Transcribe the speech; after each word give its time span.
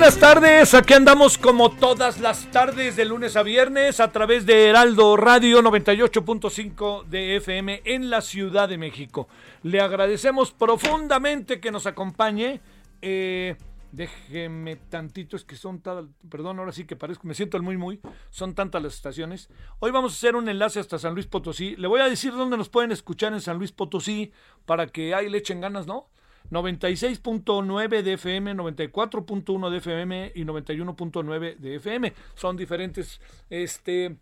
Buenas 0.00 0.18
tardes, 0.18 0.72
aquí 0.72 0.94
andamos 0.94 1.36
como 1.36 1.70
todas 1.70 2.20
las 2.20 2.50
tardes 2.50 2.96
de 2.96 3.04
lunes 3.04 3.36
a 3.36 3.42
viernes 3.42 4.00
a 4.00 4.10
través 4.10 4.46
de 4.46 4.68
Heraldo 4.68 5.14
Radio 5.18 5.60
98.5 5.60 7.04
de 7.04 7.36
FM 7.36 7.82
en 7.84 8.08
la 8.08 8.22
Ciudad 8.22 8.66
de 8.66 8.78
México. 8.78 9.28
Le 9.62 9.78
agradecemos 9.78 10.52
profundamente 10.52 11.60
que 11.60 11.70
nos 11.70 11.84
acompañe. 11.84 12.62
Eh, 13.02 13.56
déjeme 13.92 14.76
tantito, 14.76 15.36
es 15.36 15.44
que 15.44 15.56
son 15.56 15.82
tal, 15.82 16.08
perdón, 16.30 16.58
ahora 16.60 16.72
sí 16.72 16.86
que 16.86 16.96
parezco, 16.96 17.28
me 17.28 17.34
siento 17.34 17.58
el 17.58 17.62
muy 17.62 17.76
muy, 17.76 18.00
son 18.30 18.54
tantas 18.54 18.82
las 18.82 18.94
estaciones. 18.94 19.50
Hoy 19.80 19.90
vamos 19.90 20.14
a 20.14 20.16
hacer 20.16 20.34
un 20.34 20.48
enlace 20.48 20.80
hasta 20.80 20.98
San 20.98 21.12
Luis 21.12 21.26
Potosí. 21.26 21.76
Le 21.76 21.88
voy 21.88 22.00
a 22.00 22.08
decir 22.08 22.32
dónde 22.32 22.56
nos 22.56 22.70
pueden 22.70 22.90
escuchar 22.90 23.34
en 23.34 23.42
San 23.42 23.58
Luis 23.58 23.70
Potosí 23.70 24.32
para 24.64 24.86
que 24.86 25.14
ahí 25.14 25.28
le 25.28 25.36
echen 25.36 25.60
ganas, 25.60 25.86
¿no? 25.86 26.08
96.9 26.50 28.02
de 28.02 28.12
FM, 28.14 28.54
94.1 28.54 29.70
de 29.70 29.76
FM 29.78 30.32
y 30.34 30.44
91.9 30.44 31.56
de 31.56 31.74
FM. 31.76 32.12
Son 32.34 32.56
diferentes, 32.56 33.20
este, 33.48 34.16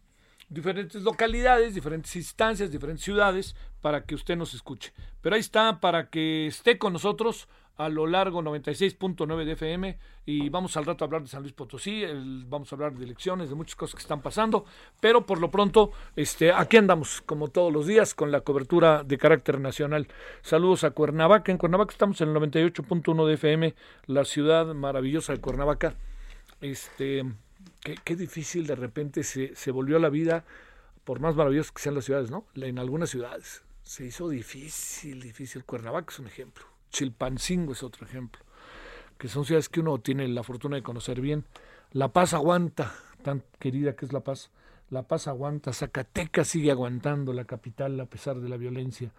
diferentes 0.49 1.03
localidades, 1.03 1.75
diferentes 1.75 2.15
instancias, 2.17 2.71
diferentes 2.71 3.05
ciudades 3.05 3.57
para 3.81 4.05
que 4.05 4.15
usted 4.15 4.37
nos 4.37 4.55
escuche. 4.55 4.93
Pero 5.21 5.35
ahí 5.35 5.41
está 5.41 5.81
para 5.81 6.11
que 6.11 6.47
esté 6.47 6.79
con 6.79 6.93
nosotros 6.93 7.49
a 7.79 7.89
lo 7.89 8.07
largo 8.07 8.43
96.9 8.43 9.45
de 9.45 9.53
FM 9.53 9.99
y 10.27 10.49
vamos 10.51 10.77
al 10.77 10.85
rato 10.85 11.05
a 11.05 11.07
hablar 11.07 11.23
de 11.23 11.29
San 11.29 11.43
Luis 11.43 11.55
Potosí, 11.55 12.05
vamos 12.47 12.71
a 12.71 12.77
hablar 12.77 12.93
de 12.93 13.05
elecciones, 13.05 13.49
de 13.49 13.55
muchas 13.55 13.77
cosas 13.77 13.95
que 13.95 14.03
están 14.03 14.21
pasando, 14.21 14.65
pero 15.01 15.25
por 15.25 15.41
lo 15.41 15.51
pronto 15.51 15.93
este, 16.17 16.53
aquí 16.53 16.77
andamos 16.77 17.23
como 17.23 17.49
todos 17.49 17.73
los 17.73 17.87
días 17.87 18.15
con 18.15 18.33
la 18.33 18.41
cobertura 18.41 19.05
de 19.05 19.17
carácter 19.17 19.61
nacional. 19.61 20.09
Saludos 20.43 20.85
a 20.85 20.91
Cuernavaca, 20.91 21.53
en 21.53 21.59
Cuernavaca 21.59 21.93
estamos 21.93 22.21
en 22.21 22.31
el 22.31 22.35
98.1 22.35 23.27
de 23.27 23.35
FM, 23.35 23.75
la 24.07 24.25
ciudad 24.25 24.75
maravillosa 24.75 25.33
de 25.33 25.41
Cuernavaca. 25.41 25.95
Este, 26.61 27.25
qué, 27.81 27.95
qué 28.03 28.17
difícil 28.17 28.67
de 28.67 28.75
repente 28.75 29.23
se, 29.23 29.55
se 29.55 29.71
volvió 29.71 30.01
la 30.01 30.09
vida, 30.09 30.45
por 31.05 31.21
más 31.21 31.37
maravillosas 31.37 31.73
que 31.73 31.81
sean 31.81 31.95
las 31.95 32.05
ciudades, 32.05 32.31
¿no? 32.31 32.45
En 32.57 32.79
algunas 32.79 33.09
ciudades 33.09 33.63
se 33.89 34.05
hizo 34.05 34.29
difícil, 34.29 35.23
difícil. 35.23 35.65
Cuernavaca 35.65 36.13
es 36.13 36.19
un 36.19 36.27
ejemplo. 36.27 36.78
Chilpancingo 36.91 37.73
es 37.73 37.83
otro 37.83 38.07
ejemplo, 38.07 38.43
que 39.19 39.29
son 39.29 39.45
ciudades 39.45 39.69
que 39.69 39.81
uno 39.81 39.99
tiene 39.99 40.27
la 40.29 40.43
fortuna 40.43 40.77
de 40.77 40.83
conocer 40.83 41.21
bien. 41.21 41.45
La 41.93 42.09
Paz 42.09 42.35
aguanta, 42.35 42.93
tan 43.23 43.43
querida 43.59 43.95
que 43.97 44.07
es 44.07 44.13
La 44.13 44.21
Paz. 44.21 44.51
La 44.91 45.03
Paz 45.03 45.29
aguanta, 45.29 45.73
Zacatecas 45.73 46.49
sigue 46.49 46.71
aguantando 46.71 47.33
la 47.33 47.45
capital 47.45 47.99
a 48.01 48.07
pesar 48.07 48.41
de 48.41 48.49
la 48.49 48.57
violencia. 48.57 49.13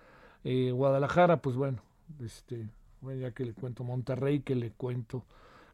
Eh, 0.43 0.71
Guadalajara, 0.71 1.41
pues 1.41 1.55
bueno, 1.55 1.81
este, 2.23 2.69
bueno, 3.01 3.21
ya 3.21 3.31
que 3.31 3.45
le 3.45 3.53
cuento 3.53 3.83
Monterrey, 3.83 4.39
que 4.39 4.55
le 4.55 4.71
cuento 4.71 5.25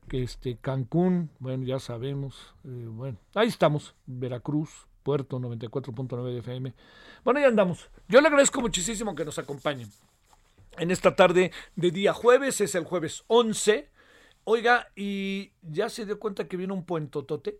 que 0.07 0.23
este 0.23 0.57
Cancún, 0.57 1.29
bueno, 1.39 1.63
ya 1.63 1.79
sabemos, 1.79 2.53
eh, 2.63 2.87
bueno, 2.89 3.17
ahí 3.33 3.47
estamos, 3.47 3.95
Veracruz, 4.05 4.87
Puerto 5.03 5.39
94.9 5.39 6.23
de 6.33 6.39
FM. 6.39 6.73
Bueno, 7.23 7.39
ya 7.39 7.47
andamos. 7.47 7.89
Yo 8.07 8.21
le 8.21 8.27
agradezco 8.27 8.59
muchísimo 8.59 9.15
que 9.15 9.23
nos 9.23 9.37
acompañen 9.37 9.87
en 10.77 10.91
esta 10.91 11.15
tarde 11.15 11.51
de 11.75 11.91
día 11.91 12.13
jueves, 12.13 12.61
es 12.61 12.75
el 12.75 12.83
jueves 12.83 13.23
11. 13.27 13.89
Oiga, 14.43 14.91
y 14.95 15.53
ya 15.61 15.89
se 15.89 16.05
dio 16.05 16.19
cuenta 16.19 16.47
que 16.47 16.57
viene 16.57 16.73
un 16.73 16.85
puentotote. 16.85 17.59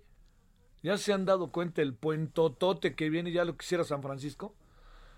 Ya 0.83 0.97
se 0.97 1.13
han 1.13 1.25
dado 1.25 1.51
cuenta 1.51 1.81
el 1.81 1.95
puentotote 1.95 2.95
que 2.95 3.09
viene, 3.09 3.31
ya 3.31 3.45
lo 3.45 3.57
quisiera 3.57 3.83
San 3.83 4.03
Francisco. 4.03 4.55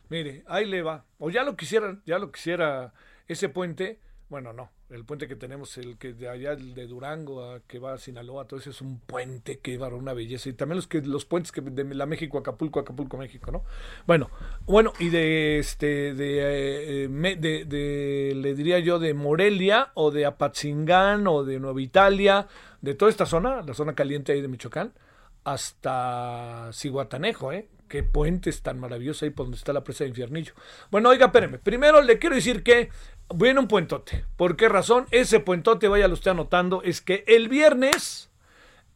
Mire, 0.09 0.44
ahí 0.47 0.66
le 0.66 0.81
va. 0.81 1.06
O 1.19 1.30
ya 1.30 1.44
lo 1.44 1.57
quisieran, 1.57 2.02
ya 2.06 2.19
lo 2.19 2.31
quisiera 2.31 2.94
ese 3.28 3.50
puente. 3.50 4.00
Bueno, 4.30 4.53
no. 4.53 4.69
El 4.90 5.03
puente 5.03 5.28
que 5.28 5.36
tenemos, 5.36 5.78
el 5.78 5.98
que 5.98 6.14
de 6.14 6.30
allá, 6.30 6.53
el 6.53 6.74
de 6.74 6.88
Durango, 6.88 7.44
a, 7.44 7.59
que 7.59 7.78
va 7.78 7.94
a 7.94 7.98
Sinaloa, 7.98 8.46
todo 8.48 8.59
eso 8.62 8.70
es 8.70 8.80
un 8.80 9.00
puente 9.02 9.59
que 9.59 9.78
va 9.78 9.90
una 9.90 10.14
belleza. 10.14 10.48
Y 10.48 10.53
también 10.53 10.78
los 10.78 10.88
que 10.88 11.02
los 11.02 11.25
puentes 11.25 11.52
que 11.52 11.59
de 11.59 11.84
la 11.94 12.06
México, 12.06 12.38
Acapulco, 12.38 12.80
Acapulco, 12.80 13.18
México, 13.18 13.52
¿no? 13.52 13.66
Bueno, 14.06 14.30
bueno, 14.66 14.94
y 15.00 15.09
de 15.09 15.59
este, 15.59 16.14
de, 16.14 17.03
eh, 17.03 17.09
me- 17.09 17.36
de, 17.36 17.66
de, 17.66 18.34
le 18.36 18.56
diría 18.56 18.80
yo, 18.80 18.98
de 18.98 19.14
Morelia, 19.14 19.92
o 19.94 20.09
de 20.09 20.25
Apatzingán, 20.25 21.28
o 21.28 21.44
de 21.44 21.59
Nueva 21.59 21.81
Italia, 21.81 22.48
de 22.81 22.94
toda 22.96 23.12
esta 23.12 23.25
zona, 23.25 23.62
la 23.64 23.74
zona 23.74 23.94
caliente 23.94 24.31
ahí 24.31 24.42
de 24.42 24.48
Michoacán, 24.48 24.94
hasta 25.44 26.69
Ciguatanejo, 26.74 27.52
¿eh? 27.52 27.68
Qué 27.90 28.04
puentes 28.04 28.62
tan 28.62 28.80
maravillosos 28.80 29.24
ahí 29.24 29.30
por 29.30 29.46
donde 29.46 29.58
está 29.58 29.72
la 29.72 29.84
presa 29.84 30.04
de 30.04 30.09
Infiernillo. 30.09 30.54
Bueno, 30.92 31.07
oiga, 31.10 31.28
espéreme. 31.28 31.57
Primero 31.57 32.01
le 32.01 32.19
quiero 32.19 32.36
decir 32.36 32.62
que 32.62 32.89
viene 33.33 33.59
un 33.59 33.68
puentote. 33.68 34.25
¿Por 34.35 34.56
qué 34.56 34.69
razón? 34.69 35.06
Ese 35.12 35.39
puentote, 35.39 35.88
vaya 35.88 36.07
lo 36.07 36.13
usted 36.13 36.31
anotando, 36.31 36.81
es 36.83 37.01
que 37.01 37.24
el 37.27 37.50
viernes, 37.50 38.29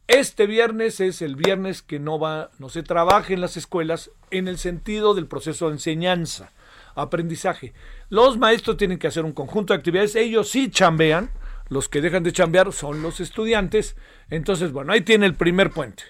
este 0.08 0.46
viernes 0.46 1.00
es 1.00 1.22
el 1.22 1.36
viernes 1.36 1.82
que 1.82 1.98
no 1.98 2.18
va, 2.18 2.50
no 2.58 2.68
se 2.68 2.82
trabaja 2.82 3.32
en 3.32 3.40
las 3.40 3.56
escuelas 3.56 4.10
en 4.30 4.48
el 4.48 4.58
sentido 4.58 5.14
del 5.14 5.26
proceso 5.26 5.66
de 5.66 5.74
enseñanza, 5.74 6.52
aprendizaje. 6.94 7.72
Los 8.08 8.38
maestros 8.38 8.76
tienen 8.76 8.98
que 8.98 9.06
hacer 9.06 9.24
un 9.24 9.32
conjunto 9.32 9.72
de 9.72 9.78
actividades, 9.78 10.16
ellos 10.16 10.48
sí 10.48 10.70
chambean, 10.70 11.30
los 11.68 11.88
que 11.88 12.00
dejan 12.00 12.22
de 12.22 12.32
chambear 12.32 12.72
son 12.72 13.02
los 13.02 13.20
estudiantes. 13.20 13.96
Entonces, 14.28 14.72
bueno, 14.72 14.92
ahí 14.92 15.00
tiene 15.00 15.26
el 15.26 15.34
primer 15.34 15.70
puente. 15.70 16.04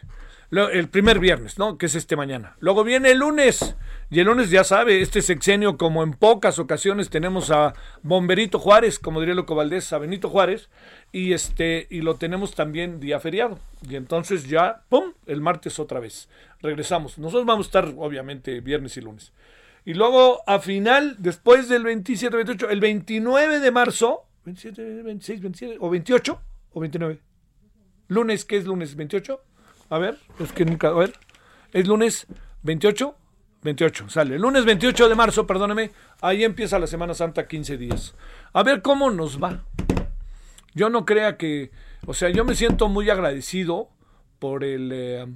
El 0.53 0.89
primer 0.89 1.19
viernes, 1.19 1.57
¿no? 1.57 1.79
Que 1.79 1.87
es 1.87 1.95
este 1.95 2.15
mañana. 2.15 2.57
Luego 2.61 2.85
viene 2.85 3.11
el 3.13 3.21
lunes. 3.21 3.75
Y 4.11 4.21
el 4.21 4.27
lunes 4.27 4.51
ya 4.51 4.65
sabe, 4.65 5.01
este 5.01 5.23
sexenio, 5.23 5.79
como 5.79 6.03
en 6.03 6.13
pocas 6.13 6.59
ocasiones, 6.59 7.09
tenemos 7.09 7.51
a 7.51 7.73
Bomberito 8.03 8.59
Juárez, 8.59 8.99
como 8.99 9.21
diría 9.21 9.35
Loco 9.35 9.55
Valdés, 9.55 9.91
a 9.95 9.99
Benito 9.99 10.29
Juárez, 10.29 10.69
y 11.11 11.33
este, 11.33 11.87
y 11.89 12.03
lo 12.03 12.17
tenemos 12.17 12.55
también 12.55 13.01
día 13.01 13.19
feriado. 13.19 13.59
Y 13.89 13.97
entonces 13.97 14.47
ya, 14.47 14.83
¡pum! 14.91 15.15
El 15.25 15.41
martes 15.41 15.79
otra 15.79 16.01
vez. 16.01 16.29
Regresamos. 16.61 17.17
Nosotros 17.17 17.47
vamos 17.47 17.67
a 17.67 17.69
estar, 17.69 17.95
obviamente, 17.97 18.61
viernes 18.61 18.99
y 18.99 19.01
lunes. 19.01 19.33
Y 19.87 19.95
luego 19.95 20.43
a 20.47 20.59
final, 20.59 21.17
después 21.19 21.71
del 21.71 21.85
27, 21.85 22.37
28, 22.37 22.69
el 22.69 22.81
29 22.81 23.59
de 23.59 23.71
marzo, 23.71 24.27
27, 24.45 25.03
26, 25.03 25.41
27, 25.41 25.77
o 25.81 25.89
28, 25.89 26.41
o 26.75 26.81
29. 26.81 27.21
Lunes, 28.09 28.45
¿qué 28.45 28.59
es 28.59 28.67
lunes? 28.67 28.99
¿28? 28.99 29.41
A 29.93 29.99
ver, 29.99 30.17
es 30.39 30.53
que 30.53 30.65
nunca, 30.65 30.89
a 30.89 30.95
ver. 30.95 31.13
¿Es 31.75 31.87
lunes 31.87 32.27
28? 32.63 33.15
28, 33.63 34.09
sale. 34.09 34.37
El 34.37 34.41
lunes 34.41 34.65
28 34.65 35.07
de 35.07 35.15
marzo, 35.15 35.47
perdóneme, 35.47 35.91
ahí 36.23 36.45
empieza 36.45 36.79
la 36.79 36.87
Semana 36.87 37.13
Santa, 37.13 37.47
15 37.47 37.77
días. 37.77 38.15
A 38.55 38.63
ver 38.63 38.81
cómo 38.81 39.11
nos 39.11 39.39
va. 39.39 39.67
Yo 40.73 40.89
no 40.89 41.05
crea 41.05 41.37
que, 41.37 41.73
o 42.07 42.15
sea, 42.15 42.31
yo 42.31 42.47
me 42.47 42.55
siento 42.55 42.89
muy 42.89 43.11
agradecido 43.11 43.91
por 44.39 44.65
el... 44.65 44.89
Eh, 44.95 45.27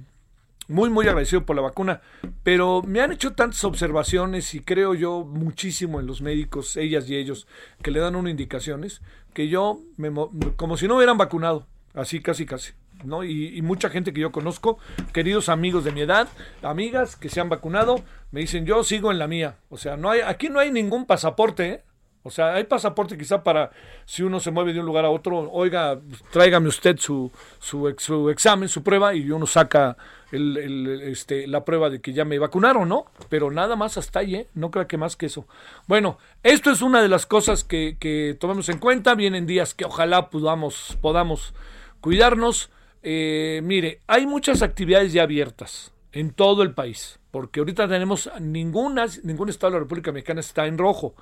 muy, 0.67 0.89
muy 0.89 1.07
agradecido 1.07 1.45
por 1.45 1.55
la 1.55 1.61
vacuna, 1.61 2.01
pero 2.41 2.81
me 2.81 3.01
han 3.01 3.11
hecho 3.11 3.33
tantas 3.33 3.63
observaciones 3.63 4.55
y 4.55 4.61
creo 4.61 4.95
yo 4.95 5.23
muchísimo 5.23 5.99
en 5.99 6.07
los 6.07 6.23
médicos, 6.23 6.77
ellas 6.77 7.07
y 7.11 7.15
ellos, 7.15 7.47
que 7.83 7.91
le 7.91 7.99
dan 7.99 8.15
unas 8.15 8.31
indicaciones, 8.31 9.03
que 9.35 9.49
yo, 9.49 9.81
me, 9.97 10.11
como 10.55 10.77
si 10.77 10.87
no 10.87 10.95
hubieran 10.95 11.19
vacunado, 11.19 11.67
así 11.93 12.21
casi 12.21 12.47
casi. 12.47 12.73
¿No? 13.03 13.23
Y, 13.23 13.61
mucha 13.61 13.89
gente 13.89 14.13
que 14.13 14.21
yo 14.21 14.31
conozco, 14.31 14.77
queridos 15.13 15.49
amigos 15.49 15.83
de 15.83 15.91
mi 15.91 16.01
edad, 16.01 16.27
amigas 16.61 17.15
que 17.15 17.29
se 17.29 17.39
han 17.39 17.49
vacunado, 17.49 18.01
me 18.31 18.41
dicen, 18.41 18.65
yo 18.65 18.83
sigo 18.83 19.11
en 19.11 19.19
la 19.19 19.27
mía. 19.27 19.57
O 19.69 19.77
sea, 19.77 19.97
no 19.97 20.09
hay, 20.09 20.21
aquí 20.21 20.49
no 20.49 20.59
hay 20.59 20.71
ningún 20.71 21.05
pasaporte, 21.05 21.69
¿eh? 21.69 21.83
O 22.23 22.29
sea, 22.29 22.55
hay 22.55 22.65
pasaporte 22.65 23.17
quizá 23.17 23.41
para 23.41 23.71
si 24.05 24.21
uno 24.21 24.41
se 24.41 24.51
mueve 24.51 24.73
de 24.73 24.81
un 24.81 24.85
lugar 24.85 25.05
a 25.05 25.09
otro, 25.09 25.49
oiga, 25.49 25.97
tráigame 26.29 26.67
usted 26.67 26.97
su, 26.97 27.31
su, 27.57 27.95
su 27.97 28.29
examen, 28.29 28.67
su 28.67 28.83
prueba, 28.83 29.13
y 29.13 29.31
uno 29.31 29.47
saca 29.47 29.95
el, 30.33 30.99
este, 31.03 31.47
la 31.47 31.63
prueba 31.63 31.89
de 31.89 32.01
que 32.01 32.11
ya 32.11 32.25
me 32.25 32.37
vacunaron, 32.37 32.89
¿no? 32.89 33.05
Pero 33.29 33.49
nada 33.49 33.75
más 33.75 33.97
hasta 33.97 34.19
ahí, 34.19 34.35
¿eh? 34.35 34.47
No 34.55 34.71
creo 34.71 34.87
que 34.87 34.97
más 34.97 35.15
que 35.15 35.27
eso. 35.27 35.47
Bueno, 35.87 36.17
esto 36.43 36.69
es 36.69 36.81
una 36.81 37.01
de 37.01 37.07
las 37.07 37.25
cosas 37.25 37.63
que, 37.63 37.97
que 37.97 38.37
en 38.67 38.79
cuenta. 38.79 39.15
Vienen 39.15 39.47
días 39.47 39.73
que 39.73 39.85
ojalá 39.85 40.29
podamos, 40.29 40.97
podamos 41.01 41.53
cuidarnos. 42.01 42.69
Eh, 43.03 43.61
mire, 43.63 44.01
hay 44.07 44.25
muchas 44.25 44.61
actividades 44.61 45.13
ya 45.13 45.23
abiertas 45.23 45.93
en 46.11 46.31
todo 46.31 46.63
el 46.63 46.73
país, 46.73 47.19
porque 47.31 47.59
ahorita 47.59 47.87
tenemos 47.87 48.29
ninguna, 48.39 49.05
ningún 49.23 49.49
estado 49.49 49.71
de 49.71 49.77
la 49.77 49.83
República 49.83 50.11
Mexicana 50.11 50.39
está 50.39 50.65
en 50.65 50.77
rojo. 50.77 51.15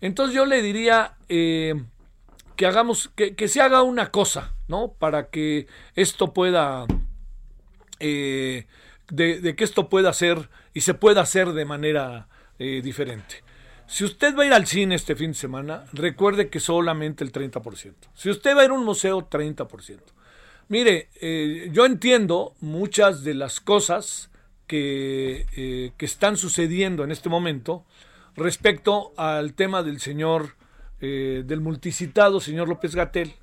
Entonces 0.00 0.34
yo 0.34 0.46
le 0.46 0.62
diría 0.62 1.14
eh, 1.28 1.82
que 2.56 2.66
hagamos, 2.66 3.10
que, 3.14 3.48
se 3.48 3.60
haga 3.60 3.82
una 3.82 4.10
cosa, 4.10 4.54
¿no? 4.68 4.92
Para 4.92 5.30
que 5.30 5.66
esto 5.94 6.32
pueda, 6.32 6.86
eh, 8.00 8.66
de, 9.10 9.54
que 9.56 9.64
esto 9.64 9.88
pueda 9.88 10.12
ser 10.12 10.48
y 10.74 10.80
se 10.80 10.94
pueda 10.94 11.20
hacer 11.22 11.52
de 11.52 11.64
manera 11.64 12.28
diferente. 12.58 13.42
Si 13.88 14.04
usted 14.04 14.36
va 14.36 14.44
a 14.44 14.46
ir 14.46 14.52
al 14.54 14.66
cine 14.66 14.94
este 14.94 15.16
fin 15.16 15.32
de 15.32 15.34
semana, 15.36 15.84
recuerde 15.92 16.48
que 16.48 16.60
solamente 16.60 17.24
el 17.24 17.32
30%. 17.32 17.94
Si 18.14 18.30
usted 18.30 18.56
va 18.56 18.62
a 18.62 18.64
ir 18.64 18.70
a 18.70 18.74
un 18.74 18.84
museo, 18.84 19.28
30%. 19.28 19.98
Mire, 20.72 21.10
eh, 21.20 21.68
yo 21.70 21.84
entiendo 21.84 22.54
muchas 22.62 23.24
de 23.24 23.34
las 23.34 23.60
cosas 23.60 24.30
que, 24.66 25.44
eh, 25.54 25.92
que, 25.98 26.06
están 26.06 26.38
sucediendo 26.38 27.04
en 27.04 27.10
este 27.10 27.28
momento 27.28 27.84
respecto 28.36 29.12
al 29.18 29.52
tema 29.52 29.82
del 29.82 30.00
señor, 30.00 30.56
eh, 31.02 31.42
del 31.44 31.60
multicitado 31.60 32.40
señor 32.40 32.70
López 32.70 32.94
Gatel. 32.94 33.34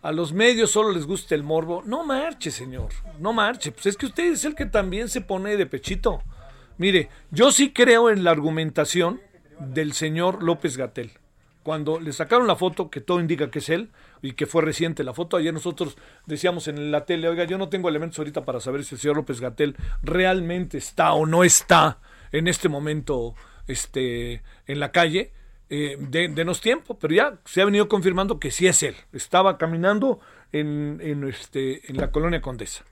A 0.00 0.10
los 0.10 0.32
medios 0.32 0.70
solo 0.70 0.90
les 0.92 1.04
gusta 1.04 1.34
el 1.34 1.42
morbo. 1.42 1.82
No 1.84 2.02
marche, 2.02 2.50
señor, 2.50 2.88
no 3.18 3.34
marche. 3.34 3.72
Pues 3.72 3.84
es 3.84 3.98
que 3.98 4.06
usted 4.06 4.32
es 4.32 4.46
el 4.46 4.54
que 4.54 4.64
también 4.64 5.10
se 5.10 5.20
pone 5.20 5.58
de 5.58 5.66
pechito. 5.66 6.22
Mire, 6.78 7.10
yo 7.30 7.52
sí 7.52 7.74
creo 7.74 8.08
en 8.08 8.24
la 8.24 8.30
argumentación 8.30 9.20
del 9.58 9.92
señor 9.92 10.42
López 10.42 10.78
Gatel. 10.78 11.10
Cuando 11.62 12.00
le 12.00 12.14
sacaron 12.14 12.46
la 12.46 12.56
foto, 12.56 12.88
que 12.88 13.02
todo 13.02 13.20
indica 13.20 13.50
que 13.50 13.58
es 13.58 13.68
él, 13.68 13.90
y 14.22 14.32
que 14.32 14.46
fue 14.46 14.62
reciente 14.62 15.04
la 15.04 15.14
foto. 15.14 15.36
Ayer 15.36 15.52
nosotros 15.52 15.96
decíamos 16.26 16.68
en 16.68 16.90
la 16.90 17.04
tele, 17.04 17.28
oiga, 17.28 17.44
yo 17.44 17.58
no 17.58 17.68
tengo 17.68 17.88
elementos 17.88 18.18
ahorita 18.18 18.44
para 18.44 18.60
saber 18.60 18.84
si 18.84 18.94
el 18.94 19.00
señor 19.00 19.16
López 19.16 19.40
Gatel 19.40 19.76
realmente 20.02 20.78
está 20.78 21.12
o 21.12 21.26
no 21.26 21.44
está 21.44 21.98
en 22.32 22.48
este 22.48 22.68
momento 22.68 23.34
este, 23.66 24.42
en 24.66 24.80
la 24.80 24.92
calle. 24.92 25.32
Eh, 25.72 25.96
denos 26.00 26.60
tiempo, 26.60 26.98
pero 26.98 27.14
ya 27.14 27.38
se 27.44 27.62
ha 27.62 27.64
venido 27.64 27.88
confirmando 27.88 28.40
que 28.40 28.50
sí 28.50 28.66
es 28.66 28.82
él. 28.82 28.96
Estaba 29.12 29.56
caminando 29.56 30.18
en, 30.50 30.98
en, 31.00 31.22
este, 31.28 31.88
en 31.88 31.96
la 31.96 32.10
colonia 32.10 32.40
Condesa. 32.40 32.84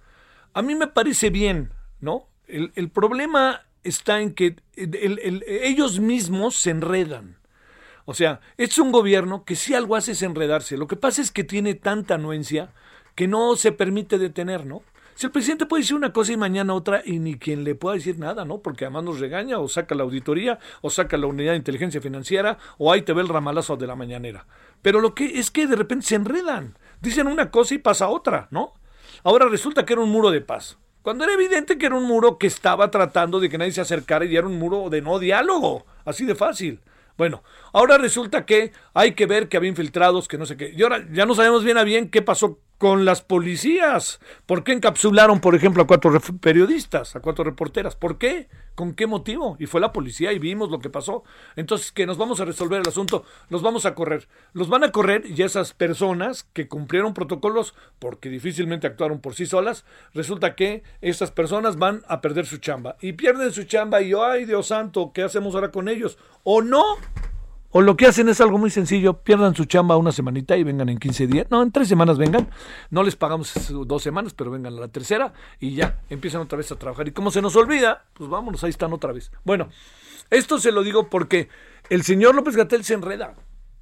A 0.53 0.63
mí 0.63 0.77
me 0.77 0.87
parece 0.87 1.31
bien, 1.31 1.73
¿no? 2.01 2.29
El, 2.47 2.71
el 2.77 2.89
problema 2.89 3.67
está 3.83 4.21
en 4.21 4.33
que 4.33 4.57
ellos 4.77 5.99
mismos 5.99 6.57
se 6.57 6.71
enredan. 6.71 7.39
O 8.11 8.15
sea, 8.15 8.41
es 8.57 8.79
un 8.79 8.91
gobierno 8.91 9.45
que 9.45 9.55
si 9.55 9.75
algo 9.75 9.95
hace 9.95 10.13
es 10.13 10.23
enredarse. 10.23 10.79
Lo 10.79 10.87
que 10.87 10.97
pasa 10.97 11.21
es 11.21 11.31
que 11.31 11.45
tiene 11.45 11.75
tanta 11.75 12.15
anuencia 12.15 12.71
que 13.15 13.29
no 13.29 13.55
se 13.55 13.71
permite 13.71 14.17
detener, 14.17 14.65
¿no? 14.65 14.81
Si 15.15 15.27
el 15.27 15.33
presidente 15.33 15.67
puede 15.67 15.83
decir 15.83 15.95
una 15.95 16.11
cosa 16.11 16.33
y 16.33 16.39
mañana 16.39 16.73
otra 16.73 17.03
y 17.05 17.19
ni 17.19 17.39
quien 17.39 17.65
le 17.65 17.75
pueda 17.75 17.97
decir 17.97 18.19
nada, 18.19 18.47
¿no? 18.47 18.63
Porque 18.63 18.87
además 18.87 19.05
nos 19.05 19.21
regaña 19.21 19.59
o 19.59 19.69
saca 19.69 19.95
la 19.95 20.05
auditoría 20.05 20.59
o 20.81 20.89
saca 20.89 21.19
la 21.19 21.27
unidad 21.27 21.51
de 21.51 21.59
inteligencia 21.59 22.01
financiera 22.01 22.57
o 22.79 22.91
ahí 22.91 23.03
te 23.03 23.13
ve 23.13 23.21
el 23.21 23.29
ramalazo 23.29 23.77
de 23.77 23.87
la 23.87 23.95
mañanera. 23.95 24.47
Pero 24.81 25.03
lo 25.03 25.15
que 25.15 25.39
es 25.39 25.51
que 25.51 25.67
de 25.67 25.77
repente 25.77 26.07
se 26.07 26.15
enredan. 26.15 26.79
Dicen 27.03 27.27
una 27.27 27.51
cosa 27.51 27.75
y 27.75 27.79
pasa 27.79 28.09
otra, 28.09 28.49
¿no? 28.51 28.73
Ahora 29.23 29.51
resulta 29.51 29.85
que 29.85 29.93
era 29.93 30.01
un 30.01 30.11
muro 30.11 30.31
de 30.31 30.41
paz. 30.41 30.79
Cuando 31.03 31.25
era 31.25 31.35
evidente 31.35 31.77
que 31.77 31.85
era 31.85 31.95
un 31.95 32.05
muro 32.05 32.39
que 32.39 32.47
estaba 32.47 32.91
tratando 32.91 33.39
de 33.39 33.51
que 33.51 33.59
nadie 33.59 33.73
se 33.73 33.83
acercara 33.83 34.25
y 34.25 34.35
era 34.35 34.47
un 34.47 34.59
muro 34.59 34.89
de 34.89 35.03
no 35.03 35.19
diálogo. 35.19 35.85
Así 36.07 36.25
de 36.25 36.35
fácil. 36.35 36.81
Bueno, 37.19 37.43
ahora 37.73 37.99
resulta 37.99 38.47
que 38.47 38.73
hay 38.95 39.13
que 39.13 39.27
ver 39.27 39.49
que 39.49 39.57
había 39.57 39.69
infiltrados, 39.69 40.29
que 40.29 40.39
no 40.39 40.47
sé 40.47 40.57
qué. 40.57 40.73
Y 40.75 40.83
ahora 40.85 41.05
ya 41.13 41.27
no 41.27 41.35
sabemos 41.35 41.65
bien 41.65 41.77
a 41.77 41.83
bien 41.83 42.11
qué 42.11 42.23
pasó 42.23 42.61
con 42.79 43.05
las 43.05 43.23
policías. 43.23 44.21
¿Por 44.47 44.65
qué 44.65 44.73
encapsularon, 44.73 45.41
por 45.41 45.55
ejemplo, 45.55 45.83
a 45.83 45.87
cuatro 45.87 46.19
periodistas, 46.41 47.17
a 47.17 47.21
cuatro 47.21 47.45
reporteras? 47.45 47.97
¿Por 47.97 48.19
qué? 48.19 48.49
¿Con 48.77 48.95
qué 48.95 49.09
motivo? 49.09 49.57
Y 49.59 49.67
fue 49.67 49.81
la 49.81 49.93
policía 49.93 50.33
y 50.33 50.39
vimos 50.39 50.71
lo 50.71 50.79
que 50.79 50.89
pasó. 50.89 51.25
Entonces, 51.57 51.91
que 51.91 52.07
nos 52.07 52.17
vamos 52.17 52.41
a 52.41 52.45
resolver 52.45 52.81
el 52.81 52.89
asunto, 52.89 53.25
los 53.51 53.63
vamos 53.63 53.85
a 53.85 53.97
correr. 53.97 54.29
Los 54.53 54.69
van 54.69 54.85
a 54.85 54.93
correr 54.93 55.25
y 55.27 55.43
esas 55.43 55.75
personas 55.75 56.45
que 56.53 56.69
cumplieron 56.69 57.15
protocolos, 57.15 57.75
porque 57.99 58.29
difícilmente 58.29 58.87
actuaron 58.87 59.21
por 59.21 59.35
sí 59.35 59.47
solas, 59.47 59.85
resulta 60.15 60.55
que 60.55 60.85
esas 61.01 61.33
personas 61.33 61.77
van 61.77 62.03
a 62.07 62.21
perder 62.21 62.47
su 62.47 62.59
chamba. 62.59 62.97
Y 63.01 63.15
pierden 63.15 63.53
su 63.53 63.65
chamba 63.65 64.01
y, 64.01 64.13
ay 64.15 64.45
Dios 64.45 64.69
santo, 64.69 65.11
¿qué 65.13 65.25
hacemos 65.25 65.57
ahora 65.57 65.73
con 65.73 65.89
ellos? 65.89 66.17
¿O 66.45 66.63
no? 66.63 66.85
O 67.71 67.83
lo 67.83 67.99
que 67.99 68.07
hacen 68.07 68.31
es 68.31 68.41
algo 68.41 68.57
muy 68.57 68.71
sencillo, 68.71 69.23
pierdan 69.23 69.55
su 69.55 69.67
chamba 69.67 69.99
una 69.99 70.11
semanita 70.11 70.57
y 70.57 70.63
vengan 70.63 70.89
en 70.89 70.99
15 70.99 71.27
días. 71.27 71.47
No, 71.51 71.63
en 71.63 71.71
tres 71.71 71.87
semanas 71.87 72.17
vengan. 72.17 72.49
No 72.89 73.03
les 73.03 73.15
pagamos 73.15 73.53
dos 73.87 74.03
semanas, 74.03 74.33
pero 74.33 74.51
vengan 74.51 74.73
a 74.75 74.81
la 74.81 74.89
tercera 74.89 75.35
y 75.61 75.75
ya 75.75 76.01
empiezan 76.09 76.41
otra 76.41 76.57
vez 76.57 76.73
a 76.73 76.77
trabajar. 76.77 77.09
Y 77.09 77.13
como 77.13 77.31
se 77.31 77.43
nos 77.43 77.57
olvida, 77.57 78.07
pues 78.15 78.31
vámonos, 78.31 78.65
ahí 78.65 78.71
están 78.71 78.95
otra 78.95 79.13
vez. 79.13 79.31
Bueno, 79.45 79.69
esto 80.31 80.59
se 80.59 80.73
lo 80.73 80.83
digo 80.83 81.11
porque 81.11 81.51
el 81.91 82.05
señor 82.05 82.35
López 82.35 82.57
Gatel 82.57 82.85
se 82.85 82.95
enreda. 82.95 83.35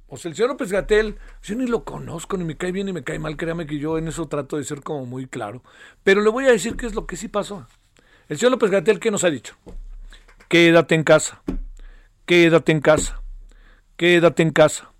O 0.09 0.17
sea, 0.17 0.29
el 0.29 0.35
señor 0.35 0.49
López 0.49 0.69
Gatel, 0.69 1.15
yo 1.41 1.55
ni 1.55 1.65
lo 1.65 1.85
conozco, 1.85 2.35
ni 2.35 2.43
me 2.43 2.57
cae 2.57 2.73
bien 2.73 2.87
ni 2.87 2.93
me 2.93 3.05
cae 3.05 3.19
mal, 3.19 3.37
créame 3.37 3.67
que 3.67 3.79
yo 3.79 3.97
en 3.97 4.09
eso 4.09 4.27
trato 4.27 4.57
de 4.57 4.65
ser 4.65 4.81
como 4.81 5.05
muy 5.05 5.27
claro. 5.27 5.63
Pero 6.03 6.21
le 6.21 6.29
voy 6.29 6.45
a 6.45 6.51
decir 6.51 6.75
qué 6.75 6.87
es 6.87 6.95
lo 6.95 7.05
que 7.05 7.15
sí 7.15 7.29
pasó. 7.29 7.65
El 8.27 8.37
señor 8.37 8.51
López 8.51 8.69
Gatel, 8.69 8.99
¿qué 8.99 9.11
nos 9.11 9.23
ha 9.23 9.29
dicho? 9.29 9.55
Quédate 10.49 10.95
en 10.95 11.03
casa, 11.03 11.41
quédate 12.25 12.73
en 12.73 12.81
casa 12.81 13.21
quédate 13.97 14.43
en 14.43 14.51
casa, 14.51 14.91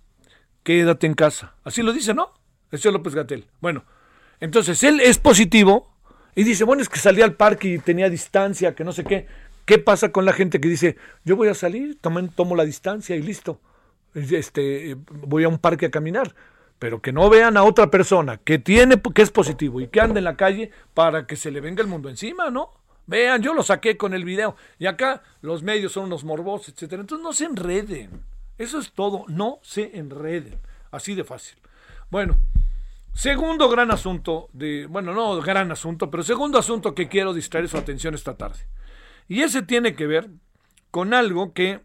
quédate 0.62 1.06
en 1.06 1.14
casa. 1.14 1.54
Así 1.64 1.82
lo 1.82 1.92
dice, 1.92 2.12
¿no? 2.12 2.34
El 2.70 2.78
señor 2.78 2.94
López 2.94 3.14
Gatel. 3.14 3.46
Bueno, 3.60 3.84
entonces 4.40 4.82
él 4.82 5.00
es 5.00 5.18
positivo 5.18 5.94
y 6.34 6.44
dice, 6.44 6.64
bueno, 6.64 6.82
es 6.82 6.88
que 6.88 6.98
salí 6.98 7.22
al 7.22 7.34
parque 7.34 7.68
y 7.68 7.78
tenía 7.78 8.10
distancia, 8.10 8.74
que 8.74 8.84
no 8.84 8.92
sé 8.92 9.04
qué. 9.04 9.26
¿Qué 9.64 9.78
pasa 9.78 10.12
con 10.12 10.24
la 10.24 10.32
gente 10.32 10.60
que 10.60 10.68
dice, 10.68 10.96
yo 11.24 11.36
voy 11.36 11.48
a 11.48 11.54
salir, 11.54 11.98
tomo, 12.00 12.56
la 12.56 12.64
distancia 12.64 13.16
y 13.16 13.22
listo? 13.22 13.60
Este, 14.14 14.96
voy 15.26 15.44
a 15.44 15.48
un 15.48 15.58
parque 15.58 15.86
a 15.86 15.90
caminar 15.90 16.34
pero 16.78 17.02
que 17.02 17.12
no 17.12 17.28
vean 17.28 17.56
a 17.56 17.64
otra 17.64 17.90
persona 17.90 18.36
que 18.36 18.58
tiene 18.58 19.00
que 19.00 19.22
es 19.22 19.30
positivo 19.30 19.80
y 19.80 19.88
que 19.88 20.00
anda 20.00 20.18
en 20.18 20.24
la 20.24 20.36
calle 20.36 20.70
para 20.94 21.26
que 21.26 21.36
se 21.36 21.50
le 21.50 21.60
venga 21.60 21.82
el 21.82 21.88
mundo 21.88 22.08
encima, 22.08 22.50
¿no? 22.50 22.70
Vean, 23.06 23.42
yo 23.42 23.54
lo 23.54 23.62
saqué 23.62 23.96
con 23.96 24.14
el 24.14 24.24
video 24.24 24.54
y 24.78 24.86
acá 24.86 25.22
los 25.40 25.62
medios 25.62 25.92
son 25.92 26.04
unos 26.04 26.24
morbosos, 26.24 26.68
etcétera. 26.68 27.00
Entonces 27.00 27.24
no 27.24 27.32
se 27.32 27.46
enreden. 27.46 28.22
Eso 28.58 28.78
es 28.80 28.92
todo, 28.92 29.24
no 29.28 29.60
se 29.62 29.96
enreden, 29.96 30.60
así 30.90 31.14
de 31.14 31.24
fácil. 31.24 31.58
Bueno, 32.10 32.36
segundo 33.14 33.68
gran 33.68 33.90
asunto 33.92 34.48
de, 34.52 34.86
bueno, 34.86 35.14
no 35.14 35.40
gran 35.40 35.70
asunto, 35.70 36.10
pero 36.10 36.24
segundo 36.24 36.58
asunto 36.58 36.94
que 36.94 37.08
quiero 37.08 37.32
distraer 37.32 37.68
su 37.68 37.76
atención 37.76 38.14
esta 38.14 38.36
tarde. 38.36 38.66
Y 39.28 39.42
ese 39.42 39.62
tiene 39.62 39.94
que 39.94 40.06
ver 40.06 40.28
con 40.90 41.14
algo 41.14 41.52
que 41.52 41.80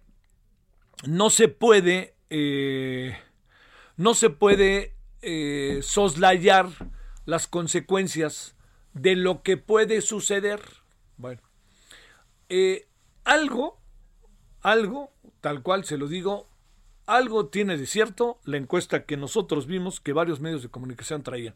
no 1.05 1.29
se 1.29 1.47
puede, 1.47 2.15
eh, 2.29 3.17
no 3.97 4.15
se 4.15 4.29
puede 4.31 4.95
eh, 5.21 5.79
soslayar 5.83 6.69
las 7.25 7.47
consecuencias 7.47 8.55
de 8.93 9.15
lo 9.15 9.43
que 9.43 9.57
puede 9.57 10.01
suceder. 10.01 10.61
Bueno, 11.17 11.41
eh, 12.49 12.87
algo, 13.23 13.79
algo 14.61 15.11
tal 15.41 15.61
cual 15.61 15.83
se 15.83 15.97
lo 15.97 16.07
digo, 16.07 16.49
algo 17.05 17.47
tiene 17.47 17.77
de 17.77 17.85
cierto 17.85 18.39
la 18.45 18.57
encuesta 18.57 19.05
que 19.05 19.17
nosotros 19.17 19.67
vimos 19.67 19.99
que 19.99 20.13
varios 20.13 20.39
medios 20.39 20.63
de 20.63 20.69
comunicación 20.69 21.23
traían. 21.23 21.55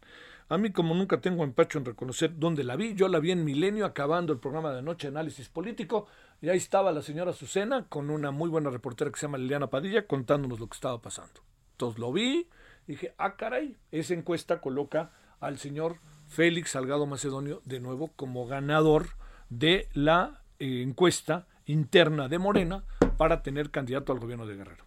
A 0.49 0.57
mí 0.57 0.71
como 0.71 0.95
nunca 0.95 1.19
tengo 1.19 1.43
empacho 1.43 1.77
en 1.77 1.85
reconocer 1.85 2.37
dónde 2.37 2.63
la 2.63 2.75
vi, 2.75 2.95
yo 2.95 3.09
la 3.09 3.19
vi 3.19 3.31
en 3.31 3.43
Milenio 3.43 3.85
acabando 3.85 4.31
el 4.31 4.39
programa 4.39 4.71
de 4.71 4.79
anoche 4.79 5.09
Análisis 5.09 5.49
Político 5.49 6.07
y 6.41 6.49
ahí 6.49 6.57
estaba 6.57 6.91
la 6.91 7.01
señora 7.01 7.31
Azucena 7.31 7.85
con 7.89 8.09
una 8.09 8.31
muy 8.31 8.49
buena 8.49 8.69
reportera 8.69 9.11
que 9.11 9.19
se 9.19 9.25
llama 9.25 9.37
Liliana 9.37 9.69
Padilla 9.69 10.07
contándonos 10.07 10.59
lo 10.59 10.67
que 10.67 10.75
estaba 10.75 11.01
pasando. 11.01 11.41
Entonces 11.71 11.99
lo 11.99 12.13
vi 12.13 12.47
dije, 12.87 13.13
ah 13.17 13.35
caray, 13.35 13.75
esa 13.91 14.13
encuesta 14.13 14.61
coloca 14.61 15.11
al 15.39 15.57
señor 15.57 15.97
Félix 16.27 16.71
Salgado 16.71 17.05
Macedonio 17.05 17.61
de 17.65 17.79
nuevo 17.79 18.11
como 18.15 18.47
ganador 18.47 19.09
de 19.49 19.89
la 19.93 20.41
eh, 20.59 20.81
encuesta 20.81 21.47
interna 21.65 22.29
de 22.29 22.39
Morena 22.39 22.83
para 23.17 23.43
tener 23.43 23.69
candidato 23.69 24.13
al 24.13 24.19
gobierno 24.19 24.47
de 24.47 24.55
Guerrero. 24.55 24.86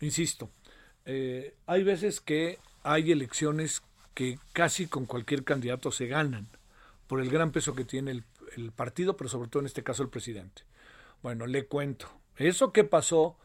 Insisto, 0.00 0.50
eh, 1.04 1.54
hay 1.66 1.82
veces 1.82 2.20
que 2.20 2.58
hay 2.82 3.12
elecciones 3.12 3.82
que 4.14 4.38
casi 4.52 4.86
con 4.86 5.06
cualquier 5.06 5.44
candidato 5.44 5.90
se 5.92 6.06
ganan 6.06 6.48
por 7.06 7.20
el 7.20 7.30
gran 7.30 7.50
peso 7.50 7.74
que 7.74 7.84
tiene 7.84 8.10
el, 8.10 8.72
partido, 8.72 9.16
pero 9.16 9.30
sobre 9.30 9.48
todo 9.48 9.60
en 9.60 9.66
este 9.66 9.84
caso 9.84 10.02
el 10.02 10.08
presidente. 10.08 10.62
Bueno, 11.22 11.46
le 11.46 11.66
cuento. 11.66 12.08
Eso 12.36 12.72
que 12.72 12.82
pasó 12.82 13.36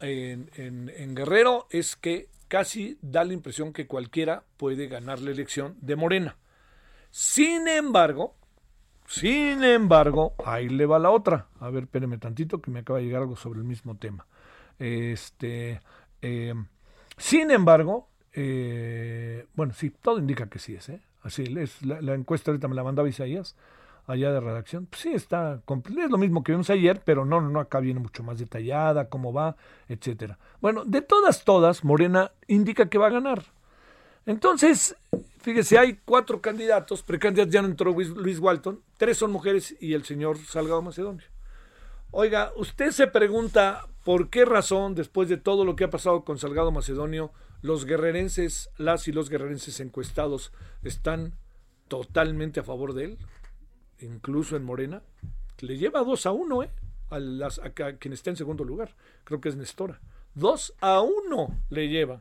en, 0.00 1.14
Guerrero 1.14 1.66
es 1.70 1.96
que 1.96 2.28
casi 2.48 2.96
da 3.02 3.24
la 3.24 3.32
impresión 3.32 3.72
que 3.72 3.86
cualquiera 3.86 4.44
puede 4.56 4.86
ganar 4.86 5.20
la 5.20 5.32
elección 5.32 5.76
de 5.80 5.96
Morena. 5.96 6.36
Sin 7.10 7.66
embargo, 7.68 8.36
sin 9.06 9.64
embargo, 9.64 10.34
ahí 10.44 10.68
le 10.68 10.86
va 10.86 11.00
la 11.00 11.10
otra. 11.10 11.48
A 11.58 11.70
ver, 11.70 11.84
espéreme 11.84 12.18
tantito 12.18 12.62
que 12.62 12.70
me 12.70 12.80
acaba 12.80 13.00
de 13.00 13.06
llegar 13.06 13.22
algo 13.22 13.34
sobre 13.34 13.58
el 13.58 13.66
mismo 13.66 13.96
tema. 13.96 14.26
Este, 14.78 15.80
eh, 16.22 16.54
sin 17.16 17.50
embargo, 17.50 18.08
eh, 18.32 19.46
bueno, 19.54 19.74
sí, 19.74 19.90
todo 19.90 20.18
indica 20.18 20.48
que 20.48 20.58
sí 20.58 20.74
es, 20.74 20.88
¿eh? 20.88 21.00
Así 21.22 21.44
es. 21.58 21.84
La, 21.84 22.14
encuesta 22.14 22.50
ahorita 22.50 22.68
me 22.68 22.74
la 22.74 22.82
mandaba 22.82 23.08
Isaías, 23.08 23.56
allá 24.06 24.32
de 24.32 24.40
redacción. 24.40 24.86
Pues 24.86 25.02
sí, 25.02 25.12
está, 25.12 25.60
es 25.66 26.10
lo 26.10 26.18
mismo 26.18 26.42
que 26.42 26.52
vimos 26.52 26.70
ayer, 26.70 27.02
pero 27.04 27.24
no, 27.24 27.40
no, 27.40 27.60
acá 27.60 27.80
viene 27.80 28.00
mucho 28.00 28.22
más 28.22 28.38
detallada, 28.38 29.08
cómo 29.08 29.32
va, 29.32 29.56
etcétera. 29.88 30.38
Bueno, 30.60 30.84
de 30.84 31.02
todas, 31.02 31.44
todas, 31.44 31.84
Morena 31.84 32.32
indica 32.46 32.88
que 32.88 32.98
va 32.98 33.08
a 33.08 33.10
ganar. 33.10 33.42
Entonces, 34.24 34.96
fíjese, 35.40 35.78
hay 35.78 35.98
cuatro 36.04 36.40
candidatos, 36.40 37.02
precandidatos, 37.02 37.52
ya 37.52 37.62
no 37.62 37.68
entró 37.68 37.92
Luis 37.92 38.38
Walton, 38.38 38.80
tres 38.96 39.18
son 39.18 39.32
mujeres 39.32 39.76
y 39.80 39.94
el 39.94 40.04
señor 40.04 40.38
Salgado 40.38 40.82
Macedonio. 40.82 41.26
Oiga, 42.12 42.52
usted 42.56 42.90
se 42.90 43.06
pregunta 43.06 43.86
por 44.10 44.28
qué 44.28 44.44
razón, 44.44 44.96
después 44.96 45.28
de 45.28 45.36
todo 45.36 45.64
lo 45.64 45.76
que 45.76 45.84
ha 45.84 45.90
pasado 45.90 46.24
con 46.24 46.36
Salgado 46.36 46.72
Macedonio, 46.72 47.30
los 47.62 47.84
guerrerenses, 47.84 48.68
las 48.76 49.06
y 49.06 49.12
los 49.12 49.30
guerrerenses 49.30 49.78
encuestados 49.78 50.52
están 50.82 51.36
totalmente 51.86 52.58
a 52.58 52.64
favor 52.64 52.92
de 52.92 53.04
él, 53.04 53.18
incluso 54.00 54.56
en 54.56 54.64
Morena. 54.64 55.04
Le 55.60 55.78
lleva 55.78 56.02
dos 56.02 56.26
a 56.26 56.32
uno, 56.32 56.64
¿eh? 56.64 56.70
A, 57.08 57.20
las, 57.20 57.60
a 57.60 57.70
quien 57.70 58.12
está 58.12 58.30
en 58.30 58.36
segundo 58.36 58.64
lugar. 58.64 58.96
Creo 59.22 59.40
que 59.40 59.48
es 59.48 59.54
Nestora. 59.54 60.00
Dos 60.34 60.74
a 60.80 61.02
uno 61.02 61.56
le 61.68 61.86
lleva. 61.86 62.20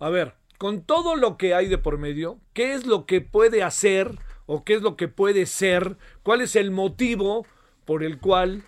A 0.00 0.10
ver, 0.10 0.34
con 0.58 0.82
todo 0.82 1.16
lo 1.16 1.38
que 1.38 1.54
hay 1.54 1.68
de 1.68 1.78
por 1.78 1.96
medio, 1.96 2.38
¿qué 2.52 2.74
es 2.74 2.84
lo 2.84 3.06
que 3.06 3.22
puede 3.22 3.62
hacer 3.62 4.18
o 4.44 4.62
qué 4.62 4.74
es 4.74 4.82
lo 4.82 4.98
que 4.98 5.08
puede 5.08 5.46
ser? 5.46 5.96
¿Cuál 6.22 6.42
es 6.42 6.54
el 6.54 6.70
motivo 6.70 7.46
por 7.86 8.02
el 8.02 8.20
cual 8.20 8.64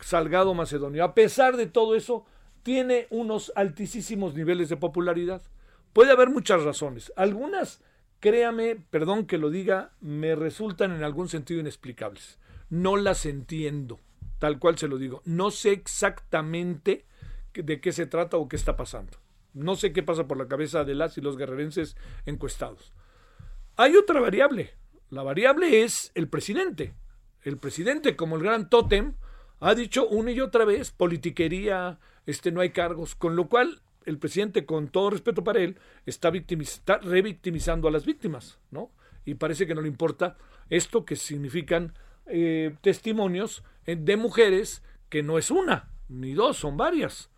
Salgado 0.00 0.54
Macedonio, 0.54 1.04
a 1.04 1.14
pesar 1.14 1.56
de 1.56 1.66
todo 1.66 1.94
eso, 1.94 2.24
tiene 2.62 3.06
unos 3.10 3.52
altísimos 3.56 4.34
niveles 4.34 4.68
de 4.68 4.76
popularidad. 4.76 5.42
Puede 5.92 6.12
haber 6.12 6.30
muchas 6.30 6.62
razones. 6.62 7.12
Algunas, 7.16 7.82
créame, 8.20 8.76
perdón 8.90 9.26
que 9.26 9.38
lo 9.38 9.50
diga, 9.50 9.92
me 10.00 10.34
resultan 10.34 10.92
en 10.92 11.04
algún 11.04 11.28
sentido 11.28 11.60
inexplicables. 11.60 12.38
No 12.70 12.96
las 12.96 13.26
entiendo, 13.26 14.00
tal 14.38 14.58
cual 14.58 14.78
se 14.78 14.88
lo 14.88 14.98
digo. 14.98 15.22
No 15.24 15.50
sé 15.50 15.72
exactamente 15.72 17.04
de 17.52 17.80
qué 17.80 17.92
se 17.92 18.06
trata 18.06 18.36
o 18.36 18.48
qué 18.48 18.56
está 18.56 18.76
pasando. 18.76 19.18
No 19.52 19.76
sé 19.76 19.92
qué 19.92 20.02
pasa 20.02 20.26
por 20.26 20.36
la 20.36 20.48
cabeza 20.48 20.84
de 20.84 20.94
las 20.94 21.16
y 21.16 21.20
los 21.20 21.36
guerrerenses 21.36 21.96
encuestados. 22.26 22.92
Hay 23.76 23.94
otra 23.94 24.20
variable. 24.20 24.72
La 25.10 25.22
variable 25.22 25.84
es 25.84 26.10
el 26.14 26.28
presidente. 26.28 26.94
El 27.42 27.58
presidente, 27.58 28.16
como 28.16 28.36
el 28.36 28.42
gran 28.42 28.68
tótem, 28.68 29.14
ha 29.60 29.74
dicho 29.74 30.06
una 30.08 30.30
y 30.30 30.40
otra 30.40 30.64
vez 30.64 30.90
politiquería, 30.90 31.98
este, 32.26 32.52
no 32.52 32.60
hay 32.60 32.70
cargos, 32.70 33.14
con 33.14 33.36
lo 33.36 33.48
cual 33.48 33.82
el 34.04 34.18
presidente, 34.18 34.66
con 34.66 34.88
todo 34.88 35.10
respeto 35.10 35.44
para 35.44 35.60
él, 35.60 35.78
está, 36.06 36.30
está 36.30 36.98
revictimizando 36.98 37.88
a 37.88 37.90
las 37.90 38.04
víctimas, 38.04 38.58
¿no? 38.70 38.90
Y 39.24 39.34
parece 39.34 39.66
que 39.66 39.74
no 39.74 39.80
le 39.80 39.88
importa 39.88 40.36
esto 40.68 41.04
que 41.04 41.16
significan 41.16 41.94
eh, 42.26 42.76
testimonios 42.80 43.64
eh, 43.86 43.96
de 43.96 44.16
mujeres 44.16 44.82
que 45.08 45.22
no 45.22 45.38
es 45.38 45.50
una, 45.50 45.90
ni 46.08 46.34
dos, 46.34 46.58
son 46.58 46.76
varias. 46.76 47.30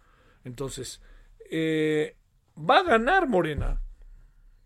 Entonces, 0.44 1.00
eh, 1.50 2.16
va 2.58 2.78
a 2.78 2.84
ganar 2.84 3.28
Morena, 3.28 3.80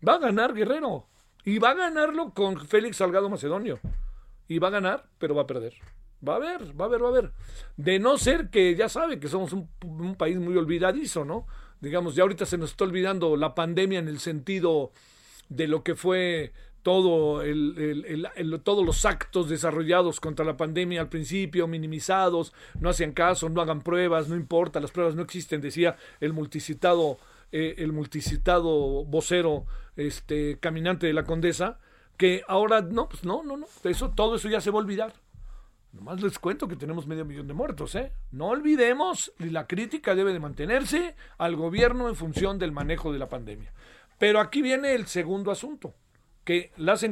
va 0.07 0.15
a 0.15 0.19
ganar 0.19 0.53
Guerrero, 0.53 1.07
y 1.43 1.59
va 1.59 1.71
a 1.71 1.75
ganarlo 1.75 2.33
con 2.33 2.59
Félix 2.67 2.97
Salgado 2.97 3.29
Macedonio, 3.29 3.79
y 4.47 4.59
va 4.59 4.69
a 4.69 4.71
ganar, 4.71 5.09
pero 5.17 5.35
va 5.35 5.43
a 5.43 5.47
perder. 5.47 5.73
Va 6.27 6.33
a 6.33 6.35
haber, 6.35 6.79
va 6.79 6.85
a 6.85 6.87
haber, 6.87 7.03
va 7.03 7.07
a 7.07 7.09
haber. 7.09 7.31
De 7.77 7.99
no 7.99 8.17
ser 8.17 8.49
que 8.49 8.75
ya 8.75 8.89
sabe 8.89 9.19
que 9.19 9.27
somos 9.27 9.53
un, 9.53 10.15
país 10.15 10.37
muy 10.37 10.55
olvidadizo, 10.55 11.25
¿no? 11.25 11.47
Digamos, 11.79 12.15
ya 12.15 12.23
ahorita 12.23 12.45
se 12.45 12.57
nos 12.57 12.71
está 12.71 12.83
olvidando 12.83 13.35
la 13.35 13.55
pandemia 13.55 13.99
en 13.99 14.07
el 14.07 14.19
sentido 14.19 14.91
de 15.49 15.67
lo 15.67 15.83
que 15.83 15.95
fue 15.95 16.53
todo 16.83 17.41
el, 17.41 18.61
todos 18.63 18.85
los 18.85 19.05
actos 19.05 19.49
desarrollados 19.49 20.19
contra 20.19 20.45
la 20.45 20.57
pandemia 20.57 21.01
al 21.01 21.09
principio, 21.09 21.67
minimizados, 21.67 22.53
no 22.79 22.89
hacían 22.89 23.13
caso, 23.13 23.49
no 23.49 23.61
hagan 23.61 23.81
pruebas, 23.81 24.29
no 24.29 24.35
importa, 24.35 24.79
las 24.79 24.91
pruebas 24.91 25.15
no 25.15 25.23
existen, 25.23 25.61
decía 25.61 25.95
el 26.19 26.33
multicitado, 26.33 27.17
eh, 27.51 27.75
el 27.77 27.93
multicitado 27.93 29.05
vocero, 29.05 29.65
este, 29.95 30.57
caminante 30.59 31.07
de 31.07 31.13
la 31.13 31.23
condesa, 31.23 31.79
que 32.17 32.43
ahora 32.47 32.81
no, 32.81 33.09
pues 33.09 33.23
no, 33.23 33.43
no, 33.43 33.57
no, 33.57 33.67
eso, 33.83 34.11
todo 34.11 34.35
eso 34.35 34.49
ya 34.49 34.61
se 34.61 34.71
va 34.71 34.79
a 34.79 34.83
olvidar. 34.83 35.13
Nomás 35.93 36.21
les 36.21 36.39
cuento 36.39 36.69
que 36.69 36.77
tenemos 36.77 37.05
medio 37.05 37.25
millón 37.25 37.47
de 37.47 37.53
muertos, 37.53 37.95
¿eh? 37.95 38.13
No 38.31 38.47
olvidemos, 38.47 39.33
la 39.39 39.67
crítica 39.67 40.15
debe 40.15 40.31
de 40.31 40.39
mantenerse 40.39 41.15
al 41.37 41.57
gobierno 41.57 42.07
en 42.07 42.15
función 42.15 42.57
del 42.59 42.71
manejo 42.71 43.11
de 43.11 43.19
la 43.19 43.27
pandemia. 43.27 43.73
Pero 44.17 44.39
aquí 44.39 44.61
viene 44.61 44.93
el 44.93 45.07
segundo 45.07 45.51
asunto, 45.51 45.93
que 46.45 46.71
las, 46.77 47.03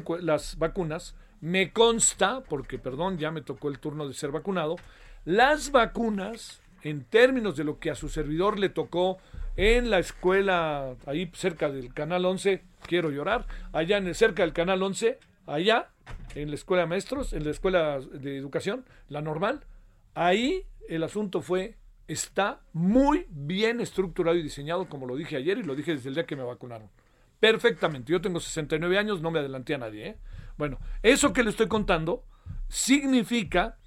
vacunas, 0.57 1.15
me 1.41 1.73
consta, 1.73 2.41
porque 2.41 2.79
perdón, 2.79 3.17
ya 3.17 3.31
me 3.31 3.41
tocó 3.41 3.67
el 3.67 3.79
turno 3.79 4.07
de 4.07 4.13
ser 4.13 4.31
vacunado, 4.31 4.77
las 5.25 5.71
vacunas, 5.71 6.61
en 6.81 7.03
términos 7.03 7.57
de 7.57 7.65
lo 7.65 7.79
que 7.79 7.91
a 7.91 7.95
su 7.95 8.07
servidor 8.07 8.57
le 8.59 8.69
tocó 8.69 9.17
en 9.57 9.89
la 9.89 9.99
escuela, 9.99 10.95
ahí 11.05 11.29
cerca 11.33 11.69
del 11.69 11.93
Canal 11.93 12.25
11, 12.25 12.63
quiero 12.87 13.11
llorar, 13.11 13.45
allá 13.73 13.97
en 13.97 14.15
cerca 14.15 14.43
del 14.43 14.53
Canal 14.53 14.81
11, 14.81 15.19
allá 15.53 15.89
en 16.35 16.49
la 16.49 16.55
escuela 16.55 16.83
de 16.83 16.87
maestros, 16.87 17.33
en 17.33 17.43
la 17.43 17.51
escuela 17.51 17.99
de 17.99 18.37
educación, 18.37 18.85
la 19.07 19.21
normal, 19.21 19.65
ahí 20.13 20.65
el 20.87 21.03
asunto 21.03 21.41
fue, 21.41 21.77
está 22.07 22.61
muy 22.73 23.25
bien 23.29 23.81
estructurado 23.81 24.37
y 24.37 24.43
diseñado, 24.43 24.87
como 24.87 25.05
lo 25.05 25.15
dije 25.15 25.35
ayer 25.35 25.57
y 25.57 25.63
lo 25.63 25.75
dije 25.75 25.93
desde 25.93 26.09
el 26.09 26.15
día 26.15 26.25
que 26.25 26.35
me 26.35 26.43
vacunaron. 26.43 26.89
Perfectamente. 27.39 28.11
Yo 28.11 28.21
tengo 28.21 28.39
69 28.39 28.97
años, 28.97 29.21
no 29.21 29.31
me 29.31 29.39
adelanté 29.39 29.75
a 29.75 29.77
nadie. 29.77 30.07
¿eh? 30.07 30.17
Bueno, 30.57 30.79
eso 31.03 31.31
que 31.31 31.43
le 31.43 31.51
estoy 31.51 31.67
contando 31.67 32.25
significa 32.67 33.77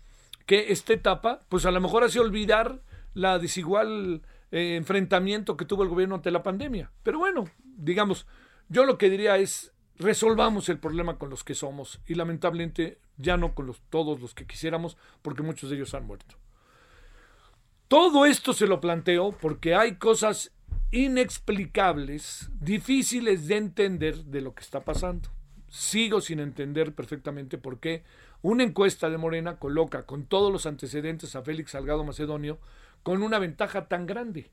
que 0.46 0.72
esta 0.72 0.92
etapa, 0.92 1.40
pues 1.48 1.66
a 1.66 1.70
lo 1.70 1.80
mejor 1.80 2.04
hace 2.04 2.18
olvidar 2.18 2.80
la 3.14 3.38
desigual 3.38 4.22
eh, 4.50 4.76
enfrentamiento 4.76 5.56
que 5.56 5.64
tuvo 5.64 5.82
el 5.82 5.88
gobierno 5.88 6.14
ante 6.14 6.30
la 6.30 6.42
pandemia. 6.42 6.90
Pero 7.02 7.18
bueno, 7.18 7.44
digamos, 7.62 8.26
yo 8.68 8.84
lo 8.84 8.96
que 8.96 9.10
diría 9.10 9.36
es, 9.36 9.71
resolvamos 10.02 10.68
el 10.68 10.78
problema 10.78 11.18
con 11.18 11.30
los 11.30 11.44
que 11.44 11.54
somos 11.54 12.00
y 12.06 12.14
lamentablemente 12.14 12.98
ya 13.16 13.36
no 13.36 13.54
con 13.54 13.66
los, 13.66 13.80
todos 13.90 14.20
los 14.20 14.34
que 14.34 14.46
quisiéramos 14.46 14.96
porque 15.22 15.42
muchos 15.42 15.70
de 15.70 15.76
ellos 15.76 15.94
han 15.94 16.06
muerto. 16.06 16.36
Todo 17.88 18.24
esto 18.26 18.52
se 18.52 18.66
lo 18.66 18.80
planteo 18.80 19.32
porque 19.32 19.74
hay 19.74 19.96
cosas 19.96 20.52
inexplicables, 20.90 22.50
difíciles 22.60 23.48
de 23.48 23.56
entender 23.56 24.24
de 24.24 24.40
lo 24.40 24.54
que 24.54 24.62
está 24.62 24.84
pasando. 24.84 25.30
Sigo 25.68 26.20
sin 26.20 26.40
entender 26.40 26.94
perfectamente 26.94 27.56
por 27.56 27.80
qué 27.80 28.04
una 28.42 28.62
encuesta 28.62 29.08
de 29.08 29.18
Morena 29.18 29.56
coloca 29.56 30.04
con 30.04 30.26
todos 30.26 30.52
los 30.52 30.66
antecedentes 30.66 31.34
a 31.34 31.42
Félix 31.42 31.70
Salgado 31.70 32.04
Macedonio 32.04 32.58
con 33.02 33.22
una 33.22 33.38
ventaja 33.38 33.88
tan 33.88 34.06
grande, 34.06 34.50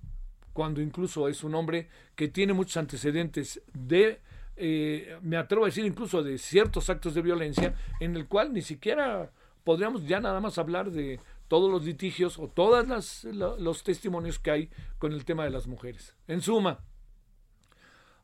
cuando 0.54 0.82
incluso 0.82 1.28
es 1.28 1.44
un 1.44 1.56
hombre 1.56 1.90
que 2.16 2.28
tiene 2.28 2.54
muchos 2.54 2.78
antecedentes 2.78 3.62
de 3.74 4.22
eh, 4.60 5.18
me 5.22 5.38
atrevo 5.38 5.64
a 5.64 5.68
decir 5.68 5.86
incluso 5.86 6.22
de 6.22 6.38
ciertos 6.38 6.90
actos 6.90 7.14
de 7.14 7.22
violencia, 7.22 7.74
en 8.00 8.16
el 8.16 8.28
cual 8.28 8.54
ni 8.54 8.62
siquiera 8.62 9.32
podríamos 9.64 10.06
ya 10.06 10.20
nada 10.20 10.40
más 10.40 10.58
hablar 10.58 10.92
de 10.92 11.20
todos 11.48 11.72
los 11.72 11.86
litigios 11.86 12.38
o 12.38 12.48
todos 12.48 13.24
los 13.24 13.84
testimonios 13.84 14.38
que 14.38 14.52
hay 14.52 14.70
con 14.98 15.14
el 15.14 15.26
tema 15.26 15.46
de 15.46 15.50
las 15.50 15.68
mujeres. 15.68 16.16
En 16.28 16.42
suma, 16.42 16.80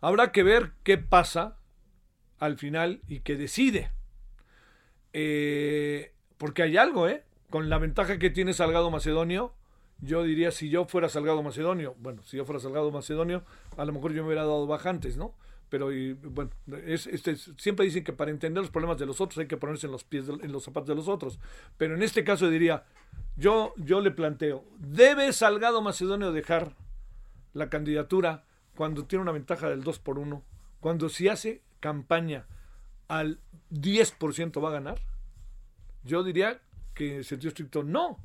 habrá 0.01 0.31
que 0.31 0.43
ver 0.43 0.73
qué 0.83 0.97
pasa 0.97 1.57
al 2.37 2.57
final 2.57 3.01
y 3.07 3.21
qué 3.21 3.35
decide. 3.35 3.91
Eh, 5.13 6.13
porque 6.37 6.63
hay 6.63 6.77
algo, 6.77 7.07
¿eh? 7.07 7.23
Con 7.49 7.69
la 7.69 7.77
ventaja 7.77 8.19
que 8.19 8.29
tiene 8.29 8.53
Salgado 8.53 8.91
Macedonio, 8.91 9.53
yo 10.01 10.23
diría 10.23 10.51
si 10.51 10.69
yo 10.69 10.85
fuera 10.85 11.07
Salgado 11.09 11.41
Macedonio, 11.41 11.95
bueno, 11.99 12.21
si 12.23 12.37
yo 12.37 12.45
fuera 12.45 12.59
Salgado 12.59 12.91
Macedonio, 12.91 13.43
a 13.77 13.85
lo 13.85 13.93
mejor 13.93 14.11
yo 14.11 14.21
me 14.23 14.27
hubiera 14.27 14.43
dado 14.43 14.67
baja 14.67 14.89
antes, 14.89 15.15
¿no? 15.15 15.33
Pero 15.75 15.91
bueno, 16.31 16.51
es, 16.85 17.05
este, 17.05 17.35
siempre 17.35 17.85
dicen 17.85 18.05
que 18.05 18.13
para 18.13 18.31
entender 18.31 18.63
los 18.63 18.71
problemas 18.71 18.97
de 18.97 19.05
los 19.05 19.19
otros 19.19 19.39
hay 19.39 19.47
que 19.47 19.57
ponerse 19.57 19.87
en 19.87 19.91
los 19.91 20.05
pies, 20.05 20.29
en 20.29 20.49
los 20.53 20.63
zapatos 20.63 20.87
de 20.87 20.95
los 20.95 21.09
otros. 21.09 21.37
Pero 21.75 21.95
en 21.95 22.01
este 22.01 22.23
caso 22.23 22.49
diría, 22.49 22.85
yo, 23.35 23.73
yo 23.75 23.99
le 23.99 24.11
planteo, 24.11 24.63
¿debe 24.79 25.33
Salgado 25.33 25.81
Macedonio 25.81 26.31
dejar 26.31 26.77
la 27.51 27.69
candidatura 27.69 28.45
cuando 28.77 29.03
tiene 29.03 29.23
una 29.23 29.33
ventaja 29.33 29.67
del 29.67 29.83
2 29.83 29.99
por 29.99 30.17
1? 30.17 30.41
Cuando 30.79 31.09
si 31.09 31.27
hace 31.27 31.61
campaña 31.81 32.45
al 33.09 33.41
10% 33.71 34.63
va 34.63 34.69
a 34.69 34.71
ganar? 34.71 35.01
Yo 36.05 36.23
diría 36.23 36.61
que 36.93 37.17
en 37.17 37.25
sentido 37.25 37.49
estricto 37.49 37.83
no. 37.83 38.17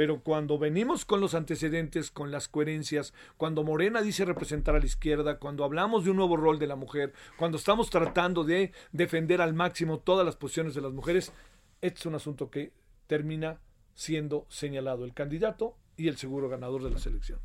Pero 0.00 0.22
cuando 0.22 0.58
venimos 0.58 1.04
con 1.04 1.20
los 1.20 1.34
antecedentes, 1.34 2.10
con 2.10 2.30
las 2.30 2.48
coherencias, 2.48 3.12
cuando 3.36 3.64
Morena 3.64 4.00
dice 4.00 4.24
representar 4.24 4.74
a 4.74 4.78
la 4.78 4.86
izquierda, 4.86 5.38
cuando 5.38 5.62
hablamos 5.62 6.04
de 6.04 6.10
un 6.10 6.16
nuevo 6.16 6.38
rol 6.38 6.58
de 6.58 6.66
la 6.66 6.74
mujer, 6.74 7.12
cuando 7.36 7.58
estamos 7.58 7.90
tratando 7.90 8.42
de 8.42 8.72
defender 8.92 9.42
al 9.42 9.52
máximo 9.52 9.98
todas 9.98 10.24
las 10.24 10.36
posiciones 10.36 10.74
de 10.74 10.80
las 10.80 10.92
mujeres, 10.92 11.34
este 11.82 11.98
es 11.98 12.06
un 12.06 12.14
asunto 12.14 12.48
que 12.48 12.72
termina 13.08 13.60
siendo 13.92 14.46
señalado 14.48 15.04
el 15.04 15.12
candidato 15.12 15.76
y 15.98 16.08
el 16.08 16.16
seguro 16.16 16.48
ganador 16.48 16.82
de 16.82 16.92
las 16.92 17.04
elecciones. 17.04 17.44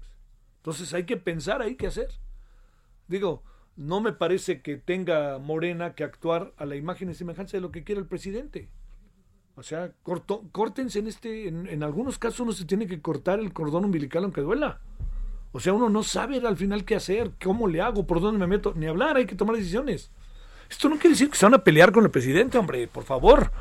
Entonces 0.60 0.94
hay 0.94 1.04
que 1.04 1.18
pensar 1.18 1.62
ahí 1.62 1.76
qué 1.76 1.88
hacer. 1.88 2.08
Digo, 3.10 3.44
no 3.76 4.00
me 4.00 4.14
parece 4.14 4.62
que 4.62 4.78
tenga 4.78 5.40
Morena 5.40 5.94
que 5.94 6.06
actuar 6.06 6.54
a 6.56 6.64
la 6.64 6.78
imagen 6.78 7.10
y 7.10 7.16
semejanza 7.16 7.58
de 7.58 7.62
lo 7.62 7.74
que 7.74 7.84
quiere 7.84 8.00
el 8.00 8.08
presidente. 8.08 8.70
O 9.58 9.64
sea, 9.64 9.90
corto, 10.04 10.44
córtense 10.52 11.00
en 11.00 11.08
este, 11.08 11.48
en, 11.48 11.82
algunos 11.82 12.20
casos 12.20 12.42
uno 12.42 12.52
se 12.52 12.66
tiene 12.66 12.88
que 12.88 13.00
cortar 13.02 13.40
el 13.40 13.54
cordón 13.54 13.86
umbilical 13.86 14.24
aunque 14.24 14.42
duela. 14.42 14.80
O 15.54 15.62
sea, 15.62 15.72
uno 15.72 15.90
no 15.90 16.04
sabe 16.04 16.46
al 16.46 16.58
final 16.58 16.84
qué 16.84 16.96
hacer, 16.96 17.32
cómo 17.42 17.68
le 17.68 17.82
hago, 17.82 18.06
por 18.06 18.20
dónde 18.20 18.40
me 18.40 18.48
meto, 18.48 18.74
ni 18.76 18.88
hablar, 18.88 19.16
hay 19.16 19.26
que 19.26 19.36
tomar 19.36 19.56
decisiones. 19.56 20.12
Esto 20.70 20.90
no 20.90 20.96
quiere 20.96 21.12
decir 21.12 21.30
que 21.30 21.38
se 21.38 21.46
van 21.46 21.54
a 21.54 21.64
pelear 21.64 21.94
con 21.94 22.04
el 22.04 22.12
presidente, 22.12 22.58
hombre, 22.58 22.88
por 22.90 23.06
favor. 23.06 23.52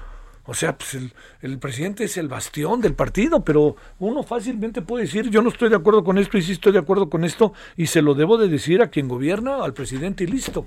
O 0.47 0.55
sea, 0.55 0.77
pues 0.77 0.95
el, 0.95 1.13
el, 1.43 1.59
presidente 1.59 2.05
es 2.05 2.17
el 2.17 2.27
bastión 2.27 2.81
del 2.81 2.95
partido, 2.95 3.45
pero 3.45 3.77
uno 4.01 4.25
fácilmente 4.25 4.83
puede 4.83 5.05
decir, 5.05 5.31
yo 5.31 5.43
no 5.43 5.49
estoy 5.49 5.69
de 5.69 5.77
acuerdo 5.77 6.03
con 6.03 6.19
esto 6.19 6.37
y 6.37 6.43
sí 6.43 6.53
estoy 6.53 6.73
de 6.73 6.81
acuerdo 6.81 7.09
con 7.09 7.25
esto, 7.25 7.53
y 7.77 7.87
se 7.87 8.03
lo 8.03 8.15
debo 8.15 8.37
de 8.37 8.49
decir 8.49 8.83
a 8.83 8.91
quien 8.91 9.07
gobierna, 9.07 9.63
al 9.63 9.73
presidente 9.73 10.25
y 10.25 10.27
listo. 10.27 10.67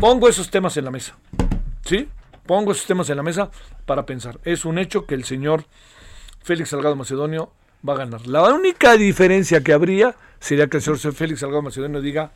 Pongo 0.00 0.28
esos 0.28 0.48
temas 0.48 0.76
en 0.76 0.84
la 0.84 0.90
mesa. 0.92 1.18
¿Sí? 1.84 2.08
Pongo 2.46 2.72
esos 2.72 2.86
temas 2.86 3.08
en 3.10 3.16
la 3.16 3.22
mesa 3.22 3.50
para 3.86 4.06
pensar. 4.06 4.40
Es 4.44 4.64
un 4.64 4.78
hecho 4.78 5.06
que 5.06 5.14
el 5.14 5.24
señor 5.24 5.64
Félix 6.42 6.70
Salgado 6.70 6.96
Macedonio 6.96 7.52
va 7.88 7.94
a 7.94 7.98
ganar. 7.98 8.26
La 8.26 8.42
única 8.52 8.96
diferencia 8.96 9.62
que 9.62 9.72
habría 9.72 10.16
sería 10.40 10.66
que 10.68 10.78
el 10.78 10.82
señor 10.82 11.14
Félix 11.14 11.40
Salgado 11.40 11.62
Macedonio 11.62 12.00
diga, 12.00 12.32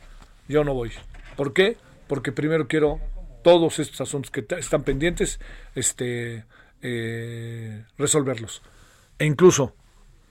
yo 0.47 0.63
no 0.63 0.73
voy. 0.73 0.91
¿Por 1.35 1.53
qué? 1.53 1.77
Porque 2.07 2.31
primero 2.31 2.67
quiero 2.67 2.99
todos 3.43 3.79
estos 3.79 4.01
asuntos 4.01 4.31
que 4.31 4.45
están 4.57 4.83
pendientes, 4.83 5.39
este, 5.75 6.45
eh, 6.81 7.83
resolverlos. 7.97 8.61
E 9.19 9.25
incluso 9.25 9.75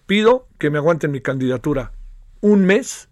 pido 0.06 0.48
que 0.58 0.70
me 0.70 0.78
aguanten 0.78 1.10
mi 1.10 1.20
candidatura 1.20 1.92
un 2.40 2.64
mes, 2.64 3.08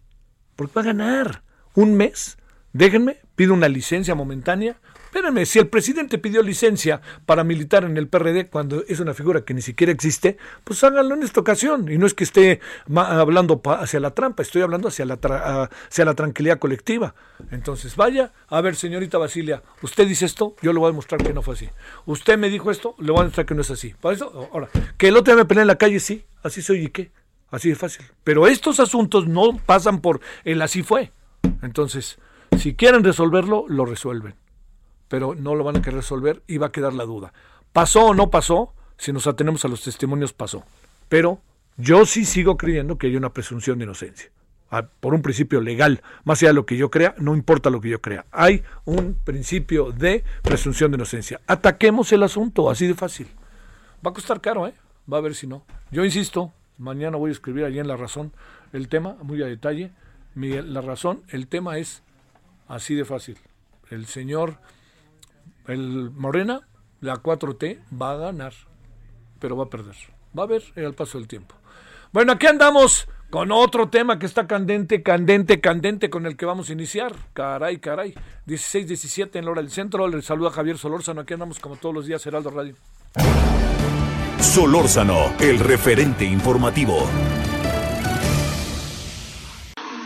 porque 0.56 0.75
va 0.75 0.83
a 0.83 0.85
ganar. 0.85 1.42
Un 1.75 1.94
mes. 1.97 2.38
Déjenme, 2.73 3.19
pido 3.34 3.54
una 3.54 3.69
licencia 3.69 4.15
momentánea 4.15 4.76
Espérenme, 5.15 5.47
si 5.47 5.61
el 5.61 5.69
presidente 5.69 6.19
pidió 6.19 6.43
licencia 6.43 7.00
para 7.25 7.45
militar 7.45 7.85
en 7.85 7.97
el 7.97 8.09
PRD 8.09 8.49
cuando 8.49 8.83
es 8.89 8.99
una 8.99 9.15
figura 9.15 9.45
que 9.45 9.55
ni 9.55 9.63
siquiera 9.63 9.93
existe, 9.93 10.39
pues 10.65 10.83
háganlo 10.83 11.15
en 11.15 11.23
esta 11.23 11.41
ocasión. 11.41 11.89
Y 11.89 11.99
no 11.99 12.07
es 12.07 12.15
que 12.15 12.25
esté 12.25 12.59
hablando 12.93 13.63
hacia 13.65 14.00
la 14.00 14.11
trampa, 14.11 14.43
estoy 14.43 14.63
hablando 14.63 14.89
hacia 14.89 15.05
la, 15.05 15.69
hacia 15.89 16.05
la 16.05 16.15
tranquilidad 16.15 16.59
colectiva. 16.59 17.15
Entonces, 17.53 17.95
vaya, 17.95 18.33
a 18.49 18.61
ver, 18.61 18.75
señorita 18.75 19.17
Basilia, 19.17 19.63
usted 19.83 20.09
dice 20.09 20.25
esto, 20.25 20.57
yo 20.63 20.73
le 20.73 20.81
voy 20.81 20.89
a 20.89 20.91
demostrar 20.91 21.23
que 21.23 21.33
no 21.33 21.43
fue 21.43 21.55
así. 21.55 21.69
Usted 22.07 22.37
me 22.37 22.50
dijo 22.50 22.73
esto, 22.73 22.97
le 22.99 23.13
voy 23.13 23.21
a 23.21 23.23
demostrar 23.23 23.47
que 23.47 23.55
no 23.55 23.61
es 23.61 23.71
así. 23.71 23.95
Por 24.00 24.15
eso, 24.15 24.50
ahora, 24.53 24.69
que 24.99 25.07
el 25.07 25.17
otro 25.17 25.33
día 25.33 25.45
me 25.45 25.47
peleé 25.47 25.63
en 25.63 25.69
la 25.69 25.79
calle, 25.79 26.00
sí, 26.00 26.25
así 26.43 26.61
soy 26.61 26.87
y 26.87 26.89
qué. 26.89 27.13
Así 27.53 27.69
de 27.69 27.77
fácil. 27.77 28.05
Pero 28.25 28.49
estos 28.49 28.81
asuntos 28.81 29.29
no 29.29 29.59
pasan 29.65 30.00
por 30.00 30.21
el 30.43 30.61
así 30.61 30.83
fue. 30.83 31.13
Entonces, 31.63 32.19
si 32.59 32.75
quieren 32.75 33.05
resolverlo, 33.05 33.67
lo 33.69 33.85
resuelven 33.85 34.35
pero 35.15 35.37
no 35.37 35.55
lo 35.55 35.63
van 35.63 35.77
a 35.77 35.81
querer 35.81 35.99
resolver 35.99 36.43
y 36.49 36.59
va 36.59 36.67
a 36.67 36.73
quedar 36.73 36.93
la 36.93 37.05
duda. 37.05 37.33
¿Pasó 37.73 38.07
o 38.07 38.15
no 38.15 38.31
pasó? 38.31 38.75
Si 38.97 39.13
nos 39.13 39.29
atenemos 39.29 39.65
a 39.65 39.69
los 39.69 39.85
testimonios, 39.85 40.33
pasó. 40.33 40.65
Pero 41.09 41.41
yo 41.77 42.05
sí 42.05 42.25
sigo 42.25 42.57
creyendo 42.57 42.99
que 42.99 43.07
hay 43.07 43.15
una 43.15 43.33
presunción 43.33 43.79
de 43.79 43.85
inocencia. 43.85 44.33
Por 44.99 45.15
un 45.15 45.23
principio 45.23 45.61
legal, 45.61 46.03
más 46.25 46.43
allá 46.43 46.49
de 46.49 46.55
lo 46.55 46.67
que 46.67 46.77
yo 46.77 46.91
crea, 46.91 47.15
no 47.19 47.37
importa 47.37 47.71
lo 47.71 47.81
que 47.81 47.91
yo 47.91 48.03
crea. 48.03 48.27
Hay 48.33 48.65
un 48.87 49.17
principio 49.23 49.93
de 49.93 50.25
presunción 50.43 50.91
de 50.91 50.97
inocencia. 50.97 51.41
Ataquemos 51.47 52.11
el 52.11 52.25
asunto, 52.25 52.69
así 52.69 52.89
de 52.89 52.95
fácil. 52.95 53.29
Va 54.05 54.11
a 54.11 54.15
costar 54.15 54.41
caro, 54.41 54.67
¿eh? 54.67 54.75
Va 55.13 55.19
a 55.19 55.21
ver 55.21 55.37
si 55.37 55.47
no. 55.47 55.65
Yo 55.93 56.05
insisto, 56.05 56.53
mañana 56.77 57.19
voy 57.19 57.29
a 57.29 57.35
escribir 57.35 57.67
allí 57.67 57.79
en 57.79 57.87
La 57.87 57.97
Razón 57.97 58.33
el 58.73 58.89
tema, 58.89 59.17
muy 59.23 59.41
a 59.45 59.47
detalle. 59.47 59.93
la 60.35 60.81
razón, 60.81 61.23
el 61.29 61.47
tema 61.47 61.79
es 61.79 62.03
así 62.67 62.97
de 62.97 63.05
fácil. 63.05 63.39
El 63.91 64.07
señor 64.07 64.59
el 65.67 66.11
Morena, 66.11 66.61
la 67.00 67.15
4T, 67.17 67.81
va 68.00 68.13
a 68.13 68.17
ganar, 68.17 68.55
pero 69.39 69.57
va 69.57 69.65
a 69.65 69.71
perder. 69.71 69.97
Va 70.37 70.45
a 70.45 70.47
ver 70.47 70.63
al 70.77 70.95
paso 70.95 71.19
del 71.19 71.29
tiempo. 71.29 71.55
Bueno, 72.13 72.33
aquí 72.33 72.47
andamos 72.47 73.09
con 73.31 73.50
otro 73.50 73.89
tema 73.89 74.19
que 74.19 74.27
está 74.27 74.47
candente, 74.47 75.03
candente, 75.03 75.61
candente, 75.61 76.11
con 76.11 76.27
el 76.27 76.37
que 76.37 76.47
vamos 76.47 76.71
a 76.71 76.73
iniciar. 76.73 77.13
Caray, 77.33 77.79
caray. 77.79 78.15
16, 78.47 78.87
17 78.87 79.39
en 79.39 79.45
la 79.45 79.50
hora 79.50 79.63
del 79.63 79.71
centro. 79.71 80.07
Le 80.07 80.23
saluda 80.23 80.50
Javier 80.50 80.79
Solórzano. 80.79 81.23
Aquí 81.23 81.35
andamos 81.35 81.59
como 81.59 81.77
todos 81.77 81.95
los 81.95 82.07
días, 82.07 82.25
Heraldo 82.27 82.50
Radio. 82.50 82.77
Solórzano, 84.39 85.35
el 85.41 85.59
referente 85.59 86.25
informativo. 86.25 87.09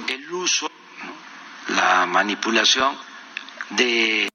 El 0.09 0.33
uso, 0.33 0.71
la 1.69 2.07
manipulación 2.07 2.95
de 3.77 4.31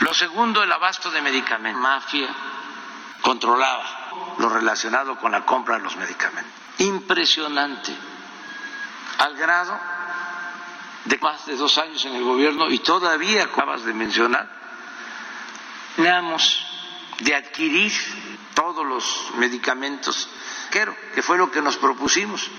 lo 0.00 0.12
segundo, 0.12 0.62
el 0.62 0.72
abasto 0.72 1.10
de 1.10 1.22
medicamentos. 1.22 1.80
Mafia 1.80 2.28
controlaba 3.22 4.34
lo 4.38 4.48
relacionado 4.48 5.18
con 5.18 5.32
la 5.32 5.44
compra 5.44 5.76
de 5.76 5.84
los 5.84 5.96
medicamentos. 5.96 6.52
Impresionante. 6.78 7.96
Al 9.18 9.36
grado 9.36 9.78
de 11.06 11.18
más 11.18 11.46
de 11.46 11.56
dos 11.56 11.78
años 11.78 12.04
en 12.04 12.16
el 12.16 12.24
gobierno 12.24 12.70
y 12.70 12.80
todavía 12.80 13.44
acabas 13.44 13.84
de 13.84 13.94
mencionar, 13.94 14.48
teníamos 15.94 16.66
de 17.20 17.34
adquirir 17.34 17.92
todos 18.54 18.84
los 18.84 19.30
medicamentos 19.36 20.28
que 20.70 21.22
fue 21.22 21.38
lo 21.38 21.50
que 21.50 21.62
nos 21.62 21.78
propusimos 21.78 22.50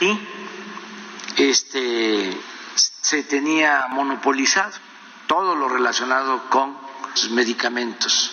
y 0.00 0.18
este 1.36 2.38
se 2.74 3.24
tenía 3.24 3.86
monopolizado 3.88 4.85
todo 5.26 5.54
lo 5.56 5.68
relacionado 5.68 6.40
con 6.50 6.76
sus 7.14 7.30
medicamentos. 7.32 8.32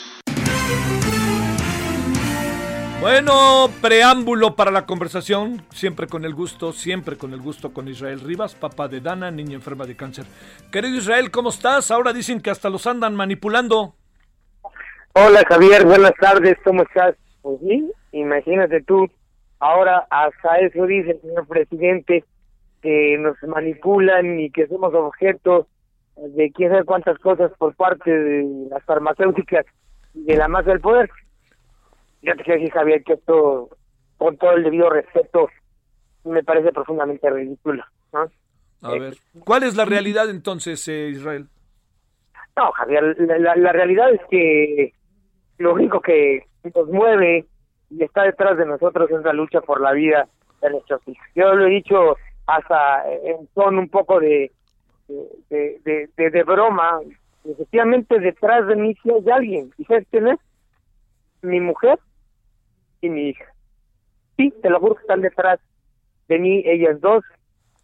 Bueno, 3.02 3.70
preámbulo 3.82 4.56
para 4.56 4.72
la 4.72 4.86
conversación, 4.86 5.62
siempre 5.72 6.08
con 6.08 6.24
el 6.24 6.34
gusto, 6.34 6.72
siempre 6.72 7.18
con 7.18 7.34
el 7.34 7.42
gusto 7.42 7.74
con 7.74 7.90
Israel 7.90 8.22
Rivas, 8.22 8.56
papá 8.56 8.88
de 8.88 9.02
Dana, 9.02 9.30
niña 9.30 9.56
enferma 9.56 9.86
de 9.86 9.98
cáncer. 9.98 10.26
Querido 10.72 10.98
Israel, 10.98 11.30
¿cómo 11.30 11.50
estás? 11.50 11.92
Ahora 11.92 12.14
dicen 12.14 12.40
que 12.40 12.50
hasta 12.50 12.70
los 12.70 12.88
andan 12.88 13.14
manipulando. 13.16 13.96
Hola 15.16 15.44
Javier, 15.50 15.86
buenas 15.86 16.14
tardes, 16.20 16.58
¿cómo 16.64 16.84
estás? 16.84 17.16
Pues 17.42 17.60
sí, 17.60 17.92
imagínate 18.14 18.82
tú, 18.84 19.10
ahora 19.60 20.08
hasta 20.10 20.60
eso 20.60 20.86
dice 20.86 21.12
el 21.12 21.22
señor 21.22 21.46
presidente, 21.46 22.24
que 22.82 23.18
nos 23.20 23.36
manipulan 23.44 24.40
y 24.40 24.50
que 24.50 24.68
somos 24.68 24.94
objetos 24.94 25.68
de 26.16 26.52
quién 26.52 26.72
sabe 26.72 26.86
cuántas 26.86 27.18
cosas 27.20 27.52
por 27.58 27.76
parte 27.76 28.12
de 28.12 28.68
las 28.70 28.84
farmacéuticas 28.84 29.66
y 30.14 30.24
de 30.24 30.38
la 30.38 30.48
masa 30.48 30.72
del 30.72 30.82
poder. 30.82 31.10
Yo 32.22 32.36
te 32.36 32.44
quiero 32.44 32.60
decir, 32.60 32.74
Javier, 32.74 33.04
que 33.04 33.14
esto, 33.14 33.70
con 34.18 34.38
todo 34.38 34.54
el 34.54 34.64
debido 34.64 34.90
respeto, 34.90 35.50
me 36.24 36.44
parece 36.44 36.72
profundamente 36.72 37.30
ridículo. 37.30 37.84
A 38.82 38.92
ver, 38.92 39.16
¿cuál 39.40 39.64
es 39.64 39.76
la 39.76 39.86
realidad 39.86 40.30
entonces, 40.30 40.88
eh, 40.88 41.10
Israel? 41.10 41.48
No, 42.56 42.72
Javier, 42.72 43.16
la, 43.20 43.56
la, 43.56 43.72
realidad 43.72 44.12
es 44.14 44.22
que 44.30 44.94
lo 45.58 45.74
único 45.74 46.00
que 46.02 46.46
nos 46.76 46.88
mueve 46.88 47.46
y 47.90 48.04
está 48.04 48.24
detrás 48.24 48.58
de 48.58 48.66
nosotros 48.66 49.10
en 49.10 49.24
la 49.24 49.34
lucha 49.34 49.62
por 49.62 49.82
la 49.82 49.92
vida 49.92 50.28
de 50.62 50.70
nuestros 50.70 51.02
hijos. 51.08 51.26
Yo 51.36 51.54
lo 51.54 51.66
he 51.66 51.72
dicho 51.72 52.16
hasta 52.46 53.10
en 53.10 53.48
son 53.56 53.78
un 53.78 53.90
poco 53.90 54.20
de 54.20 54.52
de, 55.08 56.10
de, 56.16 56.30
de, 56.30 56.44
broma, 56.44 57.00
efectivamente 57.46 58.20
detrás 58.20 58.68
de 58.68 58.76
mí 58.76 58.96
sí 59.02 59.10
hay 59.12 59.30
alguien. 59.32 59.72
¿Y 59.78 59.86
sabes 59.86 60.08
quién 60.10 60.28
es? 60.28 60.40
Mi 61.42 61.60
mujer 61.60 62.00
y 63.02 63.10
mi 63.10 63.30
hija. 63.30 63.46
Sí, 64.38 64.54
te 64.62 64.70
lo 64.70 64.80
juro 64.80 64.96
que 64.96 65.02
están 65.02 65.22
detrás 65.22 65.60
de 66.28 66.40
mí 66.40 66.64
ellas 66.66 67.00
dos. 67.02 67.24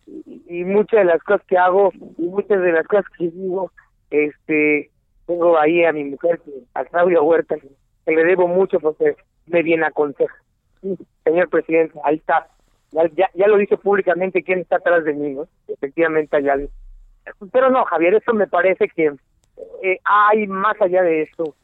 Y, 0.08 0.64
muchas 0.64 1.02
de 1.02 1.06
las 1.06 1.22
cosas 1.22 1.46
que 1.46 1.58
hago 1.58 1.92
y 2.18 2.24
muchas 2.24 2.62
de 2.62 2.72
las 2.72 2.88
cosas 2.88 3.06
que 3.16 3.30
digo, 3.30 3.72
este, 4.10 4.90
tengo 5.28 5.56
ahí 5.60 5.84
a 5.84 5.94
mi 5.94 6.04
mujer, 6.04 6.42
a 6.74 6.84
Claudia 6.86 7.22
Huerta, 7.22 7.58
que 7.58 8.12
le 8.12 8.24
debo 8.24 8.48
mucho 8.48 8.80
porque 8.80 9.16
me 9.46 9.62
viene 9.62 9.84
a 9.84 9.90
aconseja. 9.90 10.36
señor 11.24 11.50
presidente, 11.50 12.00
ahí 12.04 12.16
está. 12.16 12.48
Ya, 12.92 13.30
ya, 13.36 13.48
lo 13.48 13.58
dice 13.58 13.78
públicamente 13.78 14.42
quién 14.42 14.60
está 14.60 14.78
atrás 14.78 15.04
de 15.04 15.14
mí, 15.14 15.36
¿no? 15.36 15.48
Efectivamente 15.68 16.36
hay. 16.36 16.68
Pero 17.52 17.70
no, 17.70 17.86
Javier, 17.86 18.16
eso 18.16 18.34
me 18.34 18.48
parece 18.48 18.88
que 18.90 19.14
eh, 19.84 20.00
hay 20.04 20.48
más 20.48 20.80
allá 20.82 21.02
de 21.04 21.24
eso. 21.24 21.56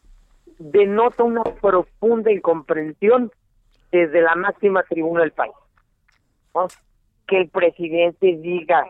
Denota 0.59 1.23
una 1.23 1.43
profunda 1.43 2.31
incomprensión 2.31 3.31
desde 3.91 4.21
la 4.21 4.35
máxima 4.35 4.83
tribuna 4.83 5.21
del 5.21 5.31
país. 5.31 5.53
Que 7.27 7.37
el 7.37 7.49
presidente 7.49 8.37
diga 8.37 8.85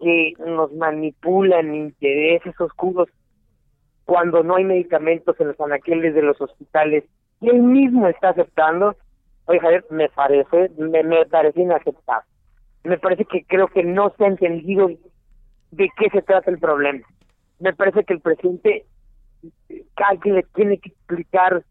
que 0.00 0.34
nos 0.38 0.72
manipulan 0.72 1.74
intereses 1.74 2.60
oscuros 2.60 3.08
cuando 4.04 4.42
no 4.42 4.56
hay 4.56 4.64
medicamentos 4.64 5.40
en 5.40 5.48
los 5.48 5.60
anaqueles 5.60 6.14
de 6.14 6.22
los 6.22 6.40
hospitales 6.40 7.04
y 7.40 7.48
él 7.48 7.60
mismo 7.60 8.06
está 8.08 8.30
aceptando, 8.30 8.96
oye 9.46 9.60
Javier, 9.60 9.84
me 9.90 10.08
parece, 10.08 10.70
me, 10.76 11.02
me 11.02 11.26
parece 11.26 11.60
inaceptable. 11.60 12.26
Me 12.84 12.98
parece 12.98 13.24
que 13.24 13.44
creo 13.44 13.68
que 13.68 13.84
no 13.84 14.12
se 14.16 14.24
ha 14.24 14.28
entendido 14.28 14.90
de 15.72 15.90
qué 15.96 16.08
se 16.10 16.22
trata 16.22 16.50
el 16.50 16.58
problema. 16.58 17.00
Me 17.58 17.72
parece 17.74 18.04
que 18.04 18.14
el 18.14 18.20
presidente 18.20 18.86
alguien 19.96 20.36
le 20.36 20.42
tiene 20.54 20.78
que 20.78 20.90
explicar 20.90 21.64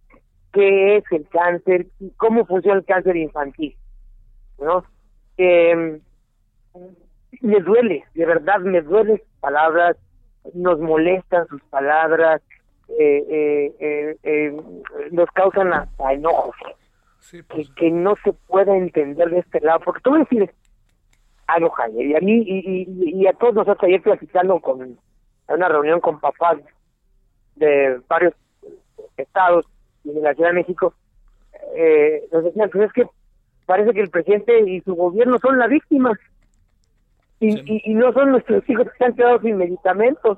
qué 0.51 0.97
es 0.97 1.03
el 1.11 1.27
cáncer 1.29 1.87
y 1.99 2.11
cómo 2.11 2.45
funciona 2.45 2.79
el 2.79 2.85
cáncer 2.85 3.15
infantil. 3.15 3.75
¿no? 4.59 4.83
Eh, 5.37 5.99
me 7.41 7.59
duele, 7.61 8.03
de 8.13 8.25
verdad 8.25 8.59
me 8.59 8.81
duele 8.81 9.17
sus 9.17 9.39
palabras, 9.39 9.97
nos 10.53 10.79
molestan 10.79 11.47
sus 11.47 11.61
palabras, 11.63 12.41
eh, 12.99 13.73
eh, 13.79 14.17
eh, 14.23 14.57
nos 15.11 15.29
causan 15.31 15.73
hasta 15.73 16.13
enojos. 16.13 16.55
que, 17.31 17.43
pues. 17.43 17.69
que 17.75 17.89
no 17.89 18.15
se 18.23 18.33
pueda 18.33 18.75
entender 18.75 19.29
de 19.29 19.39
este 19.39 19.61
lado, 19.61 19.79
porque 19.85 20.01
tú 20.03 20.11
me 20.11 20.25
algo, 21.53 21.69
Javier. 21.71 22.05
Y 22.07 22.15
a 22.15 22.19
mí 22.19 22.43
y, 22.45 23.21
y, 23.21 23.27
a 23.27 23.33
todos 23.33 23.53
nosotros 23.53 23.83
ayer 23.83 24.01
platicando 24.01 24.59
con 24.59 24.97
una 25.47 25.67
reunión 25.67 25.99
con 25.99 26.19
papás 26.19 26.57
de 27.55 27.99
varios 28.07 28.33
estados 29.17 29.65
y 30.03 30.11
de 30.11 30.21
la 30.21 30.33
Ciudad 30.33 30.49
de 30.49 30.55
México, 30.55 30.93
eh, 31.75 32.27
nos 32.31 32.43
decían, 32.43 32.69
pues 32.69 32.85
es 32.85 32.93
que 32.93 33.07
parece 33.65 33.93
que 33.93 34.01
el 34.01 34.09
presidente 34.09 34.59
y 34.69 34.81
su 34.81 34.95
gobierno 34.95 35.37
son 35.39 35.59
las 35.59 35.69
víctimas. 35.69 36.17
Y, 37.39 37.89
y, 37.89 37.93
no 37.95 38.13
son 38.13 38.31
nuestros 38.31 38.67
hijos 38.69 38.85
que 38.85 38.97
se 38.97 39.05
han 39.05 39.15
quedado 39.15 39.39
sin 39.41 39.57
medicamentos. 39.57 40.37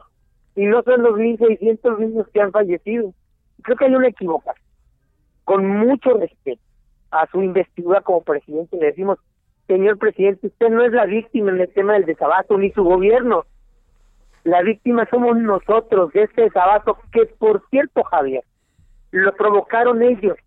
Y 0.56 0.66
no 0.66 0.84
son 0.84 1.02
los 1.02 1.16
1.600 1.16 2.00
niños 2.00 2.28
que 2.34 2.42
han 2.42 2.52
fallecido. 2.52 3.14
Creo 3.62 3.76
que 3.76 3.86
hay 3.86 3.96
una 3.96 4.08
equivocación. 4.08 4.66
Con 5.44 5.68
mucho 5.68 6.14
respeto 6.14 6.62
a 7.12 7.28
su 7.28 7.42
investidura 7.44 8.02
como 8.02 8.22
presidente, 8.22 8.78
le 8.78 8.88
decimos, 8.88 9.20
señor 9.68 9.98
presidente, 9.98 10.48
usted 10.48 10.70
no 10.70 10.84
es 10.84 10.92
la 10.92 11.06
víctima 11.06 11.52
en 11.52 11.62
el 11.62 11.74
tema 11.74 11.94
del 11.94 12.06
desabasto 12.06 12.58
ni 12.58 12.72
su 12.72 12.84
gobierno. 12.84 13.46
La 14.44 14.62
víctima 14.62 15.08
somos 15.10 15.38
nosotros 15.38 16.12
de 16.14 16.24
este 16.24 16.44
desabasto, 16.44 16.98
que 17.12 17.26
por 17.38 17.64
cierto, 17.70 18.04
Javier, 18.04 18.44
lo 19.12 19.34
provocaron 19.36 20.02
ellos. 20.02 20.38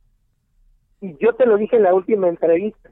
Y 1.00 1.16
yo 1.18 1.34
te 1.34 1.46
lo 1.46 1.56
dije 1.56 1.76
en 1.76 1.84
la 1.84 1.94
última 1.94 2.28
entrevista. 2.28 2.90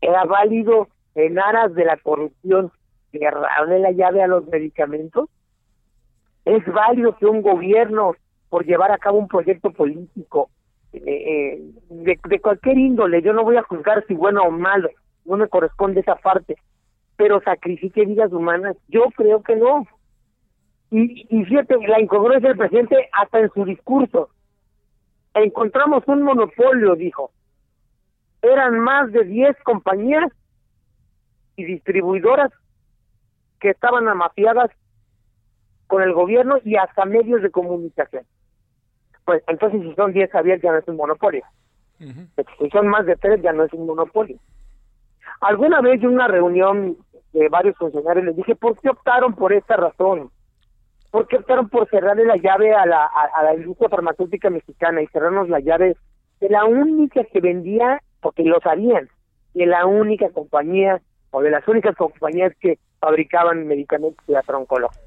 Era 0.00 0.24
válido 0.24 0.88
en 1.14 1.38
aras 1.38 1.74
de 1.74 1.84
la 1.84 1.96
corrupción 1.96 2.70
cerrarle 3.10 3.78
la 3.78 3.92
llave 3.92 4.22
a 4.22 4.26
los 4.26 4.46
medicamentos. 4.46 5.30
Es 6.44 6.64
válido 6.66 7.16
que 7.16 7.26
un 7.26 7.40
gobierno, 7.40 8.14
por 8.50 8.66
llevar 8.66 8.92
a 8.92 8.98
cabo 8.98 9.18
un 9.18 9.28
proyecto 9.28 9.70
político 9.70 10.50
eh, 10.92 11.00
eh, 11.06 11.60
de, 11.88 12.18
de 12.28 12.40
cualquier 12.40 12.76
índole, 12.78 13.22
yo 13.22 13.32
no 13.32 13.42
voy 13.42 13.56
a 13.56 13.62
juzgar 13.62 14.04
si 14.06 14.14
bueno 14.14 14.42
o 14.42 14.50
malo, 14.50 14.90
no 15.26 15.36
me 15.36 15.48
corresponde 15.48 16.00
esa 16.00 16.16
parte, 16.16 16.56
pero 17.16 17.40
sacrifique 17.40 18.04
vidas 18.04 18.32
humanas, 18.32 18.76
yo 18.88 19.04
creo 19.16 19.42
que 19.42 19.56
no. 19.56 19.86
Y, 20.90 21.26
y 21.30 21.44
fíjate, 21.44 21.76
la 21.86 22.00
incongruencia 22.00 22.48
del 22.48 22.58
presidente 22.58 23.08
hasta 23.12 23.40
en 23.40 23.50
su 23.50 23.64
discurso. 23.64 24.30
Encontramos 25.34 26.04
un 26.06 26.22
monopolio, 26.22 26.94
dijo. 26.94 27.30
Eran 28.42 28.78
más 28.78 29.10
de 29.12 29.24
10 29.24 29.56
compañías 29.64 30.30
y 31.56 31.64
distribuidoras 31.64 32.52
que 33.60 33.70
estaban 33.70 34.08
amafiadas 34.08 34.70
con 35.86 36.02
el 36.02 36.12
gobierno 36.12 36.56
y 36.64 36.76
hasta 36.76 37.04
medios 37.04 37.42
de 37.42 37.50
comunicación. 37.50 38.24
Pues 39.24 39.42
entonces 39.48 39.82
si 39.82 39.94
son 39.94 40.12
10, 40.12 40.30
Javier, 40.30 40.60
ya 40.60 40.72
no 40.72 40.78
es 40.78 40.88
un 40.88 40.96
monopolio. 40.96 41.44
Si 41.98 42.70
son 42.70 42.88
más 42.88 43.06
de 43.06 43.16
3, 43.16 43.42
ya 43.42 43.52
no 43.52 43.64
es 43.64 43.72
un 43.72 43.86
monopolio. 43.86 44.38
Alguna 45.40 45.80
vez 45.80 46.02
en 46.02 46.08
una 46.10 46.28
reunión 46.28 46.96
de 47.32 47.48
varios 47.48 47.76
funcionarios 47.76 48.24
les 48.24 48.36
dije, 48.36 48.54
¿por 48.54 48.78
qué 48.78 48.88
optaron 48.88 49.34
por 49.34 49.52
esta 49.52 49.76
razón? 49.76 50.30
¿Por 51.10 51.26
qué 51.28 51.36
optaron 51.36 51.68
por 51.68 51.88
cerrarle 51.88 52.24
la 52.24 52.36
llave 52.36 52.74
a 52.74 52.86
la, 52.86 53.04
a, 53.06 53.42
la 53.42 53.54
industria 53.54 53.88
farmacéutica 53.88 54.50
mexicana 54.50 55.02
y 55.02 55.06
cerrarnos 55.08 55.48
la 55.48 55.60
llave 55.60 55.96
de 56.40 56.48
la 56.48 56.64
única 56.64 57.24
que 57.24 57.40
vendía, 57.40 58.00
porque 58.20 58.42
lo 58.42 58.60
sabían, 58.60 59.08
de 59.54 59.66
la 59.66 59.86
única 59.86 60.30
compañía 60.30 61.00
o 61.30 61.42
de 61.42 61.50
las 61.50 61.66
únicas 61.68 61.96
compañías 61.96 62.52
que 62.60 62.78
fabricaban 63.00 63.66
medicamentos 63.66 64.24
de 64.26 64.34
la 64.34 64.42
troncología? 64.42 65.00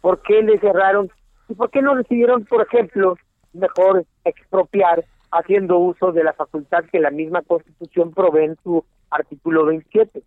¿Por 0.00 0.22
qué 0.22 0.42
le 0.42 0.58
cerraron? 0.58 1.10
¿Y 1.48 1.54
por 1.54 1.70
qué 1.70 1.82
no 1.82 1.94
decidieron, 1.96 2.44
por 2.44 2.62
ejemplo, 2.62 3.16
mejor 3.52 4.04
expropiar 4.24 5.04
haciendo 5.30 5.78
uso 5.78 6.12
de 6.12 6.24
la 6.24 6.32
facultad 6.32 6.84
que 6.90 7.00
la 7.00 7.10
misma 7.10 7.42
Constitución 7.42 8.12
provee 8.12 8.44
en 8.44 8.56
su 8.62 8.84
artículo 9.10 9.66
27. 9.66 10.22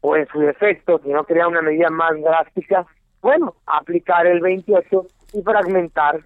O 0.00 0.16
en 0.16 0.26
su 0.28 0.40
defecto, 0.40 1.00
si 1.02 1.10
no 1.10 1.24
quería 1.24 1.46
una 1.46 1.62
medida 1.62 1.88
más 1.90 2.12
drástica, 2.20 2.86
bueno, 3.20 3.54
aplicar 3.66 4.26
el 4.26 4.40
28 4.40 5.06
y 5.34 5.42
fragmentar 5.42 6.20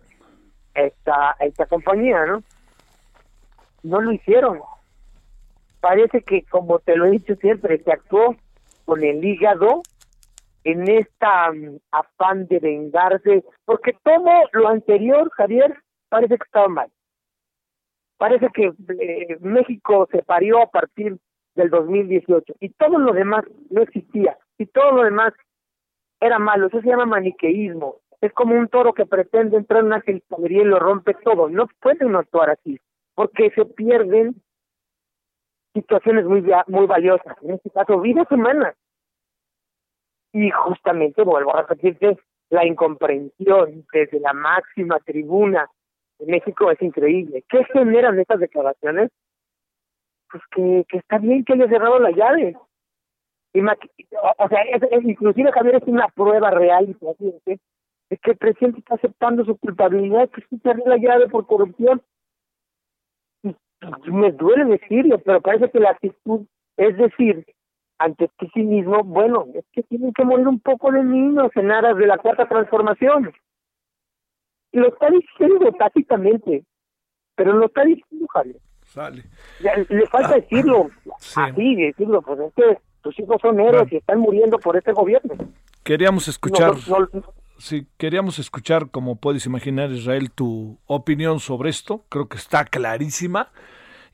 esta, 0.75 1.37
esta 1.41 1.67
compañía, 1.67 2.25
¿no? 2.25 2.43
No 3.83 4.01
lo 4.01 4.13
hicieron. 4.13 4.61
Parece 5.81 6.23
que, 6.23 6.43
como 6.45 6.79
te 6.79 6.97
lo 6.97 7.05
he 7.05 7.11
dicho 7.11 7.37
siempre, 7.37 7.83
se 7.83 7.93
actuó 7.93 8.35
con 8.87 9.05
el 9.05 9.23
hígado 9.23 9.83
en 10.65 10.89
esta 10.89 11.53
mm, 11.53 11.79
afán 11.93 12.47
de 12.49 12.59
vengarse, 12.59 13.45
porque 13.65 13.97
todo 14.03 14.25
lo 14.53 14.69
anterior, 14.69 15.31
Javier, 15.31 15.77
parece 16.09 16.37
que 16.39 16.45
estaba 16.45 16.69
mal. 16.69 16.91
Parece 18.17 18.49
que 18.53 18.73
eh, 19.01 19.37
México 19.41 20.09
se 20.11 20.23
parió 20.23 20.63
a 20.63 20.71
partir 20.71 21.19
del 21.57 21.71
2018 21.71 22.55
y 22.61 22.69
todo 22.71 22.99
lo 22.99 23.13
demás 23.13 23.45
no 23.71 23.83
existía 23.83 24.39
y 24.59 24.67
todo 24.67 24.93
lo 24.93 25.05
demás 25.05 25.33
era 26.21 26.39
malo, 26.39 26.67
eso 26.67 26.81
se 26.81 26.89
llama 26.89 27.07
maniqueísmo, 27.07 27.97
es 28.21 28.33
como 28.33 28.55
un 28.55 28.69
toro 28.69 28.95
que 28.95 29.07
pretende 29.07 29.57
entrar 29.57 29.81
en 29.81 29.87
una 29.87 30.01
geliponería 30.01 30.63
y 30.63 30.67
lo 30.67 30.79
rompe 30.79 31.15
todo, 31.15 31.49
no 31.49 31.67
puede 31.81 32.07
uno 32.07 32.21
actuar 32.21 32.51
así, 32.51 32.79
porque 33.15 33.51
se 33.51 33.65
pierden 33.67 34.35
situaciones 35.75 36.25
muy 36.25 36.43
muy 36.69 36.87
valiosas, 36.87 37.37
en 37.43 37.53
este 37.53 37.71
caso 37.71 38.01
vidas 38.01 38.31
humanas. 38.31 38.75
Y 40.33 40.51
justamente, 40.51 41.23
vuelvo 41.23 41.55
a 41.55 41.63
repetirte, 41.63 42.19
la 42.51 42.67
incomprensión 42.67 43.87
desde 43.93 44.21
la 44.21 44.33
máxima 44.33 44.99
tribuna 45.01 45.69
de 46.19 46.27
México 46.27 46.71
es 46.71 46.81
increíble. 46.81 47.45
¿Qué 47.49 47.65
generan 47.73 48.19
estas 48.19 48.41
declaraciones? 48.41 49.11
Pues 50.39 50.43
que, 50.51 50.85
que 50.89 50.99
está 50.99 51.19
bien 51.19 51.45
que 51.45 51.55
haya 51.55 51.69
cerrado 51.69 51.99
la 51.99 52.11
llave. 52.11 52.57
Y 53.53 53.61
o 53.61 54.49
sea, 54.49 54.63
es, 54.63 55.05
inclusive 55.05 55.51
Javier 55.51 55.77
es 55.77 55.89
una 55.89 56.09
prueba 56.09 56.51
real 56.51 56.91
y 56.91 57.57
de 58.09 58.17
que 58.19 58.31
el 58.31 58.37
presidente 58.37 58.81
está 58.81 58.97
aceptando 58.97 59.45
su 59.45 59.57
culpabilidad, 59.57 60.29
que 60.31 60.43
se 60.43 60.59
cerró 60.59 60.85
la 60.87 60.97
llave 60.99 61.29
por 61.29 61.47
corrupción. 61.47 62.03
Y, 63.43 63.55
me 64.11 64.33
duele 64.33 64.65
decirlo, 64.67 65.19
pero 65.19 65.41
parece 65.41 65.71
que 65.71 65.81
la 65.81 65.91
actitud 65.91 66.47
es 66.77 66.97
decir, 66.99 67.47
ante 67.99 68.31
sí 68.53 68.63
mismo, 68.63 69.03
bueno, 69.03 69.47
es 69.55 69.65
que 69.73 69.83
tienen 69.85 70.13
que 70.13 70.25
morir 70.25 70.47
un 70.47 70.61
poco 70.61 70.93
de 70.93 71.03
niños 71.03 71.51
en 71.55 71.71
aras 71.71 71.97
de 71.97 72.07
la 72.07 72.19
cuarta 72.19 72.47
transformación. 72.47 73.33
Y 74.73 74.79
lo 74.79 74.89
está 74.89 75.09
diciendo 75.09 75.73
tácitamente, 75.79 76.65
pero 77.35 77.55
lo 77.55 77.67
está 77.67 77.85
diciendo 77.85 78.27
Javier. 78.29 78.61
Sale. 78.97 79.25
le 79.91 80.07
falta 80.07 80.31
Ah, 80.31 80.35
decirlo, 80.37 80.89
sí. 81.21 81.39
así 81.39 81.75
decirlo, 81.77 82.23
pues 82.23 82.41
es 82.41 82.55
que 82.55 82.79
tus 83.03 83.19
hijos 83.21 83.37
son 83.43 83.61
héroes 83.61 83.73
Bueno. 83.83 83.89
y 83.93 83.97
están 83.97 84.19
muriendo 84.21 84.59
por 84.59 84.75
este 84.75 84.93
gobierno. 84.93 85.35
Queríamos 85.85 86.29
escuchar, 86.29 86.73
No, 86.89 87.01
no, 87.01 87.09
no, 87.13 87.23
sí, 87.59 87.87
queríamos 87.99 88.39
escuchar, 88.39 88.91
como 88.91 89.17
puedes 89.17 89.45
imaginar, 89.45 89.91
Israel, 89.91 90.31
tu 90.31 90.79
opinión 90.87 91.41
sobre 91.41 91.69
esto. 91.69 92.05
Creo 92.09 92.27
que 92.27 92.39
está 92.39 92.65
clarísima. 92.65 93.51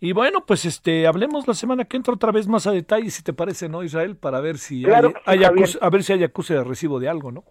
Y 0.01 0.13
bueno, 0.15 0.45
pues 0.45 0.65
este, 0.65 1.07
hablemos 1.07 1.47
la 1.47 1.55
semana 1.55 1.85
que 1.85 1.97
entra 1.97 2.13
otra 2.13 2.33
vez 2.33 2.49
más 2.49 2.67
a 2.67 2.73
detalle, 2.73 3.09
si 3.11 3.23
te 3.23 3.33
parece, 3.33 3.69
¿no, 3.69 3.85
Israel? 3.85 4.17
Para 4.17 4.41
ver 4.41 4.59
si 4.59 4.83
Claro 4.83 5.13
hay, 5.27 5.39
hay 5.39 5.45
acuse- 5.45 5.79
a 5.81 5.89
ver 5.91 6.03
si 6.03 6.13
hay 6.13 6.25
acuse 6.25 6.55
de 6.55 6.65
recibo 6.65 6.99
de 6.99 7.09
algo, 7.09 7.31
¿no? 7.31 7.45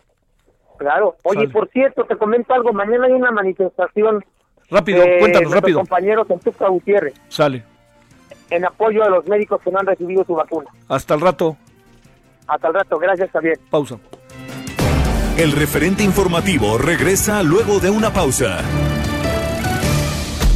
Claro. 0.77 1.15
Oye, 1.23 1.41
Sale. 1.43 1.49
por 1.53 1.69
cierto, 1.69 2.03
te 2.03 2.17
comento 2.17 2.53
algo. 2.53 2.73
Mañana 2.73 3.05
hay 3.05 3.13
una 3.13 3.31
manifestación 3.31 4.25
Rápido, 4.71 5.03
de 5.03 5.19
cuéntanos, 5.19 5.51
rápido. 5.53 5.79
compañeros 5.79 6.27
en 6.29 6.39
Tuxtla 6.39 6.69
Gutiérrez 6.69 7.13
Sale. 7.29 7.63
en 8.49 8.65
apoyo 8.65 9.03
a 9.03 9.09
los 9.09 9.27
médicos 9.27 9.61
que 9.61 9.69
no 9.69 9.79
han 9.79 9.85
recibido 9.85 10.23
su 10.25 10.33
vacuna. 10.33 10.69
Hasta 10.87 11.13
el 11.13 11.21
rato. 11.21 11.57
Hasta 12.47 12.67
el 12.69 12.73
rato. 12.73 12.97
Gracias, 12.97 13.29
Javier. 13.31 13.59
Pausa. 13.69 13.97
El 15.37 15.51
referente 15.53 16.03
informativo 16.03 16.77
regresa 16.77 17.43
luego 17.43 17.79
de 17.79 17.89
una 17.89 18.11
pausa. 18.11 18.59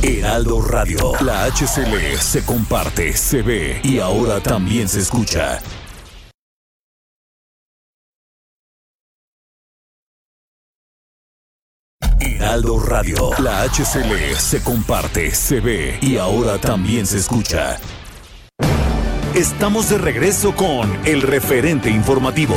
Heraldo 0.01 0.61
Radio. 0.61 1.13
La 1.21 1.45
HCL 1.45 2.17
se 2.19 2.45
comparte, 2.45 3.13
se 3.13 3.41
ve 3.41 3.79
y 3.83 3.99
ahora 3.99 4.39
también 4.39 4.87
se 4.87 4.99
escucha. 4.99 5.59
Radio. 12.63 13.31
La 13.43 13.63
HCL 13.63 14.37
se 14.37 14.63
comparte, 14.63 15.31
se 15.31 15.59
ve 15.59 15.99
y 16.01 16.15
ahora 16.15 16.57
también 16.57 17.05
se 17.05 17.17
escucha. 17.17 17.77
Estamos 19.35 19.89
de 19.89 19.97
regreso 19.97 20.55
con 20.55 20.89
el 21.05 21.21
referente 21.21 21.89
informativo. 21.89 22.55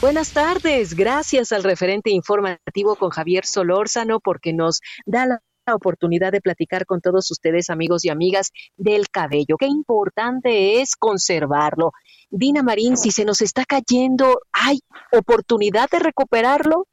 Buenas 0.00 0.32
tardes, 0.32 0.94
gracias 0.94 1.52
al 1.52 1.62
referente 1.62 2.10
informativo 2.10 2.96
con 2.96 3.10
Javier 3.10 3.46
Solórzano 3.46 4.18
porque 4.18 4.52
nos 4.52 4.80
da 5.06 5.24
la 5.24 5.40
oportunidad 5.72 6.32
de 6.32 6.40
platicar 6.40 6.86
con 6.86 7.00
todos 7.00 7.30
ustedes, 7.30 7.70
amigos 7.70 8.04
y 8.04 8.08
amigas, 8.08 8.50
del 8.76 9.08
cabello. 9.10 9.56
Qué 9.58 9.66
importante 9.66 10.80
es 10.80 10.96
conservarlo. 10.96 11.92
Dina 12.30 12.64
Marín, 12.64 12.96
si 12.96 13.12
se 13.12 13.24
nos 13.24 13.40
está 13.42 13.64
cayendo, 13.64 14.40
¿hay 14.52 14.80
oportunidad 15.12 15.88
de 15.88 16.00
recuperarlo? 16.00 16.88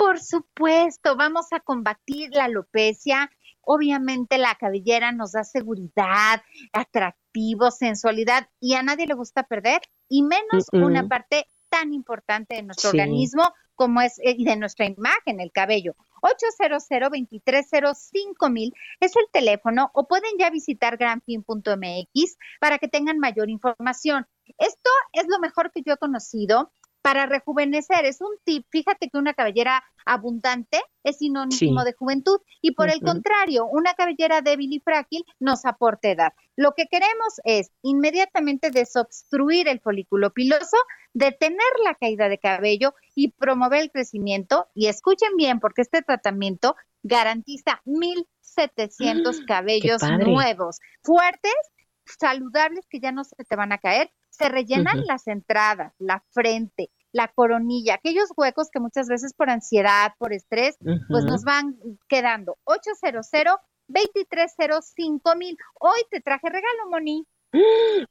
Por 0.00 0.18
supuesto, 0.18 1.14
vamos 1.14 1.52
a 1.52 1.60
combatir 1.60 2.30
la 2.32 2.44
alopecia. 2.44 3.30
Obviamente 3.60 4.38
la 4.38 4.54
cabellera 4.54 5.12
nos 5.12 5.32
da 5.32 5.44
seguridad, 5.44 6.42
atractivo, 6.72 7.70
sensualidad 7.70 8.48
y 8.60 8.76
a 8.76 8.82
nadie 8.82 9.06
le 9.06 9.12
gusta 9.12 9.42
perder 9.42 9.82
y 10.08 10.22
menos 10.22 10.68
una 10.72 11.06
parte 11.06 11.46
tan 11.68 11.92
importante 11.92 12.54
de 12.54 12.62
nuestro 12.62 12.92
Sí. 12.92 12.98
organismo 12.98 13.52
como 13.74 14.00
es 14.00 14.18
eh, 14.20 14.34
y 14.38 14.44
de 14.44 14.56
nuestra 14.56 14.86
imagen, 14.86 15.38
el 15.38 15.52
cabello. 15.52 15.94
800 16.22 16.88
230 16.88 18.74
es 19.00 19.16
el 19.16 19.26
teléfono 19.30 19.90
o 19.92 20.08
pueden 20.08 20.32
ya 20.38 20.48
visitar 20.48 20.96
granfin.mx 20.96 22.36
para 22.58 22.78
que 22.78 22.88
tengan 22.88 23.18
mayor 23.18 23.50
información. 23.50 24.26
Esto 24.56 24.90
es 25.12 25.26
lo 25.28 25.38
mejor 25.40 25.70
que 25.72 25.82
yo 25.82 25.92
he 25.92 25.98
conocido 25.98 26.72
para 27.10 27.26
rejuvenecer. 27.26 28.04
Es 28.04 28.20
un 28.20 28.30
tip. 28.44 28.64
Fíjate 28.70 29.10
que 29.10 29.18
una 29.18 29.34
cabellera 29.34 29.82
abundante 30.06 30.80
es 31.02 31.18
sinónimo 31.18 31.50
Sí. 31.58 31.74
de 31.84 31.92
juventud 31.92 32.40
y 32.62 32.72
por 32.76 32.88
el 32.88 33.00
contrario, 33.00 33.66
una 33.66 33.94
cabellera 33.94 34.42
débil 34.42 34.72
y 34.72 34.78
frágil 34.78 35.24
nos 35.40 35.64
aporta 35.64 36.08
edad. 36.08 36.32
Lo 36.54 36.72
que 36.76 36.86
queremos 36.86 37.40
es 37.42 37.72
inmediatamente 37.82 38.70
desobstruir 38.70 39.66
el 39.66 39.80
folículo 39.80 40.30
piloso, 40.30 40.76
detener 41.12 41.72
la 41.84 41.96
caída 41.96 42.28
de 42.28 42.38
cabello 42.38 42.94
y 43.16 43.32
promover 43.32 43.80
el 43.80 43.90
crecimiento. 43.90 44.68
Y 44.74 44.86
escuchen 44.86 45.30
bien, 45.36 45.58
porque 45.58 45.82
este 45.82 46.02
tratamiento 46.02 46.76
garantiza 47.02 47.82
1.700 47.86 49.44
cabellos 49.46 50.00
padre. 50.00 50.26
nuevos, 50.30 50.78
fuertes, 51.02 51.52
saludables 52.04 52.86
que 52.88 53.00
ya 53.00 53.10
no 53.10 53.24
se 53.24 53.34
te 53.36 53.56
van 53.56 53.72
a 53.72 53.78
caer. 53.78 54.12
Se 54.30 54.48
rellenan 54.48 55.04
las 55.06 55.26
entradas, 55.26 55.92
la 55.98 56.22
frente, 56.30 56.90
la 57.12 57.28
coronilla, 57.28 57.94
aquellos 57.94 58.28
huecos 58.36 58.68
que 58.72 58.80
muchas 58.80 59.08
veces 59.08 59.34
por 59.34 59.50
ansiedad, 59.50 60.12
por 60.18 60.32
estrés, 60.32 60.76
pues 61.08 61.24
nos 61.24 61.44
van 61.44 61.76
quedando. 62.08 62.56
800 62.64 63.26
2305 63.88 65.36
mil. 65.36 65.56
Hoy 65.80 66.00
te 66.10 66.20
traje 66.20 66.48
regalo, 66.48 66.90
Moni. 66.90 67.26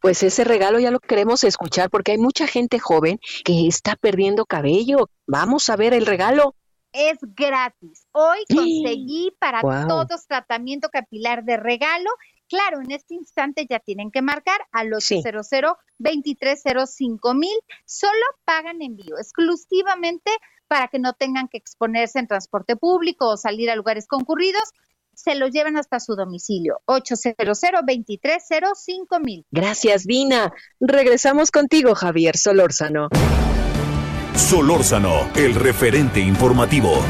Pues 0.02 0.24
ese 0.24 0.44
regalo 0.44 0.80
ya 0.80 0.92
lo 0.92 1.00
queremos 1.00 1.44
escuchar 1.44 1.90
porque 1.90 2.12
hay 2.12 2.18
mucha 2.18 2.46
gente 2.46 2.78
joven 2.78 3.20
que 3.46 3.68
está 3.68 3.96
perdiendo 3.96 4.46
cabello. 4.46 5.10
Vamos 5.28 5.70
a 5.70 5.78
ver 5.78 5.94
el 5.94 6.06
regalo. 6.06 6.56
Es 6.92 7.20
gratis. 7.22 8.08
Hoy 8.12 8.40
conseguí 8.50 9.32
para 9.40 9.62
todos 9.88 10.28
tratamiento 10.28 10.90
capilar 10.90 11.44
de 11.44 11.58
regalo. 11.58 12.10
Claro, 12.50 12.82
en 12.82 12.90
este 12.92 13.14
instante 13.14 13.68
ya 13.70 13.80
tienen 13.80 14.10
que 14.10 14.24
marcar 14.24 14.60
al 14.72 14.90
Sí. 15.02 15.22
800 15.24 15.78
2305 16.00 17.34
mil. 17.36 17.58
Solo 17.86 18.12
pagan 18.44 18.82
envío 18.82 19.18
exclusivamente 19.20 20.32
para 20.68 20.88
que 20.88 20.98
no 20.98 21.14
tengan 21.14 21.48
que 21.48 21.58
exponerse 21.58 22.18
en 22.20 22.28
transporte 22.28 22.76
público 22.76 23.30
o 23.30 23.38
salir 23.38 23.70
a 23.70 23.76
lugares 23.76 24.08
concurridos. 24.08 24.64
Se 25.14 25.36
lo 25.36 25.48
llevan 25.48 25.78
hasta 25.78 26.00
su 26.00 26.16
domicilio. 26.16 26.82
800 26.86 27.60
2305 27.86 29.20
mil. 29.20 29.46
Gracias, 29.52 30.06
Dina. 30.06 30.52
Regresamos 30.80 31.52
contigo, 31.52 31.94
Javier 31.94 32.36
Solórzano. 32.36 33.10
Solórzano, 34.36 35.30
el 35.36 35.54
referente 35.54 36.20
informativo. 36.20 37.04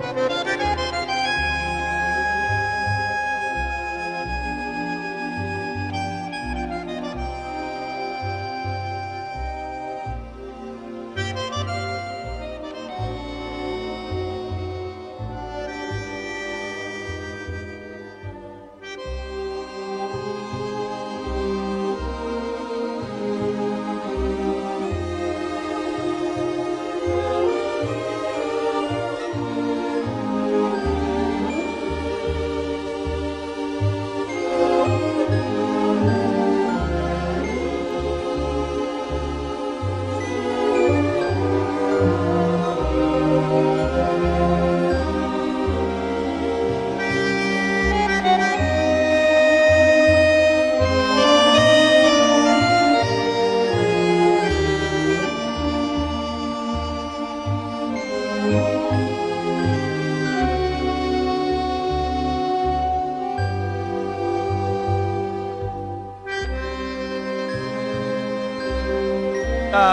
Música 0.00 0.77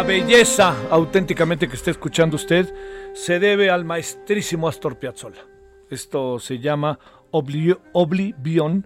belleza 0.06 0.76
auténticamente 0.92 1.68
que 1.68 1.76
está 1.76 1.90
escuchando 1.90 2.36
usted 2.36 2.72
se 3.14 3.40
debe 3.40 3.72
al 3.72 3.86
maestrísimo 3.86 4.68
Astor 4.68 5.00
Piazzolla. 5.00 5.44
Esto 5.90 6.38
se 6.38 6.60
llama 6.60 7.00
Oblivion. 7.32 8.86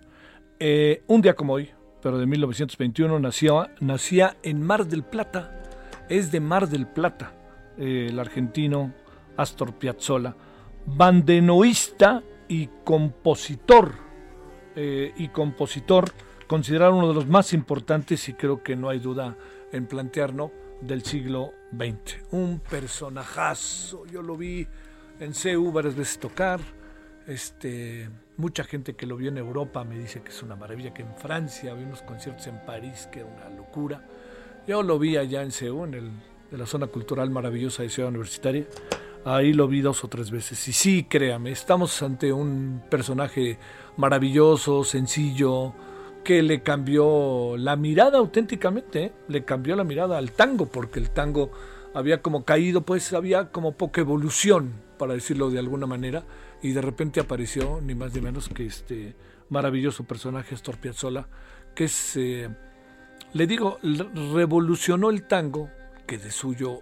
Eh, 0.60 1.04
un 1.08 1.22
día 1.22 1.36
como 1.36 1.54
hoy, 1.54 1.70
pero 2.02 2.18
de 2.18 2.26
1921, 2.26 3.20
nació, 3.20 3.68
nacía 3.82 4.38
en 4.44 4.62
Mar 4.62 4.88
del 4.88 5.04
Plata. 5.04 5.62
Es 6.08 6.32
de 6.32 6.40
Mar 6.40 6.70
del 6.70 6.88
Plata, 6.88 7.34
eh, 7.78 8.08
el 8.10 8.20
argentino 8.20 8.94
Astor 9.36 9.74
Piazzolla, 9.74 10.36
bandenoísta 10.86 12.24
y 12.48 12.70
compositor. 12.86 13.92
Eh, 14.76 15.14
y 15.18 15.28
compositor, 15.28 16.12
considerado 16.48 16.96
uno 16.96 17.10
de 17.10 17.16
los 17.16 17.28
más 17.28 17.52
importantes 17.52 18.30
y 18.30 18.34
creo 18.34 18.64
que 18.64 18.78
no 18.78 18.88
hay 18.88 19.00
duda 19.00 19.36
en 19.74 19.86
plantearlo, 19.86 20.52
del 20.82 21.04
siglo 21.04 21.54
XX. 21.72 22.24
Un 22.32 22.60
personajazo, 22.60 24.06
yo 24.06 24.22
lo 24.22 24.38
vi 24.38 24.68
en 25.20 25.34
CEU 25.34 25.72
varias 25.72 25.96
veces 25.96 26.20
tocar. 26.20 26.60
Este, 27.28 28.10
mucha 28.38 28.64
gente 28.64 28.96
que 28.96 29.06
lo 29.06 29.18
vio 29.18 29.30
en 29.30 29.38
Europa 29.38 29.84
me 29.84 29.98
dice 30.00 30.22
que 30.22 30.30
es 30.30 30.42
una 30.42 30.56
maravilla, 30.56 30.94
que 30.94 31.04
en 31.04 31.16
Francia 31.16 31.72
había 31.72 31.86
unos 31.86 32.02
conciertos 32.02 32.48
en 32.48 32.60
París 32.66 33.08
que 33.12 33.20
era 33.20 33.30
una 33.30 33.50
locura. 33.50 34.06
Yo 34.68 34.84
lo 34.84 34.98
vi 34.98 35.18
allá 35.18 35.42
en 35.44 35.52
CEU, 35.52 35.86
en, 35.86 35.94
el, 35.94 36.12
la 36.52 36.66
zona 36.66 36.88
cultural 36.88 37.30
maravillosa 37.30 37.84
de 37.84 37.90
Ciudad 37.90 38.10
Universitaria. 38.10 38.66
Ahí 39.26 39.54
lo 39.54 39.68
vi 39.68 39.82
dos 39.82 40.04
o 40.04 40.08
tres 40.08 40.32
veces. 40.32 40.66
Y 40.68 40.74
sí, 40.74 41.04
créame, 41.04 41.52
estamos 41.52 42.02
ante 42.02 42.32
un 42.32 42.82
personaje 42.90 43.60
maravilloso, 43.98 44.84
sencillo, 44.84 45.74
que 46.30 46.44
le 46.44 46.62
cambió 46.62 47.58
la 47.58 47.76
mirada 47.76 48.20
auténticamente, 48.20 49.06
¿eh? 49.06 49.12
le 49.30 49.46
cambió 49.46 49.76
la 49.76 49.84
mirada 49.84 50.20
al 50.20 50.32
tango, 50.32 50.68
porque 50.68 51.00
el 51.00 51.10
tango 51.10 51.50
había 51.96 52.22
como 52.22 52.46
caído, 52.46 52.82
pues 52.82 53.14
había 53.14 53.52
como 53.52 53.72
poca 53.72 54.02
evolución, 54.02 54.74
para 55.00 55.16
decirlo 55.16 55.50
de 55.50 55.58
alguna 55.58 55.88
manera, 55.88 56.26
y 56.62 56.74
de 56.74 56.84
repente 56.84 57.20
apareció 57.20 57.82
ni 57.82 57.96
más 57.96 58.14
ni 58.14 58.22
menos 58.22 58.48
que 58.48 58.68
este 58.68 59.16
maravilloso 59.50 60.04
personaje, 60.04 60.54
Astor 60.54 60.78
Piazzolla, 60.78 61.26
que 61.74 61.88
se, 61.88 62.44
eh, 62.44 62.50
le 63.34 63.48
digo, 63.48 63.80
revolucionó 64.32 65.10
el 65.10 65.24
tango, 65.24 65.72
que 66.06 66.20
de 66.20 66.30
suyo, 66.30 66.82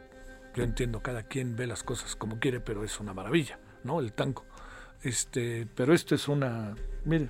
yo 0.56 0.64
entiendo, 0.66 1.00
cada 1.02 1.24
quien 1.24 1.56
ve 1.56 1.68
las 1.68 1.84
cosas 1.84 2.18
como 2.18 2.38
quiere, 2.38 2.60
pero 2.60 2.84
es 2.84 3.00
una 3.00 3.14
maravilla, 3.14 3.60
¿no? 3.86 4.02
El 4.02 4.12
tango. 4.12 4.44
Este, 5.04 5.66
pero 5.74 5.94
esto 5.94 6.16
es 6.16 6.28
una, 6.28 6.76
mire, 7.06 7.30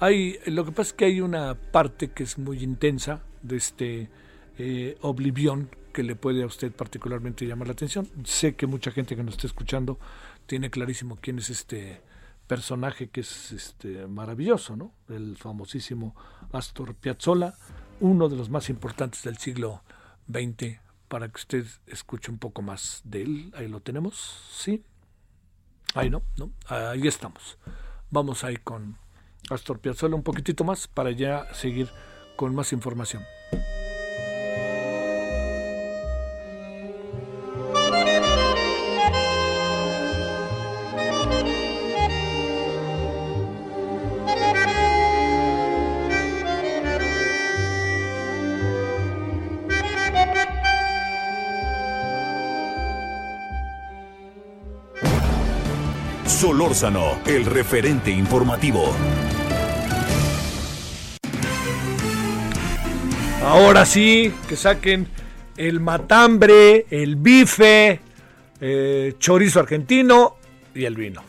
hay, 0.00 0.38
lo 0.46 0.64
que 0.64 0.72
pasa 0.72 0.88
es 0.88 0.92
que 0.92 1.04
hay 1.06 1.20
una 1.20 1.54
parte 1.54 2.10
que 2.10 2.22
es 2.22 2.38
muy 2.38 2.62
intensa 2.62 3.22
de 3.42 3.56
este 3.56 4.10
eh, 4.58 4.96
Oblivion 5.00 5.70
que 5.92 6.02
le 6.02 6.14
puede 6.14 6.42
a 6.42 6.46
usted 6.46 6.72
particularmente 6.72 7.46
llamar 7.46 7.68
la 7.68 7.72
atención. 7.72 8.08
Sé 8.24 8.54
que 8.54 8.66
mucha 8.66 8.90
gente 8.90 9.16
que 9.16 9.22
nos 9.22 9.34
está 9.34 9.46
escuchando 9.46 9.98
tiene 10.46 10.70
clarísimo 10.70 11.18
quién 11.20 11.38
es 11.38 11.50
este 11.50 12.00
personaje 12.46 13.08
que 13.08 13.20
es 13.20 13.52
este 13.52 14.06
maravilloso, 14.06 14.76
¿no? 14.76 14.92
El 15.08 15.36
famosísimo 15.36 16.14
Astor 16.52 16.94
Piazzolla, 16.94 17.54
uno 18.00 18.28
de 18.28 18.36
los 18.36 18.48
más 18.48 18.70
importantes 18.70 19.22
del 19.24 19.38
siglo 19.38 19.82
XX, 20.28 20.78
para 21.08 21.28
que 21.28 21.36
usted 21.36 21.66
escuche 21.86 22.30
un 22.30 22.38
poco 22.38 22.62
más 22.62 23.02
de 23.04 23.22
él. 23.22 23.52
Ahí 23.56 23.68
lo 23.68 23.80
tenemos, 23.80 24.40
¿sí? 24.52 24.82
Ahí 25.94 26.10
no, 26.10 26.22
¿no? 26.36 26.52
Ahí 26.66 27.06
estamos. 27.06 27.58
Vamos 28.10 28.44
ahí 28.44 28.56
con 28.56 28.96
Astor 29.50 29.80
Piazzolla 29.80 30.14
un 30.14 30.22
poquitito 30.22 30.64
más 30.64 30.88
para 30.88 31.10
ya 31.10 31.46
seguir 31.54 31.88
con 32.36 32.54
más 32.54 32.72
información. 32.72 33.24
Solórzano, 56.38 57.18
el 57.26 57.44
referente 57.46 58.12
informativo. 58.12 58.94
Ahora 63.48 63.86
sí, 63.86 64.30
que 64.46 64.56
saquen 64.56 65.08
el 65.56 65.80
matambre, 65.80 66.84
el 66.90 67.16
bife, 67.16 67.98
eh, 68.60 69.14
chorizo 69.18 69.60
argentino 69.60 70.36
y 70.74 70.84
el 70.84 70.94
vino. 70.94 71.22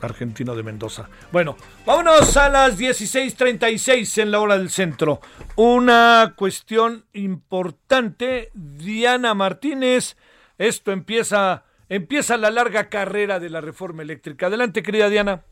Argentino 0.00 0.54
de 0.54 0.62
Mendoza. 0.62 1.08
Bueno, 1.32 1.56
vámonos 1.84 2.36
a 2.36 2.48
las 2.48 2.78
16:36 2.78 4.18
en 4.18 4.30
la 4.30 4.38
hora 4.38 4.56
del 4.56 4.70
centro. 4.70 5.20
Una 5.56 6.34
cuestión 6.36 7.06
importante, 7.12 8.52
Diana 8.54 9.34
Martínez. 9.34 10.16
Esto 10.58 10.92
empieza, 10.92 11.64
empieza 11.88 12.36
la 12.36 12.52
larga 12.52 12.88
carrera 12.88 13.40
de 13.40 13.50
la 13.50 13.60
reforma 13.60 14.02
eléctrica. 14.04 14.46
Adelante, 14.46 14.84
querida 14.84 15.08
Diana. 15.08 15.42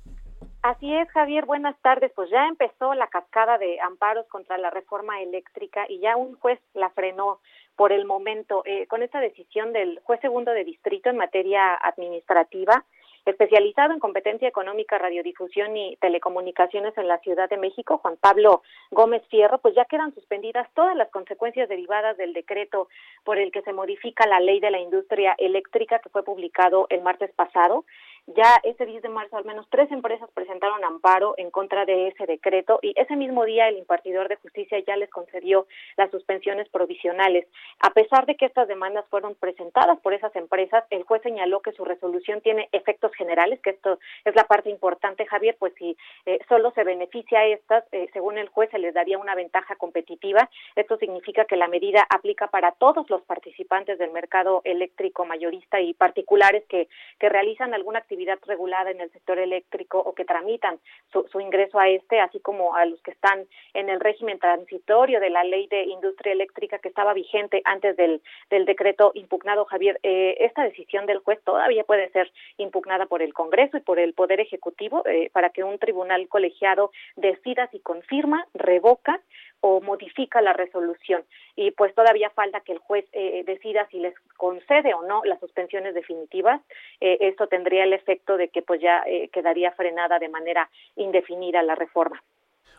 Así 0.62 0.94
es, 0.94 1.08
Javier. 1.10 1.46
Buenas 1.46 1.76
tardes. 1.82 2.12
Pues 2.14 2.30
ya 2.30 2.46
empezó 2.48 2.94
la 2.94 3.08
cascada 3.08 3.58
de 3.58 3.80
amparos 3.80 4.26
contra 4.28 4.58
la 4.58 4.70
reforma 4.70 5.20
eléctrica 5.20 5.86
y 5.88 6.00
ya 6.00 6.16
un 6.16 6.36
juez 6.36 6.60
la 6.74 6.90
frenó 6.90 7.40
por 7.76 7.92
el 7.92 8.04
momento 8.04 8.62
eh, 8.64 8.86
con 8.86 9.02
esta 9.02 9.20
decisión 9.20 9.72
del 9.72 10.00
juez 10.04 10.20
segundo 10.20 10.52
de 10.52 10.64
distrito 10.64 11.10
en 11.10 11.16
materia 11.16 11.74
administrativa 11.74 12.84
especializado 13.24 13.92
en 13.92 14.00
competencia 14.00 14.48
económica, 14.48 14.98
radiodifusión 14.98 15.76
y 15.76 15.96
telecomunicaciones 15.96 16.96
en 16.98 17.08
la 17.08 17.18
Ciudad 17.18 17.48
de 17.48 17.56
México, 17.56 17.98
Juan 17.98 18.16
Pablo 18.20 18.62
Gómez 18.90 19.22
Fierro, 19.28 19.58
pues 19.58 19.74
ya 19.74 19.86
quedan 19.86 20.14
suspendidas 20.14 20.68
todas 20.74 20.94
las 20.96 21.10
consecuencias 21.10 21.68
derivadas 21.68 22.16
del 22.16 22.34
decreto 22.34 22.88
por 23.24 23.38
el 23.38 23.50
que 23.50 23.62
se 23.62 23.72
modifica 23.72 24.26
la 24.26 24.40
ley 24.40 24.60
de 24.60 24.70
la 24.70 24.78
industria 24.78 25.34
eléctrica 25.38 26.00
que 26.00 26.10
fue 26.10 26.22
publicado 26.22 26.86
el 26.90 27.02
martes 27.02 27.32
pasado. 27.32 27.84
Ya 28.26 28.58
ese 28.62 28.86
10 28.86 29.02
de 29.02 29.10
marzo 29.10 29.36
al 29.36 29.44
menos 29.44 29.66
tres 29.68 29.92
empresas 29.92 30.30
presentaron 30.32 30.82
amparo 30.82 31.34
en 31.36 31.50
contra 31.50 31.84
de 31.84 32.08
ese 32.08 32.24
decreto 32.24 32.78
y 32.80 32.94
ese 32.96 33.16
mismo 33.16 33.44
día 33.44 33.68
el 33.68 33.76
impartidor 33.76 34.28
de 34.28 34.36
justicia 34.36 34.78
ya 34.86 34.96
les 34.96 35.10
concedió 35.10 35.66
las 35.98 36.10
suspensiones 36.10 36.66
provisionales. 36.70 37.46
A 37.80 37.90
pesar 37.90 38.24
de 38.24 38.36
que 38.36 38.46
estas 38.46 38.66
demandas 38.66 39.04
fueron 39.10 39.34
presentadas 39.34 40.00
por 40.00 40.14
esas 40.14 40.34
empresas, 40.36 40.84
el 40.88 41.02
juez 41.02 41.20
señaló 41.20 41.60
que 41.60 41.72
su 41.72 41.84
resolución 41.84 42.40
tiene 42.40 42.70
efectos 42.72 43.12
generales, 43.12 43.60
que 43.60 43.70
esto 43.70 43.98
es 44.24 44.34
la 44.34 44.44
parte 44.44 44.70
importante, 44.70 45.26
Javier, 45.26 45.56
pues 45.58 45.74
si 45.74 45.94
eh, 46.24 46.38
solo 46.48 46.70
se 46.70 46.82
beneficia 46.82 47.40
a 47.40 47.46
estas, 47.46 47.84
eh, 47.92 48.08
según 48.14 48.38
el 48.38 48.48
juez 48.48 48.70
se 48.70 48.78
les 48.78 48.94
daría 48.94 49.18
una 49.18 49.34
ventaja 49.34 49.76
competitiva. 49.76 50.48
Esto 50.76 50.96
significa 50.96 51.44
que 51.44 51.56
la 51.56 51.68
medida 51.68 52.06
aplica 52.08 52.46
para 52.46 52.72
todos 52.72 53.08
los 53.10 53.20
participantes 53.22 53.98
del 53.98 54.12
mercado 54.12 54.62
eléctrico 54.64 55.26
mayorista 55.26 55.78
y 55.82 55.92
particulares 55.92 56.64
que, 56.70 56.88
que 57.18 57.28
realizan 57.28 57.74
alguna 57.74 57.98
actividad 57.98 58.13
actividad 58.14 58.38
regulada 58.46 58.92
en 58.92 59.00
el 59.00 59.10
sector 59.10 59.38
eléctrico 59.38 59.98
o 59.98 60.14
que 60.14 60.24
tramitan 60.24 60.78
su, 61.12 61.26
su, 61.32 61.40
ingreso 61.40 61.80
a 61.80 61.88
este, 61.88 62.20
así 62.20 62.38
como 62.38 62.76
a 62.76 62.84
los 62.86 63.02
que 63.02 63.10
están 63.10 63.44
en 63.74 63.88
el 63.88 63.98
régimen 63.98 64.38
transitorio 64.38 65.18
de 65.18 65.30
la 65.30 65.42
ley 65.42 65.66
de 65.66 65.82
industria 65.82 66.32
eléctrica 66.32 66.78
que 66.78 66.88
estaba 66.88 67.12
vigente 67.12 67.60
antes 67.64 67.96
del, 67.96 68.22
del 68.50 68.66
decreto 68.66 69.10
impugnado, 69.14 69.64
Javier. 69.64 69.98
Eh, 70.04 70.36
esta 70.40 70.62
decisión 70.62 71.06
del 71.06 71.18
juez 71.18 71.40
todavía 71.42 71.82
puede 71.82 72.08
ser 72.10 72.30
impugnada 72.56 73.06
por 73.06 73.20
el 73.20 73.34
Congreso 73.34 73.78
y 73.78 73.80
por 73.80 73.98
el 73.98 74.14
Poder 74.14 74.38
Ejecutivo 74.38 75.02
eh, 75.06 75.30
para 75.32 75.50
que 75.50 75.64
un 75.64 75.78
tribunal 75.80 76.28
colegiado 76.28 76.92
decida 77.16 77.68
si 77.72 77.80
confirma, 77.80 78.46
revoca 78.54 79.20
o 79.66 79.80
modifica 79.80 80.42
la 80.42 80.52
resolución 80.52 81.24
y 81.56 81.70
pues 81.70 81.94
todavía 81.94 82.28
falta 82.28 82.60
que 82.60 82.72
el 82.72 82.78
juez 82.78 83.06
eh, 83.14 83.42
decida 83.46 83.88
si 83.90 83.98
les 83.98 84.14
concede 84.36 84.92
o 84.92 85.06
no 85.06 85.22
las 85.24 85.40
suspensiones 85.40 85.94
definitivas 85.94 86.60
eh, 87.00 87.16
esto 87.22 87.46
tendría 87.46 87.84
el 87.84 87.94
efecto 87.94 88.36
de 88.36 88.48
que 88.48 88.60
pues 88.60 88.82
ya 88.82 89.02
eh, 89.06 89.30
quedaría 89.32 89.72
frenada 89.72 90.18
de 90.18 90.28
manera 90.28 90.68
indefinida 90.96 91.62
la 91.62 91.76
reforma 91.76 92.22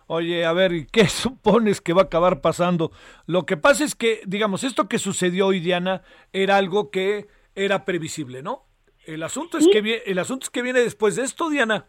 Oye, 0.07 0.45
a 0.45 0.53
ver, 0.53 0.73
¿y 0.73 0.85
qué 0.85 1.05
supones 1.07 1.81
que 1.81 1.93
va 1.93 2.03
a 2.03 2.05
acabar 2.05 2.39
pasando? 2.39 2.91
Lo 3.25 3.47
que 3.47 3.57
pasa 3.57 3.83
es 3.83 3.95
que, 3.95 4.21
digamos, 4.27 4.63
esto 4.63 4.87
que 4.87 4.99
sucedió 4.99 5.47
hoy, 5.47 5.59
Diana, 5.59 6.03
era 6.31 6.57
algo 6.57 6.91
que 6.91 7.25
era 7.55 7.85
previsible, 7.85 8.43
¿no? 8.43 8.67
El 9.07 9.23
asunto 9.23 9.57
es 9.57 9.67
que 9.67 10.03
el 10.05 10.19
asunto 10.19 10.43
es 10.43 10.51
que 10.51 10.61
viene 10.61 10.81
después 10.81 11.15
de 11.15 11.23
esto, 11.23 11.49
Diana. 11.49 11.87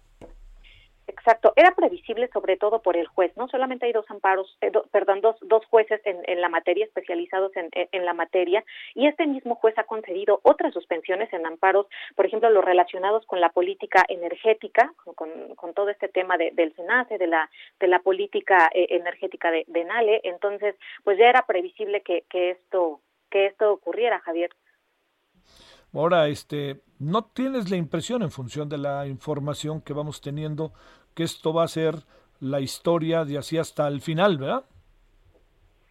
Exacto, 1.19 1.53
era 1.57 1.75
previsible 1.75 2.29
sobre 2.33 2.57
todo 2.57 2.83
por 2.83 2.97
el 2.97 3.07
juez, 3.07 3.33
¿no? 3.37 3.49
Solamente 3.49 3.87
hay 3.87 3.93
dos 3.93 4.09
amparos, 4.11 4.57
eh, 4.61 4.71
perdón, 4.93 5.21
dos, 5.23 5.37
dos 5.41 5.64
jueces 5.67 6.01
en, 6.05 6.19
en 6.27 6.41
la 6.41 6.49
materia, 6.49 6.85
especializados 6.85 7.57
en, 7.57 7.69
en, 7.73 8.05
la 8.05 8.14
materia, 8.14 8.64
y 8.95 9.07
este 9.07 9.27
mismo 9.27 9.57
juez 9.57 9.77
ha 9.79 9.85
concedido 9.85 10.41
otras 10.43 10.73
suspensiones 10.73 11.33
en 11.33 11.45
amparos, 11.47 11.87
por 12.14 12.27
ejemplo, 12.27 12.51
los 12.51 12.64
relacionados 12.64 13.27
con 13.27 13.41
la 13.41 13.49
política 13.49 14.05
energética, 14.09 14.93
con, 15.17 15.31
con 15.57 15.75
todo 15.75 15.89
este 15.89 16.09
tema 16.09 16.37
de, 16.37 16.53
del 16.53 16.75
SENACE, 16.77 17.19
de 17.19 17.27
la, 17.27 17.51
de 17.81 17.89
la 17.89 17.99
política 18.01 18.71
eh, 18.73 18.87
energética 18.91 19.51
de, 19.51 19.64
de 19.67 19.85
NALE, 19.85 20.21
entonces, 20.25 20.77
pues 21.03 21.19
ya 21.19 21.29
era 21.29 21.47
previsible 21.47 22.03
que, 22.03 22.25
que 22.29 22.51
esto 22.51 23.01
que 23.31 23.47
esto 23.47 23.73
ocurriera, 23.73 24.21
Javier. 24.21 24.51
Ahora, 25.93 26.29
este, 26.29 26.83
¿no 26.99 27.25
tienes 27.25 27.71
la 27.71 27.77
impresión 27.77 28.23
en 28.23 28.31
función 28.31 28.69
de 28.69 28.79
la 28.79 29.07
información 29.07 29.81
que 29.81 29.93
vamos 29.93 30.21
teniendo 30.21 30.73
que 31.17 31.25
esto 31.25 31.55
va 31.55 31.64
a 31.64 31.69
ser 31.69 32.05
la 32.41 32.61
historia 32.61 33.25
de 33.25 33.39
así 33.39 33.57
hasta 33.57 33.89
el 33.89 34.03
final, 34.03 34.37
¿verdad? 34.37 34.64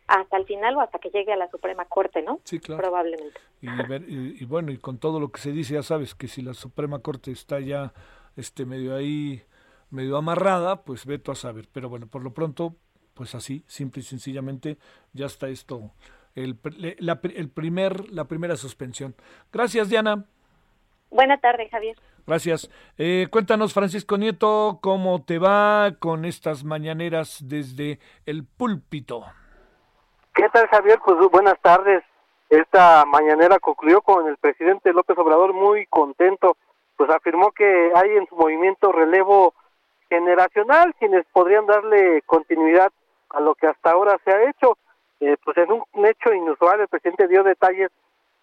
Hasta 0.08 0.38
el 0.38 0.46
final 0.46 0.76
o 0.78 0.82
hasta 0.82 1.00
que 1.00 1.10
llegue 1.10 1.34
a 1.34 1.36
la 1.36 1.50
Suprema 1.50 1.86
Corte, 1.86 2.22
¿no? 2.22 2.40
Sí, 2.44 2.60
claro. 2.60 2.84
Probablemente. 2.84 3.40
Y, 3.60 4.46
bueno, 4.46 4.72
y 4.72 4.78
con 4.78 5.00
todo 5.00 5.20
lo 5.20 5.32
que 5.32 5.42
se 5.42 5.52
dice, 5.52 5.74
ya 5.74 5.82
sabes 5.82 6.14
que 6.14 6.28
si 6.28 6.44
la 6.44 6.54
Suprema 6.54 7.00
Corte 7.00 7.32
está 7.32 7.60
ya 7.60 7.92
este 8.36 8.66
medio 8.68 8.96
ahí, 8.96 9.42
medio 9.90 10.16
amarrada, 10.18 10.84
pues 10.84 11.08
veto 11.08 11.32
a 11.32 11.36
saber. 11.36 11.68
Pero 11.72 11.90
bueno, 11.90 12.06
por 12.06 12.24
lo 12.24 12.32
pronto, 12.32 12.76
pues 13.16 13.34
así, 13.34 13.64
simple 13.66 14.02
y 14.02 14.04
sencillamente, 14.04 14.78
ya 15.14 15.26
está 15.26 15.48
esto, 15.48 15.90
el, 16.36 16.60
la, 17.00 17.20
el 17.24 17.50
primer, 17.50 18.12
la 18.12 18.26
primera 18.26 18.58
suspensión. 18.58 19.16
Gracias, 19.52 19.90
Diana. 19.90 20.26
Buenas 21.10 21.42
tardes, 21.42 21.72
Javier. 21.72 21.98
Gracias. 22.28 22.72
Eh, 22.98 23.28
cuéntanos, 23.30 23.74
Francisco 23.74 24.18
Nieto, 24.18 24.80
cómo 24.82 25.24
te 25.24 25.38
va 25.38 25.92
con 26.00 26.26
estas 26.26 26.64
mañaneras 26.64 27.40
desde 27.44 28.00
el 28.26 28.46
púlpito. 28.46 29.26
¿Qué 30.34 30.50
tal, 30.50 30.68
Javier? 30.68 31.00
Pues 31.06 31.18
buenas 31.32 31.60
tardes. 31.62 32.04
Esta 32.50 33.06
mañanera 33.06 33.60
concluyó 33.60 34.02
con 34.02 34.28
el 34.28 34.38
presidente 34.38 34.92
López 34.92 35.18
Obrador 35.18 35.54
muy 35.54 35.86
contento, 35.88 36.58
pues 36.98 37.10
afirmó 37.10 37.52
que 37.52 37.92
hay 37.96 38.12
en 38.12 38.28
su 38.28 38.36
movimiento 38.36 38.92
relevo 38.92 39.54
generacional 40.10 40.94
quienes 41.00 41.26
podrían 41.32 41.66
darle 41.66 42.22
continuidad 42.26 42.92
a 43.30 43.40
lo 43.40 43.56
que 43.56 43.68
hasta 43.68 43.92
ahora 43.92 44.20
se 44.24 44.32
ha 44.32 44.50
hecho. 44.50 44.78
Eh, 45.20 45.38
pues 45.44 45.58
en 45.58 45.72
un 45.72 46.06
hecho 46.06 46.34
inusual 46.34 46.82
el 46.82 46.88
presidente 46.88 47.28
dio 47.28 47.44
detalles 47.44 47.90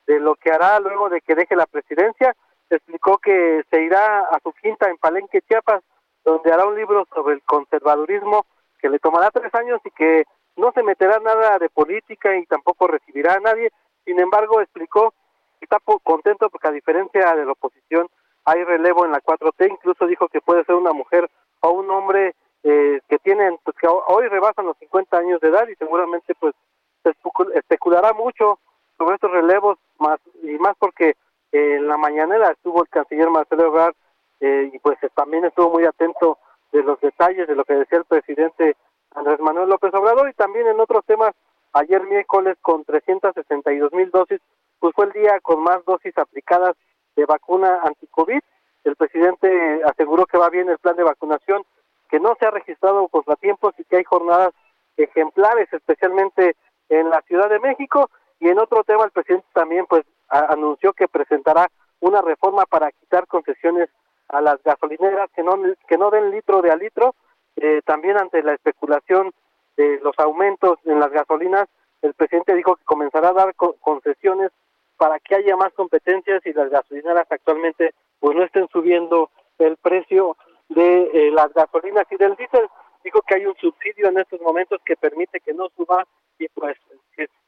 de 0.06 0.18
lo 0.18 0.34
que 0.36 0.50
hará 0.50 0.80
luego 0.80 1.08
de 1.08 1.20
que 1.20 1.34
deje 1.34 1.54
la 1.54 1.66
presidencia 1.66 2.34
explicó 2.76 3.18
que 3.18 3.62
se 3.70 3.82
irá 3.82 4.20
a 4.20 4.38
su 4.42 4.52
quinta 4.52 4.88
en 4.88 4.96
Palenque, 4.96 5.42
Chiapas, 5.42 5.82
donde 6.24 6.52
hará 6.52 6.66
un 6.66 6.76
libro 6.76 7.06
sobre 7.14 7.34
el 7.34 7.42
conservadurismo 7.42 8.46
que 8.78 8.88
le 8.88 8.98
tomará 8.98 9.30
tres 9.30 9.54
años 9.54 9.80
y 9.84 9.90
que 9.90 10.24
no 10.56 10.72
se 10.72 10.82
meterá 10.82 11.18
nada 11.20 11.58
de 11.58 11.68
política 11.70 12.36
y 12.36 12.46
tampoco 12.46 12.86
recibirá 12.86 13.34
a 13.34 13.40
nadie. 13.40 13.70
Sin 14.04 14.18
embargo, 14.20 14.60
explicó 14.60 15.14
que 15.58 15.64
está 15.64 15.78
contento 16.02 16.50
porque 16.50 16.68
a 16.68 16.72
diferencia 16.72 17.34
de 17.34 17.44
la 17.44 17.52
oposición 17.52 18.08
hay 18.44 18.64
relevo 18.64 19.04
en 19.04 19.12
la 19.12 19.20
4T, 19.20 19.70
incluso 19.70 20.06
dijo 20.06 20.28
que 20.28 20.40
puede 20.40 20.64
ser 20.64 20.74
una 20.74 20.92
mujer 20.92 21.30
o 21.60 21.70
un 21.70 21.90
hombre 21.90 22.34
eh, 22.64 23.00
que 23.08 23.18
tienen, 23.18 23.56
pues 23.64 23.76
que 23.76 23.86
hoy 23.88 24.26
rebasan 24.28 24.66
los 24.66 24.76
50 24.78 25.16
años 25.16 25.40
de 25.40 25.48
edad 25.48 25.66
y 25.68 25.76
seguramente 25.76 26.34
pues 26.34 26.54
se 27.02 27.14
especulará 27.54 28.12
mucho 28.12 28.58
sobre 28.98 29.14
estos 29.14 29.30
relevos 29.30 29.78
más 29.98 30.18
y 30.42 30.58
más 30.58 30.74
porque 30.78 31.14
en 31.52 31.86
la 31.86 31.96
mañanera 31.96 32.50
estuvo 32.50 32.82
el 32.82 32.88
canciller 32.88 33.28
Marcelo 33.30 33.66
Ebrard 33.66 33.94
eh, 34.40 34.70
y 34.72 34.78
pues 34.78 34.98
también 35.14 35.44
estuvo 35.44 35.70
muy 35.70 35.84
atento 35.84 36.38
de 36.72 36.82
los 36.82 36.98
detalles 37.00 37.46
de 37.46 37.54
lo 37.54 37.64
que 37.64 37.74
decía 37.74 37.98
el 37.98 38.04
presidente 38.04 38.76
Andrés 39.14 39.38
Manuel 39.40 39.68
López 39.68 39.92
Obrador 39.94 40.28
y 40.28 40.32
también 40.32 40.66
en 40.66 40.80
otros 40.80 41.04
temas, 41.04 41.34
ayer 41.74 42.02
miércoles 42.04 42.56
con 42.62 42.84
362 42.84 43.92
mil 43.92 44.10
dosis, 44.10 44.40
pues 44.78 44.94
fue 44.94 45.06
el 45.06 45.12
día 45.12 45.38
con 45.40 45.62
más 45.62 45.84
dosis 45.84 46.16
aplicadas 46.16 46.74
de 47.14 47.26
vacuna 47.26 47.82
anti-COVID. 47.84 48.40
El 48.84 48.96
presidente 48.96 49.82
aseguró 49.84 50.26
que 50.26 50.38
va 50.38 50.48
bien 50.48 50.68
el 50.70 50.78
plan 50.78 50.96
de 50.96 51.04
vacunación, 51.04 51.62
que 52.08 52.18
no 52.18 52.34
se 52.40 52.46
ha 52.46 52.50
registrado 52.50 53.06
contratiempos 53.08 53.74
y 53.78 53.84
que 53.84 53.96
hay 53.96 54.04
jornadas 54.04 54.52
ejemplares, 54.96 55.72
especialmente 55.72 56.56
en 56.88 57.10
la 57.10 57.20
Ciudad 57.22 57.48
de 57.48 57.60
México. 57.60 58.10
Y 58.40 58.48
en 58.48 58.58
otro 58.58 58.82
tema, 58.82 59.04
el 59.04 59.10
presidente 59.12 59.46
también 59.52 59.86
pues 59.86 60.04
anunció 60.32 60.92
que 60.92 61.08
presentará 61.08 61.68
una 62.00 62.22
reforma 62.22 62.64
para 62.66 62.90
quitar 62.90 63.26
concesiones 63.26 63.88
a 64.28 64.40
las 64.40 64.62
gasolineras 64.62 65.30
que 65.34 65.42
no 65.42 65.56
que 65.86 65.98
no 65.98 66.10
den 66.10 66.30
litro 66.30 66.62
de 66.62 66.70
a 66.70 66.76
litro 66.76 67.14
eh, 67.56 67.82
también 67.84 68.16
ante 68.16 68.42
la 68.42 68.54
especulación 68.54 69.32
de 69.76 70.00
los 70.02 70.18
aumentos 70.18 70.78
en 70.84 70.98
las 71.00 71.10
gasolinas 71.10 71.68
el 72.02 72.14
presidente 72.14 72.54
dijo 72.54 72.76
que 72.76 72.84
comenzará 72.84 73.28
a 73.28 73.32
dar 73.32 73.54
concesiones 73.54 74.50
para 74.96 75.18
que 75.20 75.36
haya 75.36 75.56
más 75.56 75.72
competencias 75.72 76.44
y 76.44 76.52
las 76.52 76.70
gasolineras 76.70 77.26
actualmente 77.30 77.94
pues 78.18 78.36
no 78.36 78.44
estén 78.44 78.68
subiendo 78.68 79.30
el 79.58 79.76
precio 79.76 80.36
de 80.68 81.10
eh, 81.12 81.30
las 81.30 81.52
gasolinas. 81.52 82.06
Y 82.10 82.16
del 82.16 82.36
diésel 82.36 82.68
dijo 83.04 83.22
que 83.22 83.36
hay 83.36 83.46
un 83.46 83.56
subsidio 83.56 84.08
en 84.08 84.18
estos 84.18 84.40
momentos 84.40 84.80
que 84.84 84.96
permite 84.96 85.40
que 85.40 85.54
no 85.54 85.68
suba 85.76 86.06
y 86.38 86.48
pues 86.48 86.76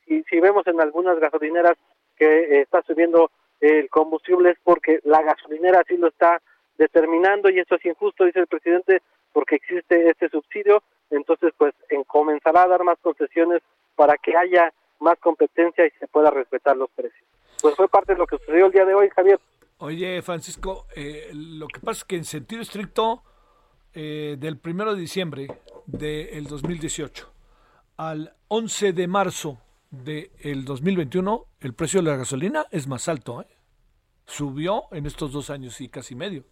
si, 0.06 0.22
si 0.24 0.40
vemos 0.40 0.66
en 0.66 0.80
algunas 0.80 1.18
gasolineras 1.18 1.76
que 2.16 2.26
eh, 2.26 2.60
está 2.62 2.82
subiendo 2.82 3.30
el 3.60 3.88
combustible 3.88 4.50
es 4.50 4.58
porque 4.62 5.00
la 5.04 5.22
gasolinera 5.22 5.80
así 5.80 5.96
lo 5.96 6.08
está 6.08 6.40
determinando 6.76 7.48
y 7.48 7.58
esto 7.60 7.76
es 7.76 7.84
injusto, 7.86 8.24
dice 8.24 8.40
el 8.40 8.46
presidente, 8.46 9.00
porque 9.32 9.56
existe 9.56 10.10
este 10.10 10.28
subsidio, 10.28 10.82
entonces 11.10 11.52
pues 11.56 11.74
en, 11.88 12.04
comenzará 12.04 12.64
a 12.64 12.68
dar 12.68 12.84
más 12.84 12.98
concesiones 13.00 13.62
para 13.96 14.16
que 14.18 14.36
haya 14.36 14.72
más 15.00 15.18
competencia 15.18 15.86
y 15.86 15.90
se 15.98 16.06
pueda 16.08 16.30
respetar 16.30 16.76
los 16.76 16.90
precios. 16.90 17.24
Pues 17.62 17.74
fue 17.76 17.88
parte 17.88 18.12
de 18.12 18.18
lo 18.18 18.26
que 18.26 18.38
sucedió 18.38 18.66
el 18.66 18.72
día 18.72 18.84
de 18.84 18.94
hoy, 18.94 19.08
Javier. 19.10 19.40
Oye, 19.78 20.20
Francisco, 20.22 20.86
eh, 20.94 21.30
lo 21.32 21.66
que 21.68 21.80
pasa 21.80 21.98
es 21.98 22.04
que 22.04 22.16
en 22.16 22.24
sentido 22.24 22.62
estricto, 22.62 23.22
eh, 23.92 24.36
del 24.38 24.58
primero 24.58 24.94
de 24.94 25.00
diciembre 25.00 25.46
del 25.86 26.46
2018 26.46 27.32
al 27.96 28.34
11 28.48 28.92
de 28.92 29.06
marzo 29.06 29.60
del 30.02 30.64
2021, 30.64 31.44
el 31.60 31.74
precio 31.74 32.02
de 32.02 32.10
la 32.10 32.16
gasolina 32.16 32.64
es 32.70 32.88
más 32.88 33.08
alto. 33.08 33.42
¿eh? 33.42 33.46
Subió 34.26 34.84
en 34.92 35.06
estos 35.06 35.32
dos 35.32 35.50
años 35.50 35.80
y 35.80 35.88
casi 35.88 36.14
medio. 36.14 36.44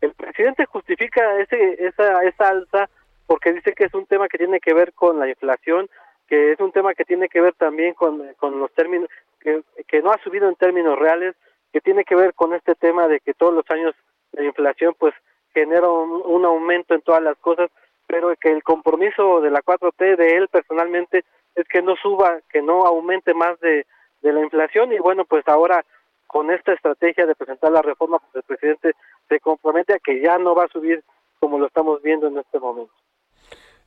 El 0.00 0.14
presidente 0.14 0.66
justifica 0.66 1.38
ese, 1.40 1.86
esa, 1.86 2.22
esa 2.22 2.48
alza 2.48 2.90
porque 3.26 3.52
dice 3.52 3.72
que 3.72 3.84
es 3.84 3.94
un 3.94 4.06
tema 4.06 4.28
que 4.28 4.38
tiene 4.38 4.60
que 4.60 4.74
ver 4.74 4.92
con 4.92 5.18
la 5.18 5.28
inflación, 5.28 5.88
que 6.28 6.52
es 6.52 6.60
un 6.60 6.72
tema 6.72 6.94
que 6.94 7.04
tiene 7.04 7.28
que 7.28 7.40
ver 7.40 7.54
también 7.54 7.94
con, 7.94 8.22
con 8.34 8.58
los 8.58 8.72
términos, 8.72 9.08
que, 9.40 9.62
que 9.86 10.02
no 10.02 10.10
ha 10.10 10.22
subido 10.22 10.48
en 10.48 10.56
términos 10.56 10.98
reales, 10.98 11.34
que 11.72 11.80
tiene 11.80 12.04
que 12.04 12.14
ver 12.14 12.34
con 12.34 12.54
este 12.54 12.74
tema 12.74 13.08
de 13.08 13.20
que 13.20 13.34
todos 13.34 13.54
los 13.54 13.64
años 13.70 13.94
la 14.32 14.44
inflación 14.44 14.94
pues 14.98 15.14
genera 15.54 15.88
un, 15.88 16.22
un 16.24 16.44
aumento 16.44 16.94
en 16.94 17.02
todas 17.02 17.22
las 17.22 17.36
cosas, 17.38 17.70
pero 18.06 18.34
que 18.36 18.50
el 18.50 18.62
compromiso 18.62 19.40
de 19.40 19.50
la 19.50 19.62
4T 19.62 20.16
de 20.16 20.36
él 20.36 20.48
personalmente 20.48 21.24
es 21.54 21.66
que 21.68 21.82
no 21.82 21.96
suba, 21.96 22.40
que 22.50 22.62
no 22.62 22.86
aumente 22.86 23.34
más 23.34 23.58
de, 23.60 23.86
la 24.22 24.40
inflación 24.40 24.92
y 24.92 24.98
bueno, 24.98 25.24
pues 25.24 25.46
ahora 25.48 25.84
con 26.28 26.52
esta 26.52 26.72
estrategia 26.72 27.26
de 27.26 27.34
presentar 27.34 27.72
la 27.72 27.82
reforma, 27.82 28.20
pues 28.20 28.36
el 28.36 28.42
presidente 28.44 28.92
se 29.28 29.40
compromete 29.40 29.94
a 29.94 29.98
que 29.98 30.20
ya 30.20 30.38
no 30.38 30.54
va 30.54 30.64
a 30.64 30.68
subir 30.68 31.02
como 31.40 31.58
lo 31.58 31.66
estamos 31.66 32.00
viendo 32.02 32.28
en 32.28 32.38
este 32.38 32.60
momento. 32.60 32.94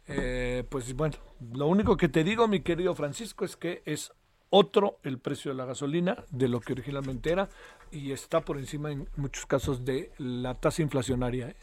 Eh, 0.07 0.63
pues 0.69 0.93
bueno, 0.93 1.15
lo 1.53 1.67
único 1.67 1.95
que 1.95 2.09
te 2.09 2.23
digo, 2.23 2.49
mi 2.49 2.61
querido 2.61 2.93
Francisco, 2.95 3.45
es 3.45 3.55
que 3.55 3.81
es 3.85 4.13
otro 4.49 4.99
el 5.03 5.19
precio 5.19 5.51
de 5.51 5.57
la 5.57 5.65
gasolina 5.65 6.25
de 6.31 6.49
lo 6.49 6.59
que 6.59 6.73
originalmente 6.73 7.31
era 7.31 7.49
y 7.91 8.11
está 8.11 8.41
por 8.41 8.57
encima 8.57 8.91
en 8.91 9.07
muchos 9.15 9.45
casos 9.45 9.85
de 9.85 10.11
la 10.17 10.55
tasa 10.55 10.81
inflacionaria. 10.81 11.47
¿eh? 11.47 11.55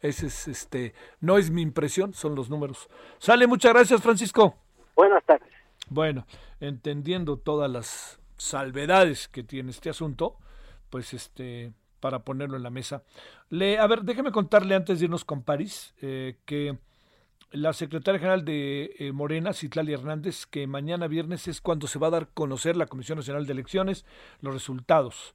Ese 0.00 0.26
es 0.26 0.48
este, 0.48 0.94
no 1.20 1.38
es 1.38 1.50
mi 1.50 1.62
impresión, 1.62 2.12
son 2.14 2.34
los 2.34 2.50
números. 2.50 2.88
Sale, 3.18 3.46
muchas 3.46 3.72
gracias, 3.72 4.02
Francisco. 4.02 4.63
Buenas 4.96 5.24
tardes. 5.24 5.48
Bueno, 5.88 6.26
entendiendo 6.60 7.36
todas 7.36 7.70
las 7.70 8.20
salvedades 8.36 9.28
que 9.28 9.42
tiene 9.42 9.70
este 9.70 9.90
asunto, 9.90 10.36
pues 10.90 11.14
este 11.14 11.72
para 12.00 12.18
ponerlo 12.18 12.58
en 12.58 12.62
la 12.62 12.68
mesa. 12.68 13.02
Le, 13.48 13.78
a 13.78 13.86
ver, 13.86 14.02
déjeme 14.02 14.30
contarle 14.30 14.74
antes 14.74 14.98
de 14.98 15.06
irnos 15.06 15.24
con 15.24 15.42
París 15.42 15.94
eh, 16.02 16.36
que 16.44 16.76
la 17.50 17.72
secretaria 17.72 18.18
general 18.18 18.44
de 18.44 18.94
eh, 18.98 19.12
Morena, 19.12 19.54
Citlali 19.54 19.94
Hernández, 19.94 20.44
que 20.44 20.66
mañana 20.66 21.06
viernes 21.06 21.48
es 21.48 21.62
cuando 21.62 21.86
se 21.86 21.98
va 21.98 22.08
a 22.08 22.10
dar 22.10 22.22
a 22.24 22.26
conocer 22.26 22.76
la 22.76 22.86
Comisión 22.86 23.16
Nacional 23.16 23.46
de 23.46 23.52
Elecciones 23.54 24.04
los 24.42 24.52
resultados. 24.52 25.34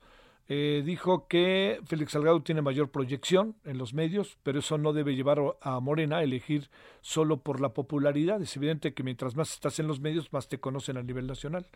Eh, 0.52 0.82
dijo 0.84 1.28
que 1.28 1.80
Félix 1.86 2.14
Salgado 2.14 2.42
tiene 2.42 2.64
mayor 2.64 2.90
proyección 2.90 3.56
en 3.66 3.78
los 3.78 3.94
medios, 3.94 4.40
pero 4.42 4.58
eso 4.60 4.80
no 4.80 4.94
debe 4.94 5.16
llevar 5.16 5.40
a 5.62 5.80
Morena 5.80 6.18
a 6.18 6.24
elegir 6.24 6.72
solo 7.02 7.44
por 7.44 7.62
la 7.62 7.76
popularidad. 7.76 8.42
Es 8.42 8.58
evidente 8.58 8.96
que 8.96 9.04
mientras 9.04 9.36
más 9.36 9.54
estás 9.54 9.78
en 9.78 9.88
los 9.88 10.00
medios, 10.00 10.34
más 10.34 10.50
te 10.50 10.60
conocen 10.60 10.98
a 10.98 11.04
nivel 11.04 11.28
nacional. 11.28 11.68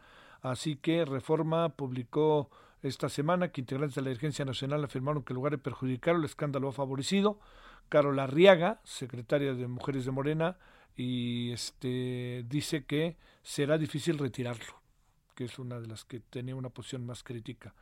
Así 0.42 0.76
que 0.76 1.06
Reforma 1.06 1.70
publicó 1.70 2.50
esta 2.82 3.10
semana 3.10 3.50
que 3.50 3.62
integrantes 3.62 3.94
de 3.94 4.02
la 4.02 4.10
Dirigencia 4.10 4.44
Nacional 4.44 4.84
afirmaron 4.84 5.22
que 5.22 5.34
en 5.34 5.36
lugar 5.36 5.52
de 5.52 5.60
perjudicar 5.60 6.16
el 6.16 6.26
escándalo 6.26 6.70
ha 6.70 6.74
favorecido. 6.74 7.40
Carol 7.90 8.18
Arriaga, 8.18 8.82
secretaria 8.84 9.54
de 9.54 9.68
Mujeres 9.68 10.04
de 10.06 10.12
Morena, 10.12 10.58
y 10.96 11.52
este 11.52 12.44
dice 12.48 12.86
que 12.86 13.18
será 13.44 13.78
difícil 13.78 14.18
retirarlo, 14.18 14.82
que 15.36 15.44
es 15.44 15.60
una 15.60 15.80
de 15.80 15.88
las 15.88 16.06
que 16.06 16.22
tenía 16.22 16.56
una 16.56 16.70
posición 16.70 17.06
más 17.06 17.22
crítica 17.22 17.76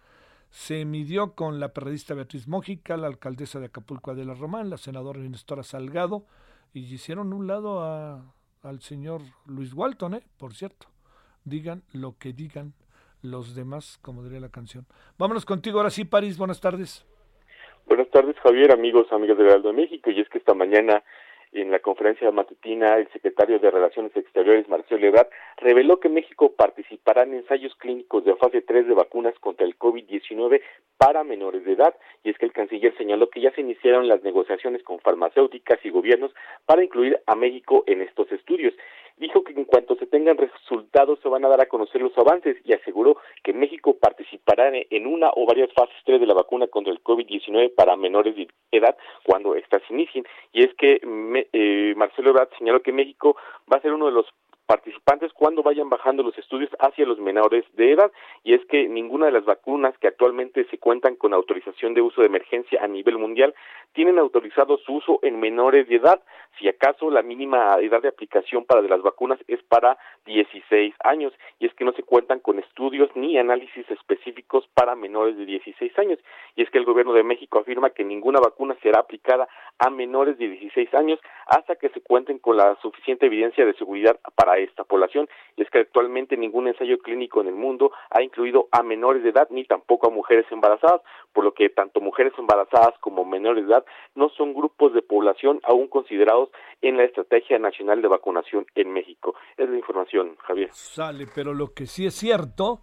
se 0.51 0.83
midió 0.83 1.33
con 1.33 1.59
la 1.59 1.69
periodista 1.69 2.13
Beatriz 2.13 2.47
Mójica, 2.47 2.97
la 2.97 3.07
alcaldesa 3.07 3.59
de 3.59 3.67
Acapulco 3.67 4.11
Adela 4.11 4.33
Román, 4.33 4.69
la 4.69 4.77
senadora 4.77 5.19
Nestora 5.19 5.63
Salgado, 5.63 6.25
y 6.73 6.81
hicieron 6.93 7.33
un 7.33 7.47
lado 7.47 7.81
a, 7.81 8.21
al 8.61 8.81
señor 8.81 9.21
Luis 9.47 9.73
Walton, 9.73 10.15
¿eh? 10.15 10.23
por 10.37 10.53
cierto. 10.53 10.87
Digan 11.45 11.83
lo 11.93 12.17
que 12.19 12.33
digan 12.33 12.73
los 13.23 13.55
demás, 13.55 13.97
como 14.01 14.23
diría 14.23 14.41
la 14.41 14.49
canción. 14.49 14.85
Vámonos 15.17 15.45
contigo 15.45 15.77
ahora 15.77 15.89
sí, 15.89 16.03
París, 16.03 16.37
buenas 16.37 16.59
tardes. 16.59 17.05
Buenas 17.87 18.09
tardes, 18.09 18.35
Javier, 18.43 18.71
amigos, 18.71 19.07
amigas 19.11 19.37
del 19.37 19.47
Heraldo 19.47 19.69
de 19.69 19.75
México. 19.75 20.11
Y 20.11 20.19
es 20.19 20.29
que 20.29 20.37
esta 20.37 20.53
mañana 20.53 21.03
en 21.53 21.71
la 21.71 21.79
conferencia 21.79 22.31
matutina, 22.31 22.97
el 22.97 23.11
secretario 23.11 23.59
de 23.59 23.71
Relaciones 23.71 24.15
Exteriores, 24.15 24.69
Marcelo 24.69 25.05
Ebrard, 25.05 25.27
reveló 25.57 25.99
que 25.99 26.07
México 26.07 26.53
participará 26.53 27.23
en 27.23 27.33
ensayos 27.33 27.75
clínicos 27.75 28.23
de 28.23 28.35
fase 28.35 28.61
3 28.61 28.87
de 28.87 28.93
vacunas 28.93 29.37
contra 29.39 29.65
el 29.65 29.77
COVID-19 29.77 30.61
para 30.97 31.23
menores 31.23 31.65
de 31.65 31.73
edad. 31.73 31.95
Y 32.23 32.29
es 32.29 32.37
que 32.37 32.45
el 32.45 32.53
canciller 32.53 32.95
señaló 32.97 33.29
que 33.29 33.41
ya 33.41 33.51
se 33.51 33.61
iniciaron 33.61 34.07
las 34.07 34.23
negociaciones 34.23 34.81
con 34.83 34.99
farmacéuticas 34.99 35.79
y 35.83 35.89
gobiernos 35.89 36.31
para 36.65 36.83
incluir 36.83 37.19
a 37.25 37.35
México 37.35 37.83
en 37.87 38.01
estos 38.01 38.31
estudios. 38.31 38.73
Dijo 39.17 39.43
que 39.43 39.53
en 39.53 39.65
cuanto 39.65 39.95
se 39.95 40.07
tengan 40.07 40.37
resultados 40.37 41.19
se 41.21 41.29
van 41.29 41.45
a 41.45 41.49
dar 41.49 41.61
a 41.61 41.67
conocer 41.67 42.01
los 42.01 42.17
avances 42.17 42.57
y 42.65 42.73
aseguró 42.73 43.17
que 43.43 43.53
México 43.53 43.95
participará 43.99 44.71
en 44.73 45.07
una 45.07 45.31
o 45.35 45.45
varias 45.45 45.71
fases 45.73 45.95
3 46.05 46.19
de 46.19 46.27
la 46.27 46.33
vacuna 46.33 46.67
contra 46.67 46.91
el 46.91 47.03
COVID-19 47.03 47.73
para 47.75 47.95
menores 47.95 48.35
de 48.35 48.47
edad 48.71 48.97
cuando 49.23 49.55
éstas 49.55 49.81
inicien. 49.89 50.25
Y 50.53 50.63
es 50.63 50.73
que 50.75 50.99
eh, 51.53 51.93
Marcelo 51.95 52.31
Ebrard 52.31 52.49
señaló 52.57 52.81
que 52.81 52.91
México 52.91 53.35
va 53.71 53.77
a 53.77 53.81
ser 53.81 53.93
uno 53.93 54.07
de 54.07 54.13
los 54.13 54.25
participantes 54.71 55.33
cuando 55.33 55.63
vayan 55.63 55.89
bajando 55.89 56.23
los 56.23 56.37
estudios 56.37 56.69
hacia 56.79 57.05
los 57.05 57.19
menores 57.19 57.65
de 57.73 57.91
edad. 57.91 58.09
Y 58.45 58.53
es 58.53 58.65
que 58.67 58.87
ninguna 58.87 59.25
de 59.25 59.33
las 59.33 59.43
vacunas 59.43 59.97
que 59.97 60.07
actualmente 60.07 60.65
se 60.71 60.77
cuentan 60.77 61.17
con 61.17 61.33
autorización 61.33 61.93
de 61.93 62.01
uso 62.01 62.21
de 62.21 62.27
emergencia 62.27 62.81
a 62.81 62.87
nivel 62.87 63.17
mundial 63.17 63.53
tienen 63.91 64.17
autorizado 64.17 64.77
su 64.77 64.93
uso 64.93 65.19
en 65.23 65.41
menores 65.41 65.89
de 65.89 65.97
edad. 65.97 66.21
Si 66.57 66.69
acaso 66.69 67.11
la 67.11 67.21
mínima 67.21 67.75
edad 67.81 68.01
de 68.01 68.07
aplicación 68.07 68.63
para 68.63 68.81
de 68.81 68.87
las 68.87 69.01
vacunas 69.01 69.39
es 69.49 69.61
para 69.63 69.97
16 70.25 70.95
años. 71.03 71.33
Y 71.59 71.65
es 71.65 71.73
que 71.73 71.83
no 71.83 71.91
se 71.91 72.03
cuentan 72.03 72.39
con 72.39 72.57
estudios 72.57 73.09
ni 73.13 73.37
análisis 73.37 73.91
específicos 73.91 74.69
para 74.73 74.95
menores 74.95 75.35
de 75.35 75.45
16 75.45 75.99
años. 75.99 76.19
Y 76.55 76.63
es 76.63 76.69
que 76.69 76.77
el 76.77 76.85
gobierno 76.85 77.11
de 77.11 77.23
México 77.23 77.59
afirma 77.59 77.89
que 77.89 78.05
ninguna 78.05 78.39
vacuna 78.39 78.77
será 78.81 79.01
aplicada 79.01 79.49
a 79.79 79.89
menores 79.89 80.37
de 80.37 80.47
16 80.47 80.93
años 80.93 81.19
hasta 81.45 81.75
que 81.75 81.89
se 81.89 81.99
cuenten 81.99 82.39
con 82.39 82.55
la 82.55 82.77
suficiente 82.81 83.25
evidencia 83.25 83.65
de 83.65 83.73
seguridad 83.73 84.17
para 84.35 84.60
esta 84.63 84.83
población 84.83 85.27
es 85.57 85.69
que 85.69 85.79
actualmente 85.79 86.37
ningún 86.37 86.67
ensayo 86.67 86.99
clínico 86.99 87.41
en 87.41 87.47
el 87.47 87.55
mundo 87.55 87.91
ha 88.09 88.21
incluido 88.21 88.67
a 88.71 88.83
menores 88.83 89.23
de 89.23 89.29
edad 89.29 89.47
ni 89.49 89.65
tampoco 89.65 90.07
a 90.07 90.11
mujeres 90.11 90.45
embarazadas, 90.51 91.01
por 91.33 91.43
lo 91.43 91.53
que 91.53 91.69
tanto 91.69 92.01
mujeres 92.01 92.33
embarazadas 92.37 92.93
como 92.99 93.25
menores 93.25 93.65
de 93.65 93.71
edad 93.71 93.85
no 94.15 94.29
son 94.29 94.53
grupos 94.53 94.93
de 94.93 95.01
población 95.01 95.59
aún 95.63 95.87
considerados 95.87 96.49
en 96.81 96.97
la 96.97 97.03
Estrategia 97.03 97.59
Nacional 97.59 98.01
de 98.01 98.07
Vacunación 98.07 98.65
en 98.75 98.91
México. 98.93 99.35
Es 99.57 99.69
la 99.69 99.77
información, 99.77 100.35
Javier. 100.47 100.69
Sale, 100.71 101.27
pero 101.33 101.53
lo 101.53 101.73
que 101.73 101.85
sí 101.85 102.05
es 102.05 102.15
cierto 102.15 102.81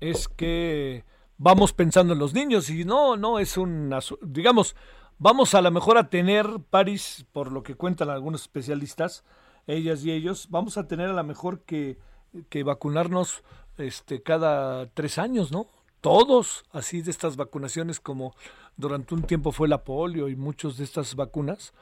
es 0.00 0.28
que 0.28 1.04
vamos 1.36 1.72
pensando 1.72 2.12
en 2.12 2.18
los 2.18 2.34
niños 2.34 2.70
y 2.70 2.84
no, 2.84 3.16
no 3.16 3.38
es 3.38 3.56
un, 3.56 3.90
digamos, 4.20 4.76
vamos 5.18 5.54
a 5.54 5.62
lo 5.62 5.70
mejor 5.70 5.98
a 5.98 6.08
tener, 6.08 6.46
París, 6.70 7.26
por 7.32 7.52
lo 7.52 7.62
que 7.62 7.74
cuentan 7.74 8.10
algunos 8.10 8.42
especialistas, 8.42 9.24
ellas 9.66 10.04
y 10.04 10.12
ellos, 10.12 10.48
vamos 10.50 10.76
a 10.76 10.86
tener 10.86 11.08
a 11.08 11.14
lo 11.14 11.24
mejor 11.24 11.60
que, 11.60 11.98
que 12.48 12.62
vacunarnos 12.62 13.42
este, 13.78 14.22
cada 14.22 14.86
tres 14.90 15.18
años, 15.18 15.52
¿no? 15.52 15.66
Todos, 16.00 16.64
así 16.72 17.02
de 17.02 17.10
estas 17.10 17.36
vacunaciones 17.36 18.00
como 18.00 18.34
durante 18.76 19.14
un 19.14 19.22
tiempo 19.22 19.52
fue 19.52 19.68
la 19.68 19.84
polio 19.84 20.28
y 20.28 20.36
muchas 20.36 20.76
de 20.76 20.84
estas 20.84 21.14
vacunas, 21.14 21.74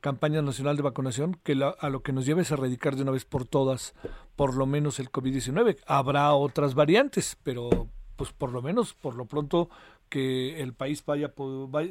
campaña 0.00 0.42
nacional 0.42 0.76
de 0.76 0.82
vacunación, 0.82 1.38
que 1.44 1.52
a 1.52 1.88
lo 1.88 2.02
que 2.02 2.12
nos 2.12 2.26
lleve 2.26 2.42
es 2.42 2.50
erradicar 2.50 2.96
de 2.96 3.02
una 3.02 3.12
vez 3.12 3.24
por 3.24 3.44
todas, 3.44 3.94
por 4.34 4.56
lo 4.56 4.66
menos 4.66 4.98
el 4.98 5.12
COVID-19. 5.12 5.78
Habrá 5.86 6.32
otras 6.34 6.74
variantes, 6.74 7.36
pero 7.42 7.88
pues 8.16 8.32
por 8.32 8.50
lo 8.52 8.60
menos, 8.60 8.94
por 8.94 9.14
lo 9.14 9.26
pronto, 9.26 9.70
que 10.10 10.60
el 10.60 10.74
país 10.74 11.02
vaya, 11.06 11.32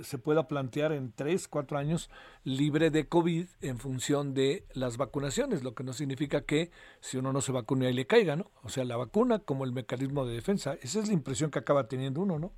se 0.03 0.17
pueda 0.20 0.47
plantear 0.47 0.91
en 0.91 1.11
tres, 1.11 1.47
cuatro 1.47 1.78
años 1.78 2.11
libre 2.43 2.91
de 2.91 3.07
COVID 3.07 3.45
en 3.61 3.80
función 3.80 4.36
de 4.36 4.65
las 4.74 4.97
vacunaciones, 4.97 5.63
lo 5.63 5.74
que 5.74 5.84
no 5.84 5.93
significa 5.93 6.45
que 6.45 6.70
si 6.99 7.17
uno 7.17 7.34
no 7.34 7.41
se 7.41 7.51
vacune 7.51 7.88
ahí 7.88 7.93
le 7.93 8.05
caiga, 8.05 8.36
¿no? 8.36 8.51
O 8.61 8.70
sea, 8.70 8.84
la 8.84 8.97
vacuna 8.97 9.39
como 9.39 9.63
el 9.63 9.72
mecanismo 9.72 10.26
de 10.26 10.36
defensa, 10.36 10.78
esa 10.84 10.99
es 10.99 11.07
la 11.07 11.13
impresión 11.13 11.49
que 11.49 11.59
acaba 11.59 11.88
teniendo 11.88 12.22
uno, 12.22 12.38
¿no? 12.38 12.51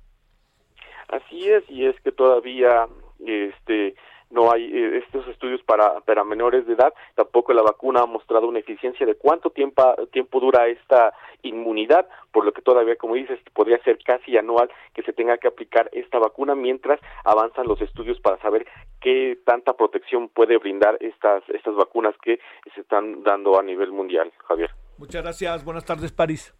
Así 1.08 1.48
es, 1.48 1.64
y 1.70 1.86
es 1.86 1.98
que 2.00 2.12
todavía 2.12 2.88
este 3.20 3.94
no 4.32 4.50
hay 4.50 4.64
eh, 4.64 4.98
estos 4.98 5.28
estudios 5.28 5.62
para, 5.62 6.00
para 6.00 6.24
menores 6.24 6.66
de 6.66 6.72
edad, 6.72 6.92
tampoco 7.14 7.52
la 7.52 7.62
vacuna 7.62 8.00
ha 8.00 8.06
mostrado 8.06 8.48
una 8.48 8.58
eficiencia 8.58 9.06
de 9.06 9.14
cuánto 9.14 9.50
tiempo, 9.50 9.94
tiempo 10.10 10.40
dura 10.40 10.66
esta 10.66 11.12
inmunidad, 11.42 12.08
por 12.32 12.44
lo 12.44 12.52
que 12.52 12.62
todavía, 12.62 12.96
como 12.96 13.14
dices, 13.14 13.38
podría 13.52 13.82
ser 13.84 13.98
casi 14.02 14.36
anual 14.36 14.70
que 14.94 15.02
se 15.02 15.12
tenga 15.12 15.36
que 15.38 15.48
aplicar 15.48 15.90
esta 15.92 16.18
vacuna 16.18 16.54
mientras 16.54 16.98
avanzan 17.24 17.66
los 17.66 17.80
estudios 17.80 18.18
para 18.20 18.38
saber 18.38 18.66
qué 19.00 19.38
tanta 19.44 19.74
protección 19.74 20.28
puede 20.28 20.56
brindar 20.56 20.96
estas, 21.00 21.42
estas 21.50 21.74
vacunas 21.74 22.14
que 22.22 22.40
se 22.74 22.80
están 22.80 23.22
dando 23.22 23.58
a 23.58 23.62
nivel 23.62 23.92
mundial, 23.92 24.32
Javier. 24.48 24.70
Muchas 24.98 25.22
gracias, 25.22 25.64
buenas 25.64 25.84
tardes, 25.84 26.10
París. 26.10 26.54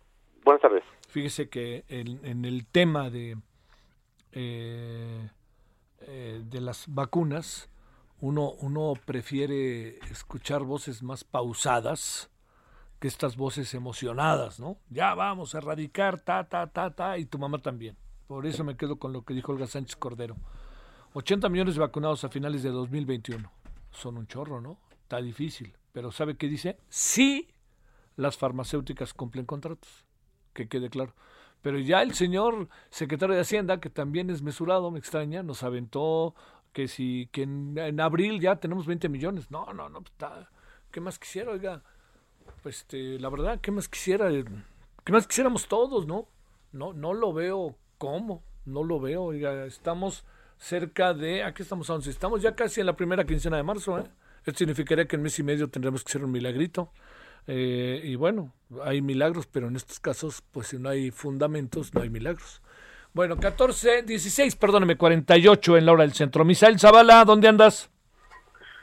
Buenas 0.45 0.61
tardes. 0.61 0.83
Fíjese 1.09 1.49
que 1.49 1.85
en, 1.89 2.25
en 2.25 2.45
el 2.45 2.67
tema 2.71 3.09
de... 3.09 3.37
Eh, 4.33 5.29
eh, 6.07 6.43
de 6.45 6.61
las 6.61 6.85
vacunas, 6.89 7.69
uno, 8.21 8.53
uno 8.61 8.95
prefiere 9.05 9.99
escuchar 10.11 10.63
voces 10.63 11.03
más 11.03 11.25
pausadas 11.25 12.31
que 13.01 13.09
estas 13.09 13.37
voces 13.37 13.75
emocionadas, 13.75 14.61
¿no? 14.61 14.79
Ya 14.89 15.15
vamos 15.15 15.55
a 15.55 15.59
erradicar, 15.59 16.21
ta, 16.21 16.45
ta, 16.45 16.69
ta, 16.69 16.95
ta, 16.95 17.19
y 17.19 17.25
tu 17.25 17.39
mamá 17.39 17.59
también. 17.59 17.97
Por 18.29 18.47
eso 18.47 18.63
me 18.63 18.77
quedo 18.77 18.97
con 19.01 19.13
lo 19.13 19.25
que 19.25 19.35
dijo 19.35 19.53
Olga 19.53 19.67
Sánchez 19.67 19.97
Cordero. 19.97 20.37
80 21.15 21.49
millones 21.49 21.75
de 21.75 21.81
vacunados 21.81 22.25
a 22.25 22.29
finales 22.29 22.63
de 22.63 22.71
2021. 22.71 23.51
Son 23.91 24.17
un 24.17 24.27
chorro, 24.27 24.61
¿no? 24.61 24.79
Está 25.03 25.21
difícil. 25.21 25.75
Pero 25.93 26.13
¿sabe 26.13 26.37
qué 26.37 26.49
dice? 26.49 26.79
Sí, 26.89 27.49
las 28.17 28.37
farmacéuticas 28.39 29.13
cumplen 29.13 29.45
contratos. 29.45 30.07
Que 30.55 30.69
quede 30.69 30.89
claro. 30.89 31.13
Pero 31.63 31.79
ya 31.79 32.03
el 32.03 32.15
señor 32.15 32.69
secretario 32.91 33.35
de 33.35 33.43
Hacienda, 33.43 33.81
que 33.81 33.89
también 33.89 34.31
es 34.31 34.43
mesurado, 34.43 34.91
me 34.91 34.99
extraña, 34.99 35.43
nos 35.43 35.63
aventó 35.63 36.35
que 36.73 36.89
si 36.89 37.29
que 37.33 37.43
en, 37.43 38.01
abril 38.01 38.41
ya 38.41 38.57
tenemos 38.57 38.87
20 38.87 39.09
millones. 39.09 39.51
No, 39.51 39.73
no, 39.73 39.89
no, 39.89 40.01
pues 40.01 40.13
está, 40.13 40.51
¿qué 40.91 41.01
más 41.01 41.19
quisiera, 41.19 41.53
oiga? 41.53 41.83
Pues 42.63 42.79
este, 42.79 43.19
la 43.19 43.29
verdad, 43.29 43.61
¿qué 43.61 43.71
más 43.71 43.89
quisiera? 43.89 44.29
¿Qué 45.05 45.13
más 45.13 45.27
quisiéramos 45.27 45.69
todos, 45.69 46.07
no? 46.07 46.29
No, 46.73 46.93
no 46.93 47.15
lo 47.15 47.33
veo 47.33 47.77
cómo, 47.99 48.43
no 48.65 48.83
lo 48.83 48.99
veo, 48.99 49.23
oiga, 49.23 49.67
estamos 49.67 50.25
cerca 50.59 51.13
de, 51.13 51.45
aquí 51.45 51.63
estamos 51.63 51.91
a 51.91 51.95
11, 51.95 52.11
estamos 52.11 52.43
ya 52.43 52.55
casi 52.55 52.81
en 52.81 52.87
la 52.87 52.97
primera 52.97 53.25
quincena 53.25 53.57
de 53.57 53.63
marzo, 53.63 53.99
¿eh? 53.99 54.05
Esto 54.45 54.59
significaría 54.59 55.07
que 55.07 55.17
en 55.17 55.23
mes 55.23 55.39
y 55.39 55.45
medio 55.45 55.69
tendremos 55.69 56.03
que 56.03 56.11
hacer 56.11 56.25
un 56.25 56.33
milagrito. 56.33 56.91
Eh, 57.47 58.01
y 58.05 58.17
bueno, 58.17 58.53
hay 58.85 59.03
milagros, 59.03 59.47
pero 59.47 59.69
en 59.69 59.77
estos 59.77 60.01
casos, 60.01 60.43
pues 60.53 60.69
si 60.69 60.79
no 60.79 60.89
hay 60.89 61.11
fundamentos, 61.11 61.95
no 61.95 62.03
hay 62.03 62.11
milagros. 62.11 62.63
Bueno, 63.15 63.37
14, 63.37 64.03
16, 64.03 64.57
perdóneme, 64.57 64.97
48 64.97 65.77
en 65.77 65.87
la 65.87 65.93
hora 65.93 66.03
del 66.03 66.13
centro. 66.13 66.45
Misael 66.45 66.79
Zavala, 66.79 67.25
¿dónde 67.25 67.49
andas? 67.49 67.91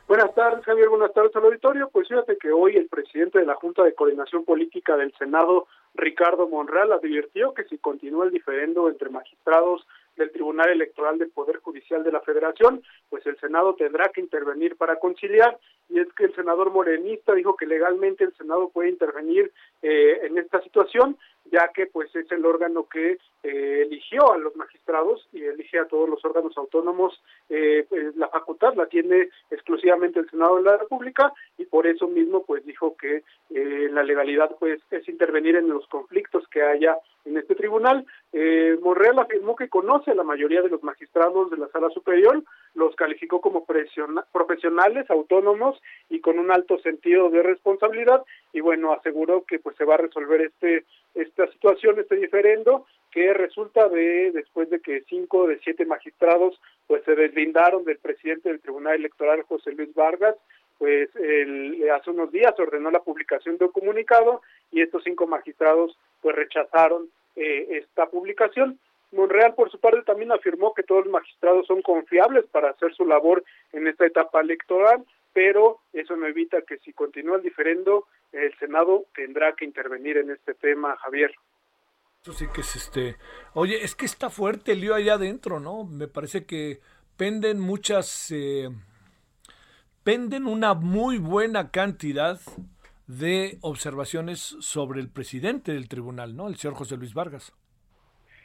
Buenas 0.07 0.33
tardes, 0.33 0.65
Javier. 0.65 0.89
Buenas 0.89 1.13
tardes 1.13 1.35
al 1.35 1.45
auditorio. 1.45 1.89
Pues 1.91 2.07
fíjate 2.07 2.37
que 2.37 2.51
hoy 2.51 2.75
el 2.75 2.87
presidente 2.87 3.39
de 3.39 3.45
la 3.45 3.55
Junta 3.55 3.83
de 3.83 3.93
Coordinación 3.93 4.43
Política 4.43 4.97
del 4.97 5.13
Senado, 5.19 5.67
Ricardo 5.93 6.47
Monreal, 6.47 6.91
advirtió 6.91 7.53
que 7.53 7.63
si 7.65 7.77
continúa 7.77 8.25
el 8.25 8.31
diferendo 8.31 8.89
entre 8.89 9.09
magistrados 9.09 9.85
del 10.19 10.31
Tribunal 10.31 10.69
Electoral 10.69 11.17
del 11.17 11.31
Poder 11.31 11.57
Judicial 11.57 12.03
de 12.03 12.11
la 12.11 12.21
Federación, 12.21 12.83
pues 13.09 13.25
el 13.25 13.39
Senado 13.39 13.73
tendrá 13.73 14.09
que 14.09 14.21
intervenir 14.21 14.75
para 14.75 14.97
conciliar. 14.97 15.57
Y 15.89 15.99
es 15.99 16.07
que 16.13 16.25
el 16.25 16.35
senador 16.35 16.69
morenista 16.69 17.33
dijo 17.33 17.55
que 17.55 17.65
legalmente 17.65 18.23
el 18.23 18.33
Senado 18.35 18.69
puede 18.69 18.89
intervenir 18.89 19.51
eh, 19.81 20.19
en 20.23 20.37
esta 20.37 20.61
situación, 20.61 21.17
ya 21.51 21.69
que 21.73 21.87
pues 21.87 22.13
es 22.15 22.31
el 22.31 22.45
órgano 22.45 22.87
que 22.87 23.17
eh, 23.43 23.83
eligió 23.85 24.31
a 24.31 24.37
los 24.37 24.55
magistrados 24.55 25.27
y 25.31 25.43
elige 25.43 25.79
a 25.79 25.85
todos 25.85 26.09
los 26.09 26.23
órganos 26.25 26.57
autónomos. 26.57 27.21
Eh, 27.49 27.85
pues, 27.89 28.15
la 28.15 28.27
facultad 28.29 28.75
la 28.75 28.87
tiene 28.87 29.29
exclusivamente 29.49 30.19
el 30.19 30.29
Senado 30.29 30.57
de 30.57 30.63
la 30.63 30.77
República 30.77 31.33
y 31.57 31.65
por 31.65 31.87
eso 31.87 32.07
mismo 32.07 32.43
pues 32.45 32.65
dijo 32.65 32.95
que 32.97 33.23
la 33.49 34.03
legalidad 34.03 34.55
pues 34.59 34.79
es 34.91 35.07
intervenir 35.09 35.55
en 35.55 35.69
los 35.69 35.87
conflictos 35.87 36.47
que 36.49 36.61
haya 36.61 36.97
en 37.25 37.37
este 37.37 37.55
tribunal. 37.55 38.05
Eh, 38.33 38.77
Monreal 38.81 39.19
afirmó 39.19 39.55
que 39.55 39.69
conoce 39.69 40.11
a 40.11 40.15
la 40.15 40.23
mayoría 40.23 40.61
de 40.61 40.69
los 40.69 40.83
magistrados 40.83 41.49
de 41.49 41.57
la 41.57 41.67
sala 41.69 41.89
superior, 41.89 42.43
los 42.75 42.95
calificó 42.95 43.41
como 43.41 43.65
profesionales, 43.65 45.09
autónomos 45.09 45.81
y 46.09 46.19
con 46.19 46.39
un 46.39 46.51
alto 46.51 46.77
sentido 46.79 47.29
de 47.29 47.43
responsabilidad 47.43 48.23
y 48.53 48.61
bueno, 48.61 48.93
aseguró 48.93 49.43
que 49.45 49.59
pues 49.59 49.75
se 49.77 49.85
va 49.85 49.95
a 49.95 49.97
resolver 49.97 50.41
este 50.41 50.85
esta 51.15 51.47
situación, 51.51 51.99
este 51.99 52.15
diferendo 52.15 52.85
que 53.11 53.33
resulta 53.33 53.89
de 53.89 54.31
después 54.31 54.69
de 54.69 54.79
que 54.79 55.01
cinco 55.09 55.47
de 55.47 55.59
siete 55.59 55.85
magistrados 55.85 56.59
pues 56.87 57.03
se 57.05 57.15
deslindaron 57.15 57.83
del 57.83 57.97
presidente 57.97 58.49
del 58.49 58.61
Tribunal 58.61 58.95
Electoral 58.95 59.41
José 59.43 59.71
Luis 59.71 59.93
Vargas 59.95 60.35
pues 60.79 61.13
el, 61.17 61.87
hace 61.91 62.09
unos 62.09 62.31
días 62.31 62.57
ordenó 62.57 62.89
la 62.89 63.03
publicación 63.03 63.57
de 63.57 63.65
un 63.65 63.71
comunicado 63.71 64.41
y 64.71 64.81
estos 64.81 65.03
cinco 65.03 65.27
magistrados 65.27 65.95
pues 66.21 66.35
rechazaron 66.35 67.09
eh, 67.35 67.67
esta 67.71 68.07
publicación. 68.07 68.79
Monreal, 69.11 69.55
por 69.55 69.69
su 69.69 69.79
parte, 69.79 70.01
también 70.03 70.31
afirmó 70.31 70.73
que 70.73 70.83
todos 70.83 71.05
los 71.05 71.11
magistrados 71.11 71.67
son 71.67 71.81
confiables 71.81 72.45
para 72.51 72.69
hacer 72.69 72.93
su 72.93 73.05
labor 73.05 73.43
en 73.73 73.87
esta 73.87 74.05
etapa 74.05 74.39
electoral, 74.39 75.03
pero 75.33 75.79
eso 75.93 76.15
no 76.15 76.27
evita 76.27 76.61
que 76.61 76.77
si 76.79 76.93
continúa 76.93 77.37
el 77.37 77.43
diferendo, 77.43 78.07
el 78.31 78.57
Senado 78.57 79.05
tendrá 79.13 79.53
que 79.53 79.65
intervenir 79.65 80.17
en 80.17 80.31
este 80.31 80.53
tema, 80.53 80.95
Javier. 80.97 81.33
Eso 82.21 82.33
sí 82.33 82.45
que 82.53 82.61
es 82.61 82.75
este. 82.75 83.15
Oye, 83.53 83.83
es 83.83 83.95
que 83.95 84.05
está 84.05 84.29
fuerte 84.29 84.73
el 84.73 84.81
lío 84.81 84.93
allá 84.93 85.13
adentro, 85.13 85.59
¿no? 85.59 85.85
Me 85.85 86.07
parece 86.07 86.45
que 86.45 86.79
penden 87.17 87.59
muchas. 87.59 88.31
Eh, 88.31 88.69
penden 90.03 90.47
una 90.47 90.73
muy 90.73 91.17
buena 91.17 91.71
cantidad 91.71 92.39
de 93.07 93.57
observaciones 93.61 94.39
sobre 94.59 94.99
el 94.99 95.09
presidente 95.09 95.71
del 95.71 95.89
tribunal, 95.89 96.35
¿no? 96.35 96.47
El 96.47 96.57
señor 96.57 96.75
José 96.75 96.97
Luis 96.97 97.13
Vargas. 97.13 97.53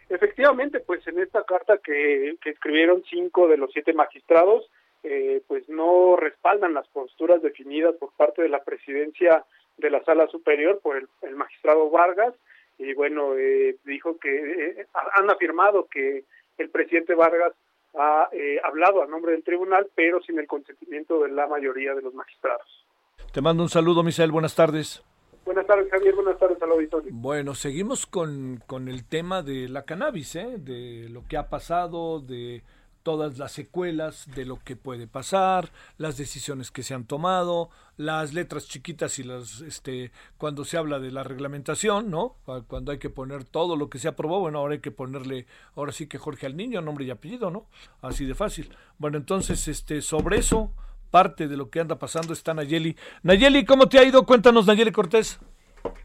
Efectivamente, 0.08 0.80
pues 0.80 1.06
en 1.06 1.18
esta 1.18 1.44
carta 1.44 1.78
que, 1.78 2.36
escribieron 2.44 3.02
cinco 3.10 3.48
de 3.48 3.56
los 3.56 3.72
siete 3.72 3.92
magistrados, 3.92 4.64
eh, 5.04 5.42
pues 5.46 5.68
no 5.68 6.16
respaldan 6.16 6.74
las 6.74 6.88
posturas 6.88 7.42
definidas 7.42 7.94
por 7.96 8.12
parte 8.12 8.42
de 8.42 8.48
la 8.48 8.64
presidencia 8.64 9.44
de 9.76 9.90
la 9.90 10.02
sala 10.04 10.26
superior 10.28 10.80
por 10.82 10.96
el, 10.96 11.36
magistrado 11.36 11.90
Vargas 11.90 12.34
y 12.78 12.94
bueno 12.94 13.36
eh, 13.36 13.76
dijo 13.84 14.18
que 14.18 14.80
eh, 14.80 14.86
han 15.16 15.30
afirmado 15.30 15.86
que 15.90 16.24
el 16.58 16.70
presidente 16.70 17.14
Vargas 17.14 17.52
ha 17.96 18.28
hablado 18.64 19.02
a 19.02 19.06
nombre 19.06 19.32
del 19.32 19.44
tribunal 19.44 19.88
pero 19.94 20.20
sin 20.22 20.38
el 20.38 20.46
consentimiento 20.46 21.22
de 21.22 21.30
la 21.30 21.46
mayoría 21.46 21.94
de 21.94 22.02
los 22.02 22.14
magistrados. 22.14 22.86
Te 23.32 23.40
mando 23.40 23.62
un 23.62 23.68
saludo, 23.68 24.02
Misael. 24.02 24.32
Buenas 24.32 24.54
tardes. 24.54 25.04
Buenas 25.44 25.66
tardes, 25.66 25.90
Javier. 25.90 26.14
Buenas 26.14 26.38
tardes 26.38 26.60
al 26.62 26.70
auditorio. 26.70 27.10
Bueno, 27.12 27.54
seguimos 27.54 28.06
con, 28.06 28.62
con 28.66 28.88
el 28.88 29.04
tema 29.04 29.42
de 29.42 29.68
la 29.68 29.84
cannabis, 29.84 30.36
¿eh? 30.36 30.54
de 30.58 31.08
lo 31.10 31.24
que 31.28 31.36
ha 31.36 31.50
pasado, 31.50 32.20
de 32.20 32.62
todas 33.04 33.38
las 33.38 33.52
secuelas 33.52 34.26
de 34.34 34.44
lo 34.44 34.58
que 34.64 34.74
puede 34.74 35.06
pasar, 35.06 35.70
las 35.98 36.16
decisiones 36.16 36.72
que 36.72 36.82
se 36.82 36.94
han 36.94 37.04
tomado, 37.04 37.70
las 37.96 38.32
letras 38.32 38.66
chiquitas 38.66 39.18
y 39.20 39.22
las 39.22 39.60
este 39.60 40.10
cuando 40.38 40.64
se 40.64 40.78
habla 40.78 40.98
de 40.98 41.12
la 41.12 41.22
reglamentación, 41.22 42.10
¿no? 42.10 42.36
Cuando 42.66 42.90
hay 42.90 42.98
que 42.98 43.10
poner 43.10 43.44
todo 43.44 43.76
lo 43.76 43.88
que 43.88 44.00
se 44.00 44.08
aprobó, 44.08 44.40
bueno, 44.40 44.58
ahora 44.58 44.74
hay 44.74 44.80
que 44.80 44.90
ponerle 44.90 45.46
ahora 45.76 45.92
sí 45.92 46.08
que 46.08 46.18
Jorge 46.18 46.46
al 46.46 46.56
niño, 46.56 46.80
nombre 46.80 47.04
y 47.04 47.10
apellido, 47.10 47.50
¿no? 47.50 47.66
Así 48.02 48.24
de 48.24 48.34
fácil. 48.34 48.74
Bueno, 48.98 49.18
entonces 49.18 49.68
este 49.68 50.02
sobre 50.02 50.38
eso 50.38 50.72
parte 51.10 51.46
de 51.46 51.56
lo 51.56 51.70
que 51.70 51.78
anda 51.78 51.98
pasando 51.98 52.32
está 52.32 52.54
Nayeli. 52.54 52.96
Nayeli, 53.22 53.64
¿cómo 53.64 53.88
te 53.88 54.00
ha 54.00 54.04
ido? 54.04 54.26
Cuéntanos, 54.26 54.66
Nayeli 54.66 54.90
Cortés. 54.90 55.38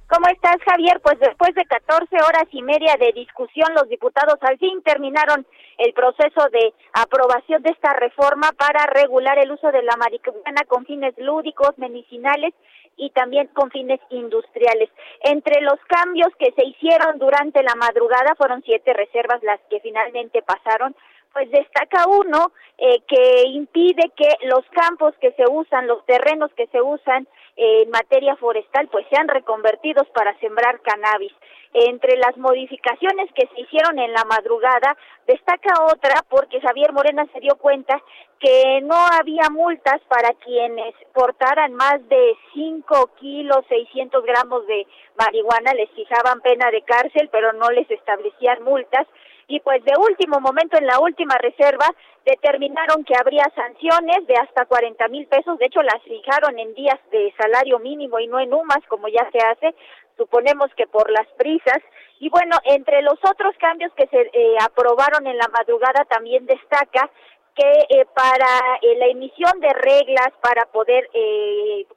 ¿Cómo 0.10 0.26
estás, 0.28 0.58
Javier? 0.66 1.00
Pues 1.02 1.20
después 1.20 1.54
de 1.54 1.66
14 1.66 2.16
horas 2.16 2.46
y 2.50 2.64
media 2.64 2.96
de 3.00 3.12
discusión, 3.14 3.70
los 3.76 3.88
diputados 3.90 4.40
al 4.42 4.58
fin 4.58 4.82
terminaron 4.82 5.46
el 5.78 5.94
proceso 5.94 6.50
de 6.52 6.74
aprobación 6.94 7.62
de 7.62 7.70
esta 7.70 7.94
reforma 7.94 8.52
para 8.58 8.88
regular 8.88 9.38
el 9.38 9.52
uso 9.52 9.72
de 9.72 9.84
la 9.84 9.96
marihuana 9.98 10.64
con 10.68 10.88
fines 10.88 11.14
lúdicos, 11.20 11.78
medicinales 11.78 12.56
y 12.98 13.12
también 13.12 13.50
con 13.54 13.70
fines 13.70 14.00
industriales. 14.10 14.90
Entre 15.22 15.62
los 15.62 15.80
cambios 15.88 16.30
que 16.40 16.54
se 16.58 16.66
hicieron 16.66 17.20
durante 17.20 17.62
la 17.62 17.76
madrugada 17.76 18.34
fueron 18.36 18.64
siete 18.64 18.94
reservas 18.94 19.44
las 19.44 19.60
que 19.70 19.80
finalmente 19.80 20.42
pasaron 20.42 20.96
pues 21.34 21.52
destaca 21.52 22.08
uno 22.08 22.52
eh, 22.80 23.02
que 23.08 23.44
impide 23.50 24.12
que 24.18 24.48
los 24.48 24.66
campos 24.72 25.14
que 25.22 25.32
se 25.34 25.44
usan, 25.48 25.86
los 25.86 26.04
terrenos 26.08 26.52
que 26.56 26.66
se 26.68 26.82
usan 26.82 27.28
en 27.62 27.90
materia 27.90 28.38
forestal, 28.38 28.88
pues 28.88 29.06
sean 29.10 29.28
reconvertidos 29.28 30.08
para 30.10 30.34
sembrar 30.40 30.80
cannabis. 30.80 31.34
Entre 31.74 32.16
las 32.18 32.38
modificaciones 32.38 33.30
que 33.34 33.48
se 33.48 33.62
hicieron 33.62 34.00
en 34.00 34.14
la 34.14 34.24
madrugada, 34.24 34.96
destaca 35.28 35.84
otra 35.84 36.24
porque 36.30 36.62
Javier 36.62 36.94
Morena 36.94 37.28
se 37.34 37.42
dio 37.42 37.58
cuenta 37.58 38.02
que 38.40 38.80
no 38.82 38.96
había 38.96 39.50
multas 39.52 40.00
para 40.08 40.34
quienes 40.36 40.96
portaran 41.14 41.74
más 41.74 42.00
de 42.08 42.38
5 42.54 43.12
kilos 43.20 43.60
600 43.68 44.24
gramos 44.24 44.66
de 44.66 44.88
marihuana, 45.18 45.74
les 45.74 45.90
fijaban 45.92 46.40
pena 46.40 46.72
de 46.72 46.82
cárcel, 46.84 47.28
pero 47.30 47.52
no 47.52 47.70
les 47.72 47.92
establecían 47.92 48.64
multas 48.64 49.06
y 49.50 49.60
pues 49.62 49.84
de 49.84 49.94
último 50.00 50.40
momento 50.40 50.78
en 50.78 50.86
la 50.86 51.00
última 51.00 51.36
reserva 51.40 51.88
determinaron 52.24 53.04
que 53.04 53.16
habría 53.20 53.52
sanciones 53.56 54.26
de 54.28 54.36
hasta 54.36 54.66
40 54.66 55.08
mil 55.08 55.26
pesos, 55.26 55.58
de 55.58 55.66
hecho 55.66 55.82
las 55.82 56.02
fijaron 56.04 56.58
en 56.60 56.74
días 56.76 57.00
de 57.12 57.34
salario 57.36 57.80
mínimo 57.80 58.20
y 58.20 58.28
no 58.28 58.40
en 58.40 58.54
UMAS 58.54 58.86
como 58.88 59.08
ya 59.08 59.28
se 59.32 59.40
hace, 59.40 59.76
suponemos 60.16 60.70
que 60.76 60.86
por 60.86 61.10
las 61.10 61.28
prisas. 61.38 61.80
Y 62.20 62.30
bueno, 62.30 62.58
entre 62.66 63.02
los 63.02 63.18
otros 63.24 63.56
cambios 63.58 63.92
que 63.94 64.06
se 64.08 64.30
eh, 64.34 64.56
aprobaron 64.62 65.26
en 65.26 65.38
la 65.38 65.48
madrugada 65.48 66.06
también 66.06 66.46
destaca 66.46 67.10
que 67.60 68.00
eh, 68.00 68.06
para 68.16 68.80
eh, 68.82 68.96
la 68.98 69.08
emisión 69.08 69.60
de 69.60 69.68
reglas 69.74 70.30
para 70.42 70.66
poder 70.68 71.10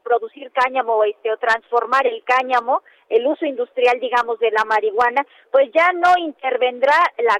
producir 0.02 0.50
cáñamo 0.50 1.04
este, 1.04 1.30
o 1.32 1.36
transformar 1.36 2.04
el 2.06 2.22
cáñamo, 2.24 2.82
el 3.08 3.26
uso 3.26 3.46
industrial, 3.46 4.00
digamos, 4.00 4.38
de 4.40 4.50
la 4.50 4.64
marihuana, 4.64 5.24
pues 5.52 5.70
ya 5.72 5.92
no 5.92 6.18
intervendrá 6.18 6.96
la, 7.18 7.36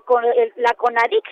la 0.56 0.72
CONADIC, 0.74 1.24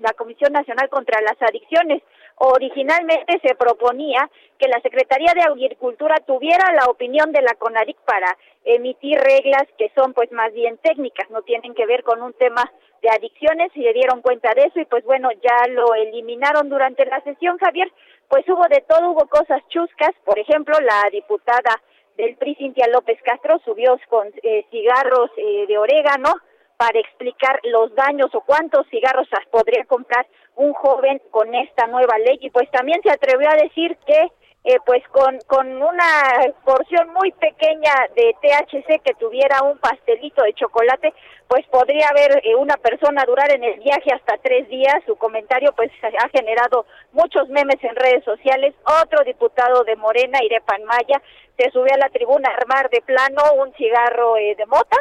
la 0.00 0.12
Comisión 0.12 0.52
Nacional 0.52 0.88
contra 0.90 1.20
las 1.22 1.40
Adicciones. 1.40 2.02
Originalmente 2.40 3.40
se 3.42 3.54
proponía 3.56 4.30
que 4.58 4.68
la 4.68 4.80
Secretaría 4.80 5.32
de 5.34 5.42
Agricultura 5.42 6.16
tuviera 6.26 6.72
la 6.72 6.86
opinión 6.86 7.32
de 7.32 7.42
la 7.42 7.54
CONADIC 7.54 7.96
para 8.04 8.36
emitir 8.64 9.18
reglas 9.18 9.64
que 9.76 9.90
son 9.96 10.12
pues 10.14 10.30
más 10.32 10.52
bien 10.52 10.78
técnicas, 10.78 11.28
no 11.30 11.42
tienen 11.42 11.74
que 11.74 11.86
ver 11.86 12.04
con 12.04 12.22
un 12.22 12.32
tema 12.34 12.70
de 13.02 13.10
adicciones 13.10 13.70
y 13.74 13.82
se 13.82 13.92
dieron 13.92 14.22
cuenta 14.22 14.54
de 14.54 14.62
eso 14.62 14.80
y 14.80 14.84
pues 14.84 15.04
bueno, 15.04 15.30
ya 15.32 15.68
lo 15.68 15.94
eliminaron 15.94 16.68
durante 16.68 17.06
la 17.06 17.20
sesión, 17.22 17.58
Javier, 17.58 17.90
pues 18.28 18.48
hubo 18.48 18.66
de 18.68 18.84
todo, 18.88 19.10
hubo 19.10 19.26
cosas 19.26 19.62
chuscas, 19.68 20.12
por 20.24 20.38
ejemplo, 20.38 20.78
la 20.80 21.08
diputada 21.10 21.80
del 22.16 22.36
PRI 22.36 22.56
Cintia 22.56 22.88
López 22.88 23.18
Castro 23.22 23.60
subió 23.64 23.98
con 24.08 24.28
eh, 24.42 24.64
cigarros 24.70 25.30
eh, 25.36 25.66
de 25.66 25.78
orégano 25.78 26.34
para 26.78 26.98
explicar 27.00 27.60
los 27.64 27.94
daños 27.94 28.32
o 28.34 28.40
cuántos 28.40 28.86
cigarros 28.88 29.28
podría 29.50 29.84
comprar 29.84 30.26
un 30.54 30.72
joven 30.72 31.20
con 31.30 31.54
esta 31.54 31.88
nueva 31.88 32.16
ley 32.18 32.38
y 32.40 32.50
pues 32.50 32.70
también 32.70 33.02
se 33.02 33.10
atrevió 33.10 33.50
a 33.50 33.56
decir 33.56 33.98
que 34.06 34.28
eh, 34.64 34.76
pues 34.84 35.02
con, 35.08 35.38
con 35.46 35.66
una 35.82 36.52
porción 36.64 37.12
muy 37.14 37.32
pequeña 37.32 37.92
de 38.14 38.34
THC 38.42 39.02
que 39.02 39.14
tuviera 39.14 39.62
un 39.62 39.78
pastelito 39.78 40.42
de 40.42 40.52
chocolate, 40.52 41.14
pues 41.46 41.66
podría 41.68 42.08
haber 42.08 42.44
eh, 42.44 42.54
una 42.54 42.76
persona 42.76 43.24
durar 43.24 43.50
en 43.52 43.64
el 43.64 43.80
viaje 43.80 44.12
hasta 44.12 44.36
tres 44.42 44.68
días. 44.68 44.96
Su 45.06 45.16
comentario 45.16 45.72
pues 45.74 45.90
ha 46.02 46.28
generado 46.28 46.86
muchos 47.12 47.48
memes 47.48 47.82
en 47.82 47.96
redes 47.96 48.24
sociales. 48.24 48.74
Otro 49.02 49.24
diputado 49.24 49.84
de 49.84 49.96
Morena, 49.96 50.44
Irepan 50.44 50.84
Maya, 50.84 51.22
se 51.56 51.70
subió 51.70 51.94
a 51.94 51.98
la 51.98 52.10
tribuna 52.10 52.50
a 52.50 52.56
armar 52.56 52.90
de 52.90 53.00
plano 53.00 53.42
un 53.58 53.72
cigarro 53.74 54.36
eh, 54.36 54.54
de 54.56 54.66
mota. 54.66 54.98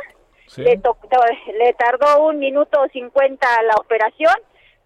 Le, 0.55 0.79
le 1.57 1.73
tardó 1.73 2.23
un 2.25 2.39
minuto 2.39 2.79
cincuenta 2.93 3.47
la 3.63 3.75
operación 3.75 4.33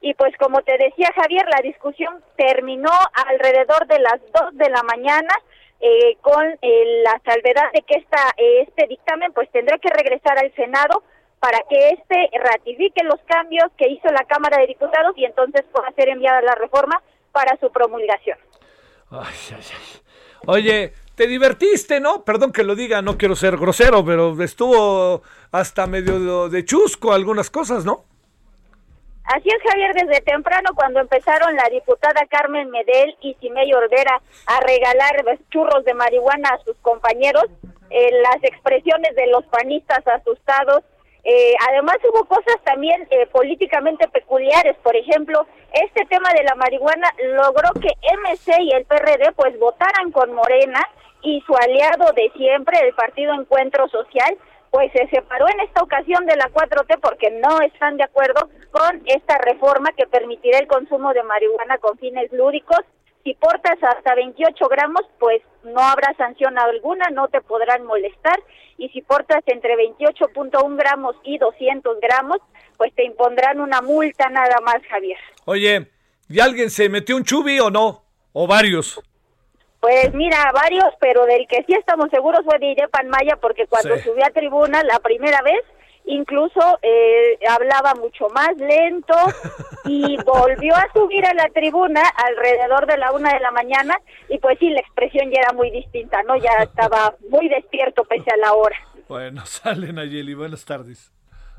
y 0.01 0.16
pues 0.16 0.36
como 0.38 0.62
te 0.64 0.78
decía 0.78 1.09
Javier, 1.16 1.45
la 1.47 1.62
discusión 1.62 2.24
terminó 2.36 2.91
alrededor 3.28 3.86
de 3.86 3.99
las 3.99 4.20
2 4.34 4.57
de 4.57 4.70
la 4.70 4.82
mañana 4.84 5.34
eh, 5.80 6.18
con 6.22 6.43
eh, 6.62 7.03
la 7.03 7.22
salvedad 7.24 7.72
de 7.72 7.84
que 7.84 7.99
esta, 7.99 8.34
este 8.38 8.88
dictamen 8.88 9.32
pues 9.34 9.49
tendrá 9.51 9.78
que 9.78 9.89
regresar 9.89 10.39
al 10.39 10.53
Senado 10.55 11.03
para 11.39 11.59
que 11.70 11.89
éste 11.89 12.30
ratifique 12.38 13.03
los 13.03 13.20
cambios 13.26 13.66
que 13.78 13.89
hizo 13.89 14.07
la 14.09 14.26
Cámara 14.26 14.59
de 14.59 14.68
Diputados 14.68 15.14
y 15.16 15.26
entonces 15.26 15.64
pueda 15.72 15.91
ser 15.91 16.09
enviada 16.09 16.41
la 16.41 16.55
reforma 16.55 17.01
para 17.32 17.57
su 17.57 17.72
promulgación. 17.72 18.38
Oye, 20.47 20.93
te 21.16 21.28
divertiste, 21.28 21.99
¿no? 21.99 22.24
Perdón 22.24 22.51
que 22.51 22.64
lo 22.64 22.76
diga, 22.76 23.01
no 23.01 23.18
quiero 23.18 23.36
ser 23.36 23.57
grosero, 23.57 24.03
pero 24.05 24.41
estuvo 24.41 25.22
hasta 25.51 25.88
medio 25.88 26.49
de 26.49 26.66
chusco 26.66 27.14
algunas 27.14 27.49
cosas, 27.49 27.86
¿no? 27.86 28.05
Así 29.26 29.49
es, 29.49 29.72
Javier, 29.72 29.93
desde 29.93 30.22
temprano 30.22 30.72
cuando 30.76 30.99
empezaron 30.99 31.55
la 31.55 31.70
diputada 31.70 32.26
Carmen 32.30 32.70
Medel 32.70 33.16
y 33.22 33.34
Simey 33.36 33.72
Ordera 33.74 34.22
a 34.47 34.59
regalar 34.62 35.24
churros 35.49 35.86
de 35.86 35.93
marihuana 35.93 36.49
a 36.49 36.64
sus 36.64 36.76
compañeros, 36.78 37.45
eh, 37.89 38.09
las 38.24 38.43
expresiones 38.43 39.16
de 39.16 39.28
los 39.28 39.45
panistas 39.45 40.05
asustados, 40.07 40.84
eh, 41.24 41.53
además 41.70 41.97
hubo 42.12 42.26
cosas 42.26 42.55
también 42.64 43.07
eh, 43.12 43.28
políticamente 43.28 44.07
peculiares, 44.07 44.76
por 44.84 44.95
ejemplo, 44.95 45.45
este 45.72 46.03
tema 46.05 46.34
de 46.34 46.43
la 46.43 46.55
marihuana 46.55 47.07
logró 47.36 47.70
que 47.80 47.89
MC 48.18 48.59
y 48.64 48.72
el 48.72 48.86
PRD 48.86 49.32
pues 49.36 49.57
votaran 49.59 50.12
con 50.12 50.34
Morena 50.34 50.82
y 51.24 51.42
su 51.46 51.56
aliado 51.56 52.12
de 52.14 52.32
siempre, 52.36 52.80
el 52.82 52.94
Partido 52.94 53.34
Encuentro 53.34 53.88
Social, 53.90 54.38
pues 54.72 54.92
se 54.94 55.08
separó 55.10 55.48
en 55.50 55.60
esta 55.60 55.84
ocasión 55.84 56.26
de 56.26 56.38
la 56.38 56.50
4T 56.50 57.00
porque 57.02 57.30
no 57.30 57.62
están 57.62 57.98
de 57.98 58.06
acuerdo 58.06 58.50
con 58.72 59.02
esta 59.06 59.38
reforma 59.40 59.92
que 59.98 60.08
permitirá 60.08 60.60
el 60.60 60.68
consumo 60.68 61.14
de 61.14 61.24
marihuana 61.24 61.78
con 61.78 61.98
fines 61.98 62.32
lúdicos. 62.32 62.80
Si 63.24 63.34
portas 63.36 63.78
hasta 63.84 64.16
28 64.16 64.68
gramos, 64.70 65.02
pues 65.20 65.42
no 65.64 65.82
habrá 65.82 66.16
sanción 66.18 66.58
alguna, 66.58 67.10
no 67.12 67.28
te 67.28 67.42
podrán 67.42 67.86
molestar. 67.86 68.40
Y 68.78 68.90
si 68.90 69.02
portas 69.02 69.44
entre 69.46 69.76
28.1 69.76 70.78
gramos 70.78 71.16
y 71.24 71.38
200 71.38 72.00
gramos, 72.00 72.38
pues 72.78 72.96
te 72.96 73.04
impondrán 73.04 73.60
una 73.60 73.82
multa 73.82 74.30
nada 74.30 74.60
más, 74.62 74.78
Javier. 74.90 75.20
Oye, 75.46 75.88
¿y 76.30 76.40
alguien 76.40 76.70
se 76.72 76.90
metió 76.90 77.18
un 77.18 77.26
chubi 77.26 77.60
o 77.60 77.70
no? 77.70 78.06
¿O 78.32 78.48
varios? 78.48 79.00
Pues 79.82 80.14
mira, 80.14 80.52
varios, 80.54 80.86
pero 81.00 81.26
del 81.26 81.48
que 81.48 81.64
sí 81.66 81.74
estamos 81.74 82.10
seguros 82.12 82.42
fue 82.46 82.60
de 82.60 82.68
Irepan 82.68 83.10
Maya, 83.10 83.36
porque 83.42 83.66
cuando 83.68 83.96
Sí. 83.98 84.04
subió 84.04 84.24
a 84.26 84.30
tribuna 84.30 84.84
la 84.84 85.00
primera 85.00 85.42
vez, 85.42 85.64
incluso 86.06 86.60
eh, 86.84 87.40
hablaba 87.50 87.96
mucho 87.96 88.28
más 88.30 88.56
lento 88.58 89.16
y 89.86 90.18
volvió 90.24 90.76
a 90.76 90.88
subir 90.94 91.26
a 91.26 91.34
la 91.34 91.48
tribuna 91.50 92.02
alrededor 92.16 92.86
de 92.86 92.98
la 92.98 93.12
una 93.12 93.34
de 93.34 93.40
la 93.40 93.52
mañana 93.52 93.98
y 94.30 94.38
pues 94.38 94.58
sí, 94.60 94.70
la 94.70 94.82
expresión 94.82 95.32
ya 95.32 95.42
era 95.42 95.54
muy 95.54 95.72
distinta, 95.72 96.22
¿no? 96.24 96.36
Ya 96.38 96.52
estaba 96.64 97.16
muy 97.30 97.50
despierto 97.50 98.04
pese 98.04 98.30
a 98.32 98.38
la 98.38 98.54
hora. 98.54 98.76
Bueno, 99.08 99.42
sale 99.46 99.92
Nayeli, 99.92 100.36
buenas 100.36 100.64
tardes. 100.64 101.12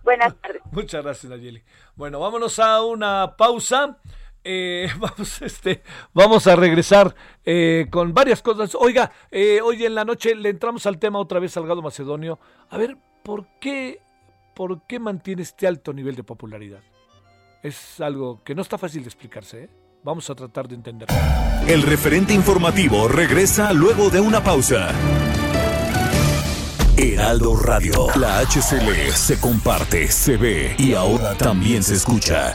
Buenas 0.05 0.35
tardes. 0.41 0.63
Muchas 0.73 1.03
gracias, 1.05 1.31
Nayeli. 1.31 1.63
Bueno, 1.97 2.19
vámonos 2.21 2.59
a 2.61 2.83
una 2.85 3.37
pausa. 3.37 3.99
Eh, 4.45 4.89
vamos, 4.99 5.43
este, 5.43 5.83
vamos 6.13 6.47
a 6.47 6.57
regresar 6.57 7.15
eh, 7.45 7.87
con 7.91 8.13
varias 8.15 8.43
cosas. 8.43 8.75
Oiga, 8.75 9.13
eh, 9.31 9.61
hoy 9.63 9.85
en 9.85 9.95
la 9.95 10.05
noche 10.05 10.35
le 10.35 10.51
entramos 10.51 10.87
al 10.87 10.99
tema 10.99 11.19
otra 11.19 11.41
vez 11.41 11.53
Salgado 11.53 11.83
Macedonio. 11.83 12.39
A 12.71 12.79
ver, 12.79 12.97
¿por 13.23 13.47
qué, 13.61 14.01
por 14.55 14.83
qué 14.87 14.99
mantiene 14.99 15.43
este 15.43 15.67
alto 15.67 15.93
nivel 15.93 16.17
de 16.17 16.25
popularidad? 16.25 16.81
Es 17.63 18.01
algo 18.01 18.43
que 18.43 18.55
no 18.55 18.63
está 18.63 18.79
fácil 18.79 19.03
de 19.03 19.09
explicarse. 19.09 19.65
¿eh? 19.65 19.71
Vamos 20.03 20.29
a 20.31 20.35
tratar 20.35 20.67
de 20.67 20.75
entenderlo. 20.75 21.15
El 21.69 21.83
referente 21.83 22.35
informativo 22.35 23.07
regresa 23.07 23.73
luego 23.73 24.11
de 24.11 24.21
una 24.21 24.43
pausa. 24.43 24.91
Heraldo 26.97 27.57
Radio. 27.57 28.09
La 28.17 28.41
HCL 28.41 29.13
se 29.15 29.41
comparte, 29.41 30.09
se 30.09 30.37
ve 30.37 30.75
y 30.77 30.95
ahora 30.95 31.35
también 31.35 31.83
se 31.83 31.95
escucha. 31.95 32.55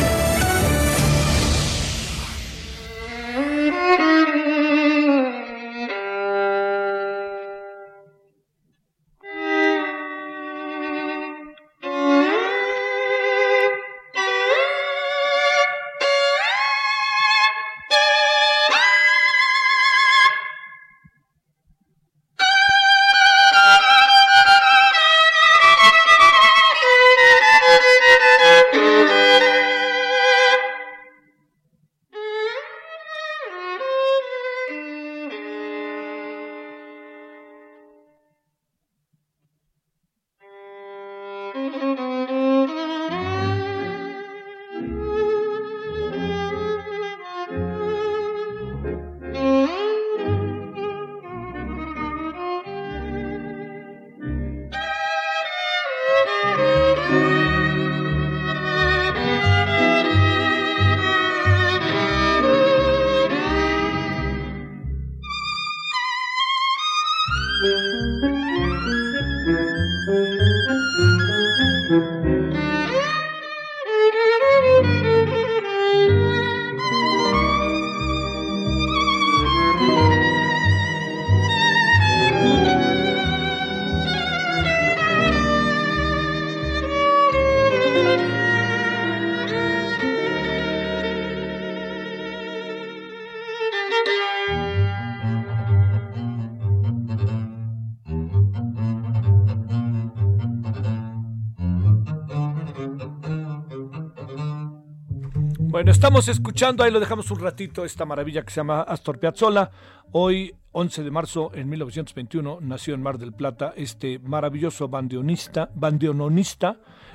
Estamos 106.01 106.27
escuchando, 106.29 106.83
ahí 106.83 106.89
lo 106.89 106.99
dejamos 106.99 107.29
un 107.29 107.39
ratito, 107.41 107.85
esta 107.85 108.05
maravilla 108.05 108.41
que 108.41 108.49
se 108.49 108.55
llama 108.55 108.81
Astor 108.81 109.19
Piazzolla. 109.19 109.69
Hoy, 110.13 110.51
11 110.71 111.03
de 111.03 111.11
marzo, 111.11 111.51
en 111.53 111.69
1921, 111.69 112.57
nació 112.59 112.95
en 112.95 113.03
Mar 113.03 113.19
del 113.19 113.33
Plata 113.33 113.75
este 113.77 114.17
maravilloso 114.17 114.89
bandoneonista 114.89 115.69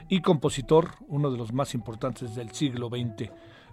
y 0.09 0.21
compositor, 0.21 0.91
uno 1.09 1.33
de 1.33 1.37
los 1.37 1.53
más 1.53 1.75
importantes 1.75 2.37
del 2.37 2.53
siglo 2.53 2.89
XX. 2.89 3.23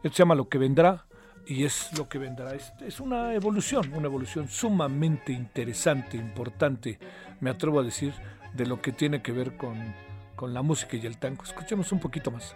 Esto 0.02 0.16
se 0.16 0.24
llama 0.24 0.34
Lo 0.34 0.50
que 0.50 0.58
vendrá 0.58 1.06
y 1.46 1.64
es 1.64 1.96
lo 1.96 2.10
que 2.10 2.18
vendrá. 2.18 2.56
Es 2.56 3.00
una 3.00 3.36
evolución, 3.36 3.94
una 3.94 4.08
evolución 4.08 4.48
sumamente 4.48 5.32
interesante, 5.32 6.18
importante, 6.18 6.98
me 7.40 7.52
atrevo 7.52 7.82
a 7.82 7.84
decir, 7.84 8.16
de 8.56 8.66
lo 8.66 8.82
que 8.82 8.92
tiene 8.92 9.22
que 9.22 9.32
ver 9.32 9.58
con, 9.58 9.94
con 10.36 10.54
la 10.54 10.62
música 10.62 10.98
y 10.98 11.06
el 11.06 11.18
tango. 11.18 11.44
Escuchemos 11.44 11.92
un 11.92 12.00
poquito 12.00 12.32
más. 12.32 12.56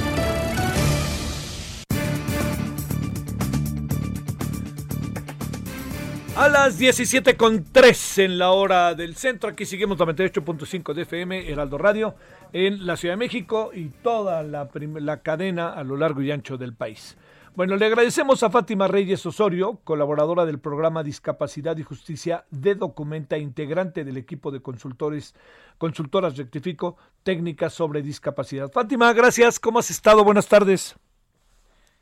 A 6.41 6.49
las 6.49 6.79
17 6.79 7.37
con 7.37 7.65
3 7.71 8.17
en 8.17 8.39
la 8.39 8.49
hora 8.49 8.95
del 8.95 9.15
centro, 9.15 9.47
aquí 9.47 9.63
seguimos 9.63 9.99
98.5 9.99 10.95
de 10.95 11.03
FM, 11.03 11.47
Heraldo 11.47 11.77
Radio, 11.77 12.15
en 12.51 12.87
la 12.87 12.97
Ciudad 12.97 13.13
de 13.13 13.17
México 13.17 13.69
y 13.71 13.89
toda 13.89 14.41
la, 14.41 14.67
la 14.73 15.21
cadena 15.21 15.69
a 15.69 15.83
lo 15.83 15.97
largo 15.97 16.23
y 16.23 16.31
ancho 16.31 16.57
del 16.57 16.73
país. 16.73 17.15
Bueno, 17.53 17.75
le 17.75 17.85
agradecemos 17.85 18.41
a 18.41 18.49
Fátima 18.49 18.87
Reyes 18.87 19.23
Osorio, 19.23 19.81
colaboradora 19.83 20.47
del 20.47 20.57
programa 20.57 21.03
Discapacidad 21.03 21.77
y 21.77 21.83
Justicia 21.83 22.43
de 22.49 22.73
Documenta, 22.73 23.37
integrante 23.37 24.03
del 24.03 24.17
equipo 24.17 24.49
de 24.49 24.63
consultores, 24.63 25.35
consultoras, 25.77 26.37
rectifico, 26.37 26.97
técnicas 27.21 27.71
sobre 27.71 28.01
discapacidad. 28.01 28.71
Fátima, 28.71 29.13
gracias, 29.13 29.59
¿cómo 29.59 29.77
has 29.77 29.91
estado? 29.91 30.23
Buenas 30.23 30.47
tardes. 30.47 30.95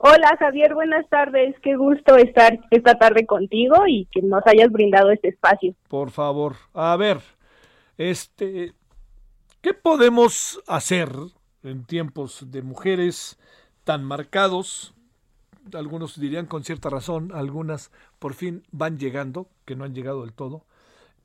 Hola 0.02 0.38
Javier, 0.40 0.74
buenas 0.76 1.08
tardes. 1.10 1.58
Qué 1.62 1.76
gusto 1.76 2.16
estar 2.16 2.58
esta 2.72 2.98
tarde 2.98 3.26
contigo 3.26 3.86
y 3.86 4.08
que 4.10 4.22
nos 4.22 4.42
hayas 4.48 4.72
brindado 4.72 5.12
este 5.12 5.28
espacio. 5.28 5.76
Por 5.90 6.10
favor, 6.12 6.56
a 6.74 6.96
ver, 6.96 7.18
Este, 7.98 8.72
¿qué 9.62 9.74
podemos 9.74 10.62
hacer 10.68 11.10
en 11.64 11.84
tiempos 11.84 12.50
de 12.50 12.62
mujeres 12.62 13.38
tan 13.84 14.06
marcados? 14.06 14.94
Algunos 15.74 16.18
dirían 16.18 16.46
con 16.46 16.64
cierta 16.64 16.90
razón, 16.90 17.32
algunas 17.34 17.92
por 18.20 18.36
fin 18.36 18.64
van 18.72 18.98
llegando, 18.98 19.50
que 19.66 19.76
no 19.76 19.84
han 19.84 19.94
llegado 19.94 20.22
del 20.22 20.32
todo. 20.32 20.64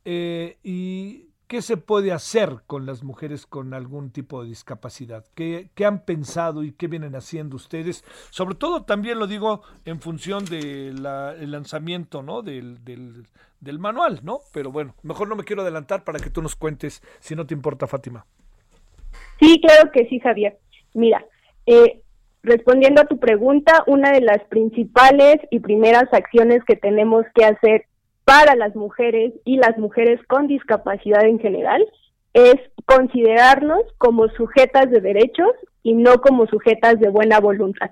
Eh, 0.05 0.59
¿Y 0.64 1.29
qué 1.47 1.62
se 1.62 1.76
puede 1.76 2.12
hacer 2.12 2.62
con 2.66 2.86
las 2.86 3.03
mujeres 3.03 3.47
con 3.47 3.74
algún 3.74 4.11
tipo 4.11 4.42
de 4.42 4.49
discapacidad? 4.49 5.24
¿Qué, 5.34 5.68
han 5.84 6.05
pensado 6.05 6.62
y 6.62 6.72
qué 6.72 6.88
vienen 6.88 7.14
haciendo 7.14 7.57
ustedes? 7.57 8.05
Sobre 8.30 8.55
todo 8.55 8.84
también 8.84 9.18
lo 9.18 9.26
digo 9.26 9.62
en 9.84 10.01
función 10.01 10.45
del 10.45 11.03
lanzamiento 11.03 12.22
¿no? 12.22 12.42
Del, 12.42 12.84
del, 12.84 13.26
del, 13.61 13.78
manual, 13.78 14.20
¿no? 14.22 14.40
Pero 14.53 14.70
bueno, 14.72 14.95
mejor 15.03 15.28
no 15.28 15.36
me 15.36 15.45
quiero 15.45 15.62
adelantar 15.62 16.05
para 16.05 16.18
que 16.18 16.30
tú 16.30 16.42
nos 16.42 16.57
cuentes, 16.57 17.03
si 17.20 17.34
no 17.34 17.47
te 17.47 17.55
importa, 17.55 17.86
Fátima. 17.86 18.26
Sí, 19.40 19.61
claro 19.61 19.90
que 19.92 20.07
sí, 20.09 20.20
Javier. 20.20 20.59
Mira, 20.92 21.24
eh, 21.66 22.01
respondiendo 22.42 23.03
a 23.03 23.07
tu 23.07 23.18
pregunta, 23.18 23.84
una 23.86 24.12
de 24.12 24.20
las 24.20 24.42
principales 24.49 25.36
y 25.51 25.61
primeras 25.61 26.12
acciones 26.12 26.62
que 26.64 26.76
tenemos 26.76 27.24
que 27.34 27.45
hacer 27.45 27.86
para 28.25 28.57
las 28.57 28.75
mujeres 28.75 29.33
y 29.45 29.57
las 29.57 29.77
mujeres 29.79 30.20
con 30.27 30.47
discapacidad 30.47 31.25
en 31.25 31.39
general 31.39 31.85
es 32.33 32.57
considerarnos 32.87 33.83
como 33.99 34.29
sujetas 34.29 34.91
de 34.91 35.01
derechos 35.01 35.53
y 35.83 35.95
no 35.95 36.16
como 36.16 36.47
sujetas 36.47 36.99
de 36.99 37.09
buena 37.09 37.39
voluntad, 37.39 37.91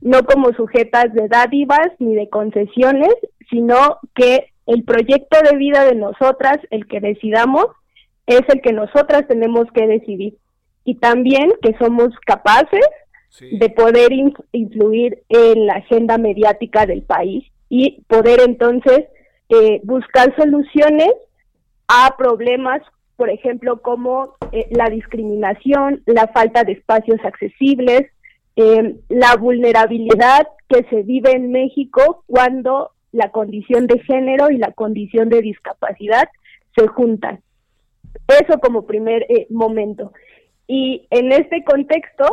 no 0.00 0.22
como 0.24 0.52
sujetas 0.54 1.12
de 1.12 1.28
dádivas 1.28 1.88
ni 1.98 2.14
de 2.14 2.28
concesiones, 2.28 3.14
sino 3.50 3.98
que 4.14 4.52
el 4.66 4.84
proyecto 4.84 5.38
de 5.42 5.56
vida 5.56 5.84
de 5.84 5.94
nosotras, 5.94 6.58
el 6.70 6.86
que 6.86 7.00
decidamos, 7.00 7.66
es 8.26 8.40
el 8.48 8.62
que 8.62 8.72
nosotras 8.72 9.28
tenemos 9.28 9.64
que 9.74 9.86
decidir. 9.86 10.38
Y 10.84 10.96
también 10.96 11.52
que 11.60 11.76
somos 11.78 12.08
capaces 12.24 12.86
de 13.40 13.68
poder 13.70 14.10
influir 14.52 15.22
en 15.28 15.66
la 15.66 15.74
agenda 15.74 16.18
mediática 16.18 16.86
del 16.86 17.02
país 17.02 17.44
y 17.68 18.02
poder 18.06 18.40
entonces 18.40 19.06
eh, 19.48 19.80
buscar 19.84 20.34
soluciones 20.36 21.12
a 21.88 22.14
problemas, 22.16 22.82
por 23.16 23.30
ejemplo, 23.30 23.82
como 23.82 24.34
eh, 24.52 24.66
la 24.70 24.88
discriminación, 24.88 26.02
la 26.06 26.28
falta 26.28 26.64
de 26.64 26.72
espacios 26.72 27.18
accesibles, 27.24 28.10
eh, 28.56 28.96
la 29.08 29.36
vulnerabilidad 29.36 30.48
que 30.68 30.84
se 30.84 31.02
vive 31.02 31.32
en 31.32 31.52
México 31.52 32.24
cuando 32.26 32.92
la 33.12 33.30
condición 33.30 33.86
de 33.86 34.00
género 34.00 34.50
y 34.50 34.56
la 34.56 34.72
condición 34.72 35.28
de 35.28 35.42
discapacidad 35.42 36.28
se 36.76 36.86
juntan. 36.88 37.40
Eso 38.28 38.58
como 38.60 38.86
primer 38.86 39.26
momento. 39.50 40.12
Y 40.66 41.06
en 41.10 41.32
este 41.32 41.62
contexto, 41.64 42.24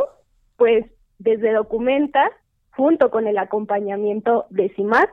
pues 0.56 0.86
desde 1.18 1.52
Documenta, 1.52 2.30
junto 2.70 3.10
con 3.10 3.26
el 3.26 3.38
acompañamiento 3.38 4.46
de 4.50 4.70
CIMAC, 4.70 5.10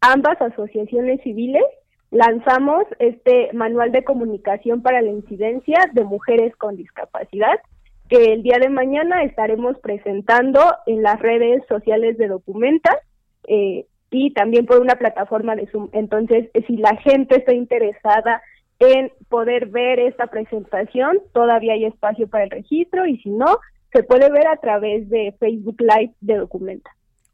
ambas 0.00 0.40
asociaciones 0.40 1.20
civiles 1.22 1.64
lanzamos 2.10 2.84
este 2.98 3.50
manual 3.52 3.92
de 3.92 4.04
comunicación 4.04 4.82
para 4.82 5.02
la 5.02 5.10
incidencia 5.10 5.78
de 5.92 6.04
mujeres 6.04 6.56
con 6.56 6.76
discapacidad 6.76 7.60
que 8.08 8.32
el 8.32 8.42
día 8.42 8.58
de 8.58 8.70
mañana 8.70 9.22
estaremos 9.22 9.78
presentando 9.80 10.60
en 10.86 11.02
las 11.02 11.20
redes 11.20 11.62
sociales 11.68 12.16
de 12.16 12.28
Documenta 12.28 12.98
eh, 13.46 13.86
y 14.10 14.32
también 14.32 14.64
por 14.64 14.80
una 14.80 14.94
plataforma 14.94 15.54
de 15.54 15.66
Zoom. 15.66 15.90
Entonces, 15.92 16.48
si 16.66 16.76
la 16.78 16.96
gente 16.96 17.36
está 17.36 17.52
interesada 17.52 18.42
en 18.78 19.12
poder 19.28 19.66
ver 19.66 20.00
esta 20.00 20.28
presentación, 20.28 21.18
todavía 21.34 21.74
hay 21.74 21.84
espacio 21.84 22.28
para 22.28 22.44
el 22.44 22.50
registro 22.50 23.06
y 23.06 23.18
si 23.18 23.28
no, 23.28 23.58
se 23.92 24.02
puede 24.02 24.30
ver 24.30 24.46
a 24.46 24.56
través 24.56 25.08
de 25.10 25.34
Facebook 25.38 25.76
Live 25.80 26.14
de 26.20 26.36
Documenta. 26.36 26.90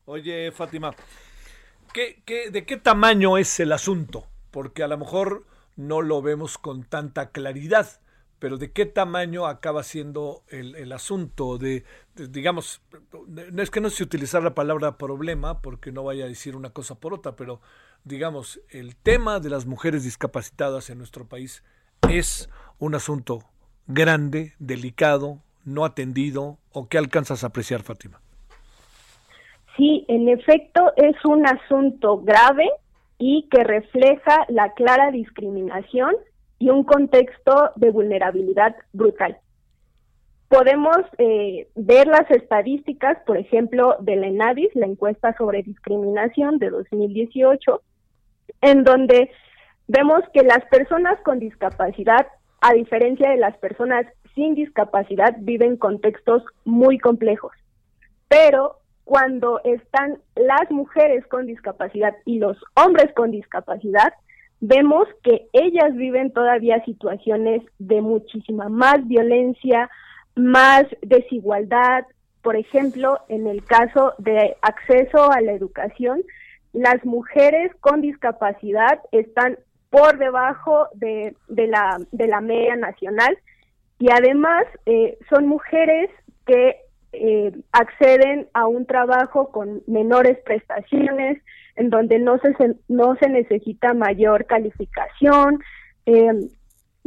Oye, 0.06 0.50
Fátima, 0.50 0.92
¿qué, 1.94 2.50
de 2.50 2.66
qué 2.66 2.76
tamaño 2.76 3.38
es 3.38 3.60
el 3.60 3.72
asunto? 3.72 4.26
Porque 4.50 4.82
a 4.82 4.88
lo 4.88 4.98
mejor 4.98 5.46
no 5.76 6.02
lo 6.02 6.20
vemos 6.20 6.58
con 6.58 6.84
tanta 6.84 7.30
claridad, 7.30 8.00
pero 8.38 8.58
¿de 8.58 8.72
qué 8.72 8.84
tamaño 8.84 9.46
acaba 9.46 9.82
siendo 9.82 10.44
el, 10.48 10.92
asunto? 10.92 11.56
De, 11.56 11.84
digamos, 12.14 12.82
no 13.28 13.62
es 13.62 13.70
que 13.70 13.80
no 13.80 13.88
se 13.88 14.02
utilizar 14.02 14.42
la 14.42 14.54
palabra 14.54 14.98
problema, 14.98 15.62
porque 15.62 15.92
no 15.92 16.04
vaya 16.04 16.24
a 16.24 16.28
decir 16.28 16.56
una 16.56 16.70
cosa 16.70 16.96
por 16.96 17.14
otra, 17.14 17.36
pero 17.36 17.60
digamos, 18.02 18.60
el 18.68 18.96
tema 18.96 19.40
de 19.40 19.50
las 19.50 19.64
mujeres 19.64 20.04
discapacitadas 20.04 20.90
en 20.90 20.98
nuestro 20.98 21.26
país 21.26 21.62
es 22.10 22.50
un 22.78 22.94
asunto 22.94 23.44
grande, 23.86 24.54
delicado, 24.58 25.42
no 25.64 25.84
atendido, 25.84 26.58
o 26.70 26.88
qué 26.88 26.98
alcanzas 26.98 27.44
a 27.44 27.46
apreciar, 27.46 27.82
Fátima? 27.82 28.20
Sí, 29.76 30.04
en 30.08 30.28
efecto 30.28 30.92
es 30.96 31.16
un 31.24 31.46
asunto 31.46 32.20
grave 32.20 32.70
y 33.18 33.48
que 33.50 33.64
refleja 33.64 34.44
la 34.48 34.72
clara 34.72 35.10
discriminación 35.10 36.14
y 36.58 36.70
un 36.70 36.84
contexto 36.84 37.70
de 37.76 37.90
vulnerabilidad 37.90 38.76
brutal. 38.92 39.38
Podemos 40.48 40.98
eh, 41.18 41.68
ver 41.74 42.06
las 42.06 42.30
estadísticas, 42.30 43.18
por 43.26 43.36
ejemplo, 43.36 43.96
de 44.00 44.16
la 44.16 44.28
ENADIS, 44.28 44.70
la 44.74 44.86
encuesta 44.86 45.34
sobre 45.36 45.62
discriminación 45.62 46.58
de 46.58 46.70
2018, 46.70 47.82
en 48.60 48.84
donde 48.84 49.30
vemos 49.88 50.22
que 50.32 50.42
las 50.42 50.64
personas 50.66 51.18
con 51.24 51.40
discapacidad, 51.40 52.28
a 52.60 52.72
diferencia 52.72 53.30
de 53.30 53.36
las 53.36 53.56
personas 53.58 54.06
sin 54.34 54.54
discapacidad, 54.54 55.34
viven 55.40 55.76
contextos 55.76 56.44
muy 56.64 56.98
complejos. 56.98 57.52
Pero 58.28 58.78
cuando 59.04 59.60
están 59.64 60.18
las 60.34 60.70
mujeres 60.70 61.26
con 61.26 61.46
discapacidad 61.46 62.14
y 62.24 62.38
los 62.38 62.56
hombres 62.74 63.12
con 63.14 63.30
discapacidad, 63.30 64.14
vemos 64.60 65.06
que 65.22 65.46
ellas 65.52 65.94
viven 65.94 66.32
todavía 66.32 66.82
situaciones 66.84 67.62
de 67.78 68.00
muchísima 68.00 68.68
más 68.68 69.06
violencia, 69.06 69.90
más 70.34 70.84
desigualdad. 71.02 72.06
Por 72.42 72.56
ejemplo, 72.56 73.18
en 73.28 73.46
el 73.46 73.64
caso 73.64 74.14
de 74.18 74.56
acceso 74.62 75.30
a 75.30 75.40
la 75.42 75.52
educación, 75.52 76.22
las 76.72 77.04
mujeres 77.04 77.72
con 77.80 78.00
discapacidad 78.00 79.00
están 79.12 79.58
por 79.90 80.18
debajo 80.18 80.88
de, 80.94 81.36
la, 81.48 81.98
de 82.10 82.26
la 82.26 82.40
media 82.40 82.74
nacional 82.74 83.38
y 83.98 84.10
además 84.10 84.64
eh, 84.86 85.18
son 85.30 85.46
mujeres 85.46 86.10
que 86.46 86.83
eh, 87.14 87.52
acceden 87.72 88.48
a 88.52 88.66
un 88.66 88.86
trabajo 88.86 89.50
con 89.50 89.82
menores 89.86 90.38
prestaciones, 90.44 91.42
en 91.76 91.90
donde 91.90 92.18
no 92.18 92.38
se, 92.38 92.76
no 92.88 93.16
se 93.16 93.28
necesita 93.28 93.94
mayor 93.94 94.46
calificación. 94.46 95.58
Eh, 96.06 96.48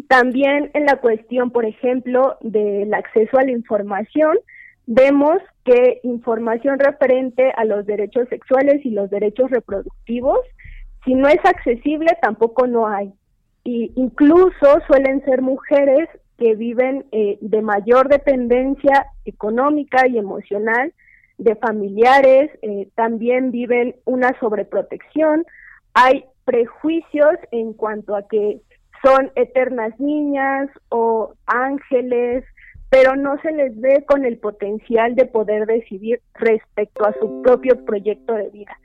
también 0.07 0.71
en 0.73 0.85
la 0.85 0.97
cuestión, 0.97 1.51
por 1.51 1.65
ejemplo, 1.65 2.37
del 2.41 2.93
acceso 2.93 3.37
a 3.37 3.43
la 3.43 3.51
información, 3.51 4.37
vemos 4.85 5.37
que 5.65 5.99
información 6.03 6.79
referente 6.79 7.51
a 7.55 7.65
los 7.65 7.85
derechos 7.85 8.27
sexuales 8.29 8.85
y 8.85 8.91
los 8.91 9.09
derechos 9.09 9.49
reproductivos, 9.51 10.39
si 11.03 11.13
no 11.13 11.27
es 11.27 11.43
accesible, 11.43 12.17
tampoco 12.21 12.67
no 12.67 12.87
hay. 12.87 13.13
Y 13.63 13.91
incluso 13.95 14.79
suelen 14.87 15.23
ser 15.25 15.41
mujeres 15.41 16.09
que 16.37 16.55
viven 16.55 17.05
eh, 17.11 17.37
de 17.41 17.61
mayor 17.61 18.09
dependencia 18.09 19.07
económica 19.25 20.07
y 20.07 20.17
emocional 20.17 20.93
de 21.37 21.55
familiares, 21.55 22.51
eh, 22.61 22.89
también 22.95 23.51
viven 23.51 23.95
una 24.05 24.37
sobreprotección, 24.39 25.45
hay 25.93 26.25
prejuicios 26.45 27.35
en 27.51 27.73
cuanto 27.73 28.15
a 28.15 28.27
que 28.27 28.61
son 29.03 29.31
eternas 29.35 29.99
niñas 29.99 30.69
o 30.89 31.33
ángeles, 31.45 32.43
pero 32.89 33.15
no 33.15 33.39
se 33.41 33.51
les 33.51 33.79
ve 33.79 34.05
con 34.07 34.25
el 34.25 34.37
potencial 34.37 35.15
de 35.15 35.25
poder 35.25 35.65
decidir 35.65 36.21
respecto 36.35 37.05
a 37.05 37.13
su 37.19 37.41
propio 37.41 37.83
proyecto 37.85 38.33
de 38.33 38.49
vida. 38.49 38.79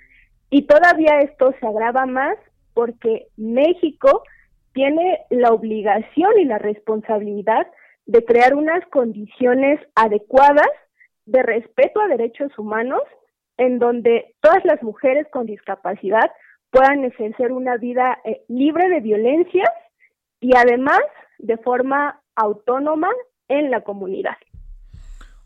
Y 0.50 0.62
todavía 0.62 1.20
esto 1.20 1.55
se 1.61 1.66
agrava 1.66 2.05
más 2.07 2.36
porque 2.74 3.28
México 3.36 4.22
tiene 4.72 5.20
la 5.30 5.50
obligación 5.50 6.38
y 6.38 6.44
la 6.44 6.58
responsabilidad 6.58 7.66
de 8.06 8.24
crear 8.24 8.54
unas 8.54 8.84
condiciones 8.88 9.80
adecuadas 9.94 10.68
de 11.26 11.42
respeto 11.42 12.00
a 12.00 12.08
derechos 12.08 12.50
humanos 12.58 13.02
en 13.58 13.78
donde 13.78 14.34
todas 14.40 14.64
las 14.64 14.82
mujeres 14.82 15.26
con 15.30 15.46
discapacidad 15.46 16.30
puedan 16.70 17.04
ejercer 17.04 17.52
una 17.52 17.76
vida 17.76 18.18
eh, 18.24 18.42
libre 18.48 18.88
de 18.88 19.00
violencia 19.00 19.64
y 20.40 20.56
además 20.56 21.00
de 21.38 21.58
forma 21.58 22.20
autónoma 22.34 23.10
en 23.48 23.70
la 23.70 23.82
comunidad. 23.82 24.36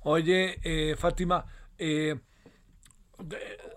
Oye, 0.03 0.59
eh, 0.63 0.95
Fátima, 0.97 1.45
eh, 1.79 2.15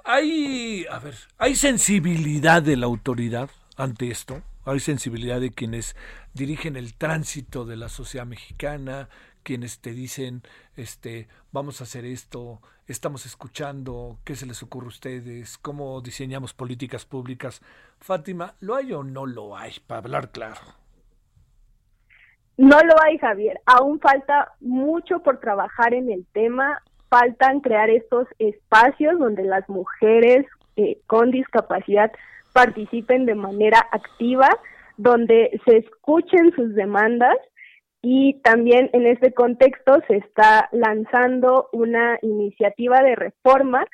hay, 0.05 0.85
a 0.89 0.99
ver, 0.99 1.15
¿hay 1.37 1.55
sensibilidad 1.55 2.61
de 2.61 2.77
la 2.77 2.85
autoridad 2.85 3.49
ante 3.77 4.09
esto? 4.09 4.41
Hay 4.71 4.79
sensibilidad 4.79 5.39
de 5.39 5.51
quienes 5.51 5.95
dirigen 6.33 6.75
el 6.75 6.95
tránsito 6.95 7.65
de 7.65 7.77
la 7.77 7.89
sociedad 7.89 8.25
mexicana, 8.25 9.09
quienes 9.43 9.79
te 9.79 9.91
dicen, 9.91 10.43
este, 10.75 11.27
vamos 11.51 11.81
a 11.81 11.85
hacer 11.85 12.05
esto, 12.05 12.61
estamos 12.87 13.25
escuchando, 13.25 14.17
qué 14.23 14.35
se 14.35 14.45
les 14.45 14.61
ocurre 14.61 14.85
a 14.85 14.89
ustedes, 14.89 15.57
cómo 15.57 16.01
diseñamos 16.01 16.53
políticas 16.53 17.05
públicas. 17.05 17.61
Fátima, 17.99 18.55
¿lo 18.59 18.75
hay 18.75 18.93
o 18.93 19.03
no 19.03 19.25
lo 19.25 19.57
hay? 19.57 19.73
Para 19.87 19.99
hablar 19.99 20.31
claro. 20.31 20.61
No 22.57 22.77
lo 22.81 23.01
hay, 23.01 23.17
Javier. 23.17 23.61
Aún 23.65 23.99
falta 23.99 24.53
mucho 24.59 25.19
por 25.19 25.39
trabajar 25.39 25.93
en 25.93 26.11
el 26.11 26.25
tema. 26.33 26.83
Faltan 27.09 27.61
crear 27.61 27.89
estos 27.89 28.27
espacios 28.37 29.17
donde 29.17 29.43
las 29.43 29.67
mujeres 29.69 30.45
eh, 30.75 30.99
con 31.07 31.31
discapacidad 31.31 32.11
participen 32.53 33.25
de 33.25 33.35
manera 33.35 33.79
activa, 33.91 34.49
donde 34.97 35.59
se 35.65 35.77
escuchen 35.77 36.51
sus 36.55 36.75
demandas 36.75 37.37
y 38.01 38.39
también 38.41 38.89
en 38.93 39.05
este 39.05 39.33
contexto 39.33 39.99
se 40.07 40.17
está 40.17 40.69
lanzando 40.71 41.69
una 41.73 42.17
iniciativa 42.21 43.01
de 43.01 43.15
reforma 43.15 43.85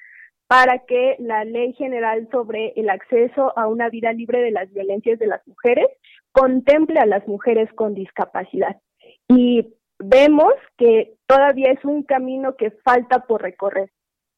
para 0.48 0.80
que 0.86 1.16
la 1.20 1.44
Ley 1.44 1.74
General 1.74 2.28
sobre 2.32 2.74
el 2.76 2.90
acceso 2.90 3.58
a 3.58 3.68
una 3.68 3.90
vida 3.90 4.14
libre 4.14 4.42
de 4.42 4.52
las 4.52 4.72
violencias 4.72 5.18
de 5.18 5.28
las 5.28 5.46
mujeres 5.48 5.88
contemple 6.32 7.00
a 7.00 7.08
las 7.08 7.28
mujeres 7.28 7.72
con 7.74 7.96
discapacidad. 7.96 8.80
Y 9.28 9.74
vemos 9.98 10.54
que 10.78 11.16
todavía 11.26 11.72
es 11.72 11.84
un 11.84 12.04
camino 12.04 12.56
que 12.58 12.72
falta 12.84 13.22
por 13.22 13.42
recorrer. 13.42 13.90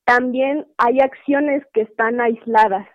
También 0.05 0.65
hay 0.77 0.99
acciones 1.01 1.63
que 1.73 1.81
están 1.81 2.21
aisladas 2.21 2.87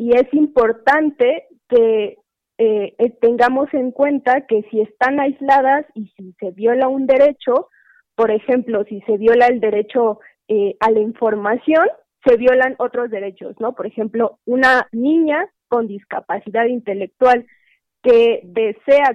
y 0.00 0.16
es 0.16 0.32
importante 0.32 1.46
que 1.68 2.16
eh, 2.56 2.94
eh, 2.96 3.10
tengamos 3.20 3.68
en 3.74 3.90
cuenta 3.90 4.46
que 4.46 4.62
si 4.70 4.80
están 4.80 5.20
aisladas 5.20 5.84
y 5.94 6.06
si 6.16 6.32
se 6.40 6.52
viola 6.52 6.88
un 6.88 7.06
derecho, 7.06 7.68
por 8.14 8.30
ejemplo, 8.30 8.82
si 8.84 9.02
se 9.02 9.18
viola 9.18 9.46
el 9.48 9.60
derecho 9.60 10.20
eh, 10.48 10.74
a 10.80 10.90
la 10.90 11.00
información, 11.00 11.86
se 12.24 12.38
violan 12.38 12.76
otros 12.78 13.10
derechos, 13.10 13.56
¿no? 13.60 13.74
Por 13.74 13.86
ejemplo, 13.86 14.38
una 14.46 14.88
niña 14.90 15.46
con 15.68 15.86
discapacidad 15.86 16.64
intelectual 16.64 17.46
que 18.02 18.40
desea 18.44 19.14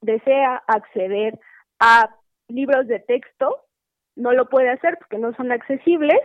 desea 0.00 0.62
acceder 0.68 1.40
a 1.80 2.08
libros 2.46 2.86
de 2.86 3.00
texto, 3.00 3.64
no 4.14 4.30
lo 4.30 4.48
puede 4.48 4.70
hacer 4.70 4.96
porque 4.98 5.18
no 5.18 5.34
son 5.34 5.50
accesibles 5.50 6.20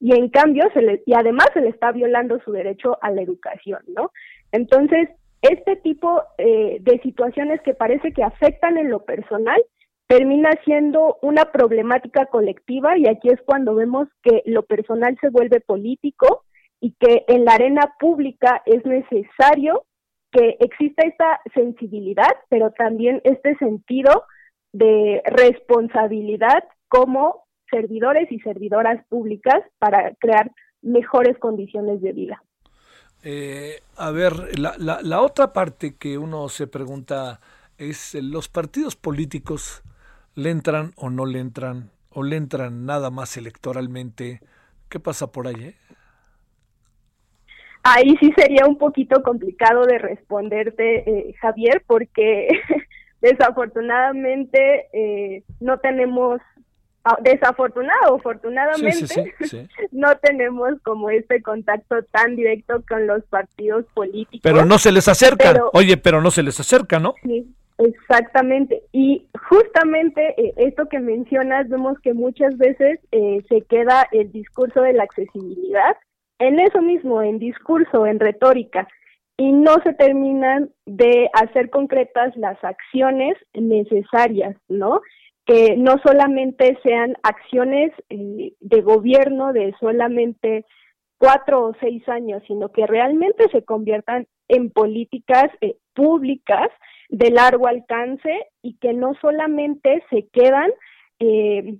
y 0.00 0.12
en 0.12 0.28
cambio 0.28 0.64
se 0.74 0.82
le, 0.82 1.02
y 1.06 1.14
además 1.14 1.48
se 1.54 1.60
le 1.60 1.68
está 1.68 1.92
violando 1.92 2.38
su 2.40 2.52
derecho 2.52 2.98
a 3.02 3.10
la 3.10 3.22
educación, 3.22 3.80
¿no? 3.88 4.10
Entonces, 4.52 5.08
este 5.42 5.76
tipo 5.76 6.22
eh, 6.38 6.78
de 6.80 7.00
situaciones 7.00 7.60
que 7.62 7.74
parece 7.74 8.12
que 8.12 8.22
afectan 8.22 8.78
en 8.78 8.90
lo 8.90 9.04
personal 9.04 9.62
termina 10.06 10.50
siendo 10.64 11.18
una 11.22 11.46
problemática 11.46 12.26
colectiva 12.26 12.96
y 12.98 13.06
aquí 13.06 13.28
es 13.28 13.40
cuando 13.42 13.74
vemos 13.74 14.08
que 14.22 14.42
lo 14.46 14.62
personal 14.62 15.16
se 15.20 15.30
vuelve 15.30 15.60
político 15.60 16.44
y 16.80 16.94
que 17.00 17.24
en 17.28 17.44
la 17.44 17.54
arena 17.54 17.94
pública 17.98 18.62
es 18.66 18.84
necesario 18.84 19.84
que 20.30 20.56
exista 20.60 21.06
esta 21.06 21.40
sensibilidad, 21.54 22.32
pero 22.48 22.72
también 22.72 23.20
este 23.24 23.56
sentido 23.56 24.24
de 24.72 25.22
responsabilidad 25.24 26.64
como 26.88 27.43
servidores 27.74 28.30
y 28.30 28.38
servidoras 28.40 29.04
públicas 29.08 29.60
para 29.78 30.14
crear 30.20 30.52
mejores 30.80 31.36
condiciones 31.38 32.00
de 32.02 32.12
vida. 32.12 32.42
Eh, 33.24 33.80
a 33.96 34.10
ver, 34.12 34.58
la, 34.58 34.74
la, 34.78 35.00
la, 35.02 35.22
otra 35.22 35.52
parte 35.52 35.96
que 35.96 36.18
uno 36.18 36.48
se 36.48 36.66
pregunta 36.66 37.40
es, 37.78 38.14
¿los 38.14 38.48
partidos 38.48 38.94
políticos 38.94 39.82
le 40.36 40.50
entran 40.50 40.92
o 40.96 41.10
no 41.10 41.26
le 41.26 41.40
entran? 41.40 41.90
¿O 42.10 42.22
le 42.22 42.36
entran 42.36 42.86
nada 42.86 43.10
más 43.10 43.36
electoralmente? 43.36 44.40
¿Qué 44.88 45.00
pasa 45.00 45.32
por 45.32 45.48
ahí? 45.48 45.64
Eh? 45.64 45.74
Ahí 47.82 48.16
sí 48.20 48.32
sería 48.36 48.66
un 48.66 48.78
poquito 48.78 49.22
complicado 49.22 49.84
de 49.84 49.98
responderte, 49.98 51.10
eh, 51.10 51.34
Javier, 51.40 51.82
porque 51.86 52.48
desafortunadamente 53.20 54.86
eh, 54.92 55.42
no 55.60 55.78
tenemos 55.78 56.40
desafortunado, 57.22 58.16
afortunadamente, 58.16 59.34
no 59.92 60.16
tenemos 60.16 60.80
como 60.82 61.10
este 61.10 61.42
contacto 61.42 62.02
tan 62.10 62.36
directo 62.36 62.82
con 62.88 63.06
los 63.06 63.22
partidos 63.24 63.84
políticos. 63.94 64.40
Pero 64.42 64.64
no 64.64 64.78
se 64.78 64.92
les 64.92 65.08
acerca, 65.08 65.54
oye, 65.72 65.96
pero 65.96 66.20
no 66.20 66.30
se 66.30 66.42
les 66.42 66.58
acerca, 66.58 66.98
¿no? 66.98 67.14
Sí, 67.22 67.46
exactamente. 67.78 68.82
Y 68.92 69.26
justamente 69.48 70.34
eh, 70.40 70.54
esto 70.56 70.88
que 70.88 70.98
mencionas, 70.98 71.68
vemos 71.68 71.98
que 72.00 72.14
muchas 72.14 72.56
veces 72.56 72.98
eh, 73.12 73.44
se 73.48 73.62
queda 73.62 74.08
el 74.12 74.32
discurso 74.32 74.80
de 74.80 74.94
la 74.94 75.02
accesibilidad 75.02 75.96
en 76.38 76.58
eso 76.58 76.82
mismo, 76.82 77.22
en 77.22 77.38
discurso, 77.38 78.06
en 78.06 78.18
retórica, 78.18 78.88
y 79.36 79.52
no 79.52 79.74
se 79.82 79.92
terminan 79.94 80.70
de 80.86 81.28
hacer 81.32 81.70
concretas 81.70 82.36
las 82.36 82.62
acciones 82.62 83.36
necesarias, 83.52 84.56
¿no? 84.68 85.00
Que 85.46 85.76
no 85.76 85.96
solamente 86.04 86.78
sean 86.82 87.14
acciones 87.22 87.92
eh, 88.08 88.54
de 88.60 88.80
gobierno 88.80 89.52
de 89.52 89.74
solamente 89.78 90.64
cuatro 91.18 91.64
o 91.66 91.74
seis 91.80 92.06
años, 92.08 92.42
sino 92.46 92.70
que 92.70 92.86
realmente 92.86 93.48
se 93.50 93.62
conviertan 93.62 94.26
en 94.48 94.70
políticas 94.70 95.50
eh, 95.60 95.76
públicas 95.94 96.68
de 97.08 97.30
largo 97.30 97.66
alcance 97.66 98.46
y 98.62 98.76
que 98.78 98.94
no 98.94 99.14
solamente 99.20 100.02
se 100.10 100.28
quedan 100.28 100.70
eh, 101.20 101.78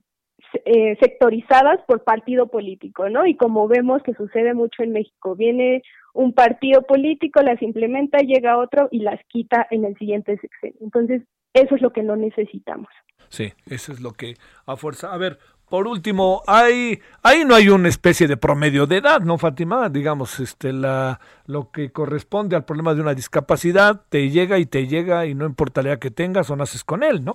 sectorizadas 1.01 1.81
por 1.87 2.05
partido 2.05 2.49
político, 2.49 3.09
¿no? 3.09 3.27
Y 3.27 3.37
como 3.37 3.67
vemos 3.67 4.03
que 4.03 4.15
sucede 4.15 4.55
mucho 4.55 4.83
en 4.83 4.93
México, 4.93 5.35
viene 5.35 5.83
un 6.13 6.33
partido 6.33 6.83
político, 6.83 7.43
las 7.43 7.61
implementa, 7.61 8.19
llega 8.19 8.59
otro 8.59 8.89
y 8.93 9.01
las 9.01 9.21
quita 9.29 9.67
en 9.71 9.85
el 9.85 9.97
siguiente 9.99 10.39
sexenio. 10.39 10.79
Entonces, 10.81 11.23
eso 11.55 11.77
es 11.77 11.83
lo 11.83 11.93
que 11.93 12.03
no 12.03 12.17
necesitamos. 12.17 12.89
Sí, 13.29 13.53
eso 13.67 13.93
es 13.93 14.01
lo 14.01 14.13
que 14.13 14.35
a 14.67 14.77
fuerza. 14.77 15.13
A 15.13 15.17
ver, 15.17 15.39
por 15.69 15.87
último, 15.87 16.43
hay, 16.47 17.01
ahí 17.23 17.45
no 17.45 17.55
hay 17.55 17.69
una 17.69 17.89
especie 17.89 18.29
de 18.29 18.37
promedio 18.37 18.87
de 18.87 18.99
edad, 18.99 19.21
¿no, 19.21 19.39
Fátima? 19.39 19.89
Digamos, 19.89 20.39
este, 20.39 20.73
la, 20.73 21.19
lo 21.47 21.71
que 21.71 21.91
corresponde 21.91 22.55
al 22.55 22.65
problema 22.65 22.95
de 22.95 23.01
una 23.01 23.15
discapacidad 23.15 24.03
te 24.09 24.31
llega 24.31 24.59
y 24.59 24.67
te 24.67 24.87
llega 24.87 25.27
y 25.27 25.35
no 25.35 25.47
importa 25.47 25.83
la 25.83 25.91
edad 25.91 25.99
que 25.99 26.11
tengas 26.11 26.51
o 26.51 26.57
naces 26.57 26.85
con 26.85 27.03
él, 27.03 27.25
¿no? 27.25 27.35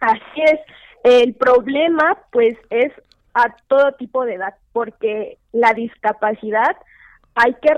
Así 0.00 0.42
es. 0.44 0.60
El 1.04 1.34
problema, 1.34 2.18
pues, 2.30 2.54
es 2.70 2.92
a 3.34 3.54
todo 3.68 3.92
tipo 3.92 4.24
de 4.24 4.34
edad, 4.34 4.54
porque 4.72 5.38
la 5.52 5.74
discapacidad 5.74 6.76
hay 7.34 7.54
que 7.62 7.74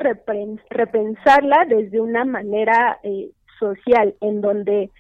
repensarla 0.71 1.65
desde 1.67 2.01
una 2.01 2.25
manera 2.25 2.99
eh, 3.03 3.31
social, 3.59 4.15
en 4.21 4.41
donde 4.41 4.91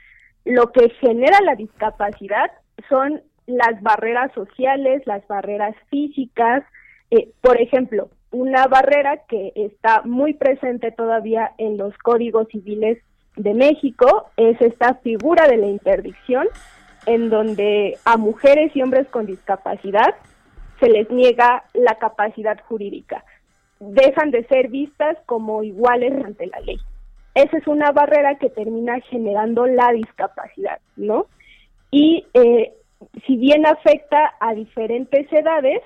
lo 0.44 0.72
que 0.72 0.90
genera 1.00 1.40
la 1.40 1.54
discapacidad 1.54 2.50
son 2.88 3.22
las 3.46 3.80
barreras 3.82 4.32
sociales, 4.34 5.02
las 5.06 5.26
barreras 5.26 5.74
físicas. 5.90 6.64
Eh, 7.10 7.30
por 7.40 7.60
ejemplo, 7.60 8.08
una 8.30 8.66
barrera 8.66 9.18
que 9.28 9.52
está 9.54 10.02
muy 10.04 10.34
presente 10.34 10.90
todavía 10.90 11.52
en 11.58 11.76
los 11.76 11.96
códigos 11.98 12.48
civiles 12.48 12.98
de 13.36 13.54
México 13.54 14.30
es 14.36 14.60
esta 14.60 14.94
figura 14.96 15.46
de 15.48 15.56
la 15.56 15.66
interdicción, 15.66 16.46
en 17.06 17.30
donde 17.30 17.98
a 18.04 18.16
mujeres 18.16 18.74
y 18.74 18.82
hombres 18.82 19.06
con 19.08 19.26
discapacidad 19.26 20.14
se 20.80 20.88
les 20.88 21.10
niega 21.10 21.64
la 21.74 21.96
capacidad 21.96 22.58
jurídica. 22.66 23.24
Dejan 23.80 24.30
de 24.30 24.44
ser 24.46 24.68
vistas 24.68 25.16
como 25.26 25.62
iguales 25.62 26.12
ante 26.24 26.46
la 26.46 26.60
ley 26.60 26.78
esa 27.34 27.58
es 27.58 27.66
una 27.66 27.90
barrera 27.90 28.36
que 28.36 28.48
termina 28.48 29.00
generando 29.00 29.66
la 29.66 29.92
discapacidad, 29.92 30.78
¿no? 30.96 31.26
Y 31.90 32.26
eh, 32.34 32.72
si 33.26 33.36
bien 33.36 33.66
afecta 33.66 34.34
a 34.40 34.54
diferentes 34.54 35.30
edades, 35.32 35.82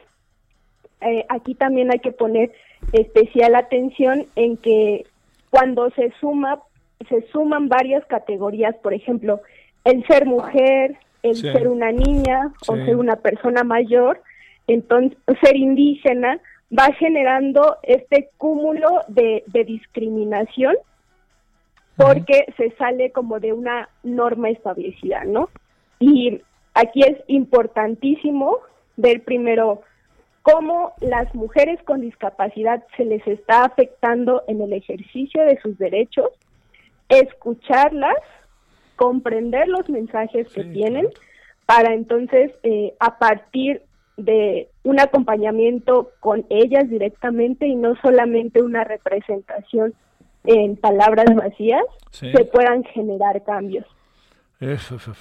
eh, 1.00 1.24
aquí 1.28 1.54
también 1.54 1.90
hay 1.90 2.00
que 2.00 2.12
poner 2.12 2.52
especial 2.92 3.54
atención 3.54 4.26
en 4.36 4.56
que 4.58 5.06
cuando 5.50 5.90
se 5.90 6.12
suma, 6.20 6.60
se 7.08 7.22
suman 7.32 7.68
varias 7.68 8.04
categorías, 8.06 8.76
por 8.76 8.92
ejemplo, 8.92 9.40
el 9.84 10.06
ser 10.06 10.26
mujer, 10.26 10.96
el 11.22 11.36
ser 11.36 11.68
una 11.68 11.90
niña 11.92 12.52
o 12.68 12.76
ser 12.76 12.96
una 12.96 13.16
persona 13.16 13.64
mayor, 13.64 14.20
entonces 14.66 15.18
ser 15.42 15.56
indígena, 15.56 16.40
va 16.76 16.92
generando 16.94 17.78
este 17.82 18.28
cúmulo 18.36 19.02
de, 19.08 19.42
de 19.46 19.64
discriminación 19.64 20.76
porque 21.98 22.46
se 22.56 22.70
sale 22.76 23.10
como 23.10 23.40
de 23.40 23.52
una 23.52 23.88
norma 24.04 24.50
establecida, 24.50 25.24
¿no? 25.24 25.50
Y 25.98 26.40
aquí 26.74 27.02
es 27.02 27.18
importantísimo 27.26 28.58
ver 28.96 29.24
primero 29.24 29.82
cómo 30.42 30.92
las 31.00 31.34
mujeres 31.34 31.82
con 31.82 32.00
discapacidad 32.00 32.84
se 32.96 33.04
les 33.04 33.26
está 33.26 33.64
afectando 33.64 34.44
en 34.46 34.62
el 34.62 34.72
ejercicio 34.72 35.42
de 35.42 35.58
sus 35.60 35.76
derechos 35.76 36.28
escucharlas, 37.08 38.16
comprender 38.94 39.66
los 39.66 39.88
mensajes 39.88 40.48
que 40.52 40.64
tienen, 40.64 41.08
para 41.66 41.94
entonces, 41.94 42.52
eh, 42.62 42.94
a 43.00 43.18
partir 43.18 43.82
de 44.16 44.68
un 44.84 45.00
acompañamiento 45.00 46.10
con 46.20 46.46
ellas 46.48 46.88
directamente 46.88 47.66
y 47.66 47.74
no 47.74 47.96
solamente 48.02 48.62
una 48.62 48.84
representación 48.84 49.94
en 50.44 50.76
palabras 50.76 51.34
vacías, 51.34 51.84
se 52.10 52.44
puedan 52.44 52.84
generar 52.84 53.42
cambios. 53.44 53.86
Eso, 54.60 54.96
eso. 54.96 55.12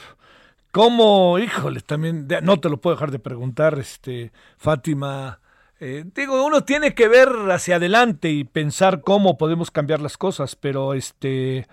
¿Cómo, 0.72 1.40
híjole, 1.40 1.82
también, 1.82 2.28
no 2.44 2.60
te 2.60 2.70
lo 2.70 2.78
puedo 2.78 2.96
dejar 2.96 3.12
de 3.12 3.20
preguntar, 3.20 3.80
este, 3.80 4.32
Fátima, 4.58 5.40
eh, 5.80 6.04
digo, 6.14 6.46
uno 6.46 6.64
tiene 6.64 6.94
que 6.94 7.08
ver 7.08 7.30
hacia 7.52 7.78
adelante 7.78 8.30
y 8.30 8.44
pensar 8.44 9.02
cómo 9.02 9.38
podemos 9.38 9.72
cambiar 9.72 10.02
las 10.02 10.18
cosas, 10.18 10.56
pero 10.56 10.94
este, 10.94 11.68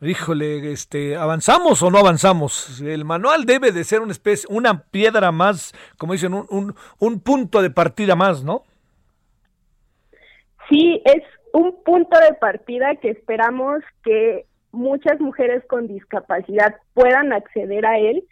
híjole, 0.00 0.72
este, 0.72 1.16
¿avanzamos 1.16 1.82
o 1.82 1.90
no 1.90 1.98
avanzamos? 1.98 2.80
El 2.80 3.04
manual 3.04 3.46
debe 3.46 3.72
de 3.72 3.84
ser 3.84 4.00
una 4.00 4.12
especie, 4.12 4.46
una 4.50 4.82
piedra 4.84 5.32
más, 5.32 5.74
como 5.96 6.12
dicen, 6.12 6.34
un, 6.34 6.46
un, 6.50 6.74
un 6.98 7.20
punto 7.20 7.62
de 7.62 7.70
partida 7.70 8.16
más, 8.16 8.42
¿no? 8.42 8.64
Sí, 10.68 11.00
es 11.04 11.22
un 11.52 11.82
punto 11.84 12.18
de 12.18 12.34
partida 12.34 12.96
que 12.96 13.10
esperamos 13.10 13.82
que 14.04 14.46
muchas 14.72 15.20
mujeres 15.20 15.62
con 15.66 15.86
discapacidad 15.86 16.76
puedan 16.94 17.32
acceder 17.32 17.86
a 17.86 17.98
él, 17.98 18.24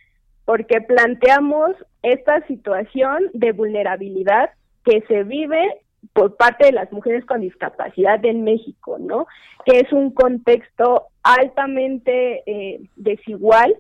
porque 0.45 0.81
planteamos 0.81 1.73
esta 2.03 2.45
situación 2.47 3.31
de 3.35 3.53
vulnerabilidad 3.53 4.51
que 4.85 5.03
se 5.03 5.23
vive 5.25 5.81
por 6.15 6.37
parte 6.37 6.67
de 6.67 6.73
las 6.73 6.91
mujeres 6.93 7.25
con 7.27 7.43
discapacidad 7.43 8.25
en 8.25 8.43
México, 8.43 8.97
¿no? 8.99 9.27
Que 9.67 9.81
es 9.81 9.93
un 9.93 10.11
contexto 10.11 11.09
altamente 11.23 12.43
eh, 12.47 12.81
desigual, 12.97 13.77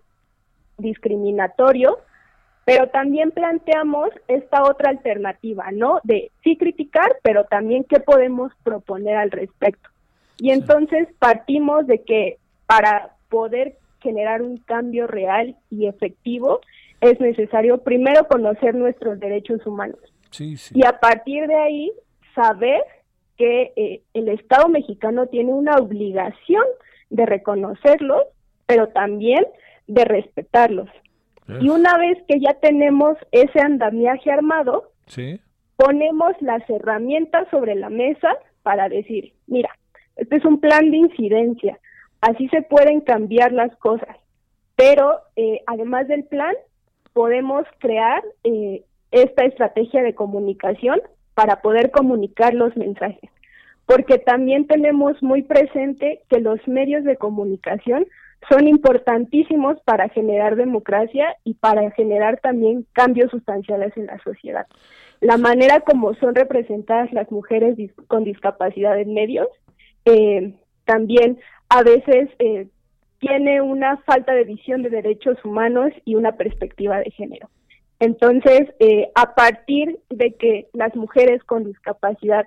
discriminatorio, 0.76 1.98
pero 2.64 2.88
también 2.88 3.30
planteamos 3.30 4.10
esta 4.28 4.62
otra 4.62 4.90
alternativa, 4.90 5.70
¿no? 5.72 6.00
De 6.04 6.30
sí 6.44 6.56
criticar, 6.56 7.16
pero 7.22 7.44
también 7.44 7.84
qué 7.84 8.00
podemos 8.00 8.52
proponer 8.62 9.16
al 9.16 9.30
respecto. 9.30 9.88
Y 10.38 10.50
entonces 10.50 11.08
partimos 11.18 11.86
de 11.86 12.02
que 12.02 12.38
para 12.66 13.10
poder 13.28 13.76
generar 14.00 14.42
un 14.42 14.58
cambio 14.58 15.06
real 15.06 15.56
y 15.70 15.86
efectivo 15.86 16.60
es 17.00 17.18
necesario 17.20 17.78
primero 17.78 18.26
conocer 18.28 18.74
nuestros 18.74 19.18
derechos 19.20 19.66
humanos. 19.66 19.98
Y 20.38 20.86
a 20.86 21.00
partir 21.00 21.46
de 21.46 21.56
ahí, 21.56 21.92
saber 22.34 22.82
que 23.36 23.72
eh, 23.74 24.02
el 24.14 24.28
Estado 24.28 24.68
mexicano 24.68 25.26
tiene 25.26 25.52
una 25.52 25.76
obligación 25.76 26.64
de 27.08 27.26
reconocerlos, 27.26 28.22
pero 28.66 28.88
también 28.88 29.44
de 29.86 30.04
respetarlos. 30.04 30.88
Y 31.48 31.68
una 31.68 31.98
vez 31.98 32.18
que 32.28 32.38
ya 32.38 32.54
tenemos 32.54 33.16
ese 33.32 33.60
andamiaje 33.60 34.30
armado, 34.30 34.92
ponemos 35.76 36.32
las 36.40 36.68
herramientas 36.70 37.48
sobre 37.50 37.74
la 37.74 37.90
mesa 37.90 38.36
para 38.62 38.88
decir, 38.88 39.32
mira, 39.46 39.70
este 40.16 40.36
es 40.36 40.44
un 40.44 40.60
plan 40.60 40.90
de 40.90 40.98
incidencia, 40.98 41.78
así 42.20 42.48
se 42.48 42.62
pueden 42.62 43.00
cambiar 43.00 43.52
las 43.52 43.74
cosas, 43.76 44.16
pero 44.76 45.18
eh, 45.36 45.60
además 45.66 46.06
del 46.06 46.24
plan, 46.24 46.54
podemos 47.12 47.64
crear 47.78 48.22
eh, 48.44 48.84
esta 49.10 49.44
estrategia 49.44 50.02
de 50.02 50.14
comunicación 50.14 51.00
para 51.34 51.62
poder 51.62 51.90
comunicar 51.90 52.54
los 52.54 52.76
mensajes. 52.76 53.30
Porque 53.86 54.18
también 54.18 54.66
tenemos 54.66 55.20
muy 55.22 55.42
presente 55.42 56.20
que 56.28 56.40
los 56.40 56.66
medios 56.68 57.04
de 57.04 57.16
comunicación 57.16 58.06
son 58.48 58.66
importantísimos 58.66 59.78
para 59.84 60.08
generar 60.08 60.56
democracia 60.56 61.36
y 61.44 61.54
para 61.54 61.90
generar 61.90 62.40
también 62.40 62.86
cambios 62.92 63.30
sustanciales 63.30 63.96
en 63.96 64.06
la 64.06 64.18
sociedad. 64.22 64.66
La 65.20 65.36
manera 65.36 65.80
como 65.80 66.14
son 66.14 66.34
representadas 66.34 67.12
las 67.12 67.30
mujeres 67.30 67.76
con 68.06 68.24
discapacidad 68.24 68.98
en 68.98 69.12
medios 69.12 69.48
eh, 70.06 70.54
también 70.84 71.38
a 71.68 71.82
veces 71.82 72.30
eh, 72.38 72.68
tiene 73.18 73.60
una 73.60 73.98
falta 73.98 74.32
de 74.32 74.44
visión 74.44 74.82
de 74.82 74.90
derechos 74.90 75.36
humanos 75.44 75.92
y 76.04 76.14
una 76.14 76.32
perspectiva 76.32 76.98
de 76.98 77.10
género. 77.10 77.50
Entonces, 78.00 78.62
eh, 78.80 79.10
a 79.14 79.34
partir 79.34 80.00
de 80.08 80.34
que 80.34 80.68
las 80.72 80.96
mujeres 80.96 81.44
con 81.44 81.64
discapacidad 81.64 82.46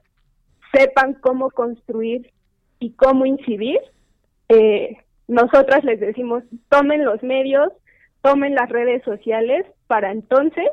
sepan 0.73 1.13
cómo 1.13 1.51
construir 1.51 2.31
y 2.79 2.91
cómo 2.93 3.27
incidir, 3.27 3.79
eh, 4.49 4.97
nosotras 5.27 5.83
les 5.83 5.99
decimos, 5.99 6.43
tomen 6.69 7.05
los 7.05 7.21
medios, 7.23 7.69
tomen 8.21 8.55
las 8.55 8.69
redes 8.69 9.03
sociales 9.03 9.65
para 9.87 10.11
entonces 10.11 10.67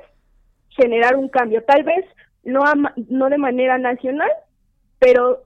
generar 0.70 1.16
un 1.16 1.28
cambio. 1.28 1.62
Tal 1.64 1.82
vez 1.82 2.04
no, 2.44 2.60
no 3.08 3.28
de 3.28 3.38
manera 3.38 3.78
nacional, 3.78 4.30
pero 4.98 5.44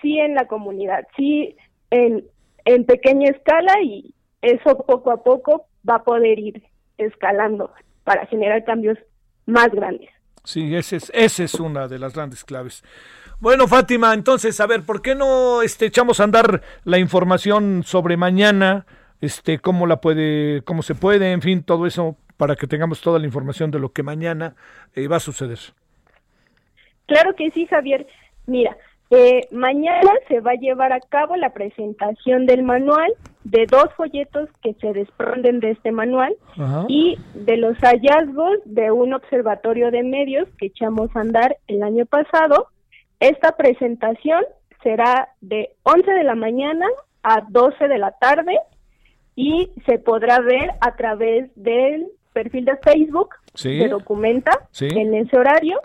sí 0.00 0.18
en 0.18 0.34
la 0.34 0.46
comunidad, 0.46 1.06
sí 1.16 1.56
en, 1.90 2.24
en 2.64 2.84
pequeña 2.84 3.30
escala 3.30 3.80
y 3.82 4.14
eso 4.40 4.78
poco 4.78 5.10
a 5.12 5.22
poco 5.22 5.66
va 5.88 5.96
a 5.96 6.04
poder 6.04 6.38
ir 6.38 6.62
escalando 6.98 7.72
para 8.04 8.26
generar 8.26 8.64
cambios 8.64 8.98
más 9.46 9.68
grandes. 9.70 10.10
Sí, 10.44 10.74
esa 10.74 10.96
es, 10.96 11.10
ese 11.14 11.44
es 11.44 11.54
una 11.54 11.86
de 11.86 11.98
las 11.98 12.14
grandes 12.14 12.44
claves. 12.44 12.82
Bueno, 13.42 13.66
Fátima, 13.66 14.14
entonces, 14.14 14.60
a 14.60 14.68
ver, 14.68 14.84
¿por 14.84 15.02
qué 15.02 15.16
no 15.16 15.62
este, 15.62 15.86
echamos 15.86 16.20
a 16.20 16.22
andar 16.22 16.62
la 16.84 16.98
información 16.98 17.82
sobre 17.82 18.16
mañana? 18.16 18.86
Este, 19.20 19.58
cómo 19.58 19.88
la 19.88 20.00
puede, 20.00 20.62
cómo 20.62 20.82
se 20.82 20.94
puede, 20.94 21.32
en 21.32 21.42
fin, 21.42 21.64
todo 21.64 21.86
eso 21.86 22.16
para 22.36 22.54
que 22.54 22.68
tengamos 22.68 23.00
toda 23.00 23.18
la 23.18 23.26
información 23.26 23.72
de 23.72 23.80
lo 23.80 23.92
que 23.92 24.04
mañana 24.04 24.54
eh, 24.94 25.08
va 25.08 25.16
a 25.16 25.20
suceder. 25.20 25.58
Claro 27.06 27.34
que 27.34 27.50
sí, 27.50 27.66
Javier. 27.66 28.06
Mira, 28.46 28.76
eh, 29.10 29.40
mañana 29.50 30.12
se 30.28 30.38
va 30.38 30.52
a 30.52 30.60
llevar 30.60 30.92
a 30.92 31.00
cabo 31.00 31.34
la 31.34 31.52
presentación 31.52 32.46
del 32.46 32.62
manual, 32.62 33.12
de 33.42 33.66
dos 33.66 33.92
folletos 33.96 34.50
que 34.62 34.74
se 34.74 34.92
desprenden 34.92 35.58
de 35.58 35.72
este 35.72 35.90
manual 35.90 36.36
y 36.86 37.18
de 37.34 37.56
los 37.56 37.76
hallazgos 37.78 38.60
de 38.66 38.92
un 38.92 39.14
observatorio 39.14 39.90
de 39.90 40.04
medios 40.04 40.48
que 40.58 40.66
echamos 40.66 41.10
a 41.16 41.22
andar 41.22 41.56
el 41.66 41.82
año 41.82 42.06
pasado. 42.06 42.68
Esta 43.22 43.52
presentación 43.52 44.42
será 44.82 45.28
de 45.40 45.76
11 45.84 46.10
de 46.10 46.24
la 46.24 46.34
mañana 46.34 46.84
a 47.22 47.42
12 47.48 47.86
de 47.86 47.98
la 47.98 48.10
tarde 48.18 48.58
y 49.36 49.70
se 49.86 50.00
podrá 50.00 50.40
ver 50.40 50.72
a 50.80 50.96
través 50.96 51.48
del 51.54 52.08
perfil 52.32 52.64
de 52.64 52.76
Facebook 52.78 53.36
de 53.62 53.86
Documenta 53.86 54.68
en 54.80 55.14
ese 55.14 55.38
horario 55.38 55.80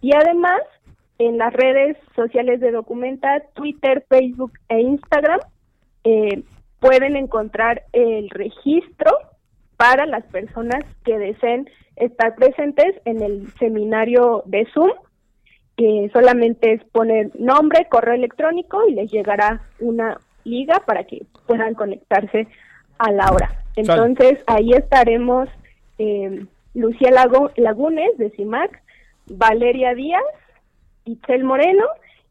y 0.00 0.14
además 0.14 0.62
en 1.18 1.36
las 1.36 1.52
redes 1.52 1.98
sociales 2.16 2.60
de 2.60 2.70
Documenta, 2.70 3.42
Twitter, 3.52 4.06
Facebook 4.08 4.52
e 4.70 4.80
Instagram, 4.80 5.40
eh, 6.04 6.42
pueden 6.78 7.14
encontrar 7.16 7.82
el 7.92 8.30
registro 8.30 9.18
para 9.76 10.06
las 10.06 10.24
personas 10.28 10.82
que 11.04 11.18
deseen 11.18 11.68
estar 11.96 12.34
presentes 12.36 13.02
en 13.04 13.20
el 13.20 13.52
seminario 13.58 14.44
de 14.46 14.66
Zoom, 14.72 14.92
que 15.76 16.10
solamente 16.12 16.74
es 16.74 16.84
poner 16.84 17.30
nombre, 17.38 17.86
correo 17.90 18.14
electrónico 18.14 18.86
y 18.88 18.94
les 18.94 19.10
llegará 19.10 19.62
una 19.78 20.18
liga 20.44 20.82
para 20.86 21.04
que 21.04 21.24
puedan 21.46 21.74
conectarse 21.74 22.48
a 22.98 23.10
la 23.12 23.30
hora. 23.32 23.62
Entonces 23.76 24.38
ahí 24.46 24.72
estaremos 24.72 25.48
eh, 25.98 26.44
Lucía 26.74 27.10
Lagunes 27.10 28.18
de 28.18 28.30
CIMAC, 28.30 28.82
Valeria 29.26 29.94
Díaz 29.94 30.22
Itzel 31.04 31.44
Moreno 31.44 31.84